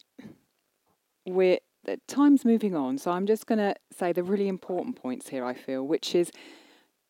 we're 1.26 1.60
the 1.86 2.00
time's 2.08 2.46
moving 2.46 2.76
on, 2.76 2.98
so 2.98 3.12
I'm 3.12 3.26
just 3.26 3.46
going 3.46 3.60
to 3.60 3.76
say 3.92 4.14
the 4.14 4.24
really 4.24 4.48
important 4.48 4.96
points 4.96 5.30
here, 5.30 5.46
I 5.46 5.54
feel, 5.54 5.86
which 5.86 6.16
is 6.16 6.32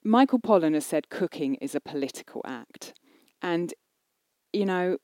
Michael 0.04 0.40
Pollan 0.40 0.74
has 0.74 0.86
said 0.86 1.10
cooking 1.10 1.56
is 1.56 1.76
a 1.76 1.80
political 1.80 2.41
act. 2.45 2.94
And, 3.41 3.74
you 4.52 4.66
know, 4.66 4.98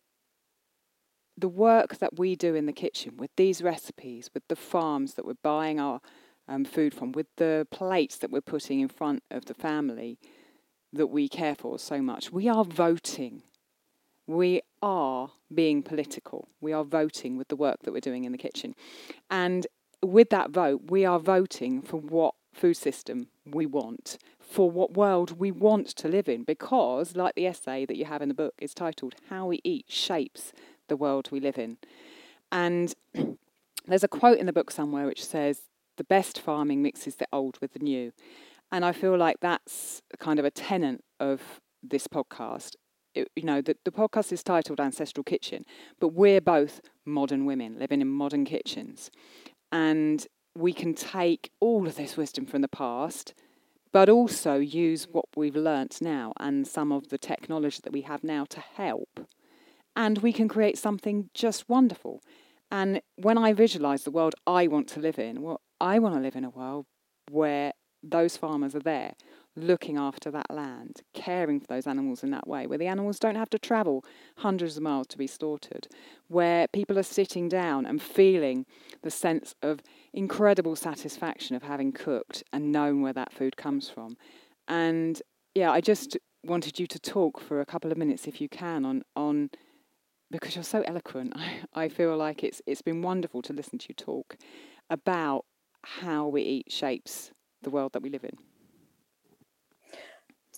the 1.38 1.48
work 1.48 1.98
that 2.00 2.18
we 2.18 2.36
do 2.36 2.56
in 2.56 2.66
the 2.66 2.74
kitchen 2.74 3.16
with 3.18 3.32
these 3.38 3.62
recipes, 3.62 4.30
with 4.34 4.44
the 4.50 4.56
farms 4.56 5.14
that 5.14 5.26
we're 5.26 5.34
buying 5.41 5.80
our 5.80 6.02
um, 6.48 6.66
food 6.66 6.94
from, 6.94 7.12
with 7.12 7.28
the 7.38 7.68
plates 7.72 8.18
that 8.18 8.32
we're 8.32 8.41
putting 8.41 8.80
in 8.80 8.90
front 8.90 9.24
of 9.32 9.46
the 9.46 9.54
family 9.54 10.20
that 10.91 11.08
we 11.08 11.30
care 11.30 11.56
for 11.56 11.80
so 11.80 12.02
much, 12.02 12.32
we 12.32 12.50
are 12.50 12.66
voting 12.66 13.44
we 14.30 14.62
are 14.84 15.32
being 15.54 15.82
political. 15.82 16.48
We 16.62 16.72
are 16.72 16.84
voting 16.84 17.36
with 17.36 17.48
the 17.48 17.56
work 17.56 17.80
that 17.82 17.92
we're 17.92 18.00
doing 18.00 18.26
in 18.26 18.32
the 18.32 18.38
kitchen. 18.38 18.76
And 19.32 19.66
with 20.04 20.30
that 20.30 20.52
vote, 20.52 20.84
we 20.92 21.04
are 21.04 21.20
voting 21.20 21.82
for 21.82 21.98
what 21.98 22.36
food 22.54 22.78
system 22.78 23.30
we 23.44 23.66
want, 23.66 24.20
for 24.40 24.70
what 24.70 24.94
world 24.94 25.40
we 25.40 25.50
want 25.52 25.88
to 25.88 26.08
live 26.08 26.30
in, 26.30 26.44
because, 26.44 27.16
like 27.16 27.34
the 27.34 27.48
essay 27.48 27.88
that 27.88 27.98
you 27.98 28.06
have 28.06 28.22
in 28.22 28.30
the 28.30 28.36
book 28.36 28.54
is 28.60 28.76
titled, 28.76 29.16
How 29.30 29.48
We 29.48 29.62
Eat 29.64 29.86
Shapes 29.88 30.54
the 30.90 30.96
World 30.96 31.30
We 31.32 31.40
Live 31.40 31.58
in. 31.58 31.78
And 32.52 32.94
there's 33.88 34.04
a 34.04 34.08
quote 34.08 34.38
in 34.38 34.46
the 34.46 34.54
book 34.54 34.70
somewhere 34.70 35.08
which 35.08 35.26
says, 35.26 35.62
The 35.98 36.04
best 36.04 36.40
farming 36.40 36.84
mixes 36.84 37.16
the 37.16 37.28
old 37.34 37.58
with 37.62 37.74
the 37.74 37.80
new. 37.80 38.14
And 38.72 38.86
I 38.86 38.92
feel 38.92 39.18
like 39.18 39.38
that's 39.42 40.04
kind 40.20 40.38
of 40.38 40.46
a 40.46 40.52
tenet 40.52 41.04
of 41.20 41.42
this 41.82 42.08
podcast 42.08 42.76
you 43.15 43.44
know, 43.44 43.61
the, 43.61 43.76
the 43.86 43.91
podcast 43.91 44.31
is 44.31 44.44
titled 44.44 44.80
Ancestral 44.80 45.23
Kitchen, 45.23 45.65
but 45.99 46.10
we're 46.10 46.41
both 46.41 46.81
modern 47.06 47.45
women 47.45 47.80
living 47.80 48.02
in 48.02 48.07
modern 48.07 48.45
kitchens. 48.45 49.10
And 49.72 50.26
we 50.56 50.73
can 50.73 50.94
take 50.94 51.52
all 51.60 51.88
of 51.88 51.95
this 51.95 52.18
wisdom 52.18 52.45
from 52.45 52.61
the 52.61 52.68
past, 52.68 53.34
but 53.91 54.10
also 54.10 54.56
use 54.56 55.07
what 55.10 55.26
we've 55.36 55.56
learnt 55.56 56.02
now 56.02 56.34
and 56.40 56.68
some 56.68 56.91
of 56.91 57.10
the 57.10 57.18
technology 57.18 57.80
that 57.84 57.94
we 57.94 58.02
have 58.02 58.23
now 58.23 58.45
to 58.49 58.60
help. 58.60 59.27
And 59.95 60.19
we 60.19 60.31
can 60.31 60.48
create 60.48 60.77
something 60.77 61.30
just 61.34 61.68
wonderful. 61.68 62.22
And 62.72 63.02
when 63.15 63.38
I 63.38 63.53
visualize 63.53 64.03
the 64.03 64.11
world 64.11 64.36
I 64.45 64.68
want 64.68 64.88
to 64.90 64.99
live 64.99 65.18
in, 65.18 65.41
well, 65.41 65.61
I 65.81 65.98
want 65.99 66.15
to 66.15 66.22
live 66.22 66.36
in 66.36 66.44
a 66.44 66.49
world 66.49 66.86
where 67.31 67.73
those 68.03 68.38
farmers 68.38 68.76
are 68.76 68.80
there 68.81 69.14
looking 69.60 69.98
after 69.98 70.31
that 70.31 70.49
land, 70.49 71.02
caring 71.14 71.60
for 71.60 71.68
those 71.68 71.88
animals 71.88 72.23
in 72.23 72.31
that 72.31 72.48
way, 72.48 72.68
where 72.68 72.77
the 72.77 72.88
animals 72.88 73.19
don't 73.19 73.36
have 73.36 73.49
to 73.52 73.60
travel 73.60 74.03
hundreds 74.38 74.77
of 74.77 74.84
miles 74.84 75.07
to 75.07 75.18
be 75.18 75.27
slaughtered, 75.27 75.88
where 76.27 76.68
people 76.68 76.98
are 76.98 77.03
sitting 77.03 77.49
down 77.49 77.86
and 77.86 78.02
feeling 78.02 78.65
the 79.02 79.11
sense 79.11 79.56
of 79.61 79.81
incredible 80.14 80.76
satisfaction 80.76 81.56
of 81.56 81.64
having 81.64 81.91
cooked 81.91 82.44
and 82.52 82.72
known 82.72 83.02
where 83.02 83.14
that 83.14 83.34
food 83.34 83.57
comes 83.57 83.90
from. 83.90 84.18
And 84.68 85.22
yeah, 85.56 85.72
I 85.72 85.81
just 85.81 86.18
wanted 86.44 86.80
you 86.80 86.88
to 86.88 86.99
talk 86.99 87.40
for 87.40 87.61
a 87.61 87.65
couple 87.65 87.91
of 87.91 87.98
minutes, 87.98 88.27
if 88.27 88.41
you 88.41 88.49
can, 88.49 88.86
on 88.86 89.03
on 89.15 89.49
because 90.31 90.56
you're 90.56 90.64
so 90.64 90.81
eloquent. 90.81 91.34
I, 91.36 91.60
I 91.73 91.90
feel 91.90 92.15
like 92.18 92.44
it's 92.44 92.61
it's 92.65 92.81
been 92.81 93.02
wonderful 93.02 93.41
to 93.44 93.53
listen 93.53 93.80
to 93.80 93.86
you 93.90 93.95
talk 93.95 94.38
about 94.90 95.45
how 95.84 96.27
we 96.27 96.41
eat 96.41 96.72
shapes 96.72 97.31
the 97.61 97.69
world 97.69 97.94
that 97.94 98.02
we 98.02 98.10
live 98.10 98.23
in 98.23 98.38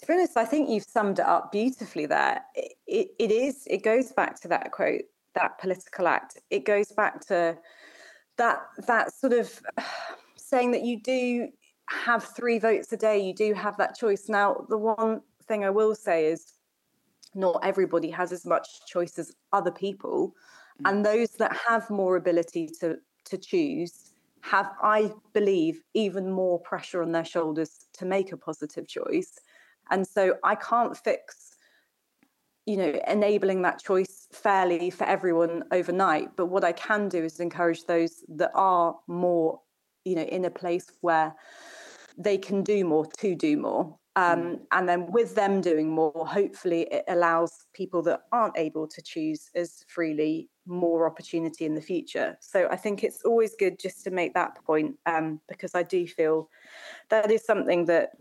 to 0.02 0.08
be 0.08 0.14
honest, 0.14 0.38
I 0.38 0.46
think 0.46 0.70
you've 0.70 0.84
summed 0.84 1.20
it 1.20 1.26
up 1.26 1.52
beautifully 1.52 2.06
there. 2.06 2.44
It, 2.56 2.74
it, 2.88 3.08
it 3.20 3.32
is, 3.32 3.68
it 3.68 3.84
goes 3.84 4.12
back 4.12 4.40
to 4.42 4.48
that 4.48 4.72
quote, 4.72 5.04
that 5.36 5.60
political 5.60 6.08
act. 6.08 6.40
It 6.50 6.66
goes 6.66 6.92
back 6.92 7.26
to 7.28 7.58
that, 8.38 8.60
that 8.88 9.14
sort 9.14 9.34
of 9.34 9.62
saying 10.36 10.72
that 10.72 10.84
you 10.84 11.00
do 11.02 11.50
have 11.88 12.24
three 12.24 12.58
votes 12.58 12.92
a 12.94 12.98
day, 12.98 13.20
you 13.20 13.34
do 13.34 13.54
have 13.54 13.78
that 13.78 13.96
choice. 13.96 14.28
Now, 14.28 14.66
the 14.70 14.78
one 14.78 15.22
thing 15.48 15.64
I 15.64 15.70
will 15.70 15.94
say 15.94 16.28
is 16.28 16.54
not 17.36 17.60
everybody 17.64 18.10
has 18.10 18.32
as 18.32 18.46
much 18.46 18.86
choice 18.88 19.20
as 19.20 19.34
other 19.54 19.72
people. 19.72 20.34
Mm. 20.82 20.90
And 20.90 21.06
those 21.06 21.32
that 21.32 21.56
have 21.68 21.90
more 21.90 22.16
ability 22.16 22.70
to, 22.80 22.98
to 23.26 23.38
choose 23.38 24.12
have, 24.42 24.72
I 24.82 25.12
believe, 25.34 25.84
even 25.94 26.32
more 26.32 26.60
pressure 26.60 27.04
on 27.04 27.12
their 27.12 27.26
shoulders 27.26 27.86
to 27.94 28.06
make 28.06 28.32
a 28.32 28.38
positive 28.38 28.88
choice. 28.88 29.40
And 29.92 30.08
so 30.08 30.36
I 30.44 30.56
can't 30.56 30.98
fix, 30.98 31.56
you 32.66 32.78
know, 32.78 33.00
enabling 33.08 33.62
that 33.64 33.80
choice 33.80 34.28
fairly 34.32 34.90
for 34.90 35.04
everyone 35.04 35.64
overnight. 35.72 36.36
But 36.36 36.48
what 36.48 36.64
I 36.64 36.72
can 36.72 37.10
do 37.10 37.24
is 37.24 37.40
encourage 37.40 37.84
those 37.86 38.24
that 38.30 38.52
are 38.56 38.96
more, 39.08 39.60
you 40.06 40.16
know, 40.16 40.24
in 40.24 40.46
a 40.46 40.50
place 40.50 40.90
where 41.02 41.36
they 42.18 42.38
can 42.38 42.64
do 42.64 42.86
more 42.86 43.06
to 43.20 43.36
do 43.36 43.58
more. 43.58 43.98
Um, 44.18 44.42
mm. 44.42 44.60
and 44.74 44.90
then 44.90 45.10
with 45.12 45.36
them 45.36 45.62
doing 45.62 45.90
more, 45.90 46.12
hopefully 46.28 46.82
it 46.92 47.06
allows 47.08 47.66
people 47.74 48.02
that 48.04 48.24
aren't 48.34 48.58
able 48.58 48.86
to 48.88 49.02
choose 49.02 49.50
as 49.56 49.86
freely 49.88 50.50
more 50.66 51.10
opportunity 51.10 51.66
in 51.66 51.76
the 51.76 51.82
future. 51.82 52.38
So 52.42 52.68
I 52.70 52.76
think 52.76 53.04
it's 53.04 53.24
always 53.24 53.56
good 53.58 53.80
just 53.80 54.04
to 54.04 54.12
make 54.12 54.34
that 54.34 54.64
point 54.66 54.98
um, 55.06 55.40
because 55.48 55.76
I 55.76 55.84
do 55.84 56.06
feel 56.08 56.50
that 57.10 57.32
is 57.32 57.46
something 57.46 57.86
that 57.86 58.12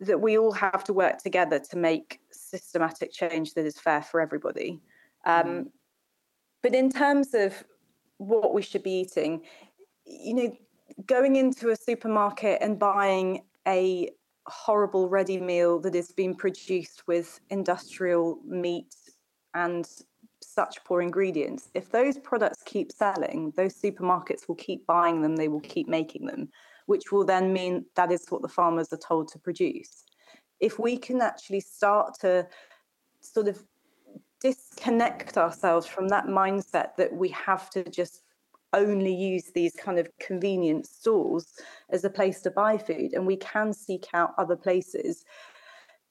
that 0.00 0.20
we 0.20 0.38
all 0.38 0.52
have 0.52 0.84
to 0.84 0.92
work 0.92 1.18
together 1.18 1.58
to 1.58 1.76
make 1.76 2.20
systematic 2.30 3.12
change 3.12 3.54
that 3.54 3.64
is 3.64 3.78
fair 3.78 4.02
for 4.02 4.20
everybody. 4.20 4.80
Um, 5.24 5.46
mm. 5.46 5.66
But 6.62 6.74
in 6.74 6.90
terms 6.90 7.34
of 7.34 7.64
what 8.18 8.54
we 8.54 8.62
should 8.62 8.82
be 8.82 9.00
eating, 9.00 9.42
you 10.06 10.34
know, 10.34 10.56
going 11.06 11.36
into 11.36 11.70
a 11.70 11.76
supermarket 11.76 12.58
and 12.60 12.78
buying 12.78 13.42
a 13.66 14.10
horrible 14.46 15.08
ready 15.08 15.40
meal 15.40 15.80
that 15.80 15.94
is 15.94 16.12
being 16.12 16.34
produced 16.34 17.06
with 17.06 17.40
industrial 17.50 18.38
meat 18.44 18.94
and 19.54 19.88
such 20.42 20.82
poor 20.84 21.00
ingredients, 21.00 21.70
if 21.74 21.90
those 21.90 22.18
products 22.18 22.62
keep 22.64 22.92
selling, 22.92 23.52
those 23.56 23.74
supermarkets 23.80 24.46
will 24.48 24.56
keep 24.56 24.86
buying 24.86 25.22
them, 25.22 25.36
they 25.36 25.48
will 25.48 25.60
keep 25.60 25.88
making 25.88 26.26
them 26.26 26.48
which 26.86 27.12
will 27.12 27.24
then 27.24 27.52
mean 27.52 27.86
that 27.96 28.12
is 28.12 28.26
what 28.28 28.42
the 28.42 28.48
farmers 28.48 28.92
are 28.92 28.98
told 28.98 29.28
to 29.28 29.38
produce. 29.38 30.04
If 30.60 30.78
we 30.78 30.96
can 30.96 31.20
actually 31.20 31.60
start 31.60 32.18
to 32.20 32.46
sort 33.20 33.48
of 33.48 33.62
disconnect 34.40 35.38
ourselves 35.38 35.86
from 35.86 36.08
that 36.08 36.26
mindset 36.26 36.96
that 36.96 37.12
we 37.12 37.30
have 37.30 37.70
to 37.70 37.82
just 37.84 38.20
only 38.74 39.14
use 39.14 39.50
these 39.54 39.74
kind 39.74 39.98
of 39.98 40.08
convenient 40.18 40.86
stores 40.86 41.46
as 41.90 42.04
a 42.04 42.10
place 42.10 42.42
to 42.42 42.50
buy 42.50 42.76
food 42.76 43.12
and 43.14 43.26
we 43.26 43.36
can 43.36 43.72
seek 43.72 44.06
out 44.12 44.34
other 44.36 44.56
places 44.56 45.24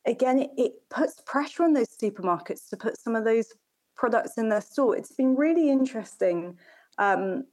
again 0.05 0.47
it, 0.57 0.71
puts 0.89 1.21
pressure 1.25 1.63
on 1.63 1.73
those 1.73 1.89
supermarkets 1.89 2.69
to 2.69 2.77
put 2.77 2.97
some 2.97 3.15
of 3.15 3.25
those 3.25 3.53
products 3.95 4.37
in 4.37 4.49
their 4.49 4.61
store 4.61 4.95
it's 4.95 5.11
been 5.11 5.35
really 5.35 5.69
interesting 5.69 6.57
um, 6.97 7.43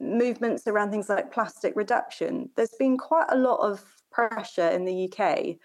movements 0.00 0.66
around 0.66 0.90
things 0.90 1.08
like 1.08 1.32
plastic 1.32 1.74
reduction, 1.76 2.50
there's 2.56 2.74
been 2.78 2.96
quite 2.96 3.26
a 3.30 3.36
lot 3.36 3.60
of 3.60 3.84
pressure 4.10 4.68
in 4.68 4.84
the 4.84 5.10
UK 5.10 5.56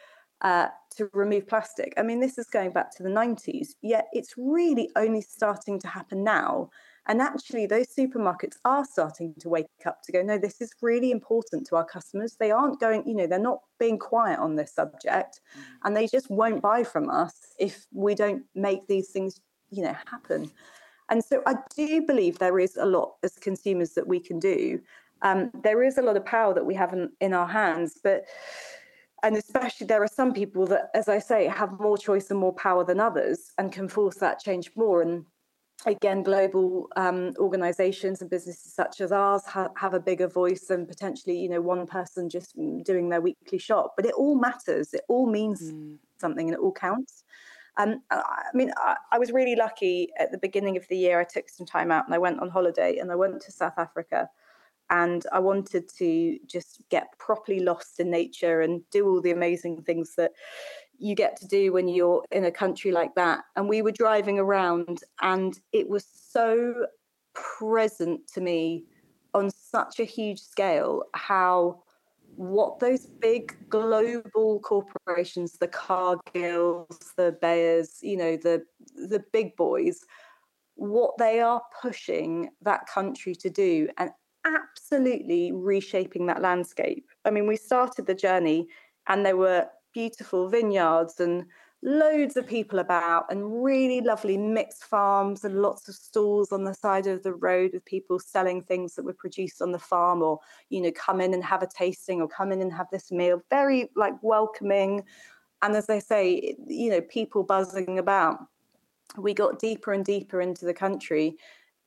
uh, 0.41 0.67
to 0.97 1.09
remove 1.13 1.47
plastic. 1.47 1.93
I 1.97 2.03
mean, 2.03 2.19
this 2.19 2.37
is 2.37 2.47
going 2.47 2.71
back 2.71 2.95
to 2.95 3.03
the 3.03 3.09
90s, 3.09 3.69
yet 3.81 4.07
it's 4.11 4.33
really 4.37 4.89
only 4.95 5.21
starting 5.21 5.79
to 5.79 5.87
happen 5.87 6.23
now. 6.23 6.69
And 7.07 7.21
actually, 7.21 7.65
those 7.65 7.87
supermarkets 7.95 8.57
are 8.63 8.85
starting 8.85 9.33
to 9.39 9.49
wake 9.49 9.67
up 9.85 10.03
to 10.03 10.11
go, 10.11 10.21
no, 10.21 10.37
this 10.37 10.61
is 10.61 10.71
really 10.81 11.11
important 11.11 11.65
to 11.67 11.75
our 11.75 11.85
customers. 11.85 12.35
They 12.39 12.51
aren't 12.51 12.79
going, 12.79 13.07
you 13.07 13.15
know, 13.15 13.25
they're 13.25 13.39
not 13.39 13.61
being 13.79 13.97
quiet 13.97 14.39
on 14.39 14.55
this 14.55 14.73
subject, 14.73 15.41
mm. 15.57 15.61
and 15.83 15.95
they 15.95 16.07
just 16.07 16.29
won't 16.29 16.61
buy 16.61 16.83
from 16.83 17.09
us 17.09 17.33
if 17.59 17.87
we 17.91 18.13
don't 18.13 18.43
make 18.53 18.87
these 18.87 19.09
things, 19.09 19.41
you 19.71 19.83
know, 19.83 19.95
happen. 20.11 20.51
And 21.11 21.23
so 21.23 21.43
I 21.45 21.55
do 21.75 22.01
believe 22.01 22.39
there 22.39 22.57
is 22.57 22.77
a 22.77 22.85
lot 22.85 23.15
as 23.21 23.37
consumers 23.37 23.91
that 23.91 24.07
we 24.07 24.19
can 24.19 24.39
do. 24.39 24.79
Um, 25.21 25.51
there 25.61 25.83
is 25.83 25.97
a 25.97 26.01
lot 26.01 26.17
of 26.17 26.25
power 26.25 26.53
that 26.53 26.65
we 26.65 26.73
have 26.75 26.93
in, 26.93 27.11
in 27.19 27.33
our 27.33 27.47
hands, 27.47 27.99
but 28.01 28.23
and 29.23 29.35
especially 29.35 29.85
there 29.85 30.01
are 30.01 30.07
some 30.07 30.33
people 30.33 30.65
that, 30.67 30.89
as 30.95 31.07
I 31.07 31.19
say, 31.19 31.45
have 31.47 31.79
more 31.79 31.97
choice 31.97 32.31
and 32.31 32.39
more 32.39 32.53
power 32.53 32.83
than 32.83 32.99
others 32.99 33.51
and 33.59 33.71
can 33.71 33.87
force 33.87 34.15
that 34.15 34.39
change 34.39 34.71
more. 34.75 35.03
And 35.03 35.25
again, 35.85 36.23
global 36.23 36.87
um, 36.95 37.33
organizations 37.37 38.21
and 38.21 38.29
businesses 38.29 38.73
such 38.73 38.99
as 38.99 39.11
ours 39.11 39.45
ha- 39.45 39.69
have 39.75 39.93
a 39.93 39.99
bigger 39.99 40.27
voice 40.27 40.65
than 40.67 40.87
potentially, 40.87 41.37
you 41.37 41.49
know, 41.49 41.61
one 41.61 41.85
person 41.85 42.29
just 42.29 42.55
doing 42.83 43.09
their 43.09 43.21
weekly 43.21 43.59
shop. 43.59 43.93
But 43.95 44.07
it 44.07 44.13
all 44.13 44.39
matters. 44.39 44.91
It 44.91 45.01
all 45.07 45.27
means 45.27 45.71
mm. 45.71 45.97
something 46.17 46.47
and 46.47 46.55
it 46.55 46.59
all 46.59 46.71
counts. 46.71 47.23
Um, 47.77 48.01
I 48.11 48.49
mean, 48.53 48.71
I, 48.77 48.97
I, 49.11 49.17
was 49.17 49.31
really 49.31 49.55
lucky 49.55 50.09
at 50.19 50.31
the 50.31 50.37
beginning 50.37 50.75
of 50.75 50.87
the 50.89 50.97
year. 50.97 51.19
I 51.19 51.23
took 51.23 51.49
some 51.49 51.65
time 51.65 51.89
out 51.89 52.05
and 52.05 52.13
I 52.13 52.17
went 52.17 52.41
on 52.41 52.49
holiday 52.49 52.97
and 52.97 53.11
I 53.11 53.15
went 53.15 53.41
to 53.41 53.51
South 53.51 53.77
Africa. 53.77 54.29
And 54.89 55.25
I 55.31 55.39
wanted 55.39 55.87
to 55.99 56.37
just 56.45 56.81
get 56.89 57.17
properly 57.17 57.61
lost 57.61 58.01
in 58.01 58.11
nature 58.11 58.59
and 58.59 58.81
do 58.89 59.07
all 59.07 59.21
the 59.21 59.31
amazing 59.31 59.83
things 59.83 60.15
that 60.15 60.33
you 61.01 61.15
get 61.15 61.37
to 61.37 61.47
do 61.47 61.71
when 61.71 61.87
you're 61.87 62.23
in 62.31 62.43
a 62.45 62.51
country 62.51 62.91
like 62.91 63.15
that. 63.15 63.45
And 63.55 63.69
we 63.69 63.81
were 63.81 63.93
driving 63.93 64.37
around, 64.37 65.03
and 65.21 65.57
it 65.71 65.89
was 65.89 66.05
so 66.05 66.87
present 67.33 68.27
to 68.33 68.41
me 68.41 68.83
on 69.33 69.49
such 69.49 69.99
a 69.99 70.03
huge 70.03 70.39
scale 70.39 71.03
how 71.13 71.81
what 72.41 72.79
those 72.79 73.05
big 73.05 73.55
global 73.69 74.59
corporations, 74.61 75.59
the 75.59 75.67
Cargills, 75.67 77.13
the 77.15 77.37
Bayers, 77.39 77.99
you 78.01 78.17
know, 78.17 78.35
the 78.35 78.63
the 78.95 79.23
big 79.31 79.55
boys, 79.55 80.03
what 80.73 81.15
they 81.19 81.39
are 81.39 81.61
pushing 81.83 82.49
that 82.63 82.87
country 82.87 83.35
to 83.35 83.49
do 83.51 83.87
and 83.99 84.09
absolutely 84.43 85.51
reshaping 85.51 86.25
that 86.25 86.41
landscape. 86.41 87.07
I 87.25 87.29
mean, 87.29 87.45
we 87.45 87.57
started 87.57 88.07
the 88.07 88.15
journey 88.15 88.67
and 89.07 89.23
there 89.23 89.37
were 89.37 89.67
beautiful 89.93 90.49
vineyards 90.49 91.19
and 91.19 91.45
loads 91.83 92.37
of 92.37 92.45
people 92.45 92.77
about 92.79 93.25
and 93.31 93.63
really 93.63 94.01
lovely 94.01 94.37
mixed 94.37 94.83
farms 94.83 95.43
and 95.43 95.61
lots 95.61 95.89
of 95.89 95.95
stalls 95.95 96.51
on 96.51 96.63
the 96.63 96.73
side 96.73 97.07
of 97.07 97.23
the 97.23 97.33
road 97.33 97.71
with 97.73 97.83
people 97.85 98.19
selling 98.19 98.61
things 98.61 98.93
that 98.93 99.03
were 99.03 99.13
produced 99.13 99.61
on 99.61 99.71
the 99.71 99.79
farm 99.79 100.21
or 100.21 100.39
you 100.69 100.79
know 100.81 100.91
come 100.91 101.19
in 101.19 101.33
and 101.33 101.43
have 101.43 101.63
a 101.63 101.67
tasting 101.67 102.21
or 102.21 102.27
come 102.27 102.51
in 102.51 102.61
and 102.61 102.71
have 102.71 102.87
this 102.91 103.11
meal. 103.11 103.41
Very 103.49 103.89
like 103.95 104.13
welcoming. 104.21 105.03
And 105.63 105.75
as 105.75 105.89
i 105.89 105.99
say 105.99 106.55
you 106.67 106.89
know 106.89 107.01
people 107.01 107.43
buzzing 107.43 107.97
about. 107.99 108.37
We 109.17 109.33
got 109.33 109.59
deeper 109.59 109.91
and 109.93 110.05
deeper 110.05 110.39
into 110.39 110.65
the 110.65 110.73
country 110.73 111.35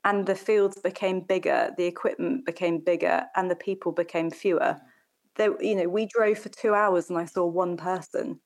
and 0.04 0.26
the 0.26 0.34
fields 0.34 0.78
became 0.82 1.20
bigger 1.20 1.70
the 1.78 1.84
equipment 1.86 2.44
became 2.44 2.78
bigger 2.80 3.24
and 3.36 3.50
the 3.50 3.56
people 3.56 3.92
became 3.92 4.30
fewer. 4.30 4.76
There 5.36 5.60
you 5.62 5.76
know 5.76 5.88
we 5.88 6.06
drove 6.06 6.38
for 6.38 6.48
2 6.50 6.74
hours 6.74 7.10
and 7.10 7.18
i 7.18 7.24
saw 7.24 7.46
one 7.46 7.76
person 7.76 8.40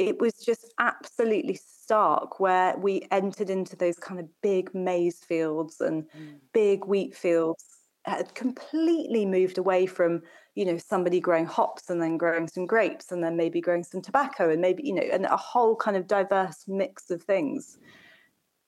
it 0.00 0.18
was 0.18 0.32
just 0.32 0.72
absolutely 0.78 1.54
stark 1.54 2.40
where 2.40 2.74
we 2.78 3.06
entered 3.10 3.50
into 3.50 3.76
those 3.76 3.98
kind 3.98 4.18
of 4.18 4.26
big 4.40 4.74
maize 4.74 5.18
fields 5.18 5.78
and 5.82 6.04
mm. 6.04 6.36
big 6.54 6.86
wheat 6.86 7.14
fields 7.14 7.62
had 8.06 8.34
completely 8.34 9.26
moved 9.26 9.58
away 9.58 9.84
from 9.84 10.22
you 10.54 10.64
know 10.64 10.78
somebody 10.78 11.20
growing 11.20 11.44
hops 11.44 11.90
and 11.90 12.00
then 12.00 12.16
growing 12.16 12.48
some 12.48 12.64
grapes 12.64 13.12
and 13.12 13.22
then 13.22 13.36
maybe 13.36 13.60
growing 13.60 13.84
some 13.84 14.00
tobacco 14.00 14.48
and 14.48 14.62
maybe 14.62 14.82
you 14.82 14.94
know 14.94 15.02
and 15.12 15.26
a 15.26 15.36
whole 15.36 15.76
kind 15.76 15.98
of 15.98 16.06
diverse 16.06 16.64
mix 16.66 17.10
of 17.10 17.22
things 17.22 17.76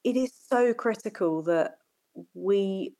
it 0.04 0.18
is 0.18 0.34
so 0.34 0.74
critical 0.74 1.42
that 1.42 1.78
we 2.34 2.92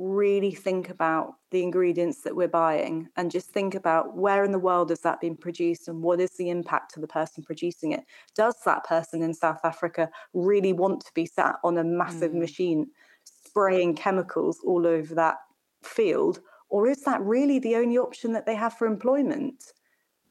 really 0.00 0.52
think 0.52 0.88
about 0.88 1.34
the 1.50 1.62
ingredients 1.62 2.22
that 2.22 2.34
we're 2.34 2.48
buying 2.48 3.06
and 3.16 3.30
just 3.30 3.50
think 3.50 3.74
about 3.74 4.16
where 4.16 4.44
in 4.44 4.50
the 4.50 4.58
world 4.58 4.88
has 4.88 5.00
that 5.00 5.20
been 5.20 5.36
produced 5.36 5.88
and 5.88 6.02
what 6.02 6.20
is 6.20 6.30
the 6.38 6.48
impact 6.48 6.94
to 6.94 7.00
the 7.00 7.06
person 7.06 7.44
producing 7.44 7.92
it? 7.92 8.04
Does 8.34 8.54
that 8.64 8.84
person 8.84 9.22
in 9.22 9.34
south 9.34 9.60
africa 9.62 10.08
really 10.32 10.72
want 10.72 11.04
to 11.04 11.12
be 11.12 11.26
sat 11.26 11.56
on 11.62 11.76
a 11.76 11.84
massive 11.84 12.32
mm. 12.32 12.40
machine 12.40 12.90
spraying 13.24 13.94
chemicals 13.94 14.58
all 14.66 14.86
over 14.86 15.14
that 15.14 15.36
field? 15.82 16.40
Or 16.70 16.88
is 16.88 17.02
that 17.02 17.20
really 17.20 17.58
the 17.58 17.76
only 17.76 17.98
option 17.98 18.32
that 18.32 18.46
they 18.46 18.54
have 18.54 18.72
for 18.72 18.86
employment? 18.86 19.72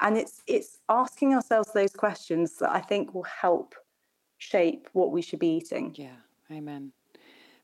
And 0.02 0.18
it's 0.18 0.42
it's 0.48 0.80
asking 0.90 1.36
ourselves 1.36 1.74
those 1.74 1.92
questions 1.92 2.56
that 2.60 2.72
i 2.72 2.80
think 2.80 3.14
will 3.14 3.24
help 3.24 3.76
shape 4.38 4.88
what 4.94 5.12
we 5.12 5.22
should 5.22 5.40
be 5.40 5.58
eating. 5.58 5.94
Yeah 5.96 6.16
amen 6.50 6.92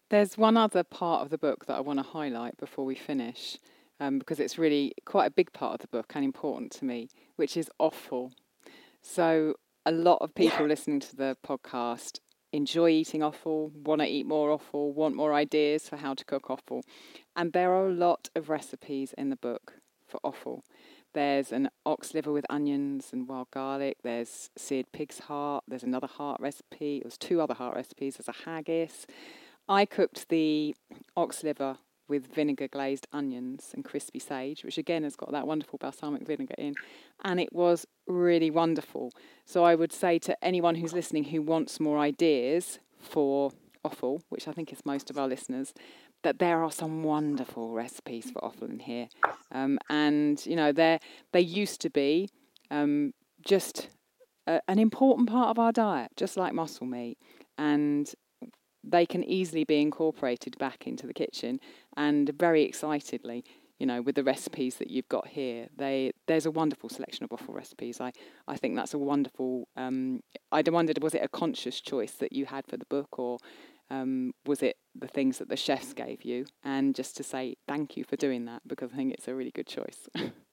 there's 0.09 0.37
one 0.37 0.57
other 0.57 0.83
part 0.83 1.21
of 1.21 1.29
the 1.29 1.37
book 1.37 1.65
that 1.65 1.75
I 1.75 1.79
want 1.79 1.99
to 1.99 2.03
highlight 2.03 2.57
before 2.57 2.85
we 2.85 2.95
finish, 2.95 3.57
um, 3.99 4.19
because 4.19 4.39
it's 4.39 4.57
really 4.57 4.93
quite 5.05 5.25
a 5.25 5.31
big 5.31 5.51
part 5.53 5.75
of 5.75 5.79
the 5.79 5.87
book 5.87 6.13
and 6.15 6.23
important 6.23 6.71
to 6.73 6.85
me, 6.85 7.09
which 7.35 7.57
is 7.57 7.69
offal. 7.79 8.31
So, 9.01 9.55
a 9.85 9.91
lot 9.91 10.17
of 10.21 10.33
people 10.33 10.61
yeah. 10.61 10.67
listening 10.67 10.99
to 11.01 11.15
the 11.15 11.37
podcast 11.45 12.19
enjoy 12.51 12.89
eating 12.89 13.21
offal, 13.21 13.71
want 13.75 14.01
to 14.01 14.07
eat 14.07 14.25
more 14.25 14.49
offal, 14.51 14.93
want 14.93 15.15
more 15.15 15.33
ideas 15.33 15.89
for 15.89 15.97
how 15.97 16.13
to 16.13 16.23
cook 16.23 16.49
offal. 16.49 16.83
And 17.35 17.53
there 17.53 17.71
are 17.71 17.87
a 17.87 17.93
lot 17.93 18.29
of 18.35 18.49
recipes 18.49 19.13
in 19.17 19.29
the 19.29 19.35
book 19.35 19.73
for 20.07 20.19
offal. 20.23 20.63
There's 21.13 21.51
an 21.51 21.69
ox 21.85 22.13
liver 22.13 22.31
with 22.31 22.45
onions 22.49 23.09
and 23.13 23.27
wild 23.27 23.51
garlic. 23.51 23.97
There's 24.03 24.49
seared 24.57 24.91
pig's 24.91 25.19
heart. 25.19 25.63
There's 25.67 25.83
another 25.83 26.07
heart 26.07 26.41
recipe. 26.41 27.01
There's 27.01 27.17
two 27.17 27.39
other 27.39 27.53
heart 27.53 27.75
recipes. 27.75 28.17
There's 28.17 28.27
a 28.27 28.43
haggis. 28.43 29.05
I 29.67 29.85
cooked 29.85 30.29
the 30.29 30.75
ox 31.15 31.43
liver 31.43 31.77
with 32.07 32.33
vinegar 32.33 32.67
glazed 32.67 33.07
onions 33.11 33.71
and 33.73 33.83
crispy 33.83 34.19
sage, 34.19 34.63
which 34.63 34.77
again 34.77 35.03
has 35.03 35.15
got 35.15 35.31
that 35.31 35.47
wonderful 35.47 35.79
balsamic 35.79 36.25
vinegar 36.25 36.53
in, 36.57 36.75
and 37.23 37.39
it 37.39 37.51
was 37.51 37.87
really 38.07 38.51
wonderful. 38.51 39.11
So 39.45 39.63
I 39.63 39.75
would 39.75 39.91
say 39.91 40.19
to 40.19 40.43
anyone 40.43 40.75
who's 40.75 40.93
listening 40.93 41.25
who 41.25 41.41
wants 41.41 41.79
more 41.79 41.97
ideas 41.97 42.79
for 42.99 43.51
offal, 43.83 44.21
which 44.29 44.47
I 44.47 44.51
think 44.51 44.71
is 44.71 44.85
most 44.85 45.09
of 45.09 45.17
our 45.17 45.27
listeners, 45.27 45.73
that 46.23 46.39
there 46.39 46.63
are 46.63 46.71
some 46.71 47.03
wonderful 47.03 47.71
recipes 47.71 48.31
for 48.31 48.43
offal 48.43 48.69
in 48.69 48.79
here, 48.79 49.07
um, 49.51 49.79
and 49.89 50.43
you 50.45 50.55
know 50.55 50.71
they 50.71 50.99
they 51.31 51.41
used 51.41 51.81
to 51.81 51.89
be 51.89 52.29
um, 52.69 53.13
just 53.43 53.89
a, 54.47 54.61
an 54.67 54.79
important 54.79 55.29
part 55.29 55.49
of 55.49 55.59
our 55.59 55.71
diet, 55.71 56.11
just 56.15 56.37
like 56.37 56.53
muscle 56.53 56.87
meat, 56.87 57.17
and 57.57 58.13
they 58.87 59.05
can 59.05 59.23
easily 59.23 59.63
be 59.63 59.81
incorporated 59.81 60.57
back 60.57 60.87
into 60.87 61.07
the 61.07 61.13
kitchen 61.13 61.59
and 61.97 62.29
very 62.37 62.63
excitedly 62.63 63.43
you 63.79 63.85
know 63.85 64.01
with 64.01 64.15
the 64.15 64.23
recipes 64.23 64.77
that 64.77 64.89
you've 64.89 65.09
got 65.09 65.27
here. 65.27 65.67
They 65.75 66.11
there's 66.27 66.45
a 66.45 66.51
wonderful 66.51 66.89
selection 66.89 67.23
of 67.23 67.31
offal 67.31 67.53
recipes. 67.53 67.99
I 67.99 68.11
i 68.47 68.55
think 68.55 68.75
that's 68.75 68.93
a 68.93 68.97
wonderful 68.97 69.67
um, 69.75 70.21
i 70.51 70.63
wondered 70.67 71.01
was 71.03 71.15
it 71.15 71.23
a 71.23 71.27
conscious 71.27 71.81
choice 71.81 72.13
that 72.13 72.33
you 72.33 72.45
had 72.45 72.65
for 72.67 72.77
the 72.77 72.85
book 72.85 73.19
or 73.19 73.37
um, 73.91 74.33
was 74.45 74.63
it 74.63 74.77
the 74.95 75.07
things 75.07 75.37
that 75.37 75.47
the 75.47 75.55
chefs 75.55 75.93
gave 75.93 76.23
you? 76.23 76.47
And 76.63 76.95
just 76.95 77.15
to 77.17 77.23
say 77.23 77.55
thank 77.67 77.95
you 77.97 78.03
for 78.03 78.15
doing 78.15 78.45
that 78.45 78.61
because 78.65 78.91
i 78.93 78.95
think 78.95 79.13
it's 79.13 79.27
a 79.27 79.35
really 79.35 79.51
good 79.51 79.67
choice 79.67 80.07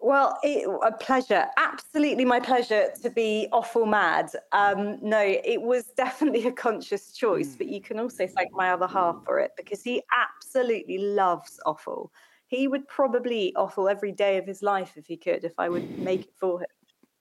Well, 0.00 0.38
it, 0.44 0.68
a 0.84 0.92
pleasure. 0.92 1.46
Absolutely 1.56 2.24
my 2.24 2.38
pleasure 2.38 2.90
to 3.02 3.10
be 3.10 3.48
awful 3.52 3.84
mad. 3.84 4.30
Um, 4.52 4.98
no, 5.02 5.20
it 5.20 5.60
was 5.60 5.86
definitely 5.96 6.46
a 6.46 6.52
conscious 6.52 7.12
choice, 7.12 7.54
mm. 7.54 7.58
but 7.58 7.66
you 7.68 7.80
can 7.80 7.98
also 7.98 8.26
thank 8.26 8.52
my 8.52 8.70
other 8.70 8.86
half 8.86 9.16
for 9.24 9.40
it 9.40 9.52
because 9.56 9.82
he 9.82 10.02
absolutely 10.16 10.98
loves 10.98 11.58
offal. 11.66 12.12
He 12.46 12.68
would 12.68 12.86
probably 12.86 13.48
eat 13.48 13.54
offal 13.56 13.88
every 13.88 14.12
day 14.12 14.38
of 14.38 14.46
his 14.46 14.62
life 14.62 14.92
if 14.96 15.06
he 15.06 15.16
could, 15.16 15.44
if 15.44 15.54
I 15.58 15.68
would 15.68 15.98
make 15.98 16.22
it 16.22 16.32
for 16.38 16.60
him. 16.60 16.66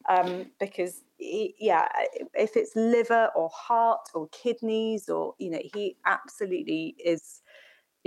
Um, 0.09 0.45
because 0.57 1.03
he, 1.17 1.53
yeah, 1.59 1.85
if 2.33 2.55
it's 2.55 2.73
liver 2.75 3.29
or 3.35 3.49
heart 3.49 4.07
or 4.13 4.29
kidneys 4.29 5.09
or 5.09 5.33
you 5.37 5.49
know, 5.49 5.59
he 5.73 5.97
absolutely 6.05 6.95
is 7.03 7.41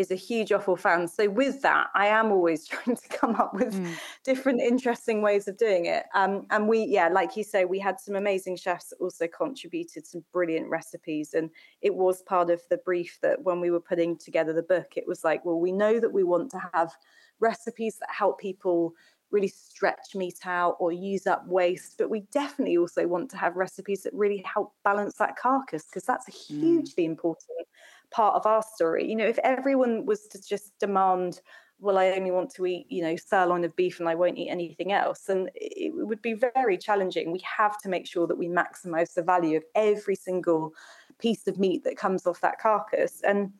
is 0.01 0.10
a 0.10 0.16
huge 0.16 0.51
offal 0.51 0.77
fan. 0.77 1.06
So 1.06 1.28
with 1.28 1.60
that, 1.62 1.89
I 1.94 2.06
am 2.06 2.32
always 2.32 2.66
trying 2.68 2.97
to 2.97 3.09
come 3.09 3.36
up 3.36 3.55
with 3.55 3.74
mm. 3.74 3.93
different 4.24 4.60
interesting 4.60 5.22
ways 5.22 5.47
of 5.47 5.59
doing 5.59 5.86
it. 5.86 6.05
Um, 6.14 6.47
and 6.51 6.66
we, 6.66 6.85
yeah, 6.85 7.09
like 7.09 7.36
you 7.36 7.44
say, 7.44 7.66
we 7.66 7.78
had 7.78 8.01
some 8.01 8.16
amazing 8.16 8.56
chefs 8.56 8.89
that 8.89 8.97
also 8.97 9.27
contributed 9.28 10.06
some 10.06 10.24
brilliant 10.32 10.68
recipes. 10.68 11.35
And 11.35 11.51
it 11.82 11.94
was 11.94 12.22
part 12.22 12.51
of 12.51 12.62
the 12.70 12.78
brief 12.78 13.18
that 13.22 13.43
when 13.43 13.60
we 13.60 13.70
were 13.70 13.81
putting 13.81 14.16
together 14.16 14.52
the 14.52 14.62
book, 14.62 14.94
it 14.97 15.06
was 15.06 15.22
like, 15.22 15.44
well, 15.44 15.60
we 15.60 15.70
know 15.70 16.01
that 16.01 16.12
we 16.12 16.24
want 16.24 16.51
to 16.52 16.60
have 16.72 16.93
recipes 17.39 17.98
that 18.01 18.10
help 18.10 18.40
people 18.40 18.94
really 19.31 19.48
stretch 19.48 20.14
meat 20.16 20.40
out 20.44 20.77
or 20.81 20.90
use 20.90 21.27
up 21.27 21.47
waste. 21.47 21.97
But 21.98 22.10
we 22.10 22.20
definitely 22.32 22.78
also 22.78 23.06
want 23.06 23.31
to 23.31 23.36
have 23.36 23.55
recipes 23.55 24.02
that 24.02 24.14
really 24.14 24.43
help 24.47 24.72
balance 24.82 25.16
that 25.16 25.36
carcass 25.36 25.85
because 25.85 26.05
that's 26.05 26.27
a 26.27 26.32
mm. 26.32 26.60
hugely 26.60 27.05
mm. 27.05 27.10
important 27.10 27.68
part 28.11 28.35
of 28.37 28.47
our 28.47 28.62
story. 28.62 29.09
You 29.09 29.16
know, 29.16 29.27
if 29.27 29.39
everyone 29.39 30.07
was 30.07 30.27
to 30.28 30.43
just 30.43 30.78
demand, 30.78 31.41
well, 31.78 31.99
I 31.99 32.11
only 32.11 32.31
want 32.31 32.51
to 32.55 32.66
eat, 32.66 32.87
you 32.89 33.03
know, 33.03 33.16
sirloin 33.16 33.65
of 33.65 33.74
beef 33.77 34.01
and 34.01 34.09
I 34.09 34.15
won't 34.15 34.39
eat 34.39 34.51
anything 34.51 34.93
else, 34.93 35.20
then 35.20 35.49
it 35.55 35.93
would 35.95 36.23
be 36.23 36.35
very 36.35 36.77
challenging. 36.77 37.32
We 37.32 37.43
have 37.57 37.81
to 37.82 37.89
make 37.89 38.07
sure 38.07 38.27
that 38.27 38.39
we 38.39 38.49
maximize 38.49 39.15
the 39.15 39.23
value 39.23 39.57
of 39.57 39.65
every 39.74 40.15
single 40.15 40.74
piece 41.19 41.47
of 41.47 41.59
meat 41.59 41.85
that 41.85 41.97
comes 41.97 42.27
off 42.27 42.41
that 42.41 42.61
carcass. 42.61 43.23
And 43.23 43.53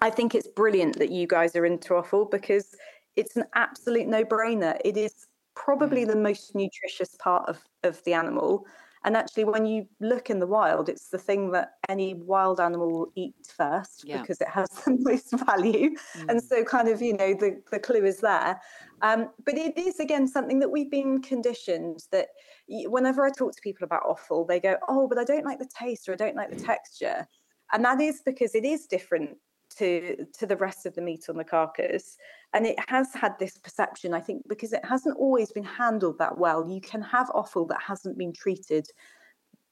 I 0.00 0.10
think 0.10 0.34
it's 0.34 0.48
brilliant 0.48 0.98
that 0.98 1.10
you 1.10 1.26
guys 1.26 1.54
are 1.56 1.66
into 1.66 1.94
offal 1.94 2.24
because 2.24 2.74
it's 3.16 3.36
an 3.36 3.44
absolute 3.54 4.06
no 4.06 4.24
brainer. 4.24 4.78
It 4.84 4.96
is 4.96 5.26
probably 5.54 6.04
mm. 6.04 6.08
the 6.08 6.16
most 6.16 6.54
nutritious 6.54 7.16
part 7.18 7.48
of, 7.48 7.58
of 7.82 8.02
the 8.04 8.14
animal. 8.14 8.66
And 9.04 9.16
actually, 9.16 9.44
when 9.44 9.66
you 9.66 9.86
look 10.00 10.30
in 10.30 10.38
the 10.38 10.46
wild, 10.46 10.88
it's 10.88 11.08
the 11.08 11.18
thing 11.18 11.50
that 11.52 11.72
any 11.88 12.14
wild 12.14 12.58
animal 12.58 12.90
will 12.90 13.12
eat 13.14 13.34
first 13.56 14.04
yeah. 14.06 14.20
because 14.20 14.40
it 14.40 14.48
has 14.48 14.68
the 14.84 14.96
most 15.00 15.30
value. 15.46 15.90
Mm. 16.16 16.30
And 16.30 16.42
so, 16.42 16.64
kind 16.64 16.88
of, 16.88 17.02
you 17.02 17.14
know, 17.14 17.34
the, 17.34 17.60
the 17.70 17.78
clue 17.78 18.04
is 18.04 18.20
there. 18.20 18.60
Um, 19.02 19.30
but 19.44 19.58
it 19.58 19.76
is, 19.76 20.00
again, 20.00 20.26
something 20.26 20.58
that 20.60 20.70
we've 20.70 20.90
been 20.90 21.20
conditioned 21.20 22.04
that 22.12 22.28
whenever 22.68 23.26
I 23.26 23.30
talk 23.30 23.54
to 23.54 23.60
people 23.60 23.84
about 23.84 24.02
offal, 24.06 24.46
they 24.46 24.58
go, 24.58 24.76
oh, 24.88 25.06
but 25.06 25.18
I 25.18 25.24
don't 25.24 25.44
like 25.44 25.58
the 25.58 25.68
taste 25.78 26.08
or 26.08 26.12
I 26.12 26.16
don't 26.16 26.36
like 26.36 26.50
the 26.50 26.64
texture. 26.64 27.26
And 27.72 27.84
that 27.84 28.00
is 28.00 28.22
because 28.24 28.54
it 28.54 28.64
is 28.64 28.86
different 28.86 29.36
to 29.78 30.26
to 30.38 30.46
the 30.46 30.56
rest 30.56 30.86
of 30.86 30.94
the 30.94 31.02
meat 31.02 31.26
on 31.28 31.36
the 31.36 31.44
carcass. 31.44 32.16
And 32.52 32.66
it 32.66 32.78
has 32.88 33.12
had 33.14 33.38
this 33.38 33.58
perception 33.58 34.14
i 34.14 34.20
think 34.20 34.42
because 34.48 34.72
it 34.72 34.84
hasn't 34.84 35.18
always 35.18 35.52
been 35.52 35.64
handled 35.64 36.18
that 36.18 36.38
well. 36.38 36.68
You 36.68 36.80
can 36.80 37.02
have 37.02 37.30
offal 37.34 37.66
that 37.66 37.82
hasn't 37.86 38.18
been 38.18 38.32
treated 38.32 38.86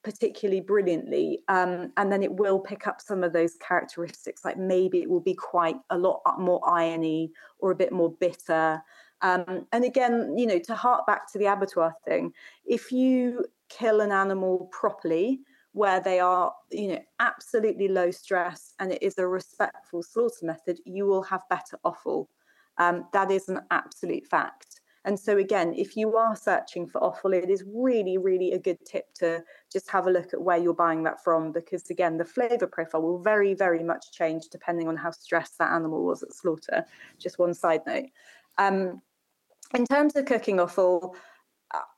particularly 0.03 0.59
brilliantly 0.59 1.39
um, 1.47 1.93
and 1.95 2.11
then 2.11 2.21
it 2.23 2.33
will 2.33 2.59
pick 2.59 2.87
up 2.87 2.99
some 2.99 3.23
of 3.23 3.31
those 3.31 3.55
characteristics 3.65 4.43
like 4.43 4.57
maybe 4.57 5.01
it 5.01 5.09
will 5.09 5.21
be 5.21 5.33
quite 5.33 5.77
a 5.91 5.97
lot 5.97 6.21
more 6.37 6.59
irony 6.67 7.31
or 7.59 7.71
a 7.71 7.75
bit 7.75 7.93
more 7.93 8.11
bitter. 8.19 8.81
Um, 9.21 9.65
and 9.71 9.85
again 9.85 10.37
you 10.37 10.45
know 10.45 10.59
to 10.59 10.75
hark 10.75 11.07
back 11.07 11.31
to 11.31 11.39
the 11.39 11.45
abattoir 11.45 11.95
thing 12.05 12.33
if 12.65 12.91
you 12.91 13.45
kill 13.69 14.01
an 14.01 14.11
animal 14.11 14.69
properly 14.73 15.39
where 15.73 15.99
they 15.99 16.19
are, 16.19 16.53
you 16.71 16.87
know, 16.87 16.99
absolutely 17.19 17.87
low 17.87 18.11
stress 18.11 18.73
and 18.79 18.91
it 18.91 19.01
is 19.03 19.17
a 19.17 19.27
respectful 19.27 20.01
slaughter 20.01 20.45
method, 20.45 20.79
you 20.85 21.05
will 21.05 21.23
have 21.23 21.41
better 21.49 21.77
offal. 21.83 22.29
Um, 22.77 23.05
that 23.11 23.31
is 23.31 23.49
an 23.49 23.61
absolute 23.71 24.25
fact. 24.25 24.81
And 25.05 25.19
so, 25.19 25.37
again, 25.37 25.73
if 25.75 25.97
you 25.97 26.15
are 26.15 26.35
searching 26.35 26.87
for 26.87 27.03
offal, 27.03 27.33
it 27.33 27.49
is 27.49 27.65
really, 27.67 28.17
really 28.17 28.53
a 28.53 28.59
good 28.59 28.77
tip 28.85 29.13
to 29.15 29.43
just 29.71 29.89
have 29.89 30.07
a 30.07 30.11
look 30.11 30.33
at 30.33 30.41
where 30.41 30.57
you're 30.57 30.73
buying 30.73 31.03
that 31.03 31.21
from, 31.21 31.51
because 31.51 31.89
again, 31.89 32.17
the 32.17 32.23
flavour 32.23 32.67
profile 32.67 33.01
will 33.01 33.19
very, 33.19 33.53
very 33.53 33.83
much 33.83 34.11
change 34.13 34.45
depending 34.49 34.87
on 34.87 34.95
how 34.95 35.11
stressed 35.11 35.57
that 35.57 35.73
animal 35.73 36.05
was 36.05 36.23
at 36.23 36.33
slaughter. 36.33 36.85
Just 37.19 37.37
one 37.37 37.53
side 37.53 37.81
note. 37.85 38.05
Um, 38.57 39.01
in 39.73 39.85
terms 39.85 40.15
of 40.15 40.25
cooking 40.25 40.59
offal, 40.59 41.15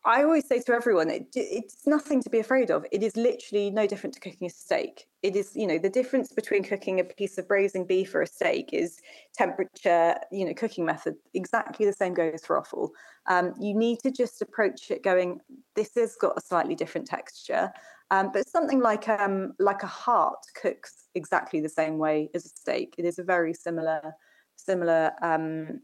I 0.05 0.23
always 0.23 0.47
say 0.47 0.61
to 0.61 0.73
everyone, 0.73 1.09
it, 1.09 1.27
it's 1.35 1.85
nothing 1.85 2.21
to 2.23 2.29
be 2.29 2.39
afraid 2.39 2.71
of. 2.71 2.85
It 2.91 3.03
is 3.03 3.17
literally 3.17 3.69
no 3.69 3.85
different 3.85 4.13
to 4.13 4.19
cooking 4.19 4.47
a 4.47 4.49
steak. 4.49 5.07
It 5.21 5.35
is, 5.35 5.51
you 5.55 5.67
know, 5.67 5.77
the 5.77 5.89
difference 5.89 6.31
between 6.31 6.63
cooking 6.63 6.99
a 6.99 7.03
piece 7.03 7.37
of 7.37 7.47
braising 7.47 7.85
beef 7.85 8.15
or 8.15 8.21
a 8.21 8.27
steak 8.27 8.69
is 8.71 8.99
temperature, 9.33 10.15
you 10.31 10.45
know, 10.45 10.53
cooking 10.53 10.85
method. 10.85 11.15
Exactly 11.33 11.85
the 11.85 11.93
same 11.93 12.13
goes 12.13 12.45
for 12.45 12.57
offal. 12.57 12.91
Um, 13.27 13.53
you 13.59 13.75
need 13.75 13.99
to 13.99 14.11
just 14.11 14.41
approach 14.41 14.91
it 14.91 15.03
going, 15.03 15.41
this 15.75 15.91
has 15.95 16.15
got 16.15 16.37
a 16.37 16.41
slightly 16.41 16.75
different 16.75 17.07
texture. 17.07 17.71
Um, 18.11 18.31
but 18.31 18.47
something 18.47 18.79
like 18.79 19.09
um, 19.09 19.53
like 19.59 19.83
a 19.83 19.87
heart 19.87 20.39
cooks 20.61 21.07
exactly 21.15 21.59
the 21.59 21.69
same 21.69 21.97
way 21.97 22.29
as 22.35 22.45
a 22.45 22.49
steak. 22.49 22.95
It 22.97 23.05
is 23.05 23.17
a 23.17 23.23
very 23.23 23.53
similar 23.53 24.13
similar 24.55 25.11
um, 25.21 25.81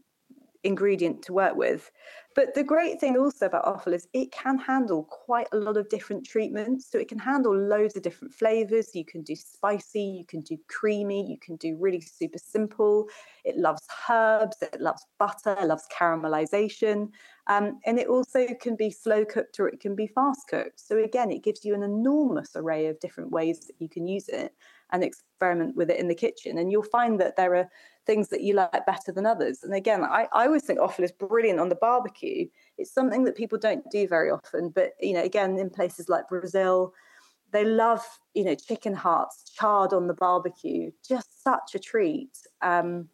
ingredient 0.64 1.22
to 1.22 1.32
work 1.32 1.56
with. 1.56 1.90
But 2.34 2.54
the 2.54 2.64
great 2.64 2.98
thing 2.98 3.18
also 3.18 3.46
about 3.46 3.66
offal 3.66 3.92
is 3.92 4.08
it 4.14 4.32
can 4.32 4.56
handle 4.58 5.04
quite 5.04 5.48
a 5.52 5.56
lot 5.56 5.76
of 5.76 5.88
different 5.90 6.24
treatments. 6.24 6.90
So 6.90 6.98
it 6.98 7.08
can 7.08 7.18
handle 7.18 7.54
loads 7.54 7.94
of 7.94 8.02
different 8.02 8.32
flavors. 8.32 8.94
You 8.94 9.04
can 9.04 9.22
do 9.22 9.36
spicy, 9.36 10.02
you 10.02 10.24
can 10.24 10.40
do 10.40 10.56
creamy, 10.68 11.30
you 11.30 11.38
can 11.38 11.56
do 11.56 11.76
really 11.78 12.00
super 12.00 12.38
simple. 12.38 13.08
It 13.44 13.58
loves 13.58 13.86
herbs, 14.08 14.56
it 14.62 14.80
loves 14.80 15.04
butter, 15.18 15.56
it 15.60 15.66
loves 15.66 15.86
caramelization. 15.94 17.10
Um, 17.48 17.80
and 17.84 17.98
it 17.98 18.06
also 18.06 18.46
can 18.60 18.76
be 18.76 18.90
slow 18.90 19.24
cooked 19.24 19.60
or 19.60 19.68
it 19.68 19.80
can 19.80 19.94
be 19.94 20.06
fast 20.06 20.48
cooked. 20.48 20.80
So 20.80 20.98
again, 20.98 21.30
it 21.30 21.42
gives 21.42 21.64
you 21.64 21.74
an 21.74 21.82
enormous 21.82 22.56
array 22.56 22.86
of 22.86 23.00
different 23.00 23.30
ways 23.30 23.60
that 23.66 23.74
you 23.78 23.88
can 23.88 24.06
use 24.06 24.28
it 24.28 24.54
and 24.92 25.02
experiment 25.02 25.74
with 25.74 25.90
it 25.90 25.98
in 25.98 26.08
the 26.08 26.14
kitchen. 26.14 26.58
And 26.58 26.70
you'll 26.70 26.82
find 26.82 27.20
that 27.20 27.36
there 27.36 27.56
are 27.56 27.68
things 28.04 28.28
that 28.28 28.42
you 28.42 28.54
like 28.54 28.86
better 28.86 29.12
than 29.12 29.26
others. 29.26 29.62
And 29.62 29.74
again, 29.74 30.02
I, 30.02 30.26
I 30.32 30.46
always 30.46 30.64
think 30.64 30.80
offal 30.80 31.04
is 31.04 31.12
brilliant 31.12 31.60
on 31.60 31.68
the 31.68 31.76
barbecue. 31.76 32.46
It's 32.78 32.92
something 32.92 33.24
that 33.24 33.36
people 33.36 33.58
don't 33.58 33.88
do 33.90 34.08
very 34.08 34.30
often. 34.30 34.70
But, 34.70 34.92
you 35.00 35.12
know, 35.12 35.22
again, 35.22 35.58
in 35.58 35.70
places 35.70 36.08
like 36.08 36.28
Brazil, 36.28 36.92
they 37.52 37.64
love, 37.64 38.04
you 38.34 38.44
know, 38.44 38.54
chicken 38.54 38.94
hearts 38.94 39.44
charred 39.50 39.92
on 39.92 40.06
the 40.08 40.14
barbecue, 40.14 40.90
just 41.06 41.42
such 41.44 41.74
a 41.74 41.78
treat. 41.78 42.36
Um, 42.62 43.08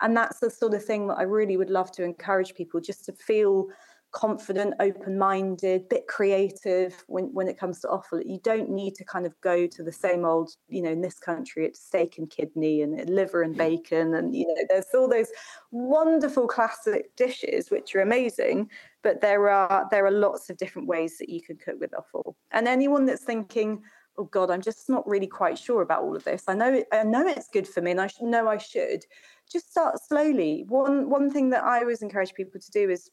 and 0.00 0.16
that's 0.16 0.40
the 0.40 0.50
sort 0.50 0.74
of 0.74 0.84
thing 0.84 1.06
that 1.08 1.18
I 1.18 1.22
really 1.22 1.56
would 1.56 1.70
love 1.70 1.92
to 1.92 2.02
encourage 2.02 2.54
people 2.54 2.80
just 2.80 3.04
to 3.04 3.12
feel 3.12 3.68
confident, 4.12 4.74
open 4.78 5.18
minded, 5.18 5.88
bit 5.88 6.06
creative 6.06 7.02
when, 7.08 7.24
when 7.32 7.48
it 7.48 7.58
comes 7.58 7.80
to 7.80 7.88
offal. 7.88 8.20
You 8.22 8.38
don't 8.44 8.70
need 8.70 8.94
to 8.96 9.04
kind 9.04 9.26
of 9.26 9.38
go 9.40 9.66
to 9.66 9.82
the 9.82 9.92
same 9.92 10.24
old, 10.24 10.50
you 10.68 10.82
know, 10.82 10.90
in 10.90 11.00
this 11.00 11.18
country, 11.18 11.66
it's 11.66 11.80
steak 11.80 12.18
and 12.18 12.30
kidney 12.30 12.82
and 12.82 13.08
liver 13.08 13.42
and 13.42 13.54
mm. 13.54 13.58
bacon. 13.58 14.14
And, 14.14 14.34
you 14.36 14.46
know, 14.46 14.62
there's 14.68 14.86
all 14.94 15.08
those 15.08 15.28
wonderful 15.70 16.46
classic 16.46 17.16
dishes, 17.16 17.70
which 17.70 17.94
are 17.94 18.02
amazing. 18.02 18.70
But 19.02 19.20
there 19.20 19.48
are 19.48 19.88
there 19.90 20.06
are 20.06 20.12
lots 20.12 20.48
of 20.48 20.58
different 20.58 20.86
ways 20.86 21.18
that 21.18 21.28
you 21.28 21.42
can 21.42 21.56
cook 21.56 21.76
with 21.80 21.94
offal. 21.94 22.36
And 22.52 22.68
anyone 22.68 23.06
that's 23.06 23.24
thinking, 23.24 23.82
oh 24.18 24.24
God, 24.24 24.50
I'm 24.50 24.62
just 24.62 24.88
not 24.88 25.08
really 25.08 25.26
quite 25.26 25.58
sure 25.58 25.82
about 25.82 26.02
all 26.02 26.14
of 26.14 26.24
this. 26.24 26.44
I 26.46 26.54
know 26.54 26.84
I 26.92 27.02
know 27.02 27.26
it's 27.26 27.48
good 27.48 27.66
for 27.66 27.80
me 27.80 27.92
and 27.92 28.00
I 28.00 28.10
know 28.20 28.46
I 28.46 28.58
should. 28.58 29.04
Just 29.50 29.70
start 29.70 29.96
slowly. 30.06 30.64
One 30.68 31.10
one 31.10 31.30
thing 31.30 31.50
that 31.50 31.64
I 31.64 31.80
always 31.80 32.02
encourage 32.02 32.34
people 32.34 32.60
to 32.60 32.70
do 32.70 32.90
is 32.90 33.10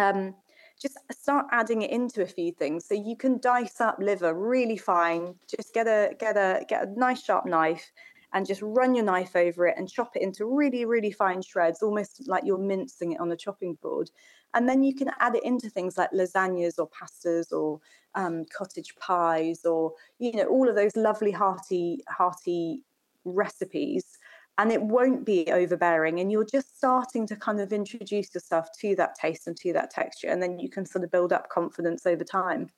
um, 0.00 0.34
just 0.80 0.96
start 1.12 1.46
adding 1.52 1.82
it 1.82 1.90
into 1.90 2.22
a 2.22 2.26
few 2.26 2.52
things. 2.52 2.86
So 2.86 2.94
you 2.94 3.16
can 3.16 3.38
dice 3.38 3.80
up 3.80 3.98
liver 3.98 4.32
really 4.34 4.78
fine. 4.78 5.34
Just 5.48 5.74
get 5.74 5.86
a 5.86 6.14
get 6.18 6.36
a 6.36 6.64
get 6.68 6.88
a 6.88 6.98
nice 6.98 7.22
sharp 7.22 7.46
knife 7.46 7.92
and 8.32 8.46
just 8.46 8.62
run 8.62 8.94
your 8.94 9.04
knife 9.04 9.34
over 9.34 9.66
it 9.66 9.74
and 9.76 9.90
chop 9.90 10.16
it 10.16 10.22
into 10.22 10.46
really 10.46 10.84
really 10.84 11.12
fine 11.12 11.42
shreds, 11.42 11.82
almost 11.82 12.26
like 12.26 12.44
you're 12.44 12.58
mincing 12.58 13.12
it 13.12 13.20
on 13.20 13.30
a 13.32 13.36
chopping 13.36 13.74
board. 13.82 14.10
And 14.54 14.68
then 14.68 14.82
you 14.82 14.94
can 14.94 15.10
add 15.20 15.36
it 15.36 15.44
into 15.44 15.68
things 15.68 15.96
like 15.96 16.10
lasagnas 16.12 16.78
or 16.78 16.88
pastas 16.88 17.52
or 17.52 17.80
um, 18.14 18.44
cottage 18.46 18.96
pies 18.96 19.64
or 19.64 19.92
you 20.18 20.32
know 20.32 20.46
all 20.46 20.68
of 20.68 20.74
those 20.74 20.96
lovely 20.96 21.30
hearty 21.30 22.02
hearty 22.08 22.82
recipes 23.24 24.18
and 24.60 24.70
it 24.70 24.82
won't 24.82 25.24
be 25.24 25.50
overbearing 25.50 26.20
and 26.20 26.30
you're 26.30 26.44
just 26.44 26.76
starting 26.76 27.26
to 27.26 27.34
kind 27.34 27.60
of 27.60 27.72
introduce 27.72 28.34
yourself 28.34 28.68
to 28.78 28.94
that 28.94 29.14
taste 29.14 29.46
and 29.46 29.56
to 29.56 29.72
that 29.72 29.90
texture 29.90 30.28
and 30.28 30.42
then 30.42 30.58
you 30.58 30.68
can 30.68 30.84
sort 30.84 31.02
of 31.02 31.10
build 31.10 31.32
up 31.32 31.48
confidence 31.48 32.04
over 32.04 32.22
time. 32.22 32.68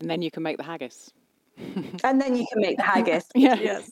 And 0.00 0.10
then 0.10 0.20
you 0.20 0.32
can 0.32 0.42
make 0.42 0.56
the 0.56 0.64
haggis. 0.64 1.12
And 2.04 2.20
then 2.20 2.36
you 2.36 2.44
can 2.52 2.60
make 2.60 2.76
the 2.76 2.82
haggis. 2.82 3.26
Yes. 3.36 3.88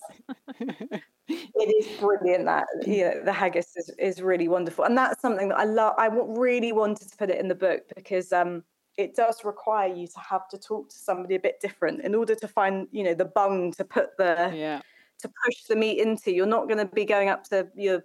It 1.29 1.85
is 1.85 2.01
brilliant 2.01 2.47
that 2.47 2.67
you 2.85 3.05
know 3.05 3.23
the 3.25 3.33
haggis 3.33 3.77
is, 3.77 3.91
is 3.99 4.21
really 4.21 4.49
wonderful 4.49 4.85
and 4.85 4.97
that's 4.97 5.21
something 5.21 5.49
that 5.49 5.59
i 5.59 5.65
love 5.65 5.95
i 5.99 6.07
really 6.07 6.71
wanted 6.71 7.11
to 7.11 7.17
put 7.17 7.31
it 7.31 7.41
in 7.41 7.49
the 7.49 7.55
book 7.55 7.83
because 7.97 8.33
um 8.33 8.63
it 8.97 9.17
does 9.17 9.45
require 9.45 9.93
you 9.93 10.07
to 10.07 10.21
have 10.21 10.47
to 10.51 10.57
talk 10.57 10.89
to 10.89 10.97
somebody 10.97 11.35
a 11.35 11.41
bit 11.41 11.59
different 11.61 12.01
in 12.03 12.15
order 12.15 12.37
to 12.37 12.47
find 12.47 12.87
you 12.93 13.03
know 13.03 13.13
the 13.13 13.25
bung 13.25 13.73
to 13.73 13.85
put 13.85 14.17
the 14.19 14.53
yeah 14.55 14.81
to 15.21 15.31
push 15.45 15.63
the 15.69 15.77
meat 15.77 16.01
into. 16.01 16.33
You're 16.33 16.47
not 16.47 16.69
going 16.69 16.79
to 16.79 16.87
be 16.87 17.05
going 17.05 17.29
up 17.29 17.45
to 17.45 17.69
your 17.77 18.05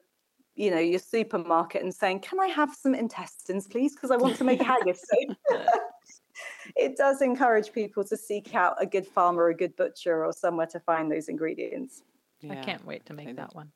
you 0.55 0.69
know 0.69 0.79
your 0.79 0.99
supermarket 0.99 1.81
and 1.81 1.93
saying 1.93 2.19
can 2.19 2.38
i 2.38 2.47
have 2.47 2.75
some 2.75 2.93
intestines 2.93 3.67
please 3.67 3.95
because 3.95 4.11
i 4.11 4.17
want 4.17 4.35
to 4.35 4.43
make 4.43 4.59
a 4.59 4.65
haggis 4.65 5.01
so 5.49 5.57
it 6.75 6.97
does 6.97 7.21
encourage 7.21 7.71
people 7.71 8.03
to 8.03 8.17
seek 8.17 8.53
out 8.53 8.75
a 8.77 8.85
good 8.85 9.07
farmer 9.07 9.47
a 9.47 9.55
good 9.55 9.73
butcher 9.77 10.25
or 10.25 10.33
somewhere 10.33 10.67
to 10.67 10.79
find 10.81 11.09
those 11.09 11.29
ingredients 11.29 12.03
yeah, 12.41 12.51
i 12.51 12.55
can't 12.57 12.85
wait 12.85 13.05
to 13.05 13.13
make 13.13 13.33
that 13.35 13.55
one. 13.55 13.71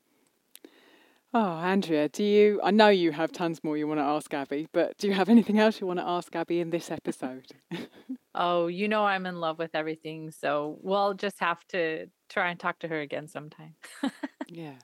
Oh, 1.34 1.58
Andrea, 1.58 2.08
do 2.08 2.24
you? 2.24 2.60
I 2.64 2.70
know 2.70 2.88
you 2.88 3.12
have 3.12 3.30
tons 3.30 3.62
more 3.62 3.76
you 3.76 3.86
want 3.86 4.00
to 4.00 4.04
ask 4.04 4.32
Abby, 4.32 4.68
but 4.72 4.96
do 4.96 5.06
you 5.06 5.12
have 5.12 5.28
anything 5.28 5.58
else 5.58 5.80
you 5.80 5.86
want 5.86 5.98
to 5.98 6.06
ask 6.06 6.34
Abby 6.34 6.60
in 6.60 6.70
this 6.70 6.90
episode? 6.90 7.46
oh, 8.34 8.68
you 8.68 8.88
know 8.88 9.04
I'm 9.04 9.26
in 9.26 9.38
love 9.38 9.58
with 9.58 9.74
everything, 9.74 10.30
so 10.30 10.78
we'll 10.80 11.12
just 11.12 11.38
have 11.40 11.62
to 11.68 12.06
try 12.28 12.50
and 12.50 12.58
talk 12.58 12.78
to 12.80 12.88
her 12.88 13.00
again 13.00 13.28
sometime. 13.28 13.74
yeah, 14.48 14.74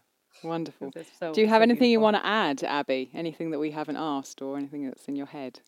wonderful. 0.42 0.92
So, 1.18 1.32
do 1.32 1.40
you 1.40 1.48
have 1.48 1.60
so 1.60 1.62
anything 1.62 1.78
beautiful. 1.78 1.86
you 1.88 2.00
want 2.00 2.16
to 2.16 2.26
add, 2.26 2.62
Abby? 2.62 3.10
Anything 3.14 3.50
that 3.50 3.58
we 3.58 3.70
haven't 3.70 3.96
asked, 3.96 4.42
or 4.42 4.56
anything 4.56 4.84
that's 4.86 5.06
in 5.06 5.16
your 5.16 5.26
head? 5.26 5.60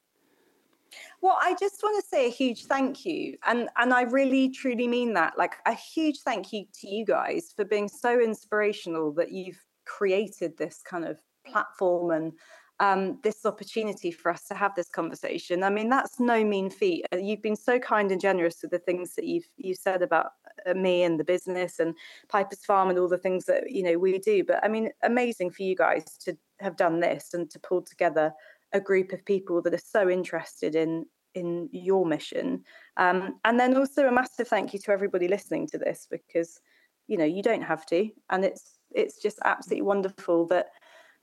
Well, 1.20 1.38
I 1.40 1.55
just 1.59 1.82
want 1.82 2.02
to 2.02 2.09
say 2.09 2.26
a 2.26 2.30
huge 2.30 2.66
thank 2.66 3.05
you. 3.05 3.36
And 3.46 3.68
and 3.76 3.92
I 3.92 4.02
really 4.02 4.51
truly 4.51 4.88
mean 4.88 5.14
that. 5.14 5.38
Like 5.38 5.55
a 5.66 5.74
huge 5.74 6.20
thank 6.20 6.52
you 6.52 6.66
to 6.80 6.88
you 6.88 7.05
guys 7.05 7.52
for 7.55 7.64
being 7.64 7.88
so 7.88 8.20
inspirational 8.20 9.12
that 9.14 9.32
you've 9.32 9.62
created 9.86 10.56
this 10.56 10.82
kind 10.82 11.05
of 11.05 11.18
platform 11.46 12.10
and 12.10 12.32
um, 12.80 13.20
this 13.22 13.46
opportunity 13.46 14.10
for 14.10 14.30
us 14.32 14.44
to 14.48 14.55
have 14.55 14.74
this 14.74 14.88
conversation. 14.88 15.62
I 15.62 15.70
mean, 15.70 15.88
that's 15.88 16.18
no 16.18 16.44
mean 16.44 16.70
feat. 16.70 17.06
Uh, 17.12 17.18
you've 17.18 17.42
been 17.42 17.56
so 17.56 17.78
kind 17.78 18.10
and 18.10 18.20
generous 18.20 18.59
with 18.62 18.72
the 18.72 18.78
things 18.78 19.14
that 19.14 19.24
you've 19.24 19.46
you 19.56 19.74
said 19.74 20.02
about 20.02 20.32
me 20.74 21.03
and 21.03 21.19
the 21.19 21.24
business 21.24 21.78
and 21.81 21.95
Piper's 22.28 22.65
Farm 22.65 22.89
and 22.89 22.99
all 22.99 23.09
the 23.09 23.19
things 23.19 23.45
that 23.47 23.70
you 23.70 23.82
know 23.82 23.99
we 23.99 24.19
do. 24.19 24.45
But 24.45 24.65
I 24.65 24.69
mean, 24.69 24.91
amazing 25.03 25.51
for 25.51 25.62
you 25.62 25.74
guys 25.77 26.05
to 26.20 26.36
have 26.61 26.77
done 26.77 27.01
this 27.01 27.35
and 27.35 27.51
to 27.51 27.59
pull 27.59 27.82
together 27.82 28.32
a 28.73 28.81
group 28.81 29.12
of 29.12 29.24
people 29.24 29.61
that 29.62 29.74
are 29.74 29.78
so 29.78 30.09
interested 30.09 30.74
in 30.74 31.07
in 31.35 31.69
your 31.73 32.07
mission. 32.07 32.65
Um, 32.97 33.41
and 33.45 33.59
then 33.59 33.77
also 33.77 34.07
a 34.07 34.12
massive 34.12 34.49
thank 34.49 34.73
you 34.73 34.78
to 34.81 34.93
everybody 34.93 35.27
listening 35.28 35.66
to 35.69 35.78
this 35.78 36.07
because 36.11 36.61
you 37.09 37.16
know 37.16 37.24
you 37.24 37.43
don't 37.43 37.62
have 37.62 37.85
to, 37.86 38.09
and 38.31 38.45
it's 38.45 38.78
it's 38.95 39.20
just 39.20 39.39
absolutely 39.45 39.82
wonderful 39.82 40.47
that 40.47 40.69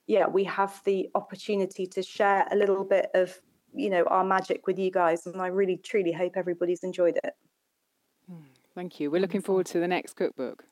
yeah 0.07 0.27
we 0.27 0.43
have 0.43 0.81
the 0.85 1.09
opportunity 1.15 1.87
to 1.87 2.03
share 2.03 2.45
a 2.51 2.55
little 2.55 2.83
bit 2.83 3.09
of 3.13 3.39
you 3.73 3.89
know 3.89 4.03
our 4.03 4.25
magic 4.25 4.67
with 4.67 4.77
you 4.77 4.91
guys 4.91 5.25
and 5.25 5.41
i 5.41 5.47
really 5.47 5.77
truly 5.77 6.11
hope 6.11 6.33
everybody's 6.35 6.83
enjoyed 6.83 7.17
it 7.23 7.33
thank 8.75 8.99
you 8.99 9.11
we're 9.11 9.21
looking 9.21 9.41
forward 9.41 9.65
to 9.65 9.79
the 9.79 9.87
next 9.87 10.13
cookbook 10.13 10.63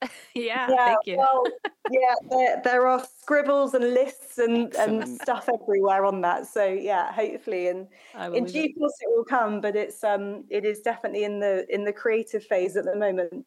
yeah, 0.34 0.68
yeah, 0.70 0.76
thank 0.76 1.06
you. 1.06 1.16
Well, 1.16 1.44
yeah, 1.90 2.14
there, 2.30 2.60
there, 2.62 2.86
are 2.86 3.04
scribbles 3.20 3.74
and 3.74 3.82
lists 3.94 4.38
and, 4.38 4.72
and 4.76 5.20
stuff 5.20 5.48
everywhere 5.52 6.04
on 6.04 6.20
that. 6.20 6.46
So 6.46 6.66
yeah, 6.66 7.12
hopefully, 7.12 7.68
and 7.68 7.88
in 8.32 8.44
due 8.44 8.72
course 8.74 8.94
it 9.00 9.08
will 9.08 9.24
come. 9.24 9.60
But 9.60 9.74
it's 9.74 10.04
um, 10.04 10.44
it 10.50 10.64
is 10.64 10.80
definitely 10.80 11.24
in 11.24 11.40
the 11.40 11.66
in 11.68 11.84
the 11.84 11.92
creative 11.92 12.44
phase 12.44 12.76
at 12.76 12.84
the 12.84 12.94
moment. 12.94 13.44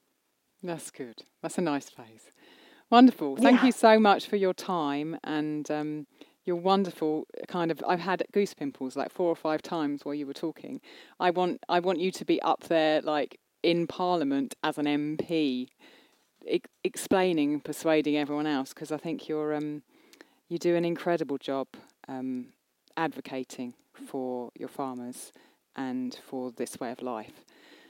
That's 0.61 0.91
good. 0.91 1.23
That's 1.41 1.57
a 1.57 1.61
nice 1.61 1.89
phase. 1.89 2.31
Wonderful. 2.89 3.37
Thank 3.37 3.61
yeah. 3.61 3.67
you 3.67 3.71
so 3.71 3.99
much 3.99 4.27
for 4.27 4.35
your 4.35 4.53
time 4.53 5.17
and 5.23 5.69
um, 5.71 6.07
your 6.45 6.55
wonderful 6.55 7.27
kind 7.47 7.71
of. 7.71 7.81
I've 7.87 7.99
had 7.99 8.23
goose 8.31 8.53
pimples 8.53 8.95
like 8.95 9.11
four 9.11 9.27
or 9.27 9.35
five 9.35 9.61
times 9.61 10.05
while 10.05 10.15
you 10.15 10.25
were 10.25 10.33
talking. 10.33 10.81
I 11.19 11.29
want 11.29 11.63
I 11.69 11.79
want 11.79 11.99
you 11.99 12.11
to 12.11 12.25
be 12.25 12.41
up 12.41 12.63
there 12.63 13.01
like 13.01 13.39
in 13.63 13.87
Parliament 13.87 14.55
as 14.63 14.77
an 14.77 14.85
MP, 14.85 15.67
I- 16.51 16.61
explaining, 16.83 17.59
persuading 17.59 18.17
everyone 18.17 18.47
else 18.47 18.73
because 18.73 18.91
I 18.91 18.97
think 18.97 19.29
you're 19.29 19.53
um, 19.53 19.83
you 20.49 20.57
do 20.57 20.75
an 20.75 20.85
incredible 20.85 21.37
job 21.37 21.67
um, 22.07 22.47
advocating 22.97 23.73
for 23.93 24.51
your 24.57 24.69
farmers 24.69 25.31
and 25.75 26.19
for 26.27 26.51
this 26.51 26.79
way 26.79 26.91
of 26.91 27.01
life. 27.01 27.45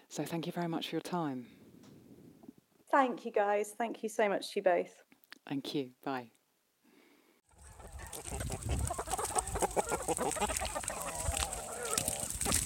So 0.10 0.24
thank 0.24 0.46
you 0.46 0.52
very 0.52 0.68
much 0.68 0.90
for 0.90 0.96
your 0.96 1.02
time. 1.02 1.48
Thank 2.92 3.26
you, 3.26 3.32
guys. 3.32 3.74
Thank 3.78 4.04
you 4.04 4.10
so 4.10 4.28
much 4.28 4.52
to 4.52 4.60
you 4.60 4.64
both. 4.64 4.94
Thank 5.48 5.74
you. 5.74 5.92
Bye. 6.04 6.32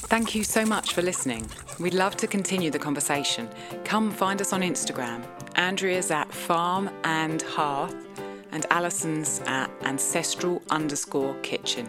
Thank 0.08 0.34
you 0.34 0.44
so 0.44 0.66
much 0.66 0.94
for 0.94 1.02
listening. 1.02 1.50
We'd 1.80 1.94
love 1.94 2.18
to 2.18 2.28
continue 2.28 2.72
the 2.72 2.80
conversation. 2.80 3.50
Come 3.84 4.12
find 4.12 4.42
us 4.42 4.52
on 4.52 4.62
Instagram. 4.62 5.24
Andrea's 5.56 6.10
at 6.10 6.32
farm 6.34 6.90
and 7.04 7.42
hearth, 7.42 7.96
and 8.52 8.66
Alison's 8.72 9.42
at 9.46 9.70
ancestral 9.82 10.62
underscore 10.70 11.36
kitchen. 11.42 11.88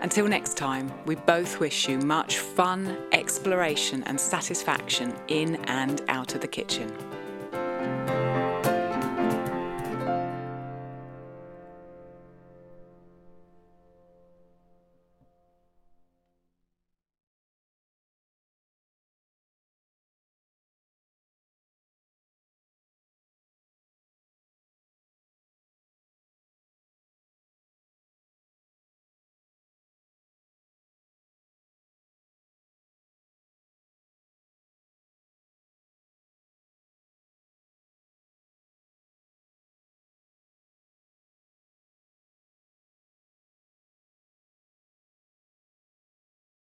Until 0.00 0.26
next 0.26 0.56
time, 0.56 0.90
we 1.04 1.16
both 1.16 1.60
wish 1.60 1.88
you 1.88 1.98
much 1.98 2.38
fun, 2.38 2.96
exploration, 3.12 4.04
and 4.04 4.18
satisfaction 4.18 5.14
in 5.28 5.56
and 5.66 6.02
out 6.08 6.34
of 6.34 6.40
the 6.40 6.48
kitchen. 6.48 6.90